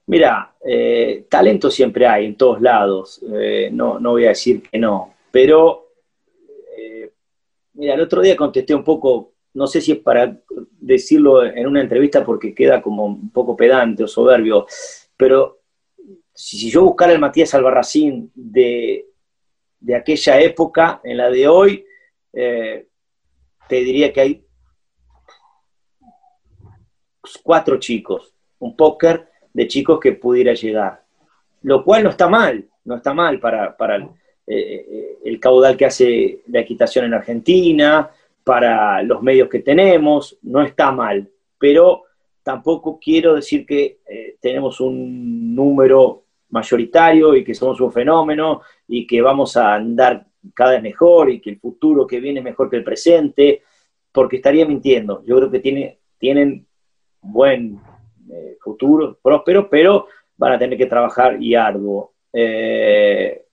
Mira, 0.07 0.55
eh, 0.65 1.25
talento 1.29 1.69
siempre 1.69 2.07
hay 2.07 2.25
en 2.25 2.35
todos 2.35 2.59
lados, 2.61 3.21
no, 3.71 3.99
no 3.99 4.11
voy 4.11 4.25
a 4.25 4.29
decir 4.29 4.63
que 4.63 4.79
no, 4.79 5.13
pero 5.31 5.85
mira, 7.73 7.93
el 7.93 8.01
otro 8.01 8.21
día 8.21 8.35
contesté 8.35 8.75
un 8.75 8.83
poco 8.83 9.33
no 9.59 9.67
sé 9.67 9.81
si 9.81 9.91
es 9.91 9.97
para 9.97 10.39
decirlo 10.79 11.43
en 11.43 11.67
una 11.67 11.81
entrevista 11.81 12.23
porque 12.23 12.55
queda 12.55 12.81
como 12.81 13.03
un 13.03 13.29
poco 13.29 13.57
pedante 13.57 14.05
o 14.05 14.07
soberbio, 14.07 14.65
pero 15.17 15.59
si, 16.33 16.71
yo 16.71 16.85
buscara 16.85 17.11
el 17.11 17.19
Matías 17.19 17.53
Albarracín 17.53 18.31
de, 18.33 19.05
de, 19.81 19.95
aquella 19.95 20.39
época 20.39 21.01
en 21.03 21.17
la 21.17 21.29
de 21.29 21.45
hoy, 21.49 21.85
eh, 22.31 22.87
te 23.67 23.75
diría 23.81 24.13
que 24.13 24.21
hay 24.21 24.45
cuatro 27.43 27.77
chicos, 27.79 28.33
un 28.59 28.77
póker 28.77 29.27
de 29.51 29.67
chicos 29.67 29.99
que 29.99 30.13
pudiera 30.13 30.53
llegar, 30.53 31.03
lo 31.63 31.83
cual 31.83 32.05
no 32.05 32.11
está 32.11 32.29
mal, 32.29 32.65
no 32.85 32.95
está 32.95 33.13
mal 33.13 33.41
para, 33.41 33.75
para 33.75 33.97
el, 33.97 34.07
eh, 34.47 35.17
el 35.25 35.37
caudal 35.37 35.75
que 35.75 35.85
hace 35.85 36.43
la 36.47 36.61
equitación 36.61 37.03
en 37.03 37.13
Argentina, 37.13 38.09
para 38.49 39.03
los 39.03 39.21
medios 39.21 39.47
que 39.47 39.59
tenemos, 39.59 40.39
no 40.41 40.63
está 40.63 40.91
mal, 40.91 41.29
pero 41.59 42.05
tampoco 42.41 42.97
quiero 42.99 43.35
decir 43.35 43.63
que 43.63 43.99
eh, 44.09 44.37
tenemos 44.41 44.81
un 44.81 45.53
número 45.53 46.23
mayoritario 46.49 47.35
y 47.35 47.43
que 47.43 47.53
somos 47.53 47.79
un 47.79 47.91
fenómeno 47.91 48.61
y 48.87 49.05
que 49.05 49.21
vamos 49.21 49.55
a 49.55 49.75
andar 49.75 50.25
cada 50.55 50.71
vez 50.71 50.81
mejor 50.81 51.29
y 51.29 51.39
que 51.39 51.51
el 51.51 51.59
futuro 51.59 52.07
que 52.07 52.19
viene 52.19 52.39
es 52.39 52.43
mejor 52.43 52.71
que 52.71 52.77
el 52.77 52.83
presente, 52.83 53.61
porque 54.11 54.37
estaría 54.37 54.65
mintiendo. 54.65 55.23
Yo 55.27 55.35
creo 55.35 55.51
que 55.51 55.59
tiene, 55.59 55.99
tienen 56.17 56.65
buen 57.21 57.79
eh, 58.31 58.57
futuro, 58.59 59.19
próspero, 59.21 59.69
pero 59.69 60.07
van 60.37 60.53
a 60.53 60.57
tener 60.57 60.75
que 60.75 60.87
trabajar 60.87 61.39
y 61.39 61.53
arduo. 61.53 62.13
Eh, 62.33 63.45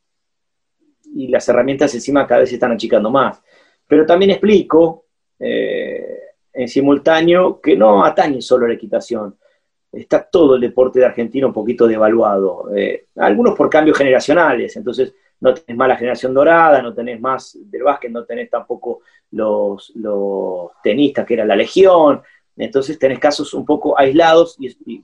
y 1.15 1.29
las 1.29 1.47
herramientas 1.51 1.95
encima 1.95 2.27
cada 2.27 2.41
vez 2.41 2.49
se 2.49 2.55
están 2.55 2.73
achicando 2.73 3.11
más. 3.11 3.43
Pero 3.87 4.05
también 4.05 4.33
explico 4.33 5.07
eh, 5.39 6.19
en 6.53 6.69
simultáneo 6.69 7.61
que 7.61 7.77
no 7.77 8.05
atañe 8.05 8.41
solo 8.41 8.67
la 8.67 8.75
equitación. 8.75 9.37
Está 9.93 10.23
todo 10.23 10.57
el 10.57 10.61
deporte 10.61 10.99
de 10.99 11.07
Argentina 11.07 11.47
un 11.47 11.53
poquito 11.53 11.87
devaluado. 11.87 12.75
Eh, 12.75 13.07
algunos 13.17 13.55
por 13.55 13.71
cambios 13.71 13.97
generacionales, 13.97 14.77
entonces 14.77 15.15
no 15.41 15.55
tenés 15.55 15.77
más 15.77 15.89
la 15.89 15.97
generación 15.97 16.35
dorada, 16.35 16.83
no 16.83 16.95
tenés 16.95 17.21
más 17.21 17.59
del 17.61 17.83
básquet, 17.83 18.11
no 18.11 18.25
tenés 18.25 18.51
tampoco 18.51 19.01
los, 19.33 19.93
tenistas 20.83 21.27
que 21.27 21.35
era 21.35 21.45
la 21.45 21.57
legión, 21.57 22.23
entonces 22.57 22.99
tenés 22.99 23.19
casos 23.19 23.53
un 23.53 23.65
poco 23.65 23.99
aislados 23.99 24.57
y, 24.59 25.03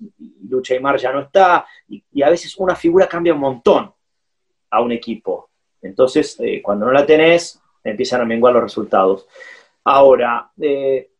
Lucha 0.49 0.75
y 0.75 0.81
Mar 0.81 0.99
ya 0.99 1.13
no 1.13 1.21
está, 1.21 1.67
y, 1.89 2.23
a 2.23 2.31
veces 2.31 2.57
una 2.57 2.75
figura 2.75 3.07
cambia 3.07 3.35
un 3.35 3.41
montón 3.41 3.93
a 4.71 4.81
un 4.81 4.93
equipo. 4.93 5.51
Entonces, 5.83 6.39
eh, 6.41 6.63
cuando 6.63 6.87
no 6.87 6.93
la 6.93 7.05
tenés, 7.05 7.62
empiezan 7.85 8.21
a 8.21 8.25
menguar 8.25 8.55
los 8.55 8.63
resultados. 8.63 9.27
Ahora, 9.85 10.51
eh, 10.61 11.11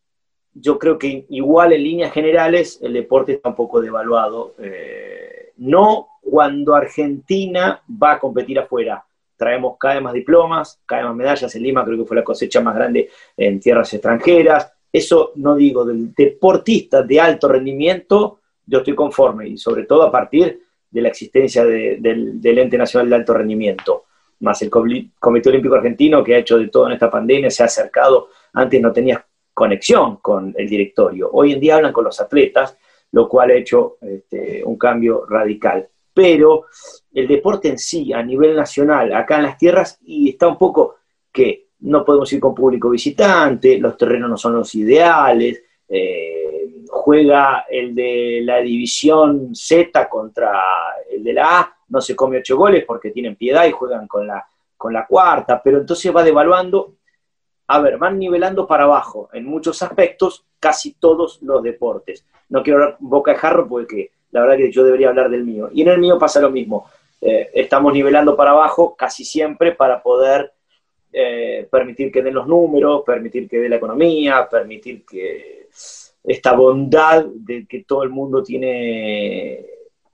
yo 0.55 0.79
creo 0.79 0.99
que 0.99 1.27
igual 1.31 1.73
en 1.73 1.83
líneas 1.83 2.13
generales 2.13 2.79
el 2.83 2.93
deporte 2.93 3.33
está 3.33 3.51
un 3.51 3.55
poco 3.55 3.81
devaluado. 3.81 4.55
Eh, 4.59 5.53
no 5.59 6.09
cuando 6.21 6.75
Argentina 6.75 7.83
va 8.03 8.13
a 8.13 8.19
competir 8.19 8.59
afuera. 8.59 9.05
Traemos 9.37 9.77
cada 9.79 9.95
vez 9.95 10.03
más 10.05 10.13
diplomas, 10.13 10.81
cada 10.87 11.03
vez 11.03 11.09
más 11.09 11.17
medallas. 11.17 11.55
En 11.55 11.63
Lima 11.63 11.85
creo 11.85 11.99
que 11.99 12.05
fue 12.05 12.17
la 12.17 12.25
cosecha 12.25 12.61
más 12.61 12.75
grande 12.75 13.11
en 13.37 13.59
tierras 13.59 13.93
extranjeras. 13.93 14.73
Eso 14.93 15.33
no 15.37 15.57
digo 15.57 15.85
del 15.85 16.15
deportista 16.15 17.03
de 17.03 17.19
alto 17.19 17.49
rendimiento, 17.49 18.41
yo 18.67 18.79
estoy 18.79 18.95
conforme 18.95 19.49
y 19.49 19.57
sobre 19.57 19.85
todo 19.85 20.03
a 20.03 20.13
partir 20.13 20.63
de 20.91 21.01
la 21.01 21.09
existencia 21.09 21.65
del, 21.65 22.41
del 22.41 22.59
ente 22.59 22.77
nacional 22.77 23.09
de 23.09 23.17
alto 23.17 23.35
rendimiento 23.35 24.05
más 24.43 24.61
el 24.63 24.71
Comité 24.71 25.49
Olímpico 25.49 25.75
Argentino, 25.75 26.23
que 26.23 26.35
ha 26.35 26.39
hecho 26.39 26.59
de 26.59 26.69
todo 26.69 26.87
en 26.87 26.93
esta 26.93 27.11
pandemia, 27.11 27.51
se 27.51 27.63
ha 27.63 27.67
acercado, 27.67 28.29
antes 28.53 28.81
no 28.81 28.93
tenía 28.93 29.25
conexión 29.55 30.17
con 30.17 30.55
el 30.57 30.69
directorio, 30.69 31.31
hoy 31.33 31.53
en 31.53 31.61
día 31.61 31.77
hablan 31.77 31.93
con 31.93 32.05
los 32.05 32.21
atletas, 32.21 32.77
lo 33.13 33.29
cual 33.29 33.51
ha 33.51 33.55
hecho 33.55 33.99
este, 34.01 34.63
un 34.65 34.77
cambio 34.77 35.27
radical. 35.27 35.89
Pero 36.15 36.67
el 37.13 37.27
deporte 37.27 37.69
en 37.69 37.79
sí, 37.79 38.13
a 38.13 38.23
nivel 38.23 38.55
nacional, 38.57 39.13
acá 39.13 39.37
en 39.37 39.45
las 39.45 39.59
tierras, 39.59 39.99
y 40.03 40.31
está 40.31 40.49
un 40.49 40.59
poco 40.59 40.97
que 41.31 41.69
no 41.81 42.05
podemos 42.05 42.33
ir 42.33 42.41
con 42.41 42.55
público 42.55 42.91
visitante, 42.91 43.79
los 43.79 43.97
terrenos 43.97 44.31
no 44.31 44.37
son 44.37 44.55
los 44.55 44.75
ideales, 44.75 45.63
eh, 45.89 46.83
juega 46.89 47.65
el 47.69 47.95
de 47.95 48.41
la 48.43 48.59
división 48.59 49.55
Z 49.55 50.09
contra 50.09 50.63
el 51.11 51.23
de 51.25 51.33
la 51.33 51.61
A, 51.61 51.77
no 51.93 52.01
se 52.01 52.17
come 52.17 52.39
ocho 52.39 52.57
goles 52.57 52.85
porque 52.87 53.11
tienen 53.11 53.37
piedad 53.37 53.67
y 53.67 53.71
juegan 53.71 54.09
con 54.09 54.27
la, 54.27 54.45
con 54.77 54.93
la 54.95 55.07
cuarta, 55.07 55.63
pero 55.63 55.79
entonces 55.79 56.15
va 56.15 56.25
devaluando, 56.25 56.95
a 57.69 57.81
ver, 57.81 57.99
van 57.99 58.19
nivelando 58.19 58.67
para 58.67 58.85
abajo 58.85 59.29
en 59.33 59.45
muchos 59.45 59.83
aspectos 59.83 60.45
casi 60.59 60.95
todos 60.95 61.41
los 61.43 61.63
deportes. 61.63 62.25
No 62.49 62.63
quiero 62.63 62.83
hablar 62.83 62.97
boca 62.99 63.33
de 63.33 63.39
jarro 63.39 63.69
porque 63.69 64.11
la 64.31 64.41
verdad 64.41 64.57
que 64.57 64.73
yo 64.73 64.85
debería 64.85 65.11
hablar 65.11 65.29
del 65.29 65.45
mío. 65.45 65.69
Y 65.73 65.83
en 65.83 65.89
el 65.89 65.99
mío 65.99 66.19
pasa 66.19 66.41
lo 66.41 66.51
mismo. 66.51 66.87
Eh, 67.21 67.51
estamos 67.53 67.93
nivelando 67.93 68.35
para 68.35 68.53
abajo 68.53 68.97
casi 68.97 69.25
siempre 69.25 69.73
para 69.73 70.03
poder 70.03 70.53
eh, 71.13 71.69
permitir 71.71 72.11
que 72.11 72.23
den 72.23 72.35
los 72.35 72.47
números, 72.47 73.03
permitir 73.05 73.49
que 73.49 73.59
dé 73.59 73.69
la 73.69 73.77
economía, 73.77 74.49
permitir 74.51 75.05
que 75.05 75.69
esta 76.25 76.53
bondad 76.55 77.27
de 77.27 77.67
que 77.67 77.85
todo 77.85 78.03
el 78.03 78.11
mundo 78.11 78.43
tiene 78.43 79.67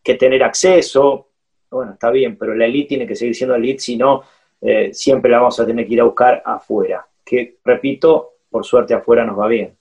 que 0.03 0.15
tener 0.15 0.43
acceso, 0.43 1.28
bueno, 1.71 1.93
está 1.93 2.11
bien, 2.11 2.37
pero 2.37 2.55
la 2.55 2.67
elite 2.67 2.89
tiene 2.89 3.07
que 3.07 3.17
seguir 3.17 3.35
siendo 3.35 3.55
elite, 3.55 3.81
si 3.81 3.97
no, 3.97 4.23
eh, 4.61 4.93
siempre 4.93 5.31
la 5.31 5.39
vamos 5.39 5.59
a 5.61 5.67
tener 5.67 5.87
que 5.87 5.95
ir 5.95 6.01
a 6.01 6.05
buscar 6.05 6.43
afuera. 6.45 7.07
Que, 7.25 7.59
repito, 7.65 8.33
por 8.51 8.65
suerte 8.65 8.95
afuera 8.95 9.25
nos 9.25 9.39
va 9.39 9.47
bien. 9.47 9.77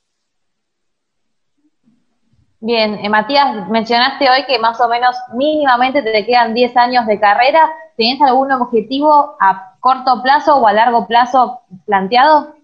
Bien, 2.60 2.96
eh, 2.96 3.10
Matías, 3.10 3.70
mencionaste 3.70 4.30
hoy 4.30 4.44
que 4.48 4.60
más 4.60 4.82
o 4.82 4.90
menos 4.90 5.16
mínimamente 5.36 6.02
te 6.02 6.26
quedan 6.26 6.54
10 6.54 6.76
años 6.76 7.06
de 7.06 7.20
carrera. 7.20 7.72
¿Tienes 7.96 8.22
algún 8.22 8.52
objetivo 8.52 9.36
a 9.40 9.76
corto 9.80 10.22
plazo 10.24 10.58
o 10.58 10.68
a 10.68 10.74
largo 10.74 11.08
plazo 11.08 11.62
planteado? 11.86 12.56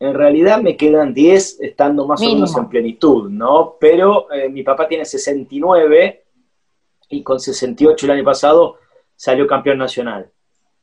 En 0.00 0.14
realidad 0.14 0.60
me 0.62 0.76
quedan 0.76 1.12
10 1.12 1.60
estando 1.60 2.06
más 2.06 2.22
o 2.22 2.24
menos 2.24 2.56
en 2.56 2.68
plenitud, 2.68 3.28
¿no? 3.28 3.74
Pero 3.80 4.30
eh, 4.32 4.48
mi 4.48 4.62
papá 4.62 4.86
tiene 4.86 5.04
69 5.04 6.24
y 7.08 7.22
con 7.22 7.40
68 7.40 8.06
el 8.06 8.12
año 8.12 8.24
pasado 8.24 8.76
salió 9.16 9.46
campeón 9.46 9.78
nacional. 9.78 10.30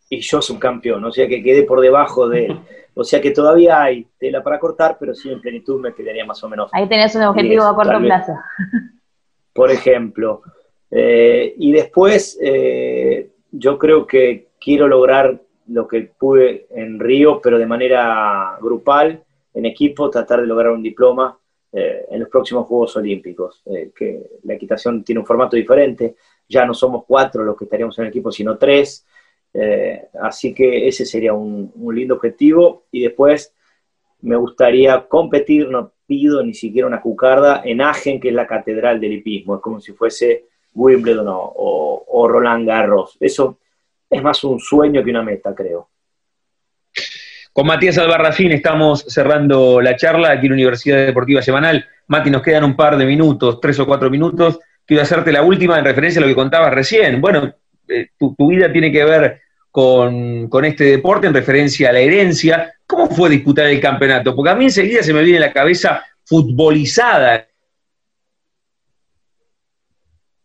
Y 0.09 0.19
yo 0.19 0.41
soy 0.41 0.55
un 0.55 0.59
campeón, 0.59 1.03
o 1.03 1.11
sea 1.11 1.27
que 1.27 1.41
quedé 1.41 1.63
por 1.63 1.81
debajo 1.81 2.27
de 2.27 2.45
él. 2.45 2.59
O 2.93 3.03
sea 3.03 3.19
que 3.19 3.31
todavía 3.31 3.81
hay 3.81 4.07
tela 4.17 4.41
para 4.41 4.59
cortar, 4.59 4.97
pero 4.99 5.13
sí 5.13 5.29
en 5.29 5.41
plenitud 5.41 5.81
me 5.81 5.93
quedaría 5.93 6.25
más 6.25 6.41
o 6.43 6.49
menos. 6.49 6.69
Ahí 6.73 6.87
tenés 6.87 7.13
un 7.15 7.23
objetivo 7.23 7.63
a 7.63 7.75
corto 7.75 7.99
plazo. 7.99 8.33
Por 9.53 9.69
ejemplo. 9.71 10.41
Eh, 10.89 11.55
y 11.57 11.73
después 11.73 12.37
eh, 12.41 13.31
yo 13.51 13.77
creo 13.77 14.07
que 14.07 14.49
quiero 14.61 14.87
lograr 14.87 15.41
lo 15.67 15.87
que 15.87 16.11
pude 16.17 16.67
en 16.69 16.99
Río, 16.99 17.41
pero 17.41 17.57
de 17.57 17.65
manera 17.65 18.57
grupal, 18.61 19.23
en 19.53 19.65
equipo, 19.65 20.09
tratar 20.09 20.41
de 20.41 20.47
lograr 20.47 20.71
un 20.71 20.83
diploma 20.83 21.37
eh, 21.77 22.05
en 22.09 22.21
los 22.21 22.29
próximos 22.29 22.67
Juegos 22.67 22.95
Olímpicos, 22.95 23.61
eh, 23.65 23.91
que 23.93 24.39
la 24.43 24.53
equitación 24.53 25.03
tiene 25.03 25.19
un 25.19 25.25
formato 25.25 25.57
diferente, 25.57 26.15
ya 26.47 26.65
no 26.65 26.73
somos 26.73 27.03
cuatro 27.05 27.43
los 27.43 27.57
que 27.57 27.65
estaríamos 27.65 27.99
en 27.99 28.05
el 28.05 28.11
equipo, 28.11 28.31
sino 28.31 28.57
tres. 28.57 29.05
Eh, 29.53 30.07
así 30.21 30.53
que 30.53 30.87
ese 30.87 31.05
sería 31.05 31.33
un, 31.33 31.73
lindo 31.93 32.15
objetivo. 32.15 32.85
Y 32.91 33.01
después 33.03 33.53
me 34.21 34.37
gustaría 34.37 35.05
competir, 35.05 35.67
no 35.69 35.91
pido 36.07 36.41
ni 36.43 36.53
siquiera 36.53 36.87
una 36.87 37.01
cucarda, 37.01 37.61
en 37.65 37.81
Agen, 37.81 38.21
que 38.21 38.29
es 38.29 38.33
la 38.33 38.47
catedral 38.47 39.01
del 39.01 39.11
hipismo. 39.11 39.55
Es 39.55 39.61
como 39.61 39.81
si 39.81 39.91
fuese 39.91 40.45
Wimbledon 40.75 41.27
o 41.27 42.27
Roland 42.29 42.65
Garros. 42.65 43.17
Eso 43.19 43.57
es 44.09 44.23
más 44.23 44.41
un 44.45 44.61
sueño 44.61 45.03
que 45.03 45.09
una 45.09 45.23
meta, 45.23 45.53
creo. 45.53 45.89
Con 47.55 47.67
Matías 47.67 47.97
Albarracín 47.97 48.51
estamos 48.51 49.05
cerrando 49.07 49.79
la 49.79 49.95
charla 49.95 50.31
aquí 50.31 50.47
en 50.47 50.51
la 50.51 50.55
Universidad 50.55 51.05
Deportiva 51.05 51.41
Semanal. 51.41 51.87
Mati, 52.07 52.29
nos 52.29 52.41
quedan 52.41 52.65
un 52.65 52.75
par 52.75 52.97
de 52.97 53.05
minutos, 53.05 53.61
tres 53.61 53.79
o 53.79 53.85
cuatro 53.85 54.09
minutos. 54.09 54.59
Quiero 54.85 55.01
hacerte 55.01 55.31
la 55.31 55.41
última 55.41 55.79
en 55.79 55.85
referencia 55.85 56.19
a 56.19 56.23
lo 56.23 56.27
que 56.27 56.35
contabas 56.35 56.73
recién. 56.73 57.21
Bueno, 57.21 57.53
eh, 57.87 58.09
tu, 58.19 58.35
tu, 58.35 58.49
vida 58.49 58.69
tiene 58.73 58.91
que 58.91 59.05
ver 59.05 59.39
con, 59.71 60.49
con, 60.49 60.65
este 60.65 60.83
deporte 60.83 61.27
en 61.27 61.33
referencia 61.33 61.91
a 61.91 61.93
la 61.93 61.99
herencia. 61.99 62.73
¿Cómo 62.85 63.07
fue 63.07 63.29
disputar 63.29 63.67
el 63.67 63.79
campeonato? 63.79 64.35
Porque 64.35 64.49
a 64.49 64.55
mí 64.55 64.65
enseguida 64.65 65.01
se 65.01 65.13
me 65.13 65.23
viene 65.23 65.39
la 65.39 65.53
cabeza 65.53 66.03
futbolizada. 66.25 67.47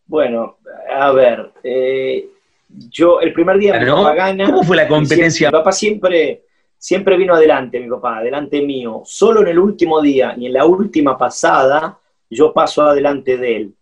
Bueno, 0.06 0.58
a 0.96 1.10
ver, 1.10 1.50
eh, 1.64 2.28
yo 2.68 3.20
el 3.20 3.32
primer 3.32 3.58
día 3.58 3.80
¿No? 3.80 3.96
mi 3.96 4.02
papá 4.04 4.14
gana. 4.14 4.46
¿Cómo 4.46 4.62
fue 4.62 4.76
la 4.76 4.86
competencia? 4.86 5.48
Mi 5.48 5.52
papá 5.52 5.72
siempre, 5.72 6.42
siempre 6.80 7.18
vino 7.18 7.34
adelante, 7.34 7.78
mi 7.78 7.90
papá, 7.90 8.18
adelante 8.18 8.62
mío. 8.62 9.02
Solo 9.04 9.42
en 9.42 9.48
el 9.48 9.58
último 9.58 10.00
día 10.00 10.34
y 10.36 10.46
en 10.46 10.54
la 10.54 10.64
última 10.64 11.16
pasada, 11.16 11.98
yo 12.30 12.54
paso 12.54 12.82
adelante 12.82 13.36
de 13.36 13.56
él. 13.56 13.74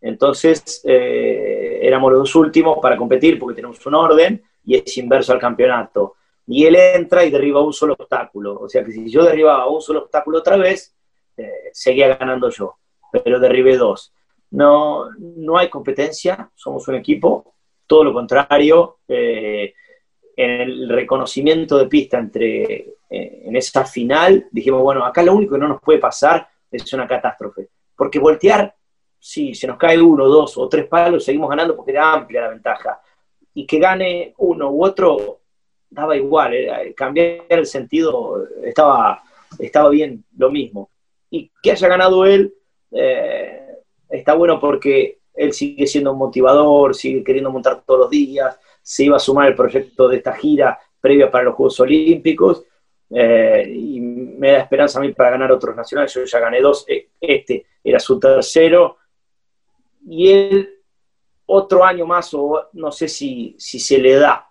Entonces, 0.00 0.82
eh, 0.84 1.78
éramos 1.80 2.10
los 2.10 2.20
dos 2.22 2.34
últimos 2.34 2.78
para 2.82 2.96
competir 2.96 3.38
porque 3.38 3.54
tenemos 3.54 3.84
un 3.86 3.94
orden 3.94 4.42
y 4.64 4.76
es 4.76 4.98
inverso 4.98 5.32
al 5.32 5.38
campeonato. 5.38 6.16
Y 6.48 6.66
él 6.66 6.74
entra 6.74 7.24
y 7.24 7.30
derriba 7.30 7.62
un 7.62 7.72
solo 7.72 7.94
obstáculo. 7.96 8.58
O 8.58 8.68
sea 8.68 8.84
que 8.84 8.90
si 8.90 9.08
yo 9.08 9.22
derribaba 9.22 9.70
un 9.70 9.80
solo 9.80 10.00
obstáculo 10.00 10.38
otra 10.38 10.56
vez, 10.56 10.92
eh, 11.36 11.70
seguía 11.72 12.16
ganando 12.16 12.50
yo. 12.50 12.74
Pero 13.24 13.38
derribé 13.38 13.76
dos. 13.76 14.12
No, 14.50 15.08
no 15.18 15.56
hay 15.56 15.68
competencia, 15.68 16.50
somos 16.56 16.88
un 16.88 16.96
equipo, 16.96 17.54
todo 17.86 18.02
lo 18.02 18.12
contrario. 18.12 18.98
Eh, 19.06 19.72
en 20.44 20.50
el 20.62 20.88
reconocimiento 20.88 21.76
de 21.76 21.86
pista 21.86 22.18
entre 22.18 22.74
eh, 23.10 23.42
en 23.44 23.56
esa 23.56 23.84
final, 23.84 24.48
dijimos, 24.50 24.82
bueno, 24.82 25.04
acá 25.04 25.22
lo 25.22 25.34
único 25.34 25.54
que 25.54 25.60
no 25.60 25.68
nos 25.68 25.82
puede 25.82 25.98
pasar 25.98 26.48
es 26.70 26.92
una 26.94 27.06
catástrofe. 27.06 27.68
Porque 27.94 28.18
voltear 28.18 28.74
si 29.18 29.54
se 29.54 29.66
nos 29.66 29.76
cae 29.76 30.00
uno, 30.00 30.26
dos 30.26 30.56
o 30.56 30.66
tres 30.66 30.86
palos, 30.86 31.24
seguimos 31.24 31.50
ganando 31.50 31.76
porque 31.76 31.90
era 31.90 32.14
amplia 32.14 32.40
la 32.42 32.48
ventaja. 32.48 33.00
Y 33.52 33.66
que 33.66 33.78
gane 33.78 34.32
uno 34.38 34.70
u 34.70 34.82
otro, 34.82 35.40
daba 35.90 36.16
igual, 36.16 36.54
cambiar 36.96 37.44
el 37.50 37.66
sentido 37.66 38.46
estaba, 38.64 39.22
estaba 39.58 39.90
bien 39.90 40.24
lo 40.38 40.50
mismo. 40.50 40.88
Y 41.28 41.50
que 41.62 41.72
haya 41.72 41.88
ganado 41.88 42.24
él, 42.24 42.54
eh, 42.92 43.74
está 44.08 44.32
bueno 44.32 44.58
porque 44.58 45.18
él 45.34 45.52
sigue 45.52 45.86
siendo 45.86 46.12
un 46.12 46.18
motivador, 46.18 46.94
sigue 46.94 47.22
queriendo 47.22 47.50
montar 47.50 47.82
todos 47.84 48.00
los 48.00 48.10
días, 48.10 48.58
se 48.82 49.04
iba 49.04 49.16
a 49.16 49.20
sumar 49.20 49.48
el 49.48 49.54
proyecto 49.54 50.08
de 50.08 50.16
esta 50.18 50.32
gira 50.34 50.78
previa 51.00 51.30
para 51.30 51.44
los 51.44 51.54
Juegos 51.54 51.80
Olímpicos. 51.80 52.64
Eh, 53.12 53.64
y 53.68 54.00
me 54.00 54.52
da 54.52 54.58
esperanza 54.58 54.98
a 54.98 55.02
mí 55.02 55.12
para 55.12 55.30
ganar 55.30 55.50
otros 55.52 55.74
nacionales. 55.74 56.14
Yo 56.14 56.24
ya 56.24 56.38
gané 56.38 56.60
dos, 56.60 56.86
este 57.20 57.66
era 57.82 57.98
su 57.98 58.20
tercero, 58.20 58.98
y 60.06 60.30
él 60.30 60.80
otro 61.46 61.84
año 61.84 62.06
más, 62.06 62.32
o 62.34 62.68
no 62.74 62.92
sé 62.92 63.08
si, 63.08 63.56
si 63.58 63.80
se 63.80 63.98
le 63.98 64.14
da. 64.14 64.46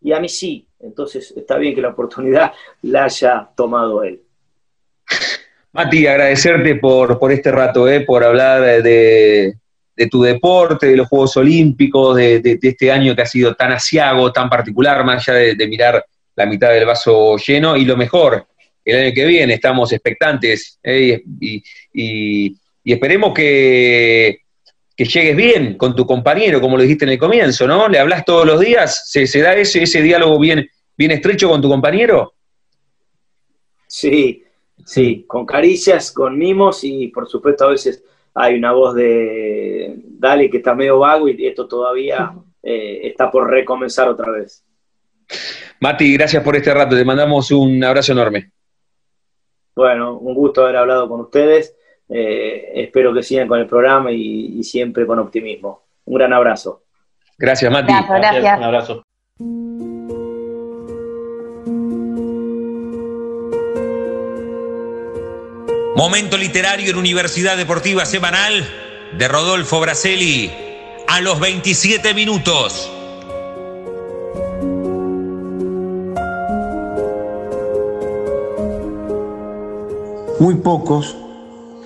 Y 0.00 0.12
a 0.12 0.20
mí 0.20 0.28
sí, 0.28 0.68
entonces 0.78 1.32
está 1.36 1.56
bien 1.56 1.74
que 1.74 1.80
la 1.80 1.88
oportunidad 1.88 2.52
la 2.82 3.04
haya 3.04 3.50
tomado 3.56 4.02
él. 4.04 4.22
Mati, 5.72 6.06
agradecerte 6.06 6.76
por, 6.76 7.18
por 7.18 7.32
este 7.32 7.50
rato, 7.52 7.88
eh, 7.88 8.00
por 8.00 8.24
hablar 8.24 8.82
de, 8.82 9.58
de, 9.96 10.06
tu 10.08 10.22
deporte, 10.22 10.86
de 10.86 10.96
los 10.96 11.08
Juegos 11.08 11.36
Olímpicos, 11.36 12.16
de, 12.16 12.40
de, 12.40 12.58
este 12.60 12.92
año 12.92 13.16
que 13.16 13.22
ha 13.22 13.26
sido 13.26 13.54
tan 13.54 13.72
asiago, 13.72 14.32
tan 14.32 14.48
particular, 14.48 15.04
más 15.04 15.28
allá 15.28 15.38
de, 15.54 15.68
mirar 15.68 16.04
la 16.34 16.46
mitad 16.46 16.70
del 16.70 16.84
vaso 16.84 17.36
lleno, 17.38 17.76
y 17.76 17.84
lo 17.84 17.96
mejor, 17.96 18.46
el 18.84 19.04
año 19.04 19.14
que 19.14 19.24
viene 19.24 19.54
estamos 19.54 19.92
expectantes 19.92 20.78
eh, 20.82 21.22
y, 21.40 21.62
y, 21.92 22.56
y 22.84 22.92
esperemos 22.92 23.32
que, 23.34 24.42
que 24.96 25.04
llegues 25.04 25.36
bien 25.36 25.76
con 25.76 25.94
tu 25.94 26.06
compañero, 26.06 26.60
como 26.60 26.76
lo 26.76 26.82
dijiste 26.82 27.04
en 27.04 27.12
el 27.12 27.18
comienzo, 27.18 27.66
¿no? 27.66 27.88
¿Le 27.88 27.98
hablas 27.98 28.24
todos 28.24 28.46
los 28.46 28.58
días? 28.58 29.10
¿Se, 29.10 29.26
se 29.26 29.40
da 29.40 29.54
ese, 29.54 29.82
ese 29.82 30.00
diálogo 30.00 30.38
bien, 30.38 30.68
bien 30.96 31.10
estrecho 31.10 31.50
con 31.50 31.60
tu 31.60 31.68
compañero? 31.68 32.34
Sí, 33.86 34.42
sí, 34.84 35.24
con 35.28 35.44
caricias, 35.44 36.10
con 36.10 36.38
mimos 36.38 36.82
y 36.82 37.08
por 37.08 37.28
supuesto 37.28 37.66
a 37.66 37.70
veces 37.70 38.02
hay 38.36 38.56
una 38.56 38.72
voz 38.72 38.94
de 38.94 39.96
Dale 40.04 40.50
que 40.50 40.58
está 40.58 40.74
medio 40.74 40.98
vago 41.00 41.28
y 41.28 41.46
esto 41.46 41.66
todavía 41.66 42.32
eh, 42.62 43.00
está 43.04 43.30
por 43.30 43.50
recomenzar 43.50 44.08
otra 44.08 44.30
vez. 44.30 44.64
Mati, 45.80 46.14
gracias 46.14 46.42
por 46.42 46.54
este 46.54 46.72
rato, 46.72 46.96
te 46.96 47.04
mandamos 47.04 47.50
un 47.50 47.82
abrazo 47.82 48.12
enorme. 48.12 48.52
Bueno, 49.74 50.18
un 50.18 50.34
gusto 50.34 50.62
haber 50.62 50.76
hablado 50.76 51.08
con 51.08 51.20
ustedes 51.20 51.76
eh, 52.08 52.72
espero 52.74 53.12
que 53.12 53.22
sigan 53.22 53.48
con 53.48 53.58
el 53.58 53.66
programa 53.66 54.12
y, 54.12 54.58
y, 54.58 54.62
siempre 54.62 55.06
con 55.06 55.18
optimismo. 55.18 55.82
Un 56.04 56.14
gran 56.14 56.32
abrazo. 56.32 56.82
Gracias, 57.38 57.70
Mati. 57.70 57.92
Gracias, 57.92 58.18
gracias. 58.18 58.58
Un 58.58 58.64
abrazo. 58.64 59.05
Momento 65.96 66.36
literario 66.36 66.90
en 66.90 66.98
Universidad 66.98 67.56
Deportiva 67.56 68.04
Semanal 68.04 68.68
de 69.16 69.28
Rodolfo 69.28 69.80
Braselli 69.80 70.52
a 71.08 71.22
los 71.22 71.40
27 71.40 72.12
minutos. 72.12 72.90
Muy 80.38 80.56
pocos 80.56 81.16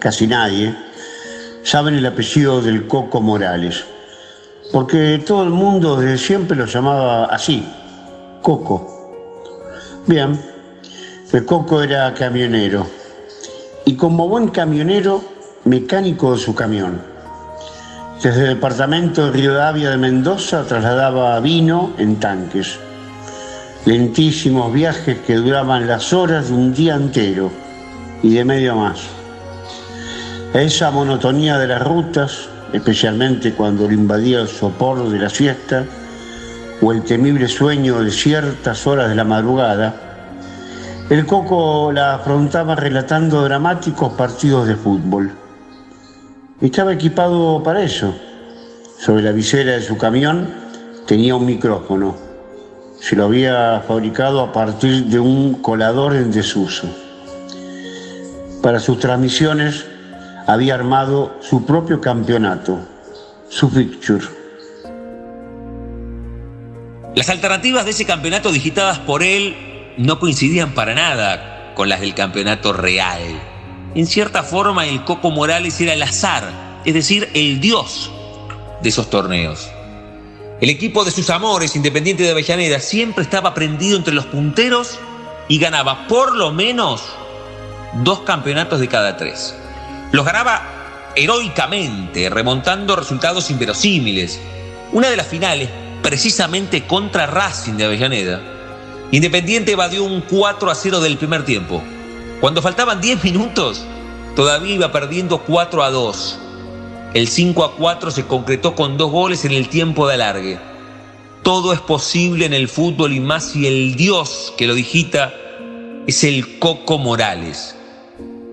casi 0.00 0.26
nadie, 0.26 0.74
saben 1.62 1.94
el 1.94 2.04
apellido 2.04 2.60
del 2.60 2.88
Coco 2.88 3.20
Morales, 3.20 3.84
porque 4.72 5.22
todo 5.24 5.44
el 5.44 5.50
mundo 5.50 5.94
desde 5.94 6.18
siempre 6.18 6.56
lo 6.56 6.66
llamaba 6.66 7.26
así, 7.26 7.64
Coco. 8.42 10.02
Bien, 10.08 10.36
el 11.32 11.44
Coco 11.44 11.80
era 11.80 12.12
camionero 12.12 12.99
y 13.84 13.94
como 13.94 14.28
buen 14.28 14.48
camionero, 14.48 15.22
mecánico 15.64 16.32
de 16.32 16.38
su 16.38 16.54
camión. 16.54 17.00
Desde 18.22 18.42
el 18.42 18.54
departamento 18.54 19.26
de 19.26 19.32
Río 19.32 19.54
Davia 19.54 19.90
de 19.90 19.96
Mendoza 19.96 20.64
trasladaba 20.64 21.40
vino 21.40 21.92
en 21.96 22.16
tanques. 22.16 22.78
Lentísimos 23.86 24.72
viajes 24.72 25.18
que 25.20 25.36
duraban 25.36 25.86
las 25.86 26.12
horas 26.12 26.48
de 26.48 26.54
un 26.54 26.74
día 26.74 26.96
entero 26.96 27.50
y 28.22 28.34
de 28.34 28.44
medio 28.44 28.76
más. 28.76 29.00
Esa 30.52 30.90
monotonía 30.90 31.56
de 31.58 31.68
las 31.68 31.82
rutas, 31.82 32.48
especialmente 32.72 33.54
cuando 33.54 33.86
lo 33.86 33.94
invadía 33.94 34.40
el 34.40 34.48
sopor 34.48 35.08
de 35.08 35.18
la 35.18 35.30
siesta 35.30 35.84
o 36.82 36.92
el 36.92 37.02
temible 37.04 37.48
sueño 37.48 38.02
de 38.02 38.10
ciertas 38.10 38.86
horas 38.86 39.08
de 39.08 39.14
la 39.14 39.24
madrugada, 39.24 40.09
el 41.10 41.26
Coco 41.26 41.90
la 41.90 42.14
afrontaba 42.14 42.76
relatando 42.76 43.42
dramáticos 43.42 44.12
partidos 44.12 44.68
de 44.68 44.76
fútbol. 44.76 45.32
Estaba 46.60 46.92
equipado 46.92 47.60
para 47.64 47.82
eso. 47.82 48.14
Sobre 48.96 49.24
la 49.24 49.32
visera 49.32 49.72
de 49.72 49.82
su 49.82 49.98
camión 49.98 50.48
tenía 51.08 51.34
un 51.34 51.46
micrófono. 51.46 52.16
Se 53.00 53.16
lo 53.16 53.24
había 53.24 53.82
fabricado 53.88 54.40
a 54.40 54.52
partir 54.52 55.06
de 55.06 55.18
un 55.18 55.54
colador 55.54 56.14
en 56.14 56.30
desuso. 56.30 56.86
Para 58.62 58.78
sus 58.78 59.00
transmisiones 59.00 59.86
había 60.46 60.76
armado 60.76 61.34
su 61.40 61.66
propio 61.66 62.00
campeonato, 62.00 62.78
su 63.48 63.68
fixture. 63.68 64.24
Las 67.16 67.28
alternativas 67.30 67.84
de 67.84 67.90
ese 67.90 68.06
campeonato 68.06 68.52
digitadas 68.52 69.00
por 69.00 69.24
él 69.24 69.69
no 69.96 70.18
coincidían 70.18 70.72
para 70.72 70.94
nada 70.94 71.72
con 71.74 71.88
las 71.88 72.00
del 72.00 72.14
campeonato 72.14 72.72
real. 72.72 73.20
En 73.94 74.06
cierta 74.06 74.42
forma, 74.42 74.86
el 74.86 75.04
Coco 75.04 75.30
Morales 75.30 75.80
era 75.80 75.94
el 75.94 76.02
azar, 76.02 76.80
es 76.84 76.94
decir, 76.94 77.28
el 77.34 77.60
dios 77.60 78.10
de 78.82 78.88
esos 78.88 79.10
torneos. 79.10 79.70
El 80.60 80.68
equipo 80.68 81.04
de 81.04 81.10
sus 81.10 81.30
amores, 81.30 81.74
Independiente 81.74 82.22
de 82.22 82.30
Avellaneda, 82.30 82.80
siempre 82.80 83.24
estaba 83.24 83.54
prendido 83.54 83.96
entre 83.96 84.14
los 84.14 84.26
punteros 84.26 84.98
y 85.48 85.58
ganaba 85.58 86.06
por 86.06 86.36
lo 86.36 86.52
menos 86.52 87.02
dos 88.02 88.20
campeonatos 88.20 88.78
de 88.78 88.88
cada 88.88 89.16
tres. 89.16 89.56
Los 90.12 90.24
ganaba 90.24 91.12
heroicamente, 91.16 92.30
remontando 92.30 92.94
resultados 92.94 93.50
inverosímiles. 93.50 94.40
una 94.92 95.08
de 95.08 95.16
las 95.16 95.26
finales, 95.26 95.68
precisamente 96.02 96.84
contra 96.84 97.26
Racing 97.26 97.74
de 97.74 97.84
Avellaneda, 97.84 98.59
Independiente 99.12 99.72
evadió 99.72 100.04
un 100.04 100.20
4 100.20 100.70
a 100.70 100.74
0 100.74 101.00
del 101.00 101.16
primer 101.16 101.44
tiempo. 101.44 101.82
Cuando 102.40 102.62
faltaban 102.62 103.00
10 103.00 103.24
minutos, 103.24 103.84
todavía 104.36 104.74
iba 104.74 104.92
perdiendo 104.92 105.38
4 105.38 105.82
a 105.82 105.90
2. 105.90 106.38
El 107.14 107.26
5 107.26 107.64
a 107.64 107.74
4 107.74 108.12
se 108.12 108.26
concretó 108.26 108.76
con 108.76 108.96
dos 108.96 109.10
goles 109.10 109.44
en 109.44 109.50
el 109.50 109.68
tiempo 109.68 110.06
de 110.06 110.14
alargue. 110.14 110.58
Todo 111.42 111.72
es 111.72 111.80
posible 111.80 112.46
en 112.46 112.54
el 112.54 112.68
fútbol 112.68 113.12
y 113.12 113.18
más 113.18 113.50
si 113.50 113.66
el 113.66 113.96
Dios 113.96 114.54
que 114.56 114.68
lo 114.68 114.74
digita 114.74 115.34
es 116.06 116.22
el 116.22 116.60
Coco 116.60 116.98
Morales. 116.98 117.74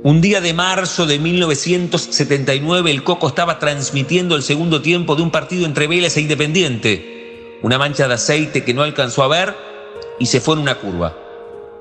Un 0.02 0.22
día 0.22 0.42
de 0.42 0.54
marzo 0.54 1.06
de 1.06 1.20
1979 1.20 2.90
el 2.90 3.04
Coco 3.04 3.28
estaba 3.28 3.60
transmitiendo 3.60 4.36
el 4.36 4.42
segundo 4.42 4.82
tiempo 4.82 5.16
de 5.16 5.22
un 5.22 5.30
partido 5.30 5.68
entre 5.68 5.86
Vélez 5.86 6.18
e 6.18 6.22
Independiente. 6.22 7.60
Una 7.62 7.78
mancha 7.78 8.08
de 8.08 8.16
aceite 8.16 8.64
que 8.64 8.74
no 8.74 8.82
alcanzó 8.82 9.22
a 9.22 9.28
ver 9.28 9.67
y 10.20 10.26
se 10.28 10.42
fue 10.42 10.56
en 10.56 10.62
una 10.62 10.76
curva. 10.76 11.16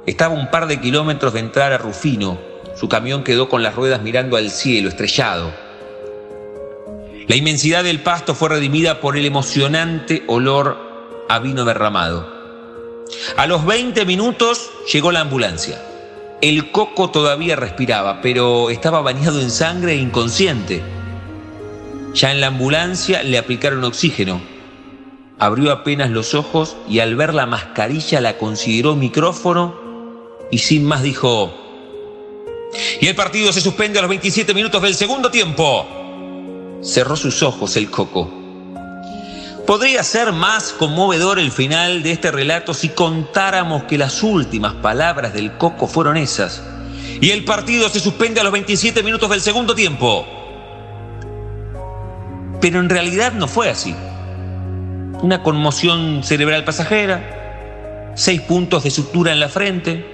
Estaba 0.07 0.35
un 0.35 0.51
par 0.51 0.67
de 0.67 0.81
kilómetros 0.81 1.33
de 1.33 1.41
entrar 1.41 1.73
a 1.73 1.79
Rufino. 1.79 2.39
Su 2.77 2.89
camión 2.89 3.25
quedó 3.25 3.49
con 3.49 3.63
las 3.63 3.75
ruedas 3.75 4.03
mirando 4.03 4.37
al 4.37 4.51
cielo, 4.51 4.89
estrellado. 4.89 5.53
La 7.27 7.35
inmensidad 7.35 7.83
del 7.83 8.01
pasto 8.01 8.35
fue 8.35 8.51
redimida 8.51 9.01
por 9.01 9.17
el 9.17 9.27
emocionante 9.27 10.23
olor 10.29 11.25
a 11.29 11.39
vino 11.41 11.65
derramado. 11.65 12.37
A 13.37 13.47
los 13.47 13.65
20 13.67 14.05
minutos 14.05 14.71
llegó 14.93 15.11
la 15.11 15.21
ambulancia. 15.21 15.83
El 16.41 16.71
coco 16.71 17.11
todavía 17.11 17.57
respiraba, 17.57 18.21
pero 18.21 18.71
estaba 18.71 19.01
bañado 19.01 19.41
en 19.41 19.51
sangre 19.51 19.93
e 19.93 19.97
inconsciente. 19.97 20.83
Ya 22.15 22.31
en 22.31 22.41
la 22.41 22.49
ambulancia 22.49 23.23
le 23.23 23.39
aplicaron 23.39 23.83
oxígeno. 23.85 24.41
Abrió 25.39 25.71
apenas 25.71 26.11
los 26.11 26.35
ojos 26.35 26.77
y 26.89 27.01
al 27.01 27.15
ver 27.15 27.35
la 27.35 27.45
mascarilla 27.45 28.23
la 28.23 28.39
consideró 28.39 28.97
micrófono 28.97 29.79
y 30.51 30.59
sin 30.59 30.85
más 30.85 31.03
dijo... 31.03 31.63
Y 33.01 33.07
el 33.07 33.15
partido 33.15 33.53
se 33.53 33.61
suspende 33.61 33.99
a 33.99 34.03
los 34.03 34.09
27 34.09 34.53
minutos 34.55 34.83
del 34.83 34.95
segundo 34.95 35.31
tiempo. 35.31 35.87
Cerró 36.83 37.17
sus 37.17 37.43
ojos 37.43 37.77
el 37.77 37.91
coco. 37.91 38.31
Podría 39.67 40.03
ser 40.05 40.33
más 40.33 40.73
conmovedor 40.73 41.39
el 41.39 41.51
final 41.51 42.03
de 42.03 42.13
este 42.13 42.31
relato 42.31 42.73
si 42.73 42.91
contáramos 42.91 43.85
que 43.85 43.99
las 43.99 44.23
últimas 44.23 44.75
palabras 44.75 45.35
del 45.35 45.57
Coco 45.59 45.89
fueron 45.89 46.17
esas. 46.17 46.63
Y 47.21 47.31
el 47.31 47.45
partido 47.45 47.89
se 47.89 47.99
suspende 47.99 48.41
a 48.41 48.45
los 48.45 48.53
27 48.53 49.03
minutos 49.03 49.29
del 49.29 49.41
segundo 49.41 49.75
tiempo. 49.75 50.25
Pero 52.61 52.79
en 52.79 52.89
realidad 52.89 53.33
no 53.33 53.49
fue 53.49 53.69
así. 53.69 53.95
Una 55.23 55.43
conmoción 55.43 56.23
cerebral 56.23 56.65
pasajera, 56.65 58.13
seis 58.15 58.41
puntos 58.43 58.85
de 58.85 58.91
sutura 58.91 59.33
en 59.33 59.41
la 59.41 59.49
frente, 59.49 60.05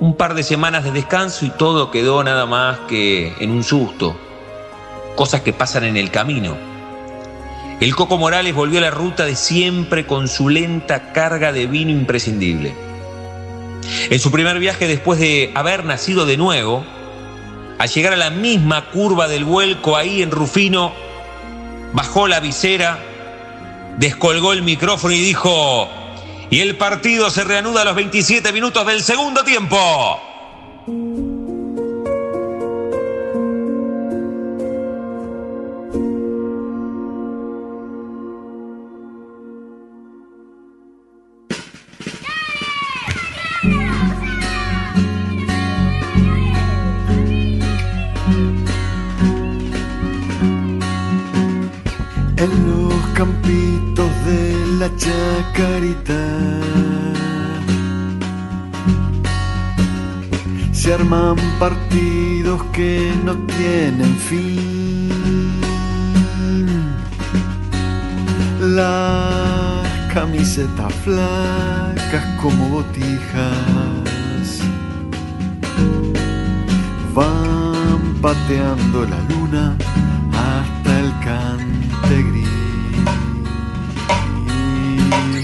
un 0.00 0.16
par 0.16 0.34
de 0.34 0.42
semanas 0.42 0.84
de 0.84 0.92
descanso 0.92 1.46
y 1.46 1.50
todo 1.50 1.90
quedó 1.90 2.22
nada 2.22 2.46
más 2.46 2.78
que 2.88 3.34
en 3.40 3.50
un 3.50 3.64
susto. 3.64 4.18
Cosas 5.16 5.40
que 5.40 5.52
pasan 5.52 5.84
en 5.84 5.96
el 5.96 6.10
camino. 6.10 6.56
El 7.80 7.94
Coco 7.96 8.18
Morales 8.18 8.54
volvió 8.54 8.78
a 8.78 8.82
la 8.82 8.90
ruta 8.90 9.24
de 9.24 9.34
siempre 9.34 10.06
con 10.06 10.28
su 10.28 10.48
lenta 10.48 11.12
carga 11.12 11.52
de 11.52 11.66
vino 11.66 11.90
imprescindible. 11.90 12.74
En 14.10 14.18
su 14.18 14.30
primer 14.30 14.58
viaje 14.58 14.86
después 14.86 15.18
de 15.18 15.52
haber 15.54 15.84
nacido 15.84 16.26
de 16.26 16.36
nuevo, 16.36 16.84
al 17.78 17.88
llegar 17.88 18.12
a 18.12 18.16
la 18.16 18.30
misma 18.30 18.90
curva 18.90 19.26
del 19.26 19.44
vuelco 19.44 19.96
ahí 19.96 20.22
en 20.22 20.30
Rufino, 20.30 20.92
bajó 21.92 22.28
la 22.28 22.40
visera, 22.40 22.98
descolgó 23.98 24.52
el 24.52 24.62
micrófono 24.62 25.12
y 25.12 25.20
dijo, 25.20 25.88
y 26.50 26.60
el 26.60 26.76
partido 26.76 27.30
se 27.30 27.44
reanuda 27.44 27.82
a 27.82 27.84
los 27.84 27.96
27 27.96 28.52
minutos 28.52 28.86
del 28.86 29.02
segundo 29.02 29.44
tiempo. 29.44 30.27
La 55.38 55.44
chacarita 55.52 56.20
se 60.72 60.94
arman 60.94 61.36
partidos 61.58 62.62
que 62.72 63.12
no 63.24 63.34
tienen 63.46 64.16
fin. 64.16 65.08
Las 68.60 69.86
camisetas 70.12 70.92
flacas 71.04 72.24
como 72.40 72.68
botijas 72.68 74.62
van 77.14 78.00
pateando 78.20 79.04
la 79.04 79.20
luna 79.30 79.76
hasta 80.32 81.00
el 81.00 81.10
cante 81.24 82.22
gris. 82.30 82.47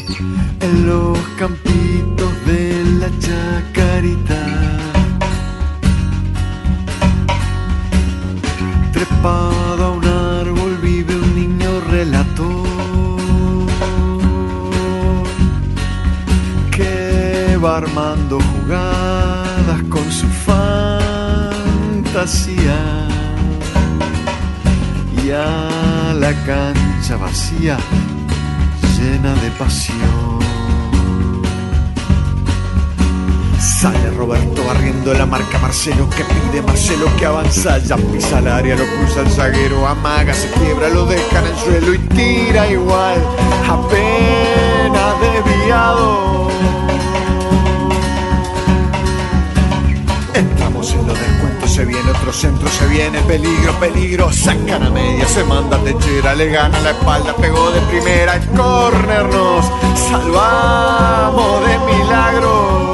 En 0.07 0.87
los 0.87 1.19
campitos 1.39 2.33
de 2.47 2.85
la 3.01 3.09
chacarita, 3.19 4.43
trepado 8.93 9.85
a 9.85 9.91
un 9.93 10.05
árbol 10.05 10.79
vive 10.83 11.17
un 11.17 11.35
niño 11.35 11.81
relator 11.91 12.67
que 16.71 17.57
va 17.57 17.79
armando 17.79 18.39
jugadas 18.41 19.83
con 19.89 20.13
su 20.13 20.27
fantasía. 20.47 21.69
Y 25.25 25.31
a 25.31 26.13
la 26.15 26.33
cancha 26.45 27.17
vacía 27.17 27.79
de 29.33 29.51
pasión. 29.53 30.39
Sale 33.59 34.11
Roberto 34.11 34.63
barriendo 34.67 35.15
la 35.15 35.25
marca 35.25 35.59
Marcelo 35.59 36.11
que 36.11 36.25
pide 36.25 36.61
Marcelo 36.61 37.07
que 37.19 37.25
avanza, 37.25 37.79
ya 37.79 37.97
pisa 37.97 38.41
el 38.41 38.49
área, 38.49 38.77
lo 38.77 38.85
cruza 38.85 39.21
el 39.23 39.31
zaguero, 39.31 39.87
amaga, 39.87 40.35
se 40.35 40.51
quiebra, 40.51 40.91
lo 40.91 41.07
deja 41.07 41.39
en 41.39 41.47
el 41.47 41.57
suelo 41.57 41.95
y 41.95 41.99
tira 41.99 42.71
igual, 42.71 43.17
apenas 43.67 45.21
desviado. 45.21 46.84
Se 51.75 51.85
viene 51.85 52.09
otro 52.09 52.33
centro, 52.33 52.69
se 52.69 52.87
viene 52.87 53.21
peligro, 53.23 53.73
peligro, 53.81 54.33
sacan 54.33 54.85
a 54.85 54.91
media, 54.91 55.27
se 55.27 55.43
manda 55.43 55.77
techera, 55.79 56.33
le 56.33 56.47
gana 56.47 56.79
la 56.79 56.91
espalda, 56.91 57.35
pegó 57.35 57.73
de 57.73 57.81
primera, 57.81 58.37
el 58.37 58.47
córner 58.51 59.25
nos 59.25 59.67
salvamos 60.09 61.67
de 61.67 61.79
milagro. 61.79 62.94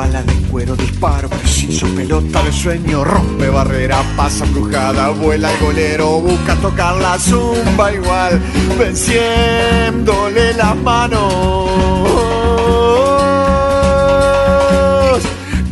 Bala 0.00 0.22
de 0.22 0.32
cuero, 0.48 0.74
disparo 0.76 1.28
preciso, 1.28 1.86
pelota 1.94 2.42
de 2.42 2.50
sueño, 2.50 3.04
rompe 3.04 3.50
barrera, 3.50 4.02
pasa 4.16 4.46
brujada, 4.46 5.10
vuela 5.10 5.52
el 5.52 5.58
golero, 5.60 6.20
busca 6.22 6.54
tocar 6.56 6.96
la 6.96 7.18
zumba 7.18 7.92
igual, 7.92 8.40
venciéndole 8.78 10.54
las 10.54 10.74
manos. 10.76 11.68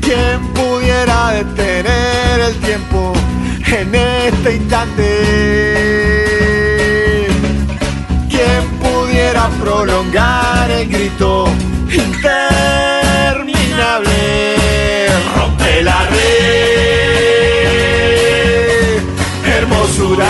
¿Quién 0.02 0.38
pudiera 0.52 1.30
detener 1.30 2.40
el 2.48 2.54
tiempo 2.56 3.14
en 3.64 3.94
este 3.94 4.56
instante? 4.56 5.08
¿Quién 8.28 8.62
pudiera 8.82 9.48
prolongar 9.62 10.70
el 10.70 10.86
grito 10.86 11.46
interminable? 11.90 12.47
Hermosura 19.88 20.26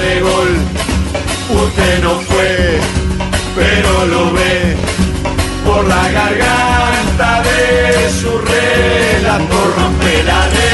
de 0.00 0.20
gol. 0.20 0.52
Usted 1.64 2.02
no 2.02 2.14
fue, 2.20 2.80
pero 3.54 4.06
lo 4.06 4.32
ve 4.32 4.76
por 5.64 5.86
la 5.86 6.10
garganta 6.10 7.42
de 7.42 8.10
su 8.10 8.38
relato. 8.38 9.56
Rompe 9.76 10.22
la 10.24 10.48
red, 10.48 10.73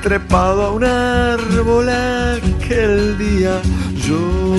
trepado 0.00 0.62
a 0.62 0.72
un 0.72 0.84
árbol 0.84 1.88
aquel 1.88 3.18
día. 3.18 3.60
Yo 4.06 4.49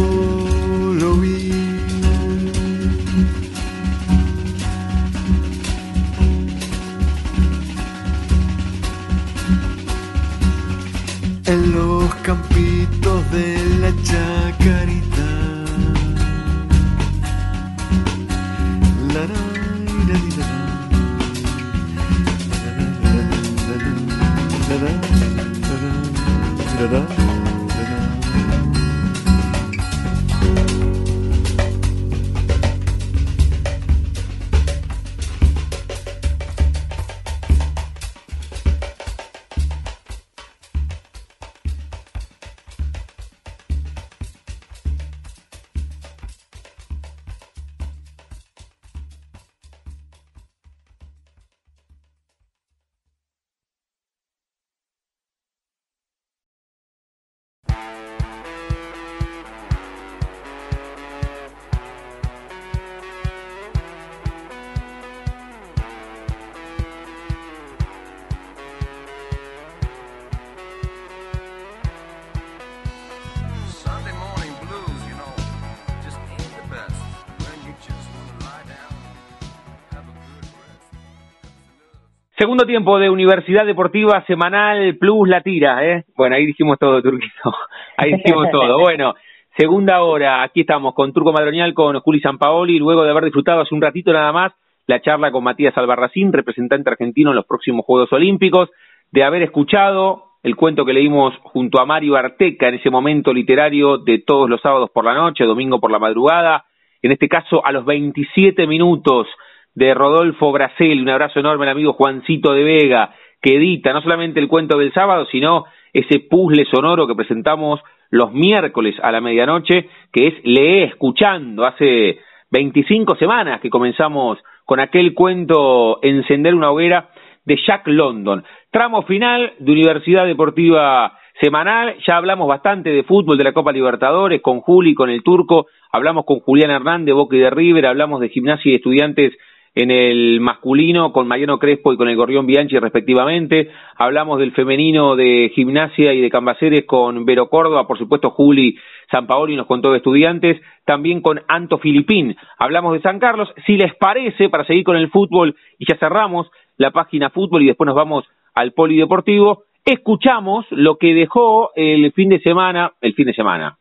Segundo 82.42 82.66
tiempo 82.66 82.98
de 82.98 83.08
Universidad 83.08 83.68
Deportiva 83.68 84.26
Semanal 84.26 84.98
Plus 84.98 85.30
La 85.30 85.42
Tira, 85.42 85.86
¿eh? 85.86 86.06
Bueno, 86.18 86.36
ahí 86.36 86.48
dijimos 86.48 86.80
todo, 86.80 87.00
Turquito. 87.00 87.54
Ahí 87.98 88.14
dijimos 88.14 88.50
todo. 88.52 88.80
Bueno, 88.80 89.14
segunda 89.56 90.02
hora, 90.02 90.42
aquí 90.42 90.62
estamos 90.62 90.96
con 90.96 91.14
Turco 91.14 91.32
Madronial, 91.32 91.76
con 91.76 92.00
Juli 92.00 92.20
Sampaoli, 92.20 92.80
luego 92.80 93.04
de 93.04 93.12
haber 93.12 93.26
disfrutado 93.26 93.62
hace 93.62 93.76
un 93.76 93.82
ratito 93.84 94.12
nada 94.12 94.32
más 94.32 94.54
la 94.88 95.00
charla 95.04 95.32
con 95.32 95.44
Matías 95.44 95.78
Albarracín, 95.78 96.34
representante 96.34 96.90
argentino 96.90 97.30
en 97.30 97.36
los 97.36 97.46
próximos 97.46 97.86
Juegos 97.86 98.12
Olímpicos, 98.12 98.72
de 99.12 99.24
haber 99.24 99.44
escuchado 99.44 100.24
el 100.42 100.56
cuento 100.56 100.84
que 100.84 100.94
leímos 100.94 101.36
junto 101.44 101.80
a 101.80 101.86
Mario 101.86 102.16
Arteca 102.16 102.70
en 102.70 102.74
ese 102.74 102.90
momento 102.90 103.32
literario 103.34 104.00
de 104.00 104.18
todos 104.18 104.50
los 104.50 104.62
sábados 104.62 104.90
por 104.92 105.06
la 105.06 105.14
noche, 105.14 105.44
domingo 105.44 105.80
por 105.80 105.92
la 105.92 106.00
madrugada, 106.00 106.66
en 107.04 107.12
este 107.12 107.28
caso 107.28 107.64
a 107.64 107.72
los 107.72 107.86
27 107.86 108.66
minutos 108.66 109.28
de 109.76 109.94
Rodolfo 109.94 110.52
Bracel, 110.52 111.02
un 111.02 111.10
abrazo 111.10 111.40
enorme 111.40 111.66
al 111.66 111.72
amigo 111.72 111.94
Juancito 111.94 112.54
de 112.54 112.64
Vega, 112.64 113.14
que 113.42 113.56
edita 113.56 113.94
no 113.94 114.02
solamente 114.02 114.40
el 114.40 114.48
cuento 114.48 114.78
del 114.78 114.94
sábado, 114.94 115.26
sino 115.32 115.66
ese 115.94 116.20
puzzle 116.20 116.66
sonoro 116.66 117.08
que 117.08 117.16
presentamos 117.16 117.80
los 118.10 118.34
miércoles 118.34 118.96
a 119.02 119.12
la 119.12 119.22
medianoche, 119.22 119.90
que 120.12 120.28
es 120.28 120.34
Lee 120.44 120.84
Escuchando, 120.84 121.66
hace 121.66 122.20
25 122.52 123.16
semanas 123.16 123.62
que 123.62 123.70
comenzamos 123.70 124.38
con 124.66 124.80
aquel 124.80 125.14
cuento 125.14 126.00
Encender 126.04 126.54
una 126.54 126.72
hoguera 126.72 127.10
de 127.46 127.58
Jack 127.66 127.88
London. 127.88 128.44
Tramo 128.70 129.04
final 129.04 129.54
de 129.60 129.72
Universidad 129.72 130.26
Deportiva 130.26 131.18
Semanal, 131.40 131.96
ya 132.08 132.18
hablamos 132.18 132.48
bastante 132.48 132.92
de 132.92 133.04
fútbol 133.04 133.38
de 133.38 133.46
la 133.46 133.54
Copa 133.54 133.72
Libertadores, 133.72 134.42
con 134.42 134.60
Juli, 134.60 134.94
con 134.94 135.10
el 135.10 135.24
Turco, 135.24 135.68
hablamos 135.92 136.26
con 136.26 136.40
Julián 136.42 136.70
Hernández, 136.70 137.16
Boca 137.16 137.36
y 137.36 137.40
de 137.40 137.50
River, 137.50 137.88
hablamos 137.88 138.20
de 138.20 138.30
gimnasia 138.30 138.72
y 138.72 138.76
estudiantes 138.76 139.34
en 139.74 139.90
el 139.90 140.42
masculino 140.42 141.14
con 141.14 141.28
Mariano 141.28 141.58
Crespo 141.58 141.94
y 141.94 141.98
con 141.98 142.10
el 142.10 142.18
Gorrión 142.18 142.46
Bianchi 142.46 142.78
respectivamente, 142.78 143.70
hablamos 143.96 144.40
del 144.40 144.52
femenino 144.52 145.16
de 145.16 145.52
gimnasia 145.56 146.14
y 146.14 146.22
de 146.22 146.30
Cambaceres 146.30 146.86
con 146.86 147.26
Vero 147.26 147.48
Córdoba, 147.48 147.88
por 147.88 147.98
supuesto 147.98 148.32
Juli 148.32 148.78
Sampaoli 149.10 149.56
nos 149.56 149.68
contó 149.68 149.92
de 149.92 149.98
estudiantes, 149.98 150.62
también 150.86 151.22
con 151.22 151.42
Anto 151.48 151.78
Filipín, 151.78 152.36
hablamos 152.58 152.94
de 152.94 153.02
San 153.02 153.20
Carlos, 153.20 153.50
si 153.66 153.78
les 153.78 153.96
parece, 153.96 154.50
para 154.50 154.66
seguir 154.66 154.84
con 154.84 154.98
el 154.98 155.10
fútbol 155.10 155.56
y 155.80 155.86
ya 155.88 155.98
cerramos 155.98 156.50
la 156.78 156.92
página 156.92 157.30
fútbol 157.30 157.64
y 157.64 157.68
después 157.68 157.86
nos 157.86 157.96
vamos 157.96 158.26
al 158.54 158.74
polideportivo, 158.74 159.64
escuchamos 159.86 160.66
lo 160.72 160.98
que 160.98 161.14
dejó 161.14 161.72
el 161.76 162.12
fin 162.12 162.30
de 162.30 162.40
semana, 162.42 162.92
el 163.00 163.14
fin 163.14 163.28
de 163.28 163.34
semana, 163.34 163.78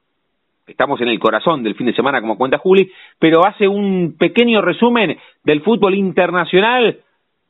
estamos 0.70 1.00
en 1.00 1.08
el 1.08 1.18
corazón 1.18 1.62
del 1.62 1.74
fin 1.74 1.86
de 1.86 1.94
semana, 1.94 2.20
como 2.20 2.38
cuenta 2.38 2.58
Juli, 2.58 2.90
pero 3.18 3.46
hace 3.46 3.68
un 3.68 4.16
pequeño 4.18 4.62
resumen 4.62 5.18
del 5.44 5.62
fútbol 5.62 5.94
internacional 5.94 7.00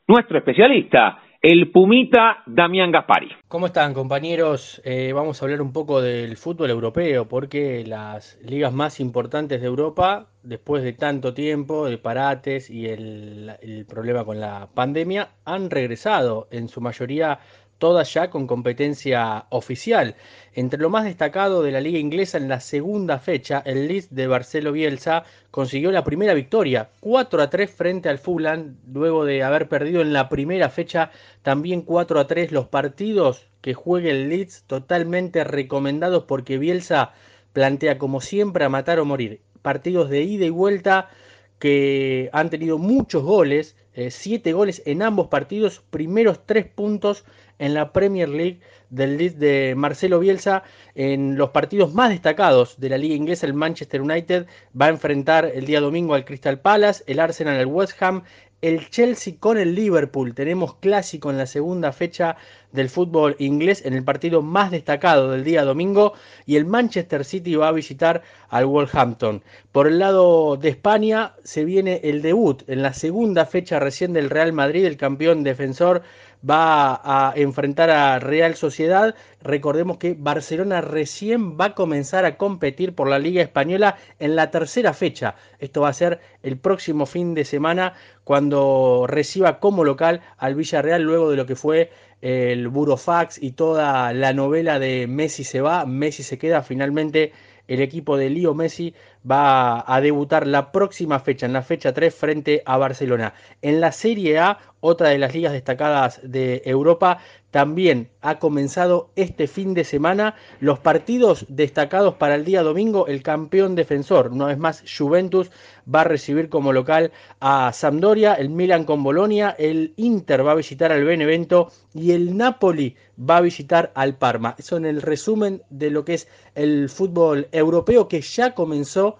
nuestro 0.07 0.37
especialista, 0.37 1.19
el 1.41 1.71
Pumita 1.71 2.43
Damián 2.45 2.91
Gaspari. 2.91 3.31
¿Cómo 3.47 3.65
están 3.65 3.93
compañeros? 3.93 4.79
Eh, 4.85 5.11
vamos 5.13 5.41
a 5.41 5.45
hablar 5.45 5.61
un 5.61 5.73
poco 5.73 6.01
del 6.01 6.37
fútbol 6.37 6.69
europeo, 6.69 7.27
porque 7.27 7.83
las 7.87 8.37
ligas 8.43 8.73
más 8.73 8.99
importantes 8.99 9.61
de 9.61 9.67
Europa, 9.67 10.27
después 10.43 10.83
de 10.83 10.93
tanto 10.93 11.33
tiempo 11.33 11.87
de 11.87 11.97
parates 11.97 12.69
y 12.69 12.87
el, 12.87 13.53
el 13.61 13.85
problema 13.85 14.23
con 14.23 14.39
la 14.39 14.69
pandemia, 14.75 15.29
han 15.45 15.71
regresado 15.71 16.47
en 16.51 16.67
su 16.67 16.79
mayoría 16.79 17.39
todas 17.81 18.13
ya 18.13 18.29
con 18.29 18.45
competencia 18.45 19.47
oficial. 19.49 20.15
Entre 20.53 20.79
lo 20.79 20.91
más 20.91 21.03
destacado 21.03 21.63
de 21.63 21.71
la 21.71 21.81
liga 21.81 21.97
inglesa 21.97 22.37
en 22.37 22.47
la 22.47 22.59
segunda 22.59 23.17
fecha, 23.17 23.63
el 23.65 23.87
Leeds 23.87 24.13
de 24.13 24.27
Barcelo 24.27 24.71
Bielsa 24.71 25.23
consiguió 25.49 25.91
la 25.91 26.03
primera 26.03 26.35
victoria, 26.35 26.91
4 26.99 27.41
a 27.41 27.49
3 27.49 27.71
frente 27.71 28.07
al 28.07 28.19
Fulham, 28.19 28.77
luego 28.93 29.25
de 29.25 29.41
haber 29.41 29.67
perdido 29.67 30.01
en 30.01 30.13
la 30.13 30.29
primera 30.29 30.69
fecha 30.69 31.09
también 31.41 31.81
4 31.81 32.19
a 32.19 32.27
3 32.27 32.51
los 32.51 32.67
partidos 32.67 33.47
que 33.61 33.73
juegue 33.73 34.11
el 34.11 34.29
Leeds, 34.29 34.65
totalmente 34.67 35.43
recomendados 35.43 36.25
porque 36.25 36.59
Bielsa 36.59 37.13
plantea 37.51 37.97
como 37.97 38.21
siempre 38.21 38.63
a 38.63 38.69
matar 38.69 38.99
o 38.99 39.05
morir. 39.05 39.41
Partidos 39.63 40.11
de 40.11 40.21
ida 40.21 40.45
y 40.45 40.51
vuelta 40.51 41.09
que 41.57 42.29
han 42.31 42.51
tenido 42.51 42.77
muchos 42.77 43.23
goles 43.23 43.75
eh, 43.93 44.09
siete 44.09 44.53
goles 44.53 44.81
en 44.85 45.01
ambos 45.01 45.27
partidos, 45.27 45.83
primeros 45.89 46.45
tres 46.45 46.65
puntos 46.65 47.25
en 47.61 47.73
la 47.75 47.93
Premier 47.93 48.27
League 48.27 48.59
del 48.89 49.17
lead 49.17 49.35
de 49.35 49.73
Marcelo 49.77 50.19
Bielsa 50.19 50.63
en 50.95 51.37
los 51.37 51.51
partidos 51.51 51.93
más 51.93 52.09
destacados 52.09 52.79
de 52.79 52.89
la 52.89 52.97
liga 52.97 53.15
inglesa. 53.15 53.45
El 53.45 53.53
Manchester 53.53 54.01
United 54.01 54.47
va 54.79 54.87
a 54.87 54.89
enfrentar 54.89 55.45
el 55.45 55.65
día 55.65 55.79
domingo 55.79 56.15
al 56.15 56.25
Crystal 56.25 56.59
Palace, 56.59 57.03
el 57.07 57.19
Arsenal 57.19 57.57
al 57.57 57.67
West 57.67 58.01
Ham, 58.01 58.23
el 58.61 58.89
Chelsea 58.89 59.35
con 59.39 59.57
el 59.57 59.73
Liverpool. 59.73 60.35
Tenemos 60.35 60.75
clásico 60.75 61.31
en 61.31 61.37
la 61.37 61.47
segunda 61.47 61.91
fecha 61.91 62.37
del 62.71 62.89
fútbol 62.89 63.35
inglés 63.39 63.83
en 63.85 63.93
el 63.93 64.03
partido 64.03 64.41
más 64.41 64.71
destacado 64.71 65.31
del 65.31 65.43
día 65.43 65.65
domingo 65.65 66.13
y 66.45 66.55
el 66.55 66.65
Manchester 66.65 67.25
City 67.25 67.55
va 67.55 67.69
a 67.69 67.73
visitar 67.73 68.21
al 68.49 68.65
Wolverhampton. 68.67 69.43
Por 69.71 69.87
el 69.87 69.99
lado 69.99 70.57
de 70.57 70.69
España 70.69 71.33
se 71.43 71.65
viene 71.65 72.01
el 72.03 72.21
debut 72.21 72.63
en 72.67 72.83
la 72.83 72.93
segunda 72.93 73.45
fecha 73.45 73.79
recién 73.79 74.13
del 74.13 74.29
Real 74.29 74.53
Madrid, 74.53 74.85
el 74.85 74.97
campeón 74.97 75.43
defensor 75.43 76.03
va 76.47 77.01
a 77.03 77.33
enfrentar 77.35 77.89
a 77.89 78.19
Real 78.19 78.55
Sociedad. 78.55 79.15
Recordemos 79.41 79.97
que 79.97 80.15
Barcelona 80.17 80.81
recién 80.81 81.59
va 81.59 81.65
a 81.65 81.75
comenzar 81.75 82.25
a 82.25 82.37
competir 82.37 82.93
por 82.95 83.07
la 83.09 83.19
Liga 83.19 83.41
Española 83.41 83.97
en 84.19 84.35
la 84.35 84.51
tercera 84.51 84.93
fecha. 84.93 85.35
Esto 85.59 85.81
va 85.81 85.89
a 85.89 85.93
ser 85.93 86.19
el 86.43 86.57
próximo 86.57 87.05
fin 87.05 87.33
de 87.33 87.45
semana 87.45 87.93
cuando 88.23 89.05
reciba 89.07 89.59
como 89.59 89.83
local 89.83 90.21
al 90.37 90.55
Villarreal 90.55 91.01
luego 91.01 91.29
de 91.29 91.37
lo 91.37 91.45
que 91.45 91.55
fue 91.55 91.91
el 92.21 92.67
Burofax 92.67 93.41
y 93.41 93.51
toda 93.51 94.13
la 94.13 94.33
novela 94.33 94.79
de 94.79 95.07
Messi 95.07 95.43
se 95.43 95.61
va, 95.61 95.85
Messi 95.85 96.21
se 96.23 96.37
queda 96.37 96.61
finalmente 96.61 97.33
el 97.67 97.81
equipo 97.81 98.17
de 98.17 98.29
Leo 98.29 98.53
Messi 98.53 98.93
va 99.29 99.83
a 99.87 100.01
debutar 100.01 100.47
la 100.47 100.71
próxima 100.71 101.19
fecha, 101.19 101.45
en 101.45 101.53
la 101.53 101.61
fecha 101.61 101.93
3, 101.93 102.13
frente 102.13 102.63
a 102.65 102.77
Barcelona. 102.77 103.33
En 103.61 103.79
la 103.79 103.91
Serie 103.91 104.39
A, 104.39 104.57
otra 104.79 105.09
de 105.09 105.19
las 105.19 105.33
ligas 105.33 105.53
destacadas 105.53 106.19
de 106.23 106.61
Europa, 106.65 107.19
también 107.51 108.09
ha 108.21 108.39
comenzado 108.39 109.11
este 109.15 109.45
fin 109.47 109.73
de 109.73 109.83
semana 109.83 110.35
los 110.59 110.79
partidos 110.79 111.45
destacados 111.49 112.15
para 112.15 112.35
el 112.35 112.45
día 112.45 112.63
domingo. 112.63 113.07
El 113.07 113.21
campeón 113.21 113.75
defensor, 113.75 114.33
no 114.33 114.49
es 114.49 114.57
más, 114.57 114.83
Juventus 114.97 115.51
va 115.93 116.01
a 116.01 116.05
recibir 116.05 116.49
como 116.49 116.71
local 116.71 117.11
a 117.41 117.71
Sampdoria, 117.73 118.33
el 118.35 118.49
Milan 118.49 118.85
con 118.85 119.03
Bolonia, 119.03 119.55
el 119.59 119.93
Inter 119.97 120.47
va 120.47 120.53
a 120.53 120.55
visitar 120.55 120.91
al 120.91 121.03
Benevento 121.03 121.71
y 121.93 122.11
el 122.11 122.37
Napoli 122.37 122.95
va 123.19 123.37
a 123.37 123.41
visitar 123.41 123.91
al 123.95 124.17
Parma. 124.17 124.55
Eso 124.57 124.77
en 124.77 124.85
el 124.85 125.01
resumen 125.01 125.61
de 125.69 125.91
lo 125.91 126.05
que 126.05 126.15
es 126.15 126.27
el 126.55 126.89
fútbol 126.89 127.49
europeo 127.51 128.07
que 128.07 128.21
ya 128.21 128.55
comenzó 128.55 129.10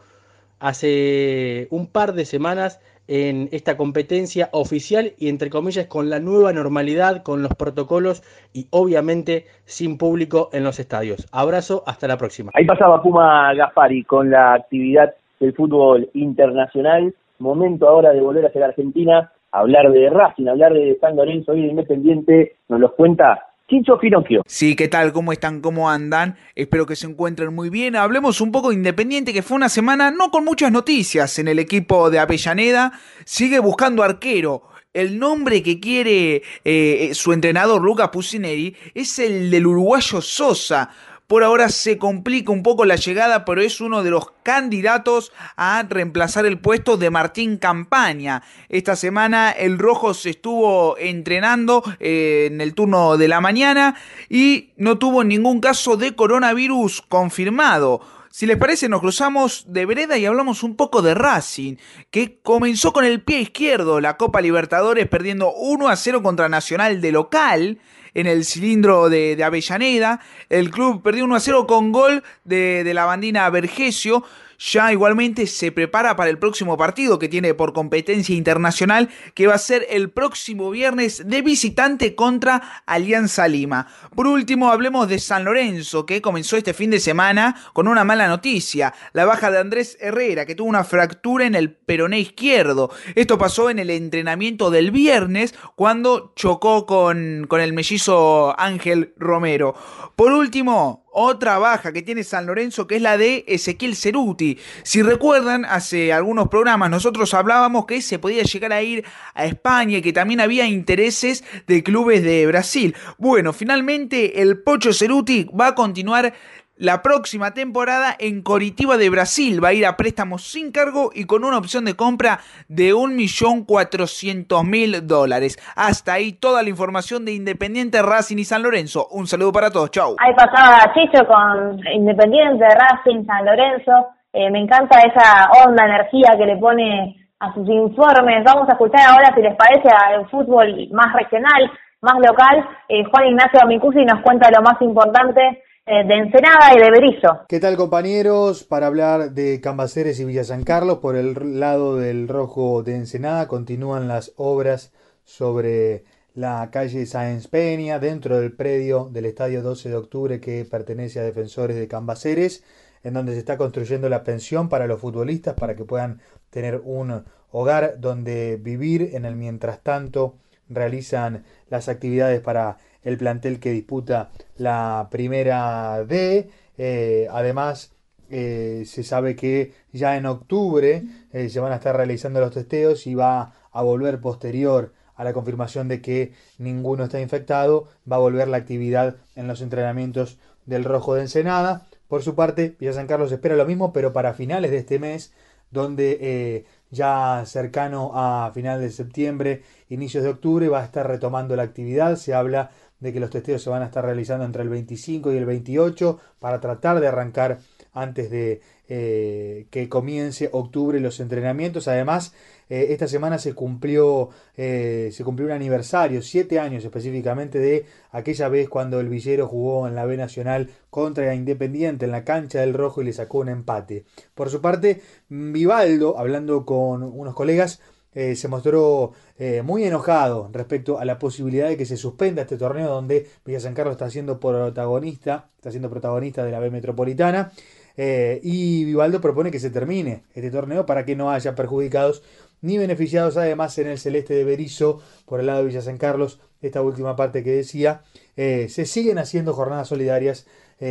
hace 0.62 1.68
un 1.72 1.92
par 1.92 2.14
de 2.14 2.24
semanas 2.24 2.80
en 3.08 3.50
esta 3.52 3.76
competencia 3.76 4.48
oficial 4.54 5.14
y 5.18 5.28
entre 5.28 5.50
comillas 5.50 5.88
con 5.88 6.10
la 6.10 6.20
nueva 6.20 6.54
normalidad, 6.54 7.24
con 7.24 7.42
los 7.42 7.54
protocolos 7.56 8.24
y 8.54 8.68
obviamente 8.70 9.46
sin 9.66 9.98
público 9.98 10.50
en 10.54 10.64
los 10.64 10.80
estadios. 10.80 11.28
Abrazo, 11.34 11.84
hasta 11.86 12.08
la 12.08 12.16
próxima. 12.16 12.52
Ahí 12.54 12.66
pasaba 12.66 13.02
Puma 13.02 13.54
Gaspari 13.54 14.04
con 14.04 14.30
la 14.30 14.54
actividad 14.54 15.14
del 15.40 15.54
fútbol 15.54 16.10
internacional. 16.14 17.14
Momento 17.40 17.90
ahora 17.90 18.12
de 18.14 18.22
volver 18.22 18.46
a 18.46 18.52
ser 18.52 18.64
Argentina, 18.64 19.32
hablar 19.52 19.92
de 19.92 20.10
Racing, 20.10 20.48
hablar 20.48 20.74
de 20.74 20.96
San 21.02 21.16
Lorenzo 21.16 21.56
y 21.56 21.64
de 21.64 21.68
Independiente. 21.68 22.56
Nos 22.70 22.80
los 22.80 22.94
cuenta 22.94 23.48
Chicho 23.70 23.98
Finocchio. 23.98 24.44
Sí, 24.46 24.76
¿qué 24.76 24.88
tal? 24.88 25.14
¿Cómo 25.14 25.32
están? 25.32 25.62
¿Cómo 25.62 25.90
andan? 25.90 26.38
Espero 26.56 26.86
que 26.86 26.96
se 26.96 27.08
encuentren 27.08 27.54
muy 27.56 27.70
bien. 27.70 27.96
Hablemos 27.96 28.42
un 28.42 28.52
poco 28.52 28.70
de 28.70 28.76
Independiente, 28.76 29.34
que 29.34 29.42
fue 29.42 29.56
una 29.56 29.70
semana 29.70 30.12
no 30.12 30.30
con 30.30 30.44
muchas 30.44 30.72
noticias 30.72 31.40
en 31.40 31.48
el 31.48 31.58
equipo 31.58 32.10
de 32.10 32.20
Avellaneda. 32.20 32.92
Sigue 33.24 33.60
buscando 33.60 34.04
arquero. 34.04 34.64
El 34.94 35.20
nombre 35.20 35.64
que 35.64 35.80
quiere 35.80 36.42
eh, 36.66 37.12
su 37.14 37.32
entrenador 37.32 37.82
Lucas 37.82 38.10
Pusineri 38.10 38.76
es 38.94 39.20
el 39.20 39.50
del 39.50 39.68
uruguayo 39.68 40.20
Sosa. 40.20 40.90
Por 41.32 41.46
ahora 41.46 41.70
se 41.70 41.98
complica 41.98 42.52
un 42.52 42.62
poco 42.62 42.84
la 42.84 42.98
llegada, 42.98 43.46
pero 43.46 43.62
es 43.62 43.80
uno 43.80 44.04
de 44.04 44.10
los 44.10 44.34
candidatos 44.44 45.32
a 45.56 45.82
reemplazar 45.84 46.46
el 46.46 46.60
puesto 46.60 46.98
de 46.98 47.10
Martín 47.10 47.56
Campaña. 47.56 48.44
Esta 48.68 48.98
semana 48.98 49.50
el 49.52 49.80
Rojo 49.80 50.14
se 50.14 50.32
estuvo 50.32 50.98
entrenando 50.98 51.84
eh, 52.02 52.50
en 52.52 52.60
el 52.60 52.74
turno 52.74 53.16
de 53.16 53.30
la 53.30 53.40
mañana 53.40 53.96
y 54.28 54.72
no 54.76 54.98
tuvo 54.98 55.24
ningún 55.24 55.62
caso 55.62 55.96
de 55.96 56.18
coronavirus 56.18 57.02
confirmado. 57.04 58.02
Si 58.32 58.46
les 58.46 58.56
parece, 58.56 58.88
nos 58.88 59.02
cruzamos 59.02 59.66
de 59.68 59.86
vereda 59.86 60.18
y 60.18 60.26
hablamos 60.26 60.64
un 60.64 60.78
poco 60.78 61.02
de 61.02 61.14
Racing, 61.14 61.76
que 62.12 62.40
comenzó 62.42 62.94
con 62.94 63.04
el 63.04 63.22
pie 63.22 63.42
izquierdo 63.42 64.00
la 64.00 64.16
Copa 64.16 64.40
Libertadores 64.40 65.06
perdiendo 65.10 65.52
1 65.54 65.90
a 65.90 65.98
0 65.98 66.24
contra 66.24 66.48
Nacional 66.48 67.02
de 67.02 67.12
local 67.12 67.80
en 68.14 68.28
el 68.28 68.46
cilindro 68.46 69.10
de, 69.10 69.38
Avellaneda. 69.44 70.22
El 70.48 70.72
club 70.72 71.04
perdió 71.04 71.26
1 71.26 71.36
a 71.36 71.40
0 71.42 71.68
con 71.68 71.92
gol 71.92 72.24
de, 72.46 72.86
de 72.86 72.94
la 72.94 73.04
bandina 73.04 73.50
Vergesio 73.50 74.24
ya 74.62 74.92
igualmente 74.92 75.48
se 75.48 75.72
prepara 75.72 76.16
para 76.16 76.30
el 76.30 76.38
próximo 76.38 76.78
partido 76.78 77.18
que 77.18 77.28
tiene 77.28 77.56
por 77.56 77.74
competencia 77.74 78.36
internacional, 78.36 79.10
que 79.34 79.48
va 79.48 79.56
a 79.56 79.58
ser 79.58 79.88
el 79.90 80.12
próximo 80.12 80.70
viernes 80.70 81.24
de 81.26 81.42
visitante 81.42 82.14
contra 82.14 82.84
Alianza 82.86 83.48
Lima. 83.48 83.88
Por 84.16 84.28
último, 84.28 84.70
hablemos 84.70 85.08
de 85.08 85.18
San 85.18 85.46
Lorenzo, 85.46 86.06
que 86.06 86.22
comenzó 86.22 86.58
este 86.58 86.76
fin 86.76 86.92
de 86.92 87.00
semana 87.00 87.56
con 87.74 87.88
una 87.88 88.04
mala 88.04 88.28
noticia, 88.28 88.94
la 89.14 89.26
baja 89.26 89.50
de 89.50 89.58
Andrés 89.58 89.98
Herrera, 90.00 90.46
que 90.46 90.54
tuvo 90.54 90.70
una 90.70 90.84
fractura 90.84 91.46
en 91.46 91.56
el 91.56 91.74
peroné 91.74 92.20
izquierdo. 92.20 92.92
Esto 93.16 93.40
pasó 93.40 93.72
en 93.72 93.80
el 93.80 93.90
entrenamiento 93.90 94.70
del 94.70 94.92
viernes, 94.92 95.56
cuando 95.76 96.34
chocó 96.36 96.86
con, 96.86 97.48
con 97.48 97.62
el 97.62 97.74
mellizo 97.74 98.54
Ángel 98.60 99.14
Romero. 99.18 99.74
Por 100.16 100.34
último, 100.34 101.02
otra 101.12 101.58
baja 101.60 101.92
que 101.92 102.02
tiene 102.02 102.24
San 102.24 102.46
Lorenzo, 102.46 102.88
que 102.88 102.96
es 102.96 103.02
la 103.02 103.18
de 103.18 103.44
Ezequiel 103.48 103.96
Ceruti. 103.96 104.58
Si 104.84 105.02
recuerdan, 105.02 105.66
hace 105.66 106.14
algunos 106.14 106.48
programas 106.48 106.90
nosotros 106.90 107.34
hablábamos 107.34 107.86
que 107.86 108.02
se 108.02 108.18
podía 108.18 108.44
llegar 108.44 108.72
a 108.72 108.82
ir 108.82 109.04
a 109.34 109.46
España 109.46 109.98
y 109.98 110.02
que 110.02 110.14
también 110.14 110.40
había 110.40 110.66
intereses 110.66 111.44
de 111.68 111.84
clubes 111.84 112.24
de 112.24 112.48
Brasil. 112.48 112.96
Bueno, 113.18 113.52
finalmente 113.54 114.42
el 114.42 114.60
Pocho 114.60 114.94
Ceruti 114.94 115.50
va 115.58 115.68
a 115.68 115.76
continuar 115.76 116.34
la 116.82 117.02
próxima 117.04 117.54
temporada 117.54 118.16
en 118.18 118.42
Coritiba 118.42 118.98
de 118.98 119.12
Brasil. 119.12 119.64
Va 119.64 119.68
a 119.68 119.74
ir 119.74 119.86
a 119.86 119.98
préstamos 119.98 120.52
sin 120.52 120.72
cargo 120.72 121.12
y 121.14 121.26
con 121.26 121.46
una 121.46 121.60
opción 121.60 121.86
de 121.86 121.96
compra 121.96 122.40
de 122.70 122.96
1.400.000 122.96 125.02
dólares. 125.02 125.60
Hasta 125.76 126.14
ahí 126.14 126.34
toda 126.34 126.64
la 126.64 126.70
información 126.70 127.24
de 127.24 127.34
Independiente 127.34 128.02
Racing 128.02 128.38
y 128.38 128.46
San 128.46 128.64
Lorenzo. 128.64 129.08
Un 129.12 129.28
saludo 129.28 129.52
para 129.52 129.70
todos. 129.70 129.92
Chau. 129.92 130.16
Ahí 130.18 130.34
pasaba 130.34 130.92
Chicho 130.96 131.24
con 131.28 131.80
Independiente 131.94 132.66
Racing, 132.66 133.28
San 133.28 133.46
Lorenzo. 133.46 134.08
Eh, 134.34 134.50
me 134.50 134.62
encanta 134.62 135.02
esa 135.02 135.52
onda, 135.64 135.86
energía 135.86 136.32
que 136.36 136.48
le 136.48 136.58
pone 136.58 137.16
a 137.40 137.54
sus 137.54 137.70
informes. 137.70 138.44
Vamos 138.44 138.68
a 138.70 138.72
escuchar 138.72 139.08
ahora, 139.08 139.32
si 139.36 139.44
les 139.44 139.56
parece, 139.56 139.88
al 139.88 140.28
fútbol 140.32 140.88
más 140.92 141.14
regional, 141.14 141.72
más 142.02 142.16
local. 142.26 142.68
Eh, 142.90 143.04
Juan 143.04 143.28
Ignacio 143.28 143.62
Amicusi 143.62 144.04
nos 144.04 144.22
cuenta 144.22 144.50
lo 144.50 144.64
más 144.64 144.82
importante 144.82 145.62
de 145.92 146.16
Ensenada 146.16 146.74
y 146.74 146.80
de 146.80 146.90
Berizo. 146.90 147.42
¿Qué 147.50 147.60
tal 147.60 147.76
compañeros? 147.76 148.64
Para 148.64 148.88
hablar 148.88 149.32
de 149.32 149.60
Cambaceres 149.60 150.22
y 150.22 150.26
Villa 150.26 150.46
San 150.46 150.64
Carlos, 150.64 151.00
por 151.00 151.18
el 151.18 151.60
lado 151.60 151.98
del 151.98 152.30
rojo 152.30 152.82
de 152.82 152.96
Ensenada 152.96 153.50
continúan 153.50 154.08
las 154.08 154.32
obras 154.38 154.94
sobre 155.26 156.06
la 156.34 156.70
calle 156.72 157.06
Sáenz 157.06 157.50
Peña, 157.50 158.00
dentro 158.00 158.40
del 158.40 158.54
predio 158.54 159.10
del 159.12 159.26
Estadio 159.26 159.62
12 159.62 159.90
de 159.90 159.96
Octubre 159.98 160.40
que 160.40 160.64
pertenece 160.64 161.20
a 161.20 161.24
Defensores 161.24 161.76
de 161.76 161.90
Cambaceres, 161.90 162.64
en 163.04 163.14
donde 163.14 163.34
se 163.34 163.40
está 163.40 163.58
construyendo 163.58 164.08
la 164.08 164.24
pensión 164.24 164.70
para 164.70 164.88
los 164.88 165.02
futbolistas 165.02 165.56
para 165.56 165.76
que 165.76 165.84
puedan 165.84 166.22
tener 166.52 166.80
un 166.86 167.26
hogar 167.52 168.00
donde 168.00 168.56
vivir. 168.56 169.10
En 169.12 169.26
el 169.26 169.36
mientras 169.36 169.82
tanto 169.82 170.36
realizan 170.70 171.44
las 171.70 171.90
actividades 171.90 172.40
para 172.40 172.78
el 173.04 173.18
plantel 173.18 173.60
que 173.60 173.72
disputa 173.72 174.32
la 174.58 175.08
primera 175.12 176.04
D. 176.06 176.50
Eh, 176.78 177.28
además, 177.32 177.94
eh, 178.30 178.84
se 178.86 179.04
sabe 179.04 179.36
que 179.36 179.74
ya 179.92 180.18
en 180.18 180.26
octubre 180.26 181.04
eh, 181.34 181.50
se 181.50 181.60
van 181.60 181.72
a 181.72 181.76
estar 181.76 181.96
realizando 181.96 182.40
los 182.40 182.54
testeos 182.54 183.08
y 183.08 183.16
va 183.16 183.54
a 183.72 183.82
volver 183.82 184.20
posterior 184.22 184.94
a 185.16 185.24
la 185.24 185.34
confirmación 185.34 185.88
de 185.88 186.02
que 186.02 186.34
ninguno 186.58 187.04
está 187.04 187.20
infectado, 187.20 187.88
va 188.10 188.16
a 188.16 188.20
volver 188.20 188.48
la 188.48 188.58
actividad 188.58 189.18
en 189.36 189.48
los 189.48 189.62
entrenamientos 189.62 190.40
del 190.66 190.84
Rojo 190.84 191.16
de 191.16 191.22
Ensenada. 191.22 191.88
Por 192.08 192.24
su 192.24 192.36
parte, 192.36 192.76
Villa 192.80 192.94
San 192.94 193.08
Carlos 193.08 193.32
espera 193.32 193.56
lo 193.56 193.66
mismo, 193.66 193.94
pero 193.94 194.14
para 194.14 194.34
finales 194.34 194.72
de 194.72 194.78
este 194.78 195.00
mes, 195.00 195.34
donde 195.70 196.66
ya 196.92 197.44
cercano 197.46 198.12
a 198.14 198.52
final 198.54 198.82
de 198.82 198.90
septiembre, 198.90 199.64
inicios 199.90 200.24
de 200.24 200.30
octubre, 200.30 200.68
va 200.68 200.82
a 200.82 200.86
estar 200.86 201.08
retomando 201.08 201.56
la 201.56 201.64
actividad. 201.64 202.18
Se 202.18 202.34
habla 202.34 202.72
de 203.02 203.12
que 203.12 203.20
los 203.20 203.30
testeos 203.30 203.62
se 203.62 203.70
van 203.70 203.82
a 203.82 203.88
estar 203.88 204.06
realizando 204.06 204.46
entre 204.46 204.64
el 204.64 204.70
25 204.70 205.34
y 205.34 205.38
el 205.38 205.46
28 205.46 206.20
para 206.40 206.62
tratar 206.62 207.00
de 207.02 207.08
arrancar 207.08 207.60
antes 207.94 208.30
de 208.30 208.62
eh, 208.88 209.68
que 209.70 209.90
comience 209.90 210.50
octubre 210.52 211.00
los 211.00 211.20
entrenamientos. 211.20 211.88
Además, 211.88 212.34
eh, 212.70 212.88
esta 212.92 213.08
semana 213.08 213.38
se 213.38 213.54
cumplió, 213.54 214.30
eh, 214.56 215.10
se 215.12 215.24
cumplió 215.24 215.48
un 215.48 215.54
aniversario, 215.54 216.22
siete 216.22 216.60
años 216.60 216.86
específicamente, 216.86 217.60
de 217.60 217.86
aquella 218.12 218.48
vez 218.48 218.70
cuando 218.70 219.00
el 219.00 219.10
Villero 219.10 219.48
jugó 219.48 219.88
en 219.88 219.96
la 219.96 220.06
B 220.06 220.16
Nacional 220.16 220.70
contra 220.90 221.34
Independiente 221.36 222.06
en 222.06 222.12
la 222.12 222.24
cancha 222.24 222.62
del 222.62 222.74
Rojo 222.74 223.02
y 223.02 223.06
le 223.06 223.14
sacó 223.14 223.40
un 223.40 223.50
empate. 223.50 224.06
Por 224.36 224.50
su 224.50 224.62
parte, 224.62 225.02
Vivaldo, 225.28 226.18
hablando 226.18 226.66
con 226.66 227.04
unos 227.04 227.34
colegas, 227.34 227.82
eh, 228.14 228.36
se 228.36 228.50
mostró 228.50 229.14
eh, 229.40 229.62
muy 229.64 229.86
enojado 229.86 230.50
respecto 230.52 231.00
a 231.00 231.06
la 231.06 231.18
posibilidad 231.18 231.70
de 231.70 231.78
que 231.78 231.86
se 231.86 231.96
suspenda 231.96 232.42
este 232.42 232.58
torneo 232.58 232.90
donde 232.90 233.28
Villa 233.46 233.62
San 233.62 233.74
Carlos 233.74 233.94
está 233.94 234.10
siendo 234.10 234.38
protagonista, 234.38 235.50
está 235.56 235.72
siendo 235.72 235.90
protagonista 235.90 236.44
de 236.44 236.52
la 236.52 236.60
B 236.60 236.72
Metropolitana. 236.72 237.54
eh, 237.98 238.40
y 238.44 238.84
Vivaldo 238.86 239.22
propone 239.22 239.52
que 239.52 239.60
se 239.60 239.70
termine 239.70 240.24
este 240.34 240.52
torneo 240.52 240.86
para 240.86 241.06
que 241.06 241.16
no 241.16 241.32
haya 241.32 241.56
perjudicados 241.56 242.24
ni 242.62 242.78
beneficiados 242.78 243.38
además 243.38 243.78
en 243.78 243.88
el 243.88 243.98
celeste 243.98 244.34
de 244.34 244.44
Berizo 244.44 245.02
por 245.26 245.40
el 245.40 245.46
lado 245.46 245.60
de 245.60 245.68
Villa 245.68 245.82
San 245.82 245.98
Carlos, 245.98 246.40
esta 246.62 246.82
última 246.82 247.16
parte 247.16 247.44
que 247.44 247.52
decía, 247.52 248.04
se 248.36 248.86
siguen 248.86 249.18
haciendo 249.18 249.54
jornadas 249.54 249.88
solidarias 249.88 250.46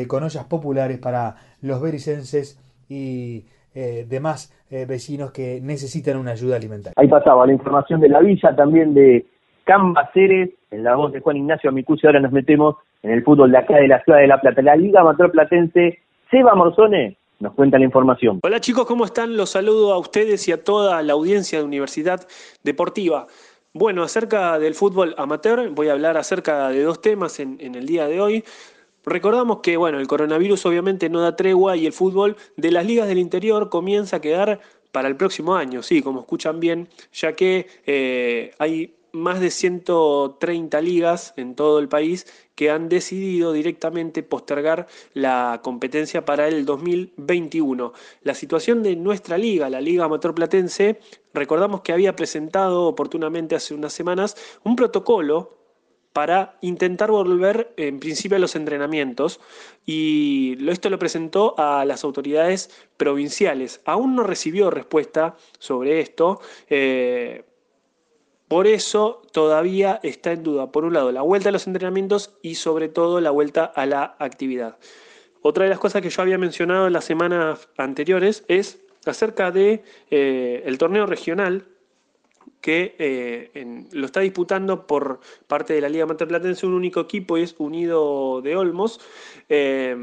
con 0.09 0.25
ollas 0.25 0.45
populares 0.47 0.99
para 0.99 1.37
los 1.61 1.81
bericenses 1.81 2.59
y 2.89 3.47
eh, 3.75 4.07
demás 4.09 4.53
eh, 4.71 4.87
vecinos 4.87 5.33
que 5.33 5.61
necesitan 5.61 6.17
una 6.17 6.33
ayuda 6.33 6.57
alimentaria. 6.57 6.95
Ahí 6.97 7.09
pasaba 7.09 7.47
la 7.47 7.53
información 7.53 8.01
de 8.01 8.09
la 8.09 8.21
villa, 8.21 8.55
también 8.55 8.95
de 8.95 9.27
Cambaceres, 9.65 10.51
en 10.71 10.85
la 10.85 10.97
voz 10.97 11.13
de 11.13 11.21
Juan 11.21 11.37
Ignacio 11.37 11.71
Amicucci. 11.71 12.07
Ahora 12.07 12.21
nos 12.21 12.33
metemos 12.33 12.77
en 13.03 13.13
el 13.13 13.23
fútbol 13.23 13.53
de 13.53 13.59
acá 13.59 13.77
de 13.77 13.89
la 13.89 14.03
ciudad 14.03 14.19
de 14.19 14.27
La 14.27 14.41
Plata. 14.41 14.63
La 14.63 14.77
Liga 14.77 15.01
Amateur 15.01 15.31
Platense, 15.31 15.99
Seba 16.31 16.55
Morzone 16.55 17.17
nos 17.41 17.55
cuenta 17.55 17.79
la 17.79 17.85
información. 17.85 18.41
Hola 18.43 18.61
chicos, 18.61 18.87
¿cómo 18.87 19.05
están? 19.05 19.37
Los 19.37 19.51
saludo 19.51 19.93
a 19.93 19.99
ustedes 19.99 20.47
y 20.49 20.53
a 20.53 20.63
toda 20.63 21.03
la 21.03 21.15
audiencia 21.15 21.59
de 21.59 21.65
Universidad 21.65 22.27
Deportiva. 22.63 23.27
Bueno, 23.73 24.03
acerca 24.03 24.59
del 24.59 24.75
fútbol 24.75 25.15
amateur, 25.17 25.71
voy 25.71 25.89
a 25.89 25.93
hablar 25.93 26.17
acerca 26.17 26.69
de 26.71 26.83
dos 26.83 27.01
temas 27.01 27.39
en, 27.41 27.57
en 27.61 27.77
el 27.77 27.87
día 27.87 28.09
de 28.09 28.21
hoy. 28.21 28.45
Recordamos 29.05 29.61
que 29.61 29.77
bueno, 29.77 29.99
el 29.99 30.07
coronavirus 30.07 30.67
obviamente 30.67 31.09
no 31.09 31.21
da 31.21 31.37
tregua 31.37 31.77
y 31.77 31.87
el 31.87 31.93
fútbol 31.93 32.37
de 32.57 32.71
las 32.71 32.85
ligas 32.85 33.09
del 33.09 33.19
interior 33.19 33.71
comienza 33.71 34.17
a 34.17 34.21
quedar 34.21 34.61
para 34.93 35.09
el 35.09 35.17
próximo 35.17 35.55
año, 35.55 35.83
sí, 35.83 36.03
como 36.03 36.21
escuchan 36.21 36.61
bien, 36.61 36.89
ya 37.13 37.35
que 37.35 37.67
eh, 37.87 38.53
hay 38.59 38.95
más 39.13 39.41
de 39.41 39.51
130 39.51 40.81
ligas 40.81 41.35
en 41.37 41.55
todo 41.55 41.79
el 41.79 41.89
país 41.89 42.27
que 42.55 42.71
han 42.71 42.89
decidido 42.89 43.53
directamente 43.53 44.23
postergar 44.23 44.87
la 45.15 45.61
competencia 45.63 46.25
para 46.25 46.49
el 46.49 46.65
2021. 46.65 47.93
La 48.23 48.35
situación 48.35 48.83
de 48.83 48.97
nuestra 48.97 49.39
liga, 49.39 49.71
la 49.71 49.81
Liga 49.81 50.05
Amateur 50.05 50.35
Platense, 50.35 51.01
recordamos 51.33 51.81
que 51.81 51.93
había 51.93 52.15
presentado 52.15 52.87
oportunamente 52.87 53.55
hace 53.55 53.75
unas 53.75 53.93
semanas 53.93 54.37
un 54.63 54.77
protocolo 54.77 55.60
para 56.13 56.59
intentar 56.61 57.11
volver 57.11 57.73
en 57.77 58.01
principio 58.01 58.37
a 58.37 58.41
los 58.41 58.57
entrenamientos 58.57 59.41
y 59.87 60.57
esto 60.69 60.91
lo 60.91 60.99
presentó 60.99 61.55
a 61.59 61.85
las 61.85 62.05
autoridades 62.05 62.71
provinciales. 62.97 63.81
Aún 63.85 64.17
no 64.17 64.25
recibió 64.25 64.71
respuesta 64.71 65.37
sobre 65.59 66.01
esto. 66.01 66.41
eh, 66.69 67.45
por 68.51 68.67
eso 68.67 69.23
todavía 69.33 70.01
está 70.03 70.33
en 70.33 70.43
duda, 70.43 70.73
por 70.73 70.85
un 70.85 70.93
lado, 70.93 71.13
la 71.13 71.23
vuelta 71.23 71.51
a 71.51 71.53
los 71.53 71.69
entrenamientos 71.69 72.35
y 72.43 72.57
sobre 72.57 72.89
todo 72.89 73.21
la 73.21 73.31
vuelta 73.31 73.65
a 73.65 73.87
la 73.87 74.17
actividad. 74.19 74.77
Otra 75.41 75.65
de 75.65 75.71
las 75.71 75.79
cosas 75.79 76.03
que 76.03 76.11
yo 76.11 76.21
había 76.21 76.37
mencionado 76.37 76.89
en 76.89 76.93
las 76.93 77.05
semanas 77.05 77.69
anteriores 77.77 78.45
es 78.49 78.83
acerca 79.07 79.53
de 79.53 79.85
eh, 80.11 80.65
el 80.67 80.79
torneo 80.79 81.07
regional 81.07 81.69
que 82.61 82.95
eh, 82.99 83.85
lo 83.93 84.07
está 84.07 84.21
disputando 84.21 84.87
por 84.87 85.21
parte 85.47 85.73
de 85.73 85.81
la 85.81 85.89
Liga 85.89 86.07
Platense 86.07 86.67
un 86.67 86.75
único 86.75 87.01
equipo 87.01 87.39
y 87.39 87.43
es 87.43 87.55
Unido 87.59 88.43
de 88.43 88.57
Olmos. 88.57 89.01
Eh, 89.49 89.97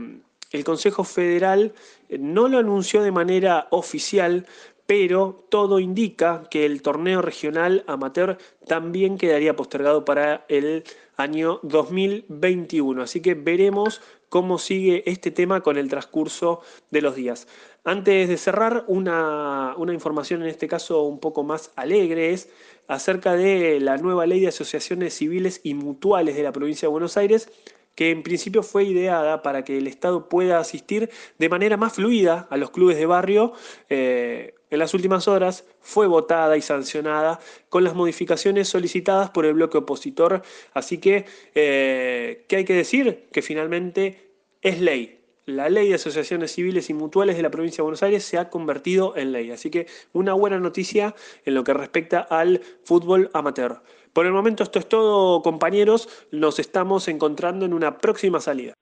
el 0.52 0.64
Consejo 0.64 1.04
Federal 1.04 1.74
eh, 2.10 2.18
no 2.18 2.48
lo 2.48 2.58
anunció 2.58 3.02
de 3.02 3.12
manera 3.12 3.68
oficial, 3.72 4.46
pero 4.86 5.46
todo 5.50 5.80
indica 5.80 6.44
que 6.50 6.66
el 6.66 6.82
torneo 6.82 7.22
regional 7.22 7.84
amateur 7.88 8.38
también 8.66 9.18
quedaría 9.18 9.56
postergado 9.56 10.06
para 10.06 10.46
el 10.48 10.84
año 11.18 11.60
2021. 11.64 13.02
Así 13.02 13.22
que 13.22 13.34
veremos 13.34 14.02
cómo 14.30 14.58
sigue 14.58 15.04
este 15.10 15.32
tema 15.32 15.62
con 15.62 15.78
el 15.78 15.90
transcurso 15.90 16.62
de 16.92 17.02
los 17.02 17.16
días. 17.16 17.48
Antes 17.84 18.28
de 18.28 18.38
cerrar, 18.38 18.84
una, 18.88 19.76
información 19.94 20.42
en 20.42 20.50
este 20.50 20.68
caso 20.68 21.04
un 21.04 21.20
poco 21.20 21.44
más 21.44 21.72
alegre 21.76 22.34
es 22.34 22.50
acerca 22.88 23.36
de 23.36 23.80
la 23.80 23.98
nueva 23.98 24.26
ley 24.26 24.42
de 24.42 24.50
asociaciones 24.50 25.14
civiles 25.14 25.62
y 25.64 25.74
mutuales 25.74 26.36
de 26.36 26.44
la 26.44 26.52
provincia 26.52 26.88
de 26.88 26.92
Buenos 26.92 27.16
Aires, 27.16 27.50
que 27.96 28.12
en 28.12 28.24
principio 28.24 28.62
fue 28.62 28.84
ideada 28.84 29.42
para 29.42 29.64
que 29.64 29.78
el 29.78 29.88
Estado 29.88 30.30
pueda 30.30 30.60
asistir 30.60 31.10
de 31.38 31.50
manera 31.50 31.78
más 31.78 31.94
fluida 31.94 32.48
a 32.50 32.58
los 32.58 32.72
clubes 32.72 32.98
de 32.98 33.06
barrio. 33.06 33.54
eh, 33.90 34.57
en 34.70 34.80
las 34.80 34.94
últimas 34.94 35.28
horas 35.28 35.66
fue 35.80 36.08
votada 36.08 36.58
y 36.58 36.62
sancionada 36.62 37.40
con 37.70 37.84
las 37.84 37.96
modificaciones 37.96 38.68
solicitadas 38.68 39.30
por 39.30 39.46
el 39.46 39.54
bloque 39.54 39.78
opositor. 39.78 40.42
Así 40.74 41.00
que, 41.00 41.26
eh, 41.56 42.46
¿qué 42.48 42.58
hay 42.58 42.66
que 42.66 42.74
decir? 42.74 43.28
Que 43.32 43.42
finalmente 43.42 44.32
es 44.62 44.82
ley. 44.82 45.14
La 45.46 45.70
ley 45.70 45.88
de 45.88 45.96
asociaciones 45.96 46.52
civiles 46.52 46.90
y 46.90 46.94
mutuales 46.94 47.38
de 47.38 47.42
la 47.44 47.50
provincia 47.50 47.78
de 47.78 47.84
Buenos 47.84 48.04
Aires 48.04 48.24
se 48.26 48.38
ha 48.38 48.50
convertido 48.50 49.16
en 49.16 49.32
ley. 49.32 49.52
Así 49.52 49.70
que 49.70 49.88
una 50.12 50.34
buena 50.34 50.60
noticia 50.60 51.16
en 51.46 51.56
lo 51.56 51.64
que 51.64 51.74
respecta 51.74 52.20
al 52.20 52.60
fútbol 52.84 53.30
amateur. 53.34 53.82
Por 54.12 54.26
el 54.26 54.34
momento 54.34 54.64
esto 54.64 54.80
es 54.80 54.90
todo, 54.90 55.42
compañeros. 55.42 56.28
Nos 56.34 56.60
estamos 56.60 57.08
encontrando 57.08 57.66
en 57.66 57.74
una 57.74 57.98
próxima 57.98 58.42
salida. 58.42 58.74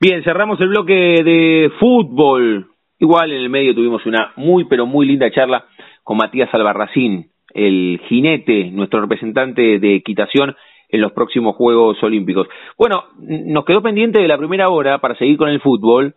Bien, 0.00 0.24
cerramos 0.24 0.60
el 0.60 0.70
bloque 0.70 0.92
de 0.92 1.70
fútbol. 1.78 2.68
Igual 3.00 3.32
en 3.32 3.38
el 3.38 3.50
medio 3.50 3.74
tuvimos 3.74 4.04
una 4.06 4.32
muy 4.36 4.64
pero 4.64 4.86
muy 4.86 5.06
linda 5.06 5.30
charla 5.30 5.66
con 6.02 6.16
Matías 6.16 6.52
Albarracín, 6.52 7.30
el 7.54 8.00
jinete, 8.08 8.70
nuestro 8.70 9.00
representante 9.00 9.78
de 9.78 9.94
equitación 9.96 10.56
en 10.88 11.00
los 11.00 11.12
próximos 11.12 11.54
Juegos 11.54 12.02
Olímpicos. 12.02 12.48
Bueno, 12.76 13.04
nos 13.18 13.64
quedó 13.64 13.82
pendiente 13.82 14.20
de 14.20 14.28
la 14.28 14.38
primera 14.38 14.68
hora 14.68 14.98
para 14.98 15.14
seguir 15.16 15.36
con 15.36 15.48
el 15.48 15.60
fútbol 15.60 16.14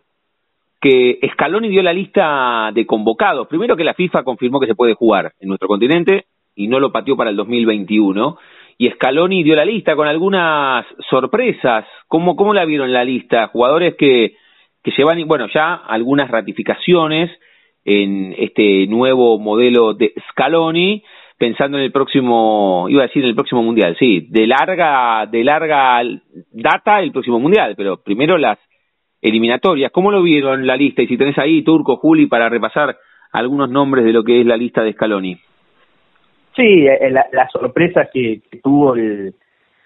que 0.80 1.20
Scaloni 1.34 1.68
dio 1.68 1.82
la 1.82 1.92
lista 1.92 2.70
de 2.74 2.84
convocados. 2.86 3.46
Primero 3.46 3.76
que 3.76 3.84
la 3.84 3.94
FIFA 3.94 4.24
confirmó 4.24 4.58
que 4.58 4.66
se 4.66 4.74
puede 4.74 4.94
jugar 4.94 5.32
en 5.38 5.48
nuestro 5.48 5.68
continente 5.68 6.24
y 6.56 6.66
no 6.66 6.80
lo 6.80 6.90
pateó 6.90 7.16
para 7.16 7.30
el 7.30 7.36
2021. 7.36 8.36
Y 8.78 8.90
Scaloni 8.90 9.44
dio 9.44 9.54
la 9.54 9.64
lista 9.64 9.94
con 9.94 10.08
algunas 10.08 10.84
sorpresas. 11.08 11.84
¿Cómo, 12.08 12.34
cómo 12.34 12.52
la 12.52 12.64
vieron 12.64 12.92
la 12.92 13.04
lista? 13.04 13.46
Jugadores 13.48 13.94
que, 13.96 14.34
que 14.82 14.90
llevan, 14.96 15.26
bueno, 15.26 15.46
ya 15.52 15.74
algunas 15.74 16.30
ratificaciones 16.30 17.30
en 17.84 18.34
este 18.38 18.86
nuevo 18.86 19.38
modelo 19.38 19.94
de 19.94 20.12
Scaloni, 20.30 21.02
pensando 21.38 21.78
en 21.78 21.84
el 21.84 21.92
próximo, 21.92 22.86
iba 22.88 23.02
a 23.02 23.06
decir 23.06 23.22
en 23.22 23.30
el 23.30 23.34
próximo 23.34 23.62
mundial, 23.62 23.96
sí, 23.98 24.26
de 24.30 24.46
larga, 24.46 25.26
de 25.26 25.42
larga 25.42 26.02
data 26.52 27.00
el 27.00 27.10
próximo 27.12 27.40
mundial, 27.40 27.74
pero 27.76 27.96
primero 28.02 28.38
las 28.38 28.58
eliminatorias. 29.20 29.90
¿Cómo 29.92 30.10
lo 30.10 30.22
vieron 30.22 30.66
la 30.66 30.76
lista? 30.76 31.02
Y 31.02 31.06
si 31.06 31.16
tenés 31.16 31.38
ahí, 31.38 31.62
Turco, 31.62 31.96
Juli, 31.96 32.26
para 32.26 32.48
repasar 32.48 32.96
algunos 33.32 33.70
nombres 33.70 34.04
de 34.04 34.12
lo 34.12 34.22
que 34.22 34.40
es 34.40 34.46
la 34.46 34.56
lista 34.56 34.82
de 34.82 34.92
Scaloni. 34.92 35.36
Sí, 36.54 36.86
eh, 36.86 37.10
la, 37.10 37.26
la 37.32 37.48
sorpresa 37.48 38.08
que, 38.12 38.42
tuvo 38.62 38.94
el- 38.94 39.34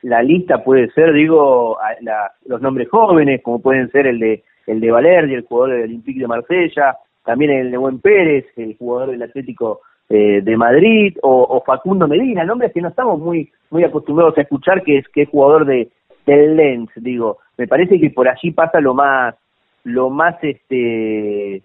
la 0.02 0.22
lista 0.22 0.62
puede 0.64 0.90
ser, 0.90 1.12
digo, 1.12 1.78
la- 2.02 2.32
los 2.46 2.60
nombres 2.60 2.88
jóvenes, 2.88 3.40
como 3.42 3.62
pueden 3.62 3.90
ser 3.90 4.06
el 4.06 4.18
de 4.18 4.42
el 4.66 4.80
de 4.80 4.90
Valerdi, 4.90 5.34
el 5.34 5.46
jugador 5.46 5.74
del 5.74 5.82
Olympique 5.84 6.20
de 6.20 6.26
Marsella, 6.26 6.96
también 7.24 7.50
el 7.50 7.70
de 7.70 7.76
Buen 7.76 8.00
Pérez, 8.00 8.46
el 8.56 8.76
jugador 8.76 9.10
del 9.10 9.22
Atlético 9.22 9.80
eh, 10.08 10.40
de 10.42 10.56
Madrid, 10.56 11.16
o, 11.22 11.42
o 11.42 11.62
Facundo 11.64 12.06
Medina, 12.06 12.44
nombres 12.44 12.72
que 12.72 12.80
no 12.80 12.88
estamos 12.88 13.18
muy 13.18 13.50
muy 13.70 13.84
acostumbrados 13.84 14.38
a 14.38 14.42
escuchar, 14.42 14.82
que 14.82 14.98
es 14.98 15.08
que 15.08 15.22
es 15.22 15.28
jugador 15.28 15.66
de 15.66 15.88
del 16.26 16.56
Lens, 16.56 16.90
digo. 16.96 17.38
Me 17.56 17.66
parece 17.66 18.00
que 18.00 18.10
por 18.10 18.28
allí 18.28 18.50
pasa 18.50 18.80
lo 18.80 18.94
más 18.94 19.34
lo 19.84 20.10
más 20.10 20.36
este 20.42 21.62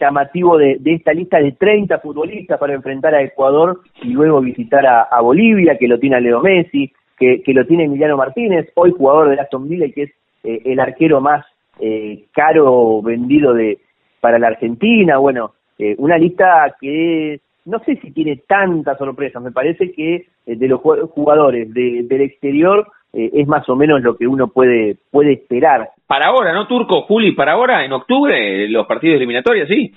llamativo 0.00 0.58
de, 0.58 0.78
de 0.80 0.94
esta 0.94 1.12
lista 1.12 1.38
de 1.38 1.52
30 1.52 1.98
futbolistas 2.00 2.58
para 2.58 2.74
enfrentar 2.74 3.14
a 3.14 3.22
Ecuador 3.22 3.80
y 4.02 4.08
luego 4.08 4.40
visitar 4.40 4.84
a, 4.86 5.20
Bolivia, 5.20 5.76
que 5.78 5.86
lo 5.86 5.98
tiene 5.98 6.20
Leo 6.20 6.40
Messi, 6.40 6.92
que, 7.18 7.42
que 7.42 7.52
lo 7.52 7.66
tiene 7.66 7.84
Emiliano 7.84 8.16
Martínez, 8.16 8.70
hoy 8.74 8.92
jugador 8.96 9.28
de 9.28 9.40
Aston 9.40 9.68
Villa 9.68 9.86
y 9.86 9.92
que 9.92 10.02
es 10.04 10.10
eh, 10.44 10.62
el 10.64 10.80
arquero 10.80 11.20
más 11.20 11.44
eh, 11.80 12.24
caro 12.32 13.00
vendido 13.02 13.54
de 13.54 13.78
para 14.20 14.38
la 14.38 14.48
Argentina. 14.48 15.18
Bueno, 15.18 15.52
eh, 15.78 15.94
una 15.98 16.16
lista 16.18 16.74
que 16.80 17.40
no 17.64 17.78
sé 17.80 17.96
si 17.96 18.10
tiene 18.12 18.36
tantas 18.46 18.98
sorpresas, 18.98 19.42
me 19.42 19.52
parece 19.52 19.92
que 19.92 20.14
eh, 20.16 20.24
de 20.56 20.68
los 20.68 20.80
ju- 20.80 21.08
jugadores 21.10 21.72
de- 21.72 22.02
del 22.04 22.20
exterior 22.22 22.86
eh, 23.12 23.30
es 23.34 23.46
más 23.46 23.68
o 23.68 23.76
menos 23.76 24.00
lo 24.02 24.16
que 24.16 24.26
uno 24.26 24.48
puede 24.48 24.96
puede 25.10 25.32
esperar. 25.34 25.90
Para 26.06 26.26
ahora, 26.28 26.52
¿no, 26.52 26.66
Turco? 26.66 27.02
Juli, 27.02 27.32
para 27.32 27.52
ahora, 27.52 27.84
en 27.84 27.92
octubre, 27.92 28.68
los 28.68 28.86
partidos 28.86 29.16
eliminatorios, 29.16 29.68
¿sí? 29.68 29.92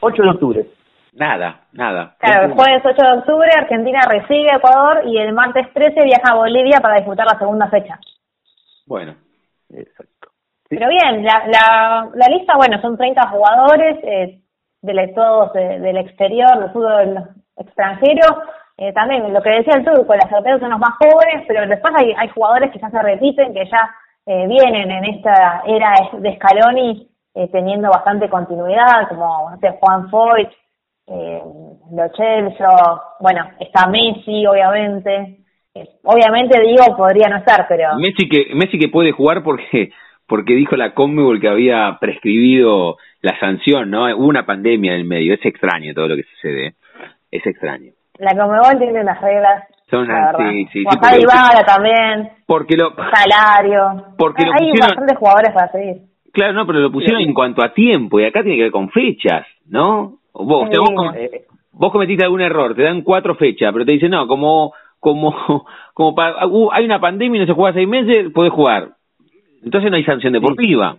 8 0.00 0.22
de 0.22 0.28
octubre. 0.30 0.66
Nada, 1.14 1.66
nada. 1.72 2.16
Claro, 2.18 2.46
el 2.46 2.52
jueves 2.54 2.82
8 2.84 2.94
de 3.02 3.18
octubre 3.18 3.48
Argentina 3.56 4.00
recibe 4.08 4.50
a 4.50 4.56
Ecuador 4.56 5.02
y 5.06 5.16
el 5.18 5.32
martes 5.32 5.66
13 5.72 6.04
viaja 6.04 6.32
a 6.32 6.36
Bolivia 6.36 6.80
para 6.80 6.96
disputar 6.96 7.24
la 7.24 7.38
segunda 7.38 7.68
fecha. 7.68 7.98
Bueno. 8.86 9.14
Exacto. 9.72 10.12
Pero 10.74 10.88
bien, 10.88 11.24
la, 11.24 12.10
la, 12.14 12.28
lista, 12.28 12.56
bueno, 12.56 12.80
son 12.80 12.96
30 12.96 13.28
jugadores, 13.28 13.98
eh, 14.02 14.40
de, 14.82 15.08
todos 15.14 15.52
de, 15.52 15.80
del 15.80 15.96
exterior, 15.98 16.58
del 16.58 16.70
fútbol 16.70 17.18
extranjero. 17.56 18.42
Eh, 18.76 18.92
también 18.92 19.32
lo 19.32 19.42
que 19.42 19.50
decía 19.50 19.74
el 19.76 19.84
turco, 19.84 20.14
las 20.14 20.28
sorteos 20.28 20.60
son 20.60 20.70
los 20.70 20.80
más 20.80 20.94
jóvenes, 20.98 21.44
pero 21.46 21.66
después 21.66 21.94
hay, 21.96 22.12
hay 22.16 22.28
jugadores 22.28 22.72
que 22.72 22.78
ya 22.78 22.90
se 22.90 23.02
repiten, 23.02 23.54
que 23.54 23.64
ya 23.70 23.90
eh, 24.26 24.46
vienen 24.48 24.90
en 24.90 25.04
esta 25.04 25.62
era 25.66 25.92
de 26.12 26.36
Scaloni 26.36 27.08
eh, 27.34 27.48
teniendo 27.50 27.88
bastante 27.88 28.28
continuidad, 28.28 29.08
como 29.08 29.50
Juan 29.80 30.08
Foyt, 30.08 30.50
eh, 31.08 31.42
Lo 31.92 32.08
Celso, 32.16 33.02
bueno, 33.20 33.50
está 33.58 33.88
Messi, 33.88 34.46
obviamente. 34.46 35.40
Eh, 35.74 35.88
obviamente 36.04 36.60
digo, 36.60 36.96
podría 36.96 37.28
no 37.28 37.38
estar, 37.38 37.66
pero... 37.68 37.96
Messi 37.96 38.28
que, 38.28 38.54
Messi 38.54 38.78
que 38.78 38.88
puede 38.88 39.10
jugar 39.10 39.42
porque 39.42 39.90
porque 40.26 40.54
dijo 40.54 40.76
la 40.76 40.94
Conmebol 40.94 41.40
que 41.40 41.48
había 41.48 41.98
prescribido 42.00 42.96
la 43.20 43.38
sanción, 43.38 43.90
¿no? 43.90 44.04
Hubo 44.16 44.26
una 44.26 44.46
pandemia 44.46 44.92
en 44.94 45.00
el 45.00 45.04
medio, 45.06 45.34
es 45.34 45.44
extraño 45.44 45.92
todo 45.94 46.08
lo 46.08 46.16
que 46.16 46.22
sucede, 46.24 46.66
¿eh? 46.68 46.74
es 47.30 47.46
extraño. 47.46 47.92
La 48.18 48.30
Conmebol 48.36 48.78
tiene 48.78 49.00
unas 49.00 49.20
reglas. 49.20 49.64
Son 49.90 50.08
la 50.08 50.32
sí, 50.38 50.64
sí, 50.72 50.78
sí, 50.80 50.84
porque- 50.84 51.26
también, 51.66 52.30
porque 52.46 52.76
lo 52.76 52.94
salario. 52.94 54.04
Porque 54.16 54.44
lo 54.44 54.52
hay 54.52 54.70
pusieron- 54.70 54.88
bastantes 54.88 55.18
jugadores 55.18 55.52
para 55.52 55.72
seguir. 55.72 55.96
Claro, 56.32 56.52
no, 56.54 56.66
pero 56.66 56.80
lo 56.80 56.90
pusieron 56.90 57.20
en 57.20 57.32
cuanto 57.34 57.62
a 57.64 57.72
tiempo 57.72 58.18
y 58.18 58.24
acá 58.24 58.42
tiene 58.42 58.56
que 58.56 58.62
ver 58.64 58.72
con 58.72 58.90
fechas, 58.90 59.46
¿no? 59.68 60.18
Vos, 60.32 60.68
Sí, 60.70 60.78
vos, 60.78 60.90
com- 60.96 61.12
vos 61.72 61.92
cometiste 61.92 62.24
algún 62.24 62.40
error, 62.40 62.74
te 62.74 62.82
dan 62.82 63.02
cuatro 63.02 63.36
fechas, 63.36 63.72
pero 63.72 63.84
te 63.84 63.92
dicen, 63.92 64.10
no, 64.10 64.26
como 64.26 64.72
como 64.98 65.32
como 65.94 66.14
pa- 66.14 66.44
uh, 66.46 66.70
hay 66.72 66.84
una 66.86 66.98
pandemia 67.00 67.36
y 67.38 67.40
no 67.42 67.46
se 67.46 67.52
juega 67.52 67.74
seis 67.74 67.86
meses, 67.86 68.32
podés 68.32 68.52
jugar. 68.52 68.93
Entonces 69.64 69.90
no 69.90 69.96
hay 69.96 70.04
sanción 70.04 70.32
deportiva. 70.32 70.96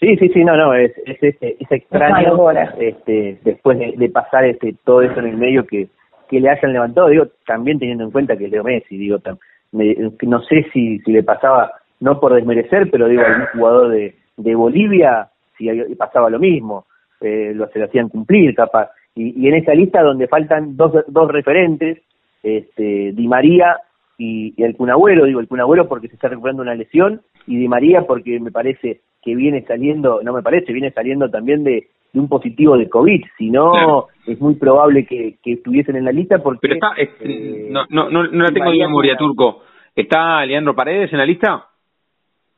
Sí, 0.00 0.16
sí, 0.16 0.28
sí, 0.28 0.44
no, 0.44 0.56
no, 0.56 0.74
es, 0.74 0.92
es, 1.06 1.22
es, 1.22 1.36
es 1.40 1.70
extraño 1.72 2.50
este, 2.78 3.38
después 3.42 3.78
de, 3.78 3.94
de 3.96 4.08
pasar 4.10 4.44
este 4.44 4.74
todo 4.84 5.02
eso 5.02 5.18
en 5.20 5.28
el 5.28 5.36
medio 5.36 5.66
que, 5.66 5.88
que 6.28 6.40
le 6.40 6.50
hayan 6.50 6.72
levantado, 6.72 7.08
digo, 7.08 7.26
también 7.46 7.78
teniendo 7.78 8.04
en 8.04 8.10
cuenta 8.10 8.36
que 8.36 8.46
es 8.46 8.50
Leo 8.50 8.64
Messi, 8.64 8.96
digo, 8.98 9.18
tam- 9.18 9.38
me- 9.72 9.96
no 10.22 10.42
sé 10.42 10.66
si, 10.72 10.98
si 11.00 11.12
le 11.12 11.22
pasaba, 11.22 11.72
no 12.00 12.20
por 12.20 12.34
desmerecer, 12.34 12.90
pero 12.90 13.08
digo, 13.08 13.22
algún 13.22 13.46
jugador 13.54 13.88
de, 13.90 14.14
de 14.36 14.54
Bolivia, 14.54 15.28
si 15.56 15.68
pasaba 15.96 16.28
lo 16.28 16.38
mismo, 16.38 16.86
eh, 17.20 17.52
lo, 17.54 17.68
se 17.68 17.78
lo 17.78 17.86
hacían 17.86 18.08
cumplir 18.08 18.54
capaz. 18.54 18.90
Y, 19.14 19.42
y 19.42 19.48
en 19.48 19.54
esa 19.54 19.74
lista 19.74 20.02
donde 20.02 20.28
faltan 20.28 20.76
dos, 20.76 20.92
dos 21.06 21.30
referentes, 21.30 21.98
este, 22.42 23.12
Di 23.12 23.26
María 23.26 23.78
y, 24.18 24.54
y 24.56 24.62
el 24.62 24.76
Cunagüero, 24.76 25.24
digo 25.26 25.40
el 25.40 25.48
Cunagüero 25.48 25.88
porque 25.88 26.08
se 26.08 26.14
está 26.14 26.28
recuperando 26.28 26.62
una 26.62 26.74
lesión 26.74 27.22
y 27.46 27.56
Di 27.56 27.68
María 27.68 28.02
porque 28.06 28.38
me 28.40 28.50
parece 28.50 29.00
que 29.22 29.34
viene 29.34 29.62
saliendo, 29.66 30.20
no 30.22 30.32
me 30.32 30.42
parece, 30.42 30.72
viene 30.72 30.90
saliendo 30.92 31.30
también 31.30 31.64
de, 31.64 31.88
de 32.12 32.20
un 32.20 32.28
positivo 32.28 32.76
de 32.76 32.88
COVID, 32.88 33.22
si 33.38 33.50
no 33.50 33.72
Claro. 33.72 34.08
es 34.26 34.38
muy 34.40 34.54
probable 34.56 35.06
que, 35.06 35.36
que 35.42 35.54
estuviesen 35.54 35.96
en 35.96 36.04
la 36.04 36.12
lista 36.12 36.38
porque 36.42 36.60
Pero 36.62 36.74
está, 36.74 36.92
es- 36.96 37.10
eh, 37.20 37.68
no, 37.70 37.84
no, 37.90 38.10
no, 38.10 38.24
no 38.24 38.44
la 38.44 38.50
tengo 38.50 38.66
en 38.66 38.70
María 38.70 38.86
memoria, 38.86 39.14
Cunha- 39.14 39.18
Turco. 39.18 39.62
¿Está 39.96 40.44
Leandro 40.44 40.74
Paredes 40.74 41.12
en 41.12 41.18
la 41.18 41.26
lista? 41.26 41.66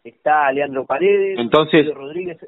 está 0.04 0.50
Leandro 0.52 0.84
Paredes, 0.86 1.38
Entonces- 1.38 1.92
Rodríguez, 1.94 2.38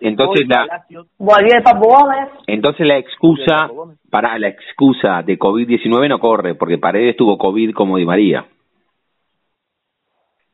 Entonces 0.00 0.42
Hoy, 0.42 0.48
la, 0.48 0.66
Palacios, 0.66 1.06
Volvió 1.18 1.56
el 1.56 1.62
Papu 1.62 1.88
Gómez. 1.88 2.28
entonces 2.46 2.86
la 2.86 2.98
excusa 2.98 3.70
para 4.10 4.38
la 4.38 4.48
excusa 4.48 5.22
de 5.22 5.38
COVID-19 5.38 6.08
no 6.08 6.18
corre, 6.18 6.54
porque 6.54 6.76
Paredes 6.78 7.16
tuvo 7.16 7.38
COVID 7.38 7.72
como 7.72 7.96
Di 7.96 8.04
María. 8.04 8.46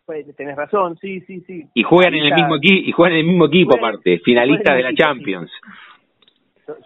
pues, 0.05 0.27
tenés 0.37 0.57
razón, 0.57 0.97
sí, 1.01 1.21
sí, 1.23 1.41
sí. 1.47 1.65
Y 1.75 1.83
juegan 1.83 2.15
en 2.15 2.25
el 2.25 2.35
mismo 2.35 2.57
equipo, 2.57 2.89
y 2.89 2.93
juegan 2.93 3.13
en 3.15 3.21
el 3.21 3.27
mismo 3.27 3.47
equipo 3.47 3.73
Juegan- 3.73 3.89
aparte, 3.95 4.19
finalistas 4.21 4.77
de 4.77 4.83
la 4.83 4.91
equipo, 4.91 5.05
Champions. 5.09 5.51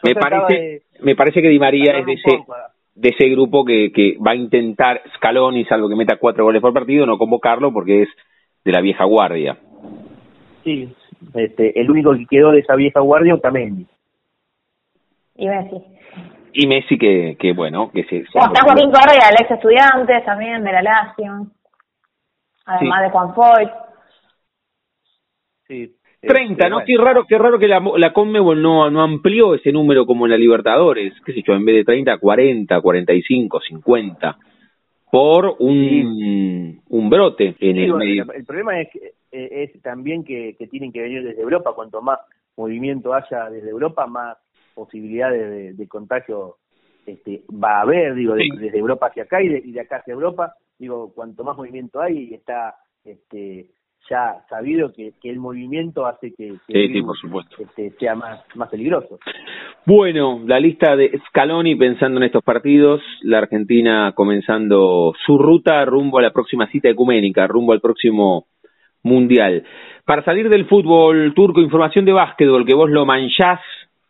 Me 0.02 0.14
parece, 0.14 0.52
de- 0.54 0.82
me 1.00 1.14
parece 1.16 1.42
que 1.42 1.48
Di 1.48 1.58
María 1.58 1.98
es 1.98 2.06
de 2.06 2.12
ese, 2.14 2.38
poco, 2.38 2.54
de 2.94 3.08
ese 3.10 3.28
grupo 3.28 3.64
que, 3.64 3.92
que 3.92 4.16
va 4.24 4.30
a 4.32 4.36
intentar 4.36 5.02
Scaloni, 5.16 5.64
salvo 5.64 5.88
que 5.88 5.96
meta 5.96 6.16
cuatro 6.16 6.44
goles 6.44 6.62
por 6.62 6.72
partido, 6.72 7.04
no 7.06 7.18
convocarlo 7.18 7.72
porque 7.72 8.02
es 8.02 8.08
de 8.64 8.72
la 8.72 8.80
vieja 8.80 9.04
guardia. 9.04 9.56
Sí, 10.64 10.92
este, 11.34 11.78
el 11.80 11.90
único 11.90 12.12
que 12.14 12.26
quedó 12.26 12.50
de 12.52 12.60
esa 12.60 12.74
vieja 12.76 13.00
guardia 13.00 13.34
Otamendi. 13.34 13.86
Y 15.36 15.48
Messi. 15.48 15.76
Y 16.52 16.66
Messi 16.66 16.96
que, 16.98 17.36
que 17.38 17.52
bueno, 17.52 17.90
que 17.92 18.02
se... 18.04 18.08
se- 18.26 18.38
está 18.38 18.62
Joaquín 18.64 18.90
Correa, 18.90 19.28
el 19.30 19.36
ex 19.42 19.50
estudiante 19.50 20.20
también 20.24 20.64
de 20.64 20.72
la 20.72 20.82
Lazio. 20.82 21.46
Además 22.64 22.98
Sí. 23.00 23.04
de 23.04 23.10
Juan 23.10 23.34
Foyt. 23.34 23.70
Sí. 25.68 25.92
30, 26.22 26.68
¿no? 26.68 26.76
bueno. 26.76 26.86
Qué 26.86 26.96
raro, 26.96 27.24
qué 27.28 27.38
raro 27.38 27.58
que 27.58 27.68
la, 27.68 27.80
la 27.98 28.12
Conmebol 28.12 28.60
no, 28.60 28.90
no 28.90 29.02
amplió 29.02 29.54
ese 29.54 29.70
número 29.70 30.06
como 30.06 30.26
en 30.26 30.32
la 30.32 30.38
Libertadores, 30.38 31.12
qué 31.24 31.32
sé 31.34 31.42
yo, 31.46 31.52
en 31.54 31.64
vez 31.64 31.76
de 31.76 31.84
30, 31.84 32.18
40, 32.18 32.80
45, 32.80 33.60
50, 33.60 34.36
por 35.10 35.56
un, 35.58 36.82
un 36.88 37.10
brote 37.10 37.54
en 37.60 37.76
el 37.76 37.94
medio. 37.94 38.22
el, 38.24 38.30
el 38.36 38.44
problema 38.44 38.80
es, 38.80 38.88
eh, 39.32 39.70
es 39.72 39.82
también 39.82 40.24
que, 40.24 40.56
que 40.58 40.66
tienen 40.66 40.92
que 40.92 41.02
venir 41.02 41.22
desde 41.24 41.40
Europa. 41.42 41.72
Cuanto 41.74 42.02
más 42.02 42.18
movimiento 42.56 43.14
haya 43.14 43.48
desde 43.50 43.70
Europa, 43.70 44.06
más 44.06 44.36
posibilidades 44.74 45.50
de, 45.50 45.72
de 45.74 45.88
contagio 45.88 46.56
este, 47.06 47.42
va 47.52 47.78
a 47.78 47.82
haber, 47.82 48.14
digo, 48.14 48.34
de- 48.34 48.48
desde 48.58 48.78
Europa 48.78 49.06
hacia 49.06 49.22
acá 49.24 49.42
y 49.42 49.48
de, 49.48 49.58
y 49.64 49.72
de 49.72 49.80
acá 49.80 49.96
hacia 49.98 50.12
Europa. 50.14 50.54
Digo, 50.78 51.12
cuanto 51.14 51.44
más 51.44 51.56
movimiento 51.56 52.00
hay, 52.00 52.34
está 52.34 52.74
este, 53.04 53.66
ya 54.10 54.36
sabido 54.48 54.92
que, 54.92 55.12
que 55.20 55.30
el 55.30 55.38
movimiento 55.38 56.06
hace 56.06 56.32
que, 56.34 56.54
que 56.66 56.72
Sí, 56.72 56.78
el 56.78 56.86
sí, 56.88 56.92
virus, 56.94 57.06
por 57.06 57.18
supuesto. 57.18 57.56
este, 57.60 57.90
sea 57.98 58.14
más, 58.14 58.40
más 58.54 58.68
peligroso. 58.68 59.18
Bueno, 59.84 60.40
la 60.46 60.58
lista 60.60 60.96
de 60.96 61.18
Scaloni 61.28 61.74
pensando 61.76 62.18
en 62.18 62.24
estos 62.24 62.42
partidos, 62.42 63.00
la 63.22 63.38
Argentina 63.38 64.12
comenzando 64.14 65.12
su 65.24 65.38
ruta 65.38 65.84
rumbo 65.84 66.18
a 66.18 66.22
la 66.22 66.32
próxima 66.32 66.66
cita 66.68 66.88
ecuménica, 66.88 67.46
rumbo 67.46 67.72
al 67.72 67.80
próximo 67.80 68.46
mundial. 69.02 69.64
Para 70.04 70.24
salir 70.24 70.48
del 70.48 70.66
fútbol 70.66 71.32
turco, 71.34 71.60
información 71.60 72.04
de 72.04 72.12
básquetbol, 72.12 72.64
que 72.66 72.74
vos 72.74 72.90
lo 72.90 73.06
manchás 73.06 73.60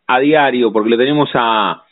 a 0.07 0.19
diario, 0.19 0.71
porque 0.71 0.89
lo 0.89 0.97
tenemos 0.97 1.29
a 1.33 1.83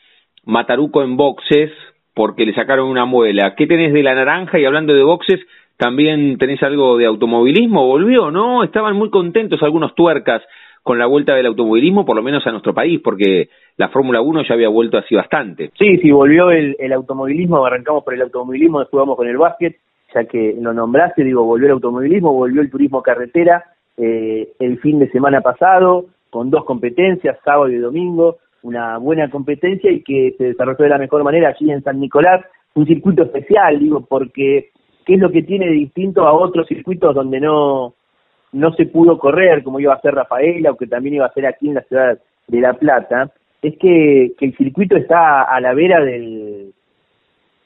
Mataruco 0.45 1.03
en 1.03 1.17
boxes, 1.17 1.71
porque 2.13 2.45
le 2.45 2.53
sacaron 2.53 2.87
una 2.87 3.05
muela. 3.05 3.55
¿Qué 3.55 3.67
tenés 3.67 3.93
de 3.93 4.03
la 4.03 4.15
naranja? 4.15 4.57
Y 4.59 4.65
hablando 4.65 4.93
de 4.93 5.03
boxes, 5.03 5.39
también 5.77 6.37
tenés 6.37 6.61
algo 6.63 6.97
de 6.97 7.05
automovilismo. 7.05 7.85
¿Volvió? 7.85 8.31
¿No? 8.31 8.63
Estaban 8.63 8.95
muy 8.95 9.09
contentos 9.09 9.61
algunos 9.63 9.93
tuercas 9.95 10.41
con 10.85 10.99
la 10.99 11.07
vuelta 11.07 11.33
del 11.33 11.47
automovilismo, 11.47 12.05
por 12.05 12.15
lo 12.15 12.21
menos 12.21 12.45
a 12.45 12.51
nuestro 12.51 12.73
país, 12.73 13.01
porque 13.03 13.49
la 13.75 13.89
Fórmula 13.89 14.21
1 14.21 14.43
ya 14.43 14.53
había 14.53 14.69
vuelto 14.69 14.99
así 14.99 15.15
bastante. 15.15 15.71
Sí, 15.79 15.97
sí, 15.97 16.11
volvió 16.11 16.51
el, 16.51 16.93
automovilismo, 16.93 17.65
arrancamos 17.65 18.03
por 18.03 18.13
el 18.13 18.21
automovilismo, 18.21 18.81
después 18.81 18.99
vamos 18.99 19.17
con 19.17 19.27
el 19.27 19.35
básquet, 19.35 19.77
ya 20.13 20.25
que 20.25 20.55
lo 20.61 20.73
nombraste, 20.73 21.23
digo, 21.23 21.43
volvió 21.43 21.65
el 21.65 21.73
automovilismo, 21.73 22.33
volvió 22.33 22.61
el 22.61 22.69
turismo 22.69 23.01
carretera 23.01 23.63
eh, 23.97 24.49
el 24.59 24.77
fin 24.79 24.99
de 24.99 25.09
semana 25.09 25.41
pasado, 25.41 26.05
con 26.29 26.51
dos 26.51 26.65
competencias, 26.65 27.39
sábado 27.43 27.69
y 27.69 27.77
domingo, 27.77 28.37
una 28.61 28.99
buena 28.99 29.29
competencia 29.31 29.91
y 29.91 30.03
que 30.03 30.35
se 30.37 30.43
desarrolló 30.43 30.83
de 30.83 30.89
la 30.89 30.97
mejor 30.99 31.23
manera 31.23 31.49
allí 31.49 31.71
en 31.71 31.81
San 31.81 31.99
Nicolás, 31.99 32.45
un 32.75 32.85
circuito 32.85 33.23
especial, 33.23 33.79
digo, 33.79 34.05
porque 34.07 34.69
¿qué 35.05 35.15
es 35.15 35.19
lo 35.19 35.31
que 35.31 35.43
tiene 35.43 35.67
de 35.67 35.73
distinto 35.73 36.27
a 36.27 36.33
otros 36.33 36.67
circuitos 36.67 37.13
donde 37.13 37.39
no, 37.39 37.93
no 38.51 38.73
se 38.73 38.85
pudo 38.85 39.17
correr, 39.17 39.63
como 39.63 39.79
iba 39.79 39.93
a 39.93 40.01
ser 40.01 40.15
Rafaela 40.15 40.71
o 40.71 40.77
que 40.77 40.87
también 40.87 41.15
iba 41.15 41.25
a 41.25 41.33
ser 41.33 41.45
aquí 41.45 41.67
en 41.67 41.75
la 41.75 41.81
ciudad 41.83 42.19
de 42.47 42.61
La 42.61 42.73
Plata? 42.73 43.31
Es 43.61 43.77
que, 43.77 44.33
que 44.37 44.45
el 44.45 44.57
circuito 44.57 44.95
está 44.95 45.43
a 45.43 45.59
la 45.59 45.73
vera 45.73 46.03
del, 46.03 46.73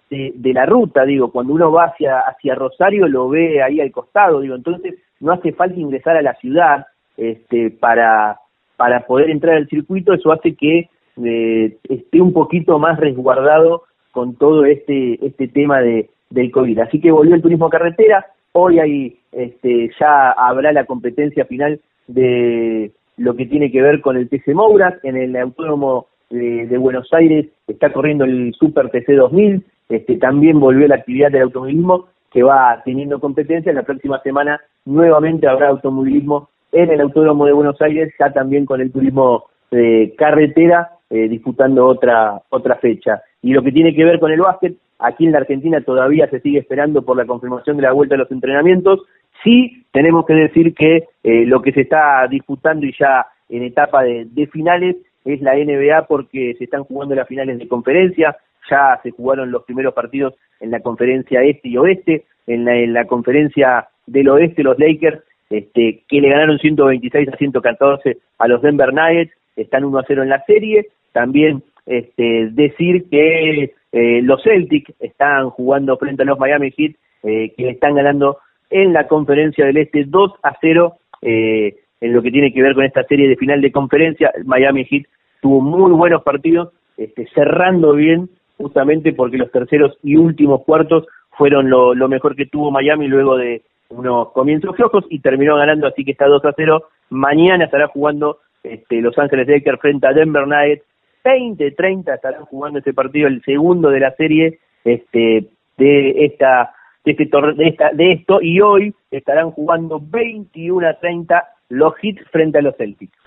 de, 0.10 0.34
de 0.36 0.54
la 0.54 0.66
ruta, 0.66 1.06
digo, 1.06 1.32
cuando 1.32 1.54
uno 1.54 1.72
va 1.72 1.86
hacia, 1.86 2.20
hacia 2.20 2.56
Rosario 2.56 3.08
lo 3.08 3.30
ve 3.30 3.62
ahí 3.62 3.80
al 3.80 3.92
costado, 3.92 4.42
digo, 4.42 4.56
entonces 4.56 4.96
no 5.20 5.32
hace 5.32 5.52
falta 5.54 5.80
ingresar 5.80 6.18
a 6.18 6.22
la 6.22 6.34
ciudad 6.36 6.88
este, 7.18 7.70
para, 7.70 8.40
para 8.78 9.02
poder 9.06 9.30
entrar 9.30 9.56
al 9.56 9.68
circuito, 9.68 10.14
eso 10.14 10.32
hace 10.32 10.56
que 10.56 10.90
eh, 11.24 11.78
esté 11.90 12.22
un 12.22 12.34
poquito 12.34 12.80
más 12.80 12.98
resguardado 13.00 13.84
con 14.12 14.36
todo 14.36 14.66
este, 14.66 15.24
este 15.26 15.48
tema 15.48 15.82
de, 15.82 16.10
del 16.30 16.52
COVID. 16.52 16.80
Así 16.80 17.00
que 17.00 17.12
volvió 17.12 17.36
el 17.36 17.42
turismo 17.42 17.70
carretera, 17.70 18.26
hoy 18.54 18.80
hay, 18.80 19.20
este, 19.32 19.92
ya 20.00 20.32
habrá 20.32 20.72
la 20.72 20.86
competencia 20.86 21.46
final 21.46 21.80
de 22.08 22.92
lo 23.18 23.36
que 23.36 23.46
tiene 23.46 23.72
que 23.72 23.82
ver 23.82 24.02
con 24.02 24.18
el 24.18 24.30
TC 24.30 24.54
Mouras, 24.54 24.96
en 25.04 25.18
el 25.18 25.36
autónomo 25.36 26.08
de, 26.30 26.78
Buenos 26.78 27.12
Aires 27.14 27.48
está 27.68 27.92
corriendo 27.92 28.24
el 28.24 28.54
Super 28.54 28.90
TC 28.90 29.14
2000, 29.16 29.64
este, 29.90 30.18
también 30.18 30.60
volvió 30.60 30.88
la 30.88 30.96
actividad 30.96 31.32
del 31.32 31.44
automovilismo 31.44 32.08
que 32.32 32.44
va 32.44 32.82
teniendo 32.86 33.20
competencia. 33.20 33.74
La 33.74 33.84
próxima 33.84 34.22
semana 34.22 34.62
nuevamente 34.86 35.48
habrá 35.48 35.70
automovilismo 35.70 36.50
en 36.72 36.92
el 36.92 37.02
Autódromo 37.02 37.46
de 37.46 37.54
Buenos 37.54 37.82
Aires, 37.82 38.14
ya 38.20 38.32
también 38.32 38.66
con 38.66 38.82
el 38.82 38.92
turismo 38.92 39.46
de 39.72 40.14
carretera, 40.18 40.92
eh, 41.10 41.28
disputando 41.28 41.88
otra, 41.88 42.42
otra 42.50 42.76
fecha. 42.76 43.24
Y 43.42 43.54
lo 43.54 43.64
que 43.64 43.72
tiene 43.72 43.96
que 43.96 44.06
ver 44.06 44.20
con 44.20 44.32
el 44.32 44.42
básquet, 44.42 44.76
aquí 45.00 45.26
en 45.26 45.32
la 45.32 45.40
Argentina 45.40 45.82
todavía 45.82 46.30
se 46.30 46.42
sigue 46.42 46.60
esperando 46.60 47.02
por 47.02 47.18
la 47.18 47.26
confirmación 47.26 47.78
de 47.78 47.84
la 47.84 47.94
vuelta 47.94 48.16
de 48.16 48.20
los 48.20 48.32
entrenamientos. 48.32 49.02
Sí, 49.44 49.86
tenemos 49.92 50.26
que 50.26 50.34
decir 50.34 50.76
que 50.76 51.08
eh, 51.24 51.46
lo 51.46 51.62
que 51.62 51.72
se 51.72 51.82
está 51.82 52.28
disputando 52.30 52.86
y 52.86 52.94
ya 53.00 53.26
en 53.48 53.64
etapa 53.64 54.04
de, 54.04 54.48
finales 54.52 54.98
es 55.26 55.42
la 55.42 55.56
NBA 55.56 56.06
porque 56.08 56.56
se 56.58 56.66
están 56.66 56.84
jugando 56.84 57.16
las 57.16 57.28
finales 57.28 57.58
de 57.58 57.68
conferencia, 57.68 58.38
ya 58.70 59.00
se 59.02 59.12
jugaron 59.12 59.52
los 59.52 59.64
primeros 59.64 59.94
partidos 59.94 60.36
en 60.60 60.72
la 60.72 60.82
conferencia 60.82 61.42
este 61.42 61.70
y 61.70 61.78
oeste, 61.78 62.26
en 62.46 62.66
la, 62.66 62.76
en 62.76 62.94
la 62.94 63.06
conferencia 63.06 63.88
del 64.06 64.30
oeste 64.30 64.64
los 64.64 64.78
Lakers, 64.78 65.24
este, 65.50 66.04
que 66.08 66.22
le 66.22 66.30
ganaron 66.30 66.60
126 66.60 67.30
a 67.30 67.38
114 67.38 68.18
a 68.38 68.48
los 68.48 68.62
Denver 68.62 68.94
Nuggets, 68.94 69.34
están 69.56 69.84
1 69.84 69.98
a 69.98 70.04
0 70.06 70.24
en 70.24 70.30
la 70.30 70.44
serie, 70.46 70.88
también 71.12 71.64
este, 71.90 72.50
decir 72.52 73.10
que 73.10 73.74
eh, 73.92 74.22
los 74.22 74.44
Celtics 74.44 74.94
están 75.00 75.50
jugando 75.50 75.98
frente 75.98 76.22
a 76.22 76.26
los 76.26 76.38
Miami 76.38 76.72
Heat, 76.72 76.92
eh, 77.24 77.52
que 77.58 77.70
están 77.70 77.96
ganando 77.96 78.38
en 78.70 78.94
la 78.94 79.08
conferencia 79.08 79.66
del 79.66 79.78
Este 79.78 80.04
2 80.06 80.34
a 80.44 80.56
0 80.62 80.94
eh, 81.24 81.76
en 82.00 82.14
lo 82.14 82.22
que 82.22 82.30
tiene 82.32 82.54
que 82.54 82.62
ver 82.62 82.76
con 82.76 82.86
esta 82.86 83.04
serie 83.06 83.28
de 83.28 83.36
final 83.36 83.60
de 83.60 83.72
conferencia. 83.72 84.32
Miami 84.46 84.86
Heat 84.86 85.08
tuvo 85.42 85.62
muy 85.62 85.92
buenos 85.92 86.22
partidos, 86.22 86.70
este, 86.96 87.28
cerrando 87.34 87.94
bien 87.94 88.30
justamente 88.58 89.12
porque 89.14 89.38
los 89.38 89.52
terceros 89.52 89.98
y 90.04 90.16
últimos 90.16 90.64
cuartos 90.66 91.08
fueron 91.32 91.72
lo, 91.72 92.08
mejor 92.08 92.36
que 92.36 92.46
tuvo 92.46 92.70
Miami 92.70 93.08
luego 93.08 93.36
de 93.36 93.64
unos 93.90 94.32
comienzos 94.34 94.76
flojos 94.76 95.06
y 95.10 95.22
terminó 95.22 95.56
ganando, 95.56 95.88
así 95.88 96.06
que 96.06 96.12
está 96.12 96.28
2 96.28 96.46
a 96.46 96.54
0. 96.56 96.84
Mañana 97.10 97.66
estará 97.66 97.88
jugando 97.88 98.40
este, 98.62 99.02
Los 99.02 99.18
Ángeles 99.18 99.48
Lakers 99.48 99.80
frente 99.80 100.06
a 100.06 100.14
Denver 100.14 100.46
Nuggets. 100.46 100.84
20-30 101.24 102.16
estarán 102.16 102.46
jugando 102.46 102.80
este 102.80 102.94
partido, 102.94 103.28
el 103.28 103.42
segundo 103.44 103.90
de 103.90 104.00
la 104.00 104.12
serie 104.12 104.60
este, 104.84 105.46
de 105.78 106.26
esta 106.26 106.72
de, 107.06 107.12
este 107.12 107.26
de, 107.26 107.68
esta, 107.68 107.90
de 107.94 108.12
esto 108.12 108.40
y 108.42 108.60
hoy 108.62 108.94
estarán 109.12 109.52
jugando 109.52 110.00
21 110.02 110.88
a 110.88 110.94
30 110.96 111.44
los 111.70 111.94
hits 112.02 112.24
frente 112.32 112.58
a 112.58 112.62
los 112.62 112.76
Celtics. 112.78 113.18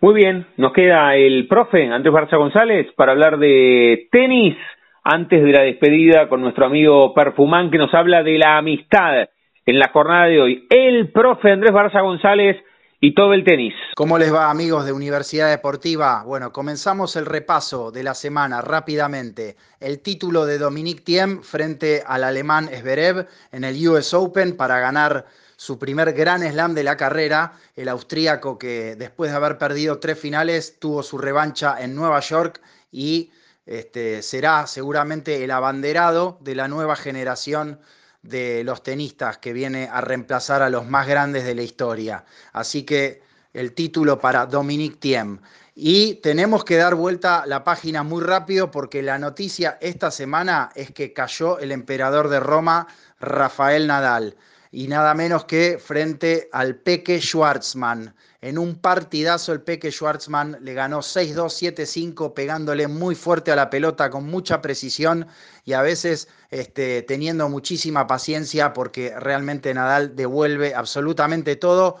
Muy 0.00 0.14
bien, 0.14 0.46
nos 0.56 0.72
queda 0.72 1.16
el 1.16 1.48
profe 1.48 1.88
Andrés 1.90 2.14
Barça 2.14 2.38
González 2.38 2.86
para 2.96 3.12
hablar 3.12 3.38
de 3.38 4.08
tenis 4.10 4.56
antes 5.02 5.42
de 5.42 5.52
la 5.52 5.62
despedida 5.62 6.28
con 6.28 6.40
nuestro 6.40 6.66
amigo 6.66 7.12
Perfumán 7.14 7.70
que 7.70 7.78
nos 7.78 7.92
habla 7.94 8.22
de 8.22 8.38
la 8.38 8.58
amistad 8.58 9.28
en 9.66 9.78
la 9.78 9.90
jornada 9.92 10.26
de 10.26 10.40
hoy. 10.40 10.66
El 10.70 11.10
profe 11.10 11.50
Andrés 11.50 11.72
Barça 11.72 12.02
González 12.02 12.56
y 13.00 13.14
todo 13.14 13.32
el 13.32 13.44
tenis. 13.44 13.74
¿Cómo 13.94 14.18
les 14.18 14.32
va 14.32 14.50
amigos 14.50 14.84
de 14.84 14.92
Universidad 14.92 15.48
Deportiva? 15.50 16.24
Bueno, 16.24 16.52
comenzamos 16.52 17.14
el 17.14 17.26
repaso 17.26 17.92
de 17.92 18.02
la 18.02 18.14
semana 18.14 18.60
rápidamente. 18.60 19.56
El 19.78 20.00
título 20.00 20.46
de 20.46 20.58
Dominique 20.58 21.02
Thiem 21.02 21.42
frente 21.42 22.02
al 22.04 22.24
alemán 22.24 22.68
Zverev 22.68 23.28
en 23.52 23.62
el 23.62 23.88
US 23.88 24.14
Open 24.14 24.56
para 24.56 24.80
ganar 24.80 25.26
su 25.56 25.78
primer 25.78 26.12
gran 26.12 26.42
slam 26.42 26.74
de 26.74 26.82
la 26.82 26.96
carrera. 26.96 27.52
El 27.76 27.88
austríaco 27.88 28.58
que 28.58 28.96
después 28.96 29.30
de 29.30 29.36
haber 29.36 29.58
perdido 29.58 30.00
tres 30.00 30.18
finales 30.18 30.78
tuvo 30.80 31.04
su 31.04 31.18
revancha 31.18 31.76
en 31.80 31.94
Nueva 31.94 32.18
York 32.18 32.60
y 32.90 33.30
este, 33.64 34.22
será 34.22 34.66
seguramente 34.66 35.44
el 35.44 35.52
abanderado 35.52 36.38
de 36.40 36.56
la 36.56 36.66
nueva 36.66 36.96
generación 36.96 37.78
de 38.28 38.62
los 38.64 38.82
tenistas 38.82 39.38
que 39.38 39.52
viene 39.52 39.88
a 39.90 40.00
reemplazar 40.00 40.62
a 40.62 40.70
los 40.70 40.86
más 40.86 41.06
grandes 41.06 41.44
de 41.44 41.54
la 41.54 41.62
historia. 41.62 42.24
Así 42.52 42.84
que 42.84 43.22
el 43.52 43.72
título 43.72 44.18
para 44.20 44.46
Dominique 44.46 44.96
Thiem. 44.96 45.40
Y 45.74 46.14
tenemos 46.16 46.64
que 46.64 46.76
dar 46.76 46.96
vuelta 46.96 47.44
la 47.46 47.62
página 47.62 48.02
muy 48.02 48.22
rápido 48.22 48.70
porque 48.70 49.02
la 49.02 49.18
noticia 49.18 49.78
esta 49.80 50.10
semana 50.10 50.70
es 50.74 50.90
que 50.90 51.12
cayó 51.12 51.58
el 51.60 51.70
emperador 51.70 52.28
de 52.28 52.40
Roma, 52.40 52.88
Rafael 53.20 53.86
Nadal, 53.86 54.36
y 54.70 54.88
nada 54.88 55.14
menos 55.14 55.44
que 55.44 55.78
frente 55.78 56.48
al 56.52 56.76
Peque 56.76 57.20
Schwartzman. 57.20 58.14
En 58.40 58.58
un 58.58 58.76
partidazo 58.76 59.52
el 59.52 59.62
Peque 59.62 59.90
Schwartzman 59.90 60.58
le 60.60 60.74
ganó 60.74 60.98
6-2, 60.98 61.74
7-5, 61.74 62.34
pegándole 62.34 62.86
muy 62.86 63.14
fuerte 63.14 63.50
a 63.50 63.56
la 63.56 63.70
pelota 63.70 64.10
con 64.10 64.26
mucha 64.26 64.60
precisión 64.60 65.26
y 65.64 65.72
a 65.72 65.82
veces 65.82 66.28
este, 66.50 67.02
teniendo 67.02 67.48
muchísima 67.48 68.06
paciencia 68.06 68.72
porque 68.72 69.18
realmente 69.18 69.74
Nadal 69.74 70.14
devuelve 70.14 70.74
absolutamente 70.74 71.56
todo, 71.56 71.96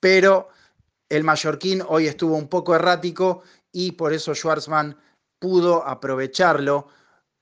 pero 0.00 0.48
el 1.08 1.24
mallorquín 1.24 1.82
hoy 1.86 2.06
estuvo 2.06 2.36
un 2.36 2.48
poco 2.48 2.74
errático 2.74 3.42
y 3.70 3.92
por 3.92 4.12
eso 4.12 4.34
Schwartzman 4.34 4.96
pudo 5.38 5.86
aprovecharlo 5.86 6.88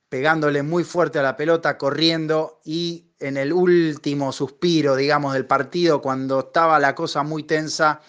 pegándole 0.08 0.62
muy 0.62 0.82
fuerte 0.82 1.20
a 1.20 1.22
la 1.22 1.36
pelota, 1.36 1.78
corriendo 1.78 2.60
y 2.64 3.09
en 3.20 3.36
el 3.36 3.52
último 3.52 4.32
suspiro, 4.32 4.96
digamos, 4.96 5.34
del 5.34 5.46
partido, 5.46 6.00
cuando 6.00 6.40
estaba 6.40 6.78
la 6.78 6.94
cosa 6.94 7.22
muy 7.22 7.44
tensa, 7.44 8.00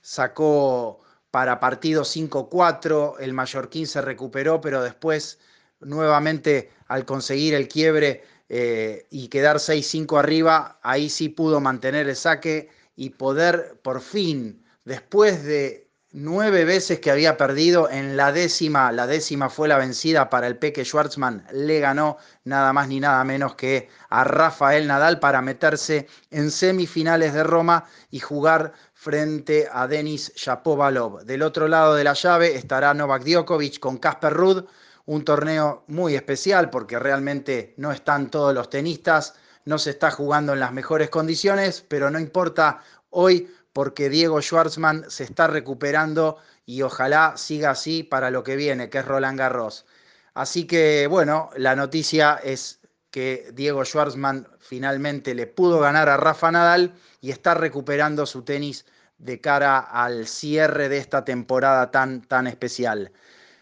sacó 0.00 1.00
para 1.30 1.60
partido 1.60 2.02
5-4, 2.02 3.16
el 3.20 3.32
Mallorquín 3.32 3.86
se 3.86 4.00
recuperó, 4.02 4.60
pero 4.60 4.82
después 4.82 5.38
nuevamente 5.80 6.70
al 6.88 7.04
conseguir 7.04 7.54
el 7.54 7.68
quiebre 7.68 8.24
eh, 8.48 9.06
y 9.10 9.28
quedar 9.28 9.56
6-5 9.56 10.18
arriba, 10.18 10.78
ahí 10.82 11.08
sí 11.08 11.28
pudo 11.28 11.60
mantener 11.60 12.08
el 12.08 12.16
saque 12.16 12.70
y 12.96 13.10
poder 13.10 13.78
por 13.82 14.00
fin, 14.00 14.64
después 14.84 15.44
de 15.44 15.85
nueve 16.18 16.64
veces 16.64 16.98
que 16.98 17.10
había 17.10 17.36
perdido, 17.36 17.90
en 17.90 18.16
la 18.16 18.32
décima, 18.32 18.90
la 18.90 19.06
décima 19.06 19.50
fue 19.50 19.68
la 19.68 19.76
vencida 19.76 20.30
para 20.30 20.46
el 20.46 20.56
Peque 20.56 20.82
Schwartzman, 20.82 21.46
le 21.52 21.78
ganó 21.78 22.16
nada 22.44 22.72
más 22.72 22.88
ni 22.88 23.00
nada 23.00 23.22
menos 23.22 23.54
que 23.54 23.90
a 24.08 24.24
Rafael 24.24 24.86
Nadal 24.86 25.20
para 25.20 25.42
meterse 25.42 26.06
en 26.30 26.50
semifinales 26.50 27.34
de 27.34 27.44
Roma 27.44 27.84
y 28.10 28.20
jugar 28.20 28.72
frente 28.94 29.68
a 29.70 29.86
Denis 29.86 30.32
Shapovalov. 30.34 31.24
Del 31.24 31.42
otro 31.42 31.68
lado 31.68 31.94
de 31.94 32.04
la 32.04 32.14
llave 32.14 32.56
estará 32.56 32.94
Novak 32.94 33.22
Djokovic 33.22 33.78
con 33.78 33.98
Casper 33.98 34.32
Ruud, 34.32 34.64
un 35.04 35.22
torneo 35.22 35.84
muy 35.86 36.14
especial 36.14 36.70
porque 36.70 36.98
realmente 36.98 37.74
no 37.76 37.92
están 37.92 38.30
todos 38.30 38.54
los 38.54 38.70
tenistas, 38.70 39.34
no 39.66 39.78
se 39.78 39.90
está 39.90 40.10
jugando 40.10 40.54
en 40.54 40.60
las 40.60 40.72
mejores 40.72 41.10
condiciones, 41.10 41.84
pero 41.86 42.10
no 42.10 42.18
importa 42.18 42.80
hoy 43.10 43.50
porque 43.76 44.08
Diego 44.08 44.40
Schwartzman 44.40 45.04
se 45.10 45.24
está 45.24 45.48
recuperando 45.48 46.38
y 46.64 46.80
ojalá 46.80 47.34
siga 47.36 47.72
así 47.72 48.02
para 48.02 48.30
lo 48.30 48.42
que 48.42 48.56
viene, 48.56 48.88
que 48.88 48.96
es 48.96 49.04
Roland 49.04 49.38
Garros. 49.38 49.84
Así 50.32 50.66
que 50.66 51.06
bueno, 51.08 51.50
la 51.58 51.76
noticia 51.76 52.40
es 52.42 52.80
que 53.10 53.50
Diego 53.52 53.84
Schwartzman 53.84 54.48
finalmente 54.60 55.34
le 55.34 55.46
pudo 55.46 55.78
ganar 55.78 56.08
a 56.08 56.16
Rafa 56.16 56.50
Nadal 56.50 56.94
y 57.20 57.30
está 57.30 57.52
recuperando 57.52 58.24
su 58.24 58.44
tenis 58.44 58.86
de 59.18 59.42
cara 59.42 59.78
al 59.78 60.26
cierre 60.26 60.88
de 60.88 60.96
esta 60.96 61.26
temporada 61.26 61.90
tan, 61.90 62.22
tan 62.22 62.46
especial. 62.46 63.12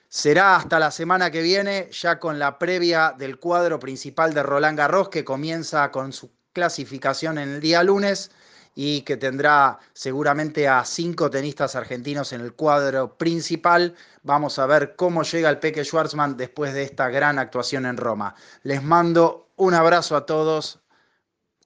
Será 0.09 0.55
hasta 0.55 0.79
la 0.79 0.93
semana 0.93 1.33
que 1.33 1.43
viene, 1.43 1.89
ya 1.91 2.21
con 2.21 2.39
la 2.39 2.61
previa 2.61 3.17
del 3.19 3.41
cuadro 3.41 3.81
principal 3.81 4.33
de 4.33 4.45
Roland 4.45 4.79
Garros, 4.79 5.09
que 5.09 5.25
comienza 5.25 5.91
con 5.91 6.13
su 6.13 6.31
clasificación 6.53 7.37
en 7.37 7.55
el 7.55 7.61
día 7.61 7.83
lunes 7.83 8.31
y 8.75 9.03
que 9.03 9.17
tendrá 9.17 9.79
seguramente 9.93 10.67
a 10.67 10.85
cinco 10.85 11.31
tenistas 11.31 11.77
argentinos 11.77 12.33
en 12.33 12.41
el 12.41 12.55
cuadro 12.55 13.17
principal. 13.17 13.95
Vamos 14.23 14.59
a 14.59 14.67
ver 14.67 14.95
cómo 14.97 15.23
llega 15.23 15.51
el 15.51 15.59
Peque 15.59 15.85
Schwarzman 15.85 16.37
después 16.37 16.75
de 16.75 16.83
esta 16.83 17.09
gran 17.09 17.39
actuación 17.39 17.87
en 17.87 17.97
Roma. 17.97 18.35
Les 18.63 18.83
mando 18.83 19.49
un 19.57 19.75
abrazo 19.75 20.17
a 20.17 20.27
todos, 20.27 20.83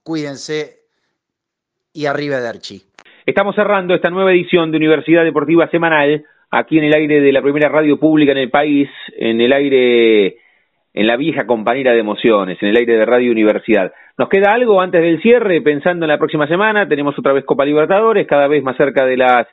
cuídense 0.03 0.79
y 1.93 2.05
arriba 2.05 2.39
Derchi. 2.39 2.83
Estamos 3.25 3.55
cerrando 3.55 3.93
esta 3.93 4.09
nueva 4.09 4.31
edición 4.31 4.71
de 4.71 4.77
Universidad 4.77 5.23
Deportiva 5.23 5.69
Semanal, 5.69 6.25
aquí 6.51 6.77
en 6.77 6.85
el 6.85 6.93
aire 6.93 7.21
de 7.21 7.31
la 7.31 7.41
primera 7.41 7.69
radio 7.69 7.99
pública 7.99 8.31
en 8.31 8.37
el 8.39 8.49
país, 8.49 8.89
en 9.17 9.41
el 9.41 9.53
aire, 9.53 10.37
en 10.93 11.07
la 11.07 11.17
vieja 11.17 11.45
compañera 11.45 11.93
de 11.93 11.99
emociones, 11.99 12.57
en 12.61 12.69
el 12.69 12.77
aire 12.77 12.97
de 12.97 13.05
Radio 13.05 13.31
Universidad. 13.31 13.91
¿Nos 14.17 14.29
queda 14.29 14.53
algo 14.53 14.81
antes 14.81 15.01
del 15.01 15.21
cierre? 15.21 15.61
Pensando 15.61 16.05
en 16.05 16.09
la 16.09 16.17
próxima 16.17 16.47
semana, 16.47 16.87
tenemos 16.87 17.17
otra 17.17 17.33
vez 17.33 17.45
Copa 17.45 17.65
Libertadores, 17.65 18.27
cada 18.27 18.47
vez 18.47 18.63
más 18.63 18.75
cerca 18.77 19.05
de 19.05 19.17
las 19.17 19.47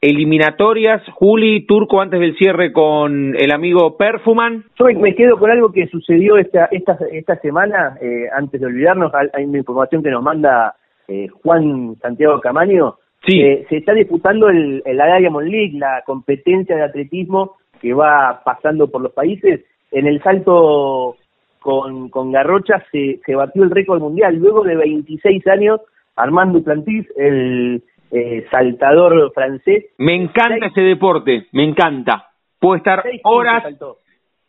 eliminatorias. 0.00 1.02
Juli, 1.12 1.64
Turco, 1.66 2.00
antes 2.00 2.18
del 2.18 2.36
cierre 2.36 2.72
con 2.72 3.36
el 3.36 3.52
amigo 3.52 3.96
Perfuman. 3.96 4.64
Yo 4.78 4.86
me 5.00 5.14
quedo 5.14 5.38
con 5.38 5.50
algo 5.50 5.72
que 5.72 5.86
sucedió 5.86 6.36
esta, 6.36 6.66
esta, 6.72 6.98
esta 7.12 7.36
semana, 7.36 7.96
eh, 8.00 8.26
antes 8.36 8.60
de 8.60 8.66
olvidarnos, 8.66 9.12
hay 9.14 9.44
una 9.44 9.58
información 9.58 10.02
que 10.02 10.10
nos 10.10 10.22
manda 10.22 10.74
eh, 11.06 11.28
Juan 11.28 11.96
Santiago 12.00 12.40
Camaño, 12.40 12.96
Sí. 13.26 13.40
Eh, 13.40 13.66
se 13.68 13.76
está 13.76 13.92
disputando 13.94 14.48
el, 14.48 14.82
el, 14.84 14.96
la 14.96 15.18
Diamond 15.18 15.48
League, 15.48 15.78
la 15.78 16.02
competencia 16.04 16.76
de 16.76 16.82
atletismo 16.82 17.56
que 17.80 17.94
va 17.94 18.42
pasando 18.44 18.88
por 18.88 19.00
los 19.00 19.12
países. 19.12 19.60
En 19.92 20.06
el 20.06 20.22
salto 20.22 21.16
con, 21.60 22.08
con 22.08 22.32
Garrocha 22.32 22.82
se, 22.90 23.20
se 23.24 23.34
batió 23.34 23.62
el 23.62 23.70
récord 23.70 24.00
mundial. 24.00 24.36
Luego 24.36 24.62
de 24.64 24.74
26 24.76 25.46
años, 25.48 25.80
Armando 26.16 26.58
Duplantis, 26.58 27.06
el 27.16 27.82
eh, 28.10 28.46
saltador 28.50 29.32
francés. 29.34 29.84
Me 29.98 30.14
encanta 30.14 30.66
ese 30.66 30.80
deporte, 30.82 31.46
me 31.52 31.64
encanta. 31.64 32.28
Puedo 32.58 32.76
estar 32.76 33.02
horas. 33.24 33.64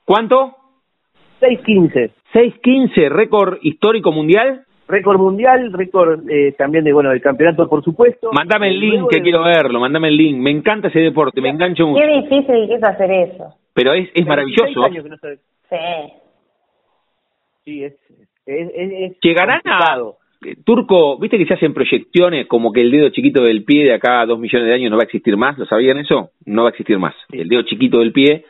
¿Cuánto? 0.05 0.55
6.15. 1.41 2.11
6.15, 2.33 3.09
récord 3.09 3.57
histórico 3.61 4.11
mundial. 4.11 4.61
Récord 4.87 5.17
mundial, 5.19 5.71
récord 5.71 6.29
eh, 6.29 6.53
también 6.57 6.83
de, 6.83 6.91
bueno, 6.93 7.09
del 7.09 7.21
campeonato, 7.21 7.69
por 7.69 7.83
supuesto. 7.83 8.31
Mándame 8.33 8.67
el 8.69 8.79
link 8.79 9.09
que 9.09 9.17
de- 9.17 9.21
quiero 9.23 9.43
verlo, 9.43 9.79
mándame 9.79 10.09
el 10.09 10.17
link. 10.17 10.37
Me 10.39 10.51
encanta 10.51 10.89
ese 10.89 10.99
deporte, 10.99 11.39
me 11.41 11.49
engancho 11.49 11.87
mucho. 11.87 12.01
Qué 12.01 12.07
difícil 12.21 12.67
que 12.67 12.75
es 12.75 12.83
hacer 12.83 13.11
eso. 13.11 13.55
Pero 13.73 13.93
es, 13.93 14.09
es 14.13 14.25
maravilloso. 14.25 14.63
26 14.63 14.85
años 14.85 15.03
que 15.03 15.09
no 15.09 15.17
se- 15.17 15.39
Sí. 15.69 16.13
Sí, 17.65 17.83
es, 17.83 17.93
es, 18.45 18.69
es- 18.75 18.91
es 19.11 19.19
Llegarán 19.21 19.59
a... 19.65 19.77
complicado. 19.77 20.17
eh, 20.45 20.55
Turco, 20.65 21.17
viste 21.17 21.37
que 21.37 21.45
se 21.45 21.53
hacen 21.53 21.73
proyecciones 21.73 22.47
como 22.47 22.71
que 22.73 22.81
el 22.81 22.91
dedo 22.91 23.09
chiquito 23.09 23.43
del 23.43 23.63
pie 23.63 23.85
de 23.85 23.93
acá 23.93 24.21
a 24.21 24.25
dos 24.25 24.37
millones 24.39 24.67
de 24.67 24.73
años 24.73 24.91
no 24.91 24.97
va 24.97 25.03
a 25.03 25.05
existir 25.05 25.37
más, 25.37 25.57
¿lo 25.57 25.65
sabían 25.65 25.97
eso? 25.99 26.31
No 26.45 26.63
va 26.63 26.69
a 26.69 26.71
existir 26.71 26.99
más. 26.99 27.15
El 27.31 27.47
dedo 27.47 27.61
chiquito 27.63 27.99
del 27.99 28.11
pie, 28.11 28.45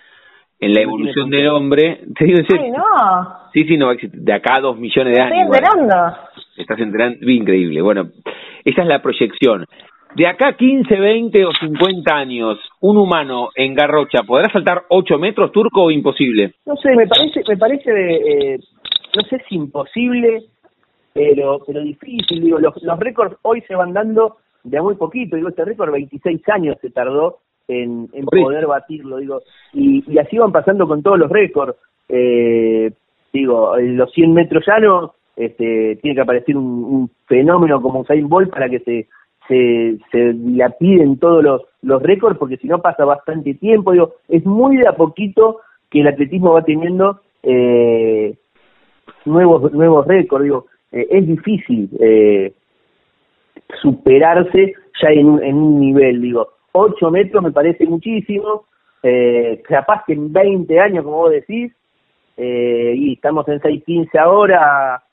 en 0.59 0.73
la 0.73 0.81
evolución 0.81 1.29
del 1.29 1.47
hombre, 1.49 2.01
te 2.17 2.25
digo 2.25 2.39
en 2.39 2.47
serio, 2.47 2.63
Ay, 2.65 2.71
no. 2.71 3.37
sí, 3.53 3.63
sí, 3.65 3.77
no 3.77 3.85
va 3.85 3.91
a 3.91 3.95
existir, 3.95 4.19
de 4.19 4.33
acá 4.33 4.55
a 4.55 4.61
dos 4.61 4.77
millones 4.79 5.15
de 5.15 5.21
Estoy 5.21 5.37
años. 5.37 5.47
bueno. 5.49 5.67
enterando. 5.79 6.17
Estás 6.57 6.79
enterando, 6.79 7.29
increíble. 7.29 7.81
Bueno, 7.81 8.09
esa 8.65 8.81
es 8.81 8.87
la 8.87 9.01
proyección. 9.01 9.65
De 10.15 10.27
acá 10.27 10.49
a 10.49 10.57
15, 10.57 10.95
20 10.95 11.45
o 11.45 11.51
50 11.59 12.15
años, 12.15 12.59
un 12.81 12.97
humano 12.97 13.49
en 13.55 13.73
Garrocha, 13.73 14.21
¿podrá 14.21 14.47
saltar 14.51 14.83
8 14.89 15.17
metros, 15.17 15.51
turco, 15.51 15.83
o 15.83 15.91
imposible? 15.91 16.53
No 16.67 16.75
sé, 16.75 16.95
me 16.95 17.07
parece, 17.07 17.41
me 17.47 17.57
parece, 17.57 17.91
eh, 17.91 18.59
no 19.15 19.23
sé 19.23 19.41
si 19.49 19.55
imposible, 19.55 20.43
pero, 21.13 21.61
pero 21.65 21.81
difícil. 21.81 22.43
Digo, 22.43 22.59
los, 22.59 22.81
los 22.83 22.99
récords 22.99 23.37
hoy 23.41 23.61
se 23.61 23.75
van 23.75 23.93
dando 23.93 24.37
de 24.63 24.77
a 24.77 24.83
muy 24.83 24.95
poquito. 24.95 25.35
Digo, 25.35 25.49
este 25.49 25.65
récord 25.65 25.91
26 25.91 26.41
años 26.49 26.77
se 26.79 26.91
tardó 26.91 27.39
en, 27.67 28.07
en 28.13 28.25
poder 28.25 28.67
batirlo. 28.67 29.17
Digo, 29.17 29.41
y, 29.73 30.03
y 30.11 30.19
así 30.19 30.37
van 30.37 30.51
pasando 30.51 30.87
con 30.87 31.01
todos 31.01 31.17
los 31.17 31.29
récords. 31.29 31.75
Eh, 32.07 32.91
digo, 33.31 33.75
los 33.77 34.11
100 34.11 34.33
metros 34.33 34.63
llanos 34.67 35.11
este, 35.35 35.97
tiene 36.01 36.15
que 36.15 36.21
aparecer 36.21 36.55
un, 36.55 36.83
un 36.83 37.09
fenómeno 37.25 37.81
como 37.81 38.01
Usain 38.01 38.29
Bolt 38.29 38.51
para 38.51 38.69
que 38.69 38.79
se 38.79 39.07
se, 39.47 39.97
se 40.11 40.33
dilapiden 40.33 41.17
todos 41.17 41.43
los, 41.43 41.61
los 41.81 42.01
récords 42.01 42.37
porque 42.37 42.57
si 42.57 42.67
no 42.67 42.81
pasa 42.81 43.05
bastante 43.05 43.53
tiempo 43.55 43.91
digo 43.91 44.13
es 44.27 44.45
muy 44.45 44.77
de 44.77 44.87
a 44.87 44.95
poquito 44.95 45.59
que 45.89 46.01
el 46.01 46.07
atletismo 46.07 46.53
va 46.53 46.63
teniendo 46.63 47.19
eh, 47.43 48.35
nuevos 49.25 49.71
nuevos 49.73 50.07
récords 50.07 50.43
digo 50.43 50.65
eh, 50.91 51.07
es 51.09 51.27
difícil 51.27 51.89
eh, 51.99 52.53
superarse 53.81 54.73
ya 55.01 55.09
en 55.09 55.43
en 55.43 55.55
un 55.55 55.79
nivel 55.79 56.21
digo 56.21 56.49
8 56.71 57.11
metros 57.11 57.43
me 57.43 57.51
parece 57.51 57.85
muchísimo 57.85 58.65
eh, 59.03 59.61
capaz 59.67 60.03
que 60.05 60.13
en 60.13 60.31
20 60.31 60.79
años 60.79 61.03
como 61.03 61.17
vos 61.17 61.31
decís 61.31 61.73
eh, 62.37 62.93
y 62.95 63.13
estamos 63.13 63.47
en 63.47 63.59
6.15 63.59 64.17
ahora 64.17 65.03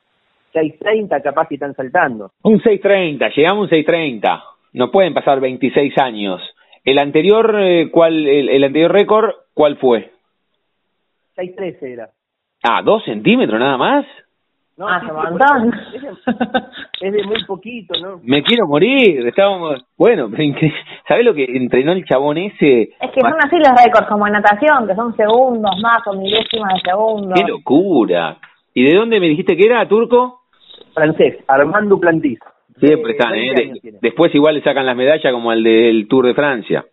6.30 0.53 1.23
capaz 1.23 1.49
que 1.49 1.55
están 1.55 1.75
saltando 1.75 2.31
Un 2.43 2.61
6.30, 2.61 3.35
llegamos 3.35 3.71
a 3.73 3.77
un 3.77 3.83
6.30. 3.83 4.43
No 4.73 4.91
pueden 4.91 5.15
pasar 5.15 5.41
26 5.41 5.97
años. 5.99 6.41
El 6.85 6.99
anterior, 6.99 7.55
eh, 7.61 7.91
¿cuál, 7.91 8.27
el, 8.27 8.49
el 8.49 8.65
anterior 8.65 8.93
récord, 8.93 9.31
¿cuál 9.55 9.77
fue? 9.77 10.11
6.13 11.37 11.77
era 11.83 12.09
Ah, 12.63 12.83
dos 12.83 13.03
centímetros 13.05 13.59
nada 13.59 13.77
más. 13.79 14.07
No, 14.77 14.87
Ah, 14.89 15.01
se. 15.01 15.97
Es 15.97 16.03
de, 16.03 16.09
es 17.09 17.13
de 17.13 17.23
muy 17.25 17.45
poquito, 17.45 17.99
¿no? 18.01 18.21
Me 18.23 18.43
quiero 18.43 18.67
morir. 18.67 19.27
Estábamos, 19.27 19.83
bueno, 19.97 20.31
¿sabés 21.09 21.25
lo 21.25 21.35
que 21.35 21.45
entrenó 21.45 21.93
el 21.93 22.05
chabón 22.05 22.39
ese? 22.39 22.83
Es 23.01 23.11
que 23.13 23.21
son 23.21 23.35
así 23.45 23.57
los 23.57 23.69
récords, 23.85 24.09
como 24.09 24.27
en 24.27 24.33
natación, 24.35 24.87
que 24.87 24.95
son 24.95 25.15
segundos 25.17 25.71
más 25.83 26.07
o 26.07 26.15
milésimas 26.15 26.75
de 26.75 26.91
segundo. 26.91 27.35
¡Qué 27.35 27.45
locura! 27.47 28.39
¿Y 28.73 28.85
de 28.85 28.95
dónde 28.97 29.21
me 29.21 29.29
dijiste 29.29 29.57
que 29.57 29.67
era, 29.67 29.87
turco? 29.89 30.40
Francés, 30.95 31.39
Armando 31.49 31.99
Plantis. 31.99 32.39
Siempre 32.79 33.13
están, 33.13 33.35
¿eh? 33.35 33.41
20 33.41 33.55
De- 33.63 33.69
años 33.69 33.81
tiene. 33.83 33.99
después 34.01 34.35
igual 34.35 34.55
le 34.55 34.63
sacan 34.63 34.87
las 34.87 34.97
medallas 34.97 35.33
como 35.33 35.51
al 35.51 35.63
del 35.63 36.09
Tour 36.09 36.27
de 36.27 36.35
Francia. 36.35 36.85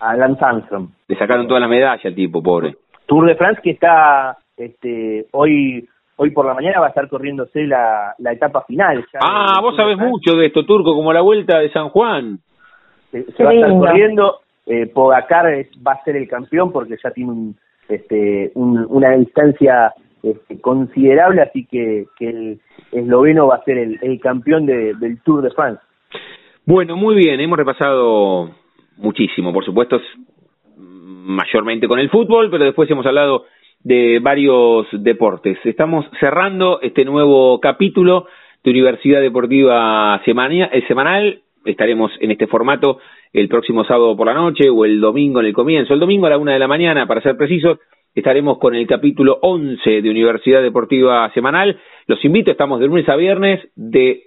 A 0.00 0.16
Lance 0.16 0.44
Armstrong. 0.44 0.88
Le 1.08 1.16
sacaron 1.16 1.46
todas 1.46 1.60
las 1.60 1.70
medallas 1.70 2.04
al 2.04 2.14
tipo, 2.14 2.42
pobre. 2.42 2.74
Tour 3.06 3.26
de 3.26 3.34
France 3.36 3.60
que 3.62 3.70
está 3.70 4.36
este 4.56 5.26
hoy 5.32 5.88
hoy 6.16 6.30
por 6.30 6.46
la 6.46 6.54
mañana 6.54 6.80
va 6.80 6.86
a 6.86 6.88
estar 6.88 7.08
corriéndose 7.08 7.66
la, 7.66 8.14
la 8.18 8.32
etapa 8.32 8.62
final. 8.64 9.04
ya 9.12 9.18
Ah, 9.22 9.60
vos 9.60 9.76
sabés 9.76 9.98
mucho 9.98 10.34
de 10.34 10.46
esto, 10.46 10.64
turco, 10.64 10.94
como 10.94 11.12
la 11.12 11.20
vuelta 11.20 11.58
de 11.58 11.70
San 11.70 11.90
Juan. 11.90 12.38
Se, 13.12 13.44
va 13.44 13.50
a 13.50 13.54
estar 13.54 13.70
corriendo. 13.70 14.40
Eh, 14.66 14.86
Pogacar 14.86 15.46
es- 15.52 15.70
va 15.86 15.92
a 15.92 16.02
ser 16.04 16.16
el 16.16 16.26
campeón 16.26 16.72
porque 16.72 16.96
ya 17.02 17.10
tiene 17.12 17.30
un, 17.30 17.56
este, 17.88 18.50
un- 18.54 18.84
una 18.88 19.10
distancia 19.12 19.92
este, 20.30 20.60
considerable, 20.60 21.42
así 21.42 21.66
que, 21.66 22.06
que 22.18 22.28
el 22.28 22.60
esloveno 22.92 23.46
va 23.48 23.56
a 23.56 23.64
ser 23.64 23.78
el, 23.78 23.98
el 24.02 24.20
campeón 24.20 24.66
de- 24.66 24.94
del 24.94 25.20
Tour 25.22 25.42
de 25.42 25.50
France. 25.50 25.80
Bueno, 26.64 26.96
muy 26.96 27.14
bien, 27.14 27.40
hemos 27.40 27.56
repasado 27.58 28.50
muchísimo, 28.96 29.52
por 29.52 29.64
supuesto, 29.64 30.00
mayormente 30.76 31.88
con 31.88 31.98
el 31.98 32.10
fútbol, 32.10 32.50
pero 32.50 32.64
después 32.64 32.90
hemos 32.90 33.06
hablado 33.06 33.44
de 33.82 34.18
varios 34.20 34.86
deportes. 34.92 35.58
Estamos 35.64 36.06
cerrando 36.18 36.80
este 36.82 37.04
nuevo 37.04 37.60
capítulo 37.60 38.26
de 38.64 38.70
Universidad 38.70 39.20
Deportiva 39.20 40.20
Semana- 40.24 40.70
eh, 40.72 40.84
Semanal. 40.88 41.40
Estaremos 41.64 42.12
en 42.20 42.30
este 42.30 42.46
formato 42.46 42.98
el 43.32 43.48
próximo 43.48 43.84
sábado 43.84 44.16
por 44.16 44.26
la 44.26 44.34
noche 44.34 44.68
o 44.70 44.84
el 44.84 45.00
domingo 45.00 45.40
en 45.40 45.46
el 45.46 45.52
comienzo. 45.52 45.94
El 45.94 46.00
domingo 46.00 46.26
a 46.26 46.30
la 46.30 46.38
una 46.38 46.52
de 46.52 46.58
la 46.58 46.68
mañana, 46.68 47.06
para 47.06 47.20
ser 47.20 47.36
precisos, 47.36 47.78
estaremos 48.16 48.58
con 48.58 48.74
el 48.74 48.86
capítulo 48.86 49.38
11 49.42 50.02
de 50.02 50.10
Universidad 50.10 50.62
Deportiva 50.62 51.30
Semanal. 51.34 51.78
Los 52.06 52.24
invito, 52.24 52.50
estamos 52.50 52.80
de 52.80 52.86
lunes 52.86 53.08
a 53.08 53.16
viernes 53.16 53.60
de 53.76 54.22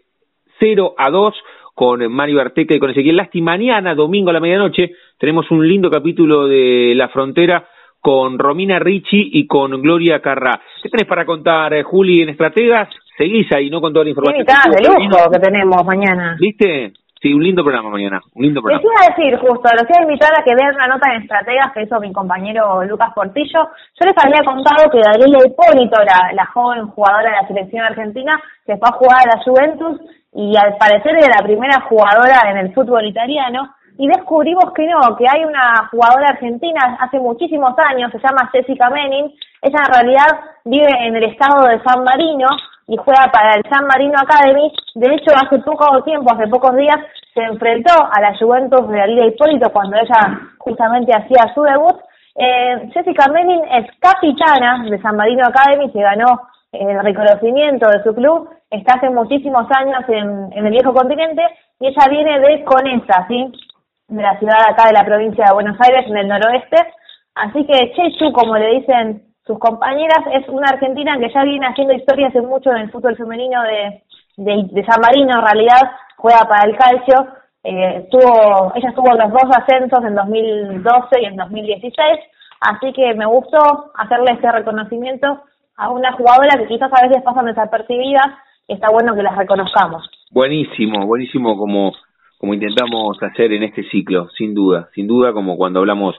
0 0.60 0.94
a 0.98 1.10
2 1.10 1.34
con 1.74 2.12
Mario 2.12 2.40
Arteca 2.40 2.76
y 2.76 2.80
con 2.80 2.92
Ezequiel 2.92 3.18
Lasti. 3.18 3.42
Mañana, 3.42 3.96
domingo 3.96 4.30
a 4.30 4.34
la 4.34 4.40
medianoche, 4.40 4.92
tenemos 5.18 5.50
un 5.50 5.68
lindo 5.68 5.90
capítulo 5.90 6.48
de 6.48 6.94
La 6.96 7.10
Frontera 7.10 7.68
con 8.00 8.38
Romina 8.38 8.80
Ricci 8.80 9.32
y 9.34 9.48
con 9.48 9.82
Gloria 9.82 10.22
Carrá. 10.22 10.62
¿Qué 10.84 10.90
tenés 10.90 11.08
para 11.08 11.26
contar, 11.26 11.74
eh, 11.74 11.84
Juli, 11.84 12.22
en 12.22 12.30
Estrategas? 12.30 12.90
Seguís 13.18 13.52
ahí, 13.54 13.70
¿no? 13.70 13.82
Con 13.82 13.92
toda 13.92 14.06
la 14.06 14.12
información. 14.12 14.42
invitadas 14.42 14.76
de 14.76 14.88
lujo 14.88 15.32
que 15.32 15.40
tenemos 15.40 15.86
mañana. 15.86 16.38
¿Viste? 16.40 16.94
Sí, 17.22 17.34
un 17.34 17.44
lindo 17.44 17.64
programa 17.64 17.90
mañana, 17.90 18.22
un 18.34 18.44
lindo 18.44 18.62
Les 18.64 18.80
programa. 18.80 18.84
iba 18.88 19.02
a 19.04 19.10
decir 19.12 19.38
justo, 19.40 19.68
los 19.76 19.90
iba 19.90 20.00
a 20.00 20.04
invitar 20.04 20.32
a 20.32 20.44
que 20.44 20.56
vean 20.56 20.76
una 20.76 20.88
nota 20.88 21.12
en 21.12 21.22
Estrategas 21.22 21.74
que 21.74 21.84
hizo 21.84 22.00
mi 22.00 22.14
compañero 22.14 22.84
Lucas 22.86 23.12
Portillo. 23.14 23.68
Yo 24.00 24.04
les 24.08 24.16
había 24.24 24.40
contado 24.46 24.90
que 24.90 25.02
Gabriela 25.04 25.40
Hipólito, 25.44 26.00
la, 26.00 26.32
la 26.34 26.46
joven 26.48 26.88
jugadora 26.88 27.30
de 27.30 27.36
la 27.42 27.48
selección 27.48 27.84
argentina, 27.84 28.40
se 28.66 28.78
fue 28.78 28.88
a 28.88 28.94
jugar 28.94 29.20
a 29.20 29.36
la 29.36 29.44
Juventus 29.44 30.00
y 30.34 30.56
al 30.56 30.78
parecer 30.78 31.12
era 31.18 31.36
la 31.40 31.44
primera 31.44 31.82
jugadora 31.90 32.40
en 32.52 32.58
el 32.58 32.74
fútbol 32.74 33.06
italiano. 33.06 33.76
Y 33.98 34.08
descubrimos 34.08 34.72
que 34.74 34.88
no, 34.88 35.18
que 35.18 35.26
hay 35.28 35.44
una 35.44 35.90
jugadora 35.92 36.28
argentina 36.30 36.96
hace 37.02 37.20
muchísimos 37.20 37.74
años, 37.92 38.10
se 38.14 38.20
llama 38.20 38.48
Jessica 38.54 38.90
Menin. 38.90 39.26
Ella 39.62 39.80
en 39.86 39.94
realidad 39.94 40.40
vive 40.64 40.88
en 41.06 41.18
el 41.18 41.24
estado 41.26 41.68
de 41.68 41.84
San 41.84 42.06
Marino 42.06 42.48
y 42.90 42.98
juega 42.98 43.32
para 43.32 43.56
el 43.56 43.64
San 43.70 43.86
Marino 43.86 44.16
Academy. 44.18 44.74
De 44.96 45.14
hecho, 45.14 45.32
hace 45.36 45.60
poco 45.60 46.02
tiempo, 46.04 46.34
hace 46.34 46.48
pocos 46.48 46.76
días, 46.76 46.98
se 47.34 47.42
enfrentó 47.44 47.94
a 47.94 48.20
la 48.20 48.36
Juventus 48.38 48.90
de 48.90 48.98
la 48.98 49.06
Liga 49.06 49.28
Hipólito 49.28 49.70
cuando 49.72 49.96
ella 49.96 50.40
justamente 50.58 51.14
hacía 51.14 51.54
su 51.54 51.62
debut. 51.62 51.96
Eh, 52.36 52.90
Jessica 52.92 53.32
Menin 53.32 53.62
es 53.72 53.86
capitana 54.00 54.84
de 54.90 55.00
San 55.02 55.16
Marino 55.16 55.46
Academy, 55.46 55.92
que 55.92 56.02
ganó 56.02 56.42
el 56.72 57.00
reconocimiento 57.04 57.88
de 57.90 58.04
su 58.04 58.14
club, 58.14 58.50
está 58.70 58.98
hace 58.98 59.10
muchísimos 59.10 59.66
años 59.72 60.04
en, 60.08 60.52
en 60.54 60.66
el 60.66 60.72
viejo 60.72 60.94
continente 60.94 61.42
y 61.80 61.88
ella 61.88 62.08
viene 62.10 62.40
de 62.40 62.64
Conesa, 62.64 63.26
¿sí? 63.28 63.52
de 64.08 64.22
la 64.22 64.38
ciudad 64.40 64.58
acá 64.68 64.88
de 64.88 64.94
la 64.94 65.06
provincia 65.06 65.46
de 65.48 65.54
Buenos 65.54 65.78
Aires, 65.80 66.06
en 66.08 66.18
el 66.18 66.28
noroeste. 66.28 66.78
Así 67.36 67.66
que 67.66 67.94
Chechu, 67.94 68.32
como 68.34 68.56
le 68.58 68.80
dicen 68.80 69.29
sus 69.50 69.58
compañeras, 69.58 70.20
es 70.32 70.48
una 70.48 70.68
argentina 70.70 71.18
que 71.18 71.34
ya 71.34 71.42
viene 71.42 71.66
haciendo 71.66 71.96
historia 71.96 72.28
hace 72.28 72.40
mucho 72.40 72.70
en 72.70 72.82
el 72.84 72.92
fútbol 72.92 73.18
femenino 73.18 73.64
de, 73.64 74.04
de, 74.38 74.86
San 74.86 75.02
Marino, 75.02 75.40
en 75.40 75.44
realidad, 75.44 75.90
juega 76.18 76.42
para 76.48 76.70
el 76.70 76.78
calcio. 76.78 77.34
Eh, 77.64 78.08
tuvo, 78.12 78.72
ella 78.76 78.90
estuvo 78.90 79.10
en 79.10 79.18
los 79.18 79.32
dos 79.32 79.50
ascensos 79.58 80.06
en 80.06 80.14
2012 80.14 81.22
y 81.22 81.26
en 81.26 81.36
2016, 81.36 81.96
así 82.62 82.94
que 82.94 83.16
me 83.16 83.26
gustó 83.26 83.58
hacerle 83.96 84.34
este 84.34 84.52
reconocimiento 84.52 85.42
a 85.78 85.90
una 85.90 86.12
jugadora 86.12 86.60
que 86.60 86.68
quizás 86.68 86.92
a 86.94 87.08
veces 87.08 87.24
pasan 87.24 87.48
desapercibidas 87.48 88.28
está 88.68 88.92
bueno 88.92 89.16
que 89.16 89.24
las 89.24 89.36
reconozcamos. 89.36 90.08
Buenísimo, 90.30 91.08
buenísimo 91.08 91.58
como, 91.58 91.94
como 92.38 92.54
intentamos 92.54 93.18
hacer 93.24 93.52
en 93.52 93.64
este 93.64 93.82
ciclo, 93.90 94.30
sin 94.38 94.54
duda, 94.54 94.90
sin 94.94 95.08
duda 95.08 95.34
como 95.34 95.58
cuando 95.58 95.80
hablamos 95.80 96.16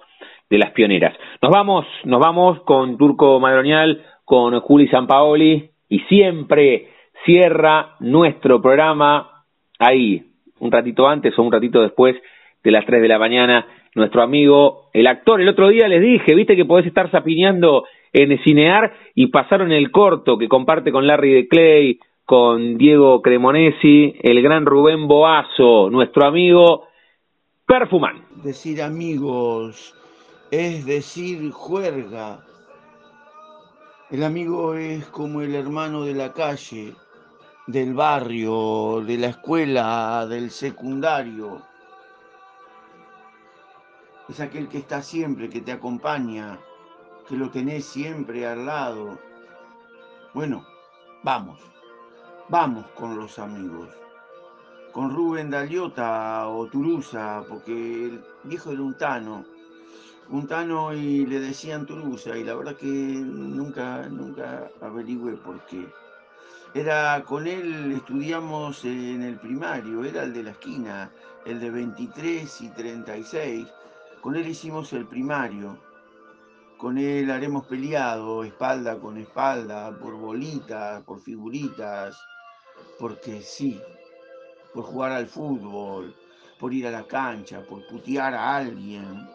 de 0.51 0.59
las 0.59 0.73
pioneras. 0.73 1.17
Nos 1.41 1.53
vamos, 1.53 1.87
nos 2.05 2.21
vamos 2.21 2.61
con 2.63 2.99
Turco 2.99 3.39
Madronial, 3.39 4.05
con 4.25 4.59
Juli 4.61 4.89
Sampaoli 4.89 5.71
y 5.89 6.01
siempre 6.01 6.89
cierra 7.25 7.95
nuestro 8.01 8.61
programa 8.61 9.45
ahí, 9.79 10.25
un 10.59 10.73
ratito 10.73 11.09
antes 11.09 11.39
o 11.39 11.43
un 11.43 11.53
ratito 11.53 11.81
después 11.81 12.17
de 12.63 12.71
las 12.71 12.85
3 12.85 13.01
de 13.01 13.09
la 13.09 13.19
mañana, 13.19 13.67
nuestro 13.95 14.23
amigo, 14.23 14.91
el 14.93 15.07
actor. 15.07 15.41
El 15.41 15.49
otro 15.49 15.69
día 15.69 15.89
les 15.89 16.03
dije, 16.03 16.35
viste 16.35 16.57
que 16.57 16.65
podés 16.65 16.87
estar 16.87 17.11
sapineando 17.11 17.85
en 18.13 18.37
Cinear 18.43 18.93
y 19.15 19.29
pasaron 19.29 19.73
el 19.73 19.91
corto 19.91 20.37
que 20.37 20.49
comparte 20.49 20.91
con 20.91 21.07
Larry 21.07 21.33
de 21.33 21.49
Clay, 21.49 21.99
con 22.25 22.77
Diego 22.77 23.23
Cremonesi, 23.23 24.15
el 24.23 24.43
gran 24.43 24.67
Rubén 24.67 25.09
Boazo, 25.09 25.91
nuestro 25.91 26.27
amigo 26.27 26.85
Perfumán. 27.67 28.25
Decir 28.45 28.83
amigos 28.83 29.95
es 30.51 30.85
decir 30.85 31.53
juerga. 31.53 32.45
El 34.11 34.25
amigo 34.25 34.75
es 34.75 35.07
como 35.07 35.43
el 35.43 35.55
hermano 35.55 36.03
de 36.03 36.15
la 36.15 36.33
calle, 36.33 36.97
del 37.69 37.95
barrio, 37.95 39.01
de 39.07 39.17
la 39.17 39.29
escuela, 39.29 40.27
del 40.27 40.51
secundario. 40.51 41.63
Es 44.29 44.41
aquel 44.41 44.69
que 44.69 44.79
está 44.79 45.03
siempre, 45.03 45.49
que 45.49 45.61
te 45.61 45.71
acompaña, 45.71 46.59
que 47.29 47.37
lo 47.37 47.51
tenés 47.51 47.85
siempre 47.85 48.45
al 48.45 48.67
lado. 48.67 49.19
Bueno, 50.35 50.67
vamos, 51.23 51.61
vamos 52.49 52.87
con 52.97 53.17
los 53.17 53.39
amigos. 53.39 53.89
Con 54.91 55.15
Rubén 55.15 55.51
Daliota 55.51 56.49
o 56.49 56.67
Turusa, 56.67 57.45
porque 57.49 57.73
el 58.07 58.25
viejo 58.43 58.73
era 58.73 58.83
un 58.83 58.99
tano 58.99 59.45
un 60.31 60.47
Tano 60.47 60.93
y 60.94 61.27
le 61.27 61.40
decían 61.40 61.86
Turusa 61.86 62.36
y 62.36 62.44
la 62.44 62.55
verdad 62.55 62.77
que 62.77 62.86
nunca, 62.86 64.09
nunca 64.09 64.70
averigüé 64.81 65.36
por 65.36 65.61
qué. 65.66 65.89
Era 66.73 67.24
con 67.24 67.48
él, 67.48 67.93
estudiamos 67.97 68.85
en 68.85 69.23
el 69.23 69.40
primario, 69.40 70.05
era 70.05 70.23
el 70.23 70.32
de 70.32 70.44
la 70.44 70.51
esquina, 70.52 71.11
el 71.44 71.59
de 71.59 71.70
23 71.70 72.61
y 72.61 72.69
36. 72.69 73.66
Con 74.20 74.36
él 74.36 74.47
hicimos 74.47 74.93
el 74.93 75.07
primario. 75.07 75.77
Con 76.78 76.97
él 76.97 77.28
haremos 77.31 77.66
peleado, 77.66 78.44
espalda 78.44 79.01
con 79.01 79.19
espalda, 79.19 79.90
por 79.98 80.15
bolitas, 80.15 81.02
por 81.02 81.20
figuritas, 81.20 82.16
porque 83.01 83.43
sí, 83.43 83.81
por 84.73 84.85
jugar 84.85 85.11
al 85.11 85.27
fútbol, 85.27 86.15
por 86.61 86.73
ir 86.73 86.86
a 86.86 86.93
la 86.93 87.02
cancha, 87.02 87.66
por 87.66 87.85
putear 87.89 88.32
a 88.35 88.57
alguien 88.57 89.28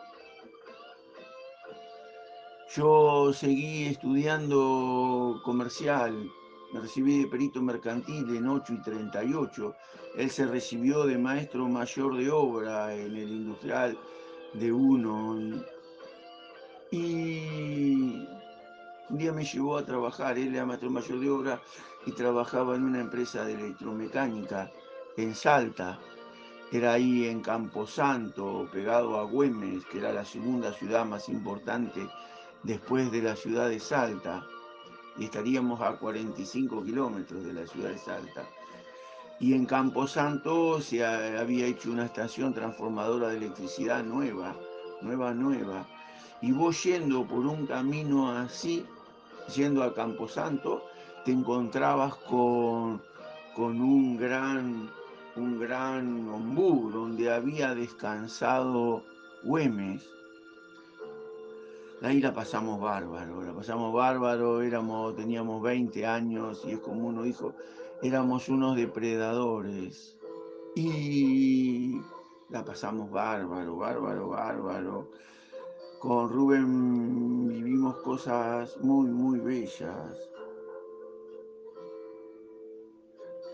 yo 2.74 3.32
seguí 3.32 3.86
estudiando 3.86 5.40
comercial, 5.44 6.32
me 6.74 6.80
recibí 6.80 7.22
de 7.22 7.28
perito 7.28 7.62
mercantil 7.62 8.36
en 8.36 8.48
8 8.48 8.74
y 8.74 8.82
38. 8.82 9.76
Él 10.18 10.30
se 10.30 10.46
recibió 10.46 11.06
de 11.06 11.18
maestro 11.18 11.68
mayor 11.68 12.18
de 12.18 12.30
obra 12.32 12.94
en 12.94 13.16
el 13.16 13.30
industrial 13.30 13.98
de 14.54 14.72
uno. 14.72 15.64
Y 16.92 18.28
un 19.10 19.18
día 19.18 19.32
me 19.32 19.46
llevó 19.46 19.78
a 19.78 19.86
trabajar, 19.86 20.38
él 20.38 20.56
era 20.56 20.66
maestro 20.66 20.90
mayor 20.90 21.20
de 21.20 21.30
obra 21.30 21.62
y 22.06 22.12
trabajaba 22.12 22.76
en 22.76 22.84
una 22.84 23.00
empresa 23.00 23.46
de 23.46 23.54
electromecánica 23.54 24.72
en 25.18 25.36
Salta. 25.36 26.00
Era 26.72 26.94
ahí 26.94 27.28
en 27.28 27.42
Camposanto, 27.42 28.68
pegado 28.72 29.18
a 29.20 29.24
Güemes, 29.24 29.86
que 29.86 30.00
era 30.00 30.12
la 30.12 30.26
segunda 30.26 30.74
ciudad 30.74 31.06
más 31.06 31.30
importante 31.30 32.08
después 32.66 33.12
de 33.12 33.22
la 33.22 33.36
ciudad 33.36 33.70
de 33.70 33.80
Salta, 33.80 34.46
y 35.18 35.26
estaríamos 35.26 35.80
a 35.82 35.98
45 35.98 36.84
kilómetros 36.84 37.46
de 37.46 37.54
la 37.54 37.68
ciudad 37.68 37.90
de 37.90 37.98
Salta. 37.98 38.44
Y 39.40 39.54
en 39.54 39.66
Camposanto 39.66 40.82
se 40.82 41.06
había 41.06 41.68
hecho 41.68 41.92
una 41.92 42.06
estación 42.06 42.54
transformadora 42.54 43.30
de 43.30 43.38
electricidad 43.38 44.04
nueva, 44.04 44.56
nueva, 45.02 45.34
nueva. 45.34 45.86
Y 46.42 46.52
vos 46.52 46.84
yendo 46.84 47.26
por 47.26 47.46
un 47.46 47.68
camino 47.68 48.32
así, 48.32 48.86
yendo 49.56 49.84
a 49.84 49.94
Camposanto, 49.94 50.86
te 51.24 51.32
encontrabas 51.32 52.16
con, 52.16 53.02
con 53.56 53.80
un 53.80 54.18
gran, 54.18 54.90
un 55.36 55.60
gran 55.60 56.28
ombú 56.30 56.90
donde 56.92 57.32
había 57.32 57.76
descansado 57.76 59.04
Güemes 59.44 60.15
ahí 62.01 62.19
la 62.22 62.34
pasamos 62.34 62.80
bárbaro, 62.80 63.41
la 63.41 63.53
pasamos 63.53 63.93
bárbaro, 63.93 64.61
éramos, 64.61 65.15
teníamos 65.15 65.61
20 65.61 66.05
años 66.05 66.63
y 66.65 66.72
es 66.72 66.80
como 66.80 67.07
uno 67.07 67.23
dijo, 67.23 67.53
éramos 68.01 68.49
unos 68.49 68.76
depredadores 68.76 70.17
y 70.76 71.99
la 72.49 72.63
pasamos 72.65 73.09
bárbaro, 73.09 73.77
bárbaro, 73.77 74.30
bárbaro. 74.30 75.11
Con 75.99 76.30
Rubén 76.30 77.47
vivimos 77.47 77.95
cosas 77.97 78.77
muy, 78.81 79.07
muy 79.07 79.39
bellas. 79.39 80.30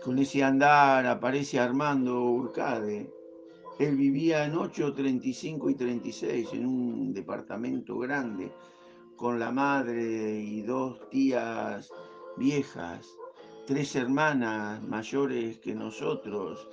Con 0.02 0.18
ese 0.18 0.42
andar 0.42 1.06
aparece 1.06 1.60
Armando 1.60 2.24
Urcade 2.24 3.21
él 3.82 3.96
vivía 3.96 4.44
en 4.44 4.54
8, 4.56 4.94
35 4.94 5.70
y 5.70 5.74
36 5.74 6.48
en 6.52 6.66
un 6.66 7.12
departamento 7.12 7.98
grande 7.98 8.52
con 9.16 9.38
la 9.38 9.50
madre 9.50 10.40
y 10.40 10.62
dos 10.62 11.08
tías 11.10 11.90
viejas, 12.36 13.06
tres 13.66 13.96
hermanas 13.96 14.82
mayores 14.82 15.58
que 15.58 15.74
nosotros. 15.74 16.68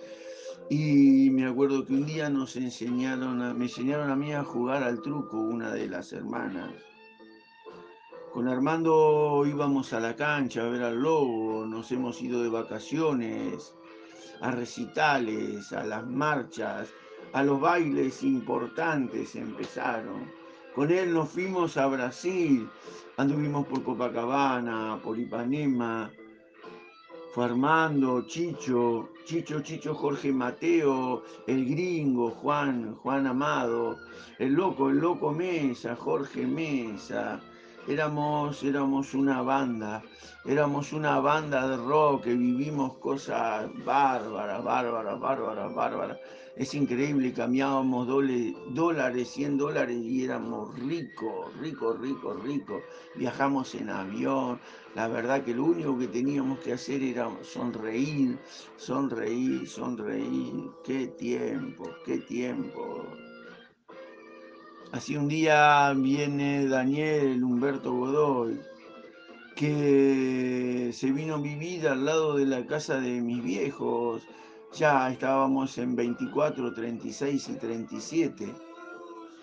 Y 0.69 1.31
me 1.31 1.48
acuerdo 1.48 1.86
que 1.86 1.94
un 1.94 2.06
día 2.06 2.30
nos 2.30 2.56
enseñaron, 2.56 3.57
me 3.57 3.65
enseñaron 3.65 4.11
a 4.11 4.15
mí 4.15 4.34
a 4.34 4.44
jugar 4.44 4.84
al 4.84 5.02
truco, 5.02 5.38
una 5.38 5.72
de 5.72 5.88
las 5.88 6.14
hermanas. 6.14 6.73
Con 8.31 8.48
Armando 8.48 9.44
íbamos 9.48 9.94
a 9.94 9.99
la 9.99 10.15
cancha 10.15 10.61
a 10.61 10.69
ver 10.69 10.84
al 10.84 11.02
lobo, 11.02 11.65
nos 11.65 11.91
hemos 11.91 12.22
ido 12.22 12.44
de 12.44 12.49
vacaciones 12.49 13.73
a 14.41 14.52
recitales, 14.52 15.72
a 15.74 15.84
las 15.84 16.06
marchas, 16.06 16.90
a 17.34 17.44
los 17.44 17.60
bailes 17.60 18.24
importantes 18.24 19.36
empezaron. 19.36 20.32
Con 20.76 20.91
él 20.91 21.14
nos 21.14 21.30
fuimos 21.30 21.78
a 21.78 21.88
Brasil, 21.88 22.70
anduvimos 23.18 23.66
por 23.68 23.84
Copacabana, 23.84 24.99
por 25.03 25.20
Ipanema, 25.20 26.11
fue 27.32 27.45
Armando, 27.45 28.26
Chicho, 28.26 29.10
Chicho, 29.24 29.61
Chicho, 29.61 29.94
Jorge 29.94 30.32
Mateo, 30.32 31.24
el 31.45 31.70
gringo, 31.70 32.32
Juan, 32.32 32.95
Juan 32.95 33.28
Amado, 33.28 33.98
el 34.40 34.53
loco, 34.53 34.90
el 34.90 34.98
loco 34.98 35.32
Mesa, 35.32 35.95
Jorge 35.95 36.48
Mesa, 36.48 37.40
éramos, 37.90 38.64
éramos 38.64 39.16
una 39.16 39.41
banda, 39.41 40.03
éramos 40.45 40.94
una 40.94 41.20
banda 41.20 41.68
de 41.68 41.78
rock 41.78 42.26
que 42.26 42.36
vivimos 42.36 42.98
cosas 42.98 43.68
bárbaras, 43.84 44.64
bárbaras, 44.64 45.20
bárbaras, 45.20 45.74
bárbaras. 45.74 46.18
Es 46.56 46.76
increíble, 46.76 47.34
cambiábamos 47.34 48.07
dólares, 48.07 49.30
100 49.30 49.57
dólares 49.57 49.98
y 49.98 50.26
éramos 50.26 50.78
ricos, 50.78 51.56
ricos, 51.57 51.99
ricos, 51.99 52.44
ricos. 52.44 52.84
Viajamos 53.16 53.74
en 53.74 53.90
avión. 53.90 54.60
La 54.94 55.07
verdad 55.07 55.44
que 55.44 55.56
lo 55.56 55.64
único 55.66 55.98
que 55.98 56.07
teníamos 56.07 56.60
que 56.60 56.74
hacer 56.74 57.02
era 57.02 57.32
sonreír, 57.44 58.38
sonreír, 58.78 59.68
sonreír. 59.68 60.70
Qué 60.84 61.07
tiempo, 61.07 61.90
qué 62.06 62.20
tiempo. 62.20 63.06
Así 64.91 65.16
un 65.16 65.28
día 65.28 65.94
viene 65.95 66.68
Daniel 66.68 67.44
Humberto 67.44 67.94
Godoy, 67.94 68.60
que 69.56 70.90
se 70.91 71.11
vino 71.11 71.36
a 71.36 71.40
vivir 71.40 71.88
al 71.88 72.06
lado 72.06 72.36
de 72.38 72.48
la 72.48 72.66
casa 72.66 72.99
de 72.99 73.22
mis 73.22 73.44
viejos. 73.44 74.24
Ya 74.74 75.11
estábamos 75.11 75.78
en 75.78 75.95
24, 75.95 76.74
36 76.74 77.49
y 77.49 77.53
37. 77.53 78.56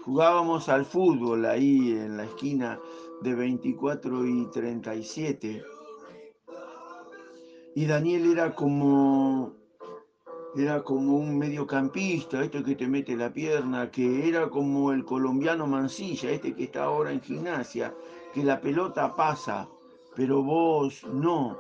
Jugábamos 0.05 0.69
al 0.69 0.85
fútbol 0.85 1.47
ahí 1.47 1.93
en 1.93 2.17
la 2.17 2.25
esquina 2.25 2.81
de 3.23 3.35
24 3.37 4.27
y 4.27 4.51
37. 4.51 5.63
Y 7.77 7.87
Daniel 7.87 8.33
era 8.33 8.53
como 8.53 9.56
era 10.57 10.83
como 10.83 11.17
un 11.17 11.37
mediocampista, 11.37 12.43
esto 12.43 12.65
que 12.65 12.75
te 12.75 12.89
mete 12.89 13.15
la 13.15 13.31
pierna, 13.31 13.91
que 13.91 14.27
era 14.27 14.49
como 14.49 14.91
el 14.91 15.05
colombiano 15.05 15.67
Mancilla, 15.67 16.31
este 16.31 16.55
que 16.55 16.65
está 16.65 16.85
ahora 16.85 17.13
en 17.13 17.21
gimnasia, 17.21 17.95
que 18.33 18.43
la 18.43 18.59
pelota 18.59 19.15
pasa, 19.15 19.69
pero 20.15 20.43
vos 20.43 21.05
no. 21.13 21.59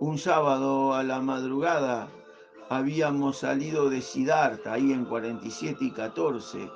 Un 0.00 0.18
sábado 0.18 0.92
a 0.92 1.02
la 1.02 1.20
madrugada 1.20 2.08
habíamos 2.68 3.38
salido 3.38 3.88
de 3.88 4.02
Sidarta, 4.02 4.74
ahí 4.74 4.92
en 4.92 5.06
47 5.06 5.82
y 5.86 5.90
14, 5.90 6.70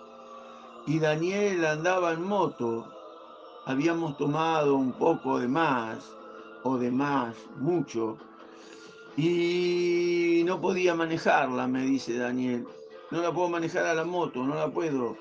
y 0.86 0.98
Daniel 1.00 1.66
andaba 1.66 2.12
en 2.12 2.22
moto, 2.22 2.86
habíamos 3.66 4.16
tomado 4.16 4.74
un 4.76 4.92
poco 4.92 5.38
de 5.38 5.48
más, 5.48 6.16
o 6.62 6.78
de 6.78 6.90
más, 6.90 7.36
mucho, 7.56 8.16
y 9.16 10.42
no 10.44 10.60
podía 10.60 10.94
manejarla, 10.94 11.66
me 11.66 11.84
dice 11.84 12.16
Daniel. 12.16 12.66
No 13.10 13.22
la 13.22 13.32
puedo 13.32 13.48
manejar 13.48 13.86
a 13.86 13.94
la 13.94 14.04
moto, 14.04 14.44
no 14.44 14.54
la 14.54 14.70
puedo. 14.70 15.16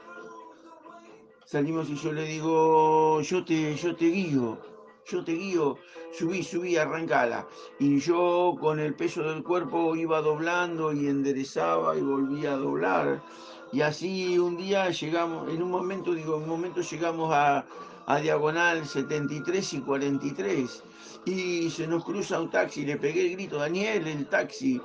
Salimos 1.45 1.89
y 1.89 1.95
yo 1.95 2.13
le 2.13 2.23
digo, 2.25 3.21
yo 3.21 3.43
te, 3.43 3.75
yo 3.75 3.95
te 3.95 4.05
guío, 4.05 4.59
yo 5.07 5.23
te 5.23 5.31
guío, 5.33 5.77
subí, 6.11 6.43
subí, 6.43 6.77
arrancala. 6.77 7.47
Y 7.79 7.99
yo 7.99 8.55
con 8.59 8.79
el 8.79 8.93
peso 8.93 9.23
del 9.23 9.43
cuerpo 9.43 9.95
iba 9.95 10.21
doblando 10.21 10.93
y 10.93 11.07
enderezaba 11.07 11.97
y 11.97 12.01
volvía 12.01 12.53
a 12.53 12.57
doblar. 12.57 13.23
Y 13.71 13.81
así 13.81 14.37
un 14.37 14.57
día 14.57 14.91
llegamos, 14.91 15.49
en 15.49 15.63
un 15.63 15.71
momento, 15.71 16.13
digo, 16.13 16.37
en 16.37 16.43
un 16.43 16.49
momento 16.49 16.81
llegamos 16.81 17.33
a, 17.33 17.65
a 18.05 18.19
diagonal 18.19 18.85
73 18.85 19.73
y 19.73 19.81
43 19.81 20.83
y 21.25 21.69
se 21.69 21.87
nos 21.87 22.03
cruza 22.03 22.39
un 22.39 22.49
taxi, 22.49 22.85
le 22.85 22.97
pegué 22.97 23.27
el 23.27 23.33
grito, 23.33 23.57
Daniel, 23.57 24.07
el 24.07 24.27
taxi, 24.27 24.81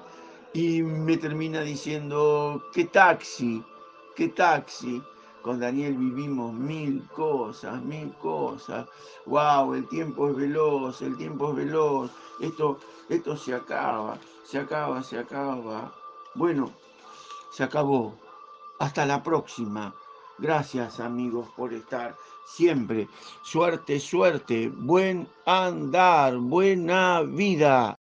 y 0.52 0.82
me 0.82 1.16
termina 1.16 1.62
diciendo, 1.62 2.62
¿qué 2.72 2.84
taxi? 2.84 3.62
¿Qué 4.14 4.28
taxi? 4.28 5.02
Con 5.42 5.60
Daniel 5.60 5.96
vivimos 5.98 6.54
mil 6.54 7.06
cosas, 7.08 7.82
mil 7.82 8.14
cosas. 8.14 8.88
¡Wow! 9.26 9.74
El 9.74 9.86
tiempo 9.88 10.30
es 10.30 10.36
veloz, 10.36 11.02
el 11.02 11.16
tiempo 11.18 11.50
es 11.50 11.56
veloz. 11.56 12.10
Esto, 12.40 12.78
esto 13.10 13.36
se 13.36 13.54
acaba, 13.54 14.18
se 14.44 14.58
acaba, 14.58 15.02
se 15.02 15.18
acaba. 15.18 15.92
Bueno, 16.34 16.72
se 17.50 17.62
acabó. 17.62 18.18
Hasta 18.78 19.04
la 19.04 19.22
próxima. 19.22 19.94
Gracias 20.38 20.98
amigos 20.98 21.48
por 21.56 21.74
estar 21.74 22.16
siempre. 22.44 23.08
Suerte, 23.42 24.00
suerte. 24.00 24.68
Buen 24.68 25.28
andar, 25.46 26.36
buena 26.36 27.22
vida. 27.22 27.92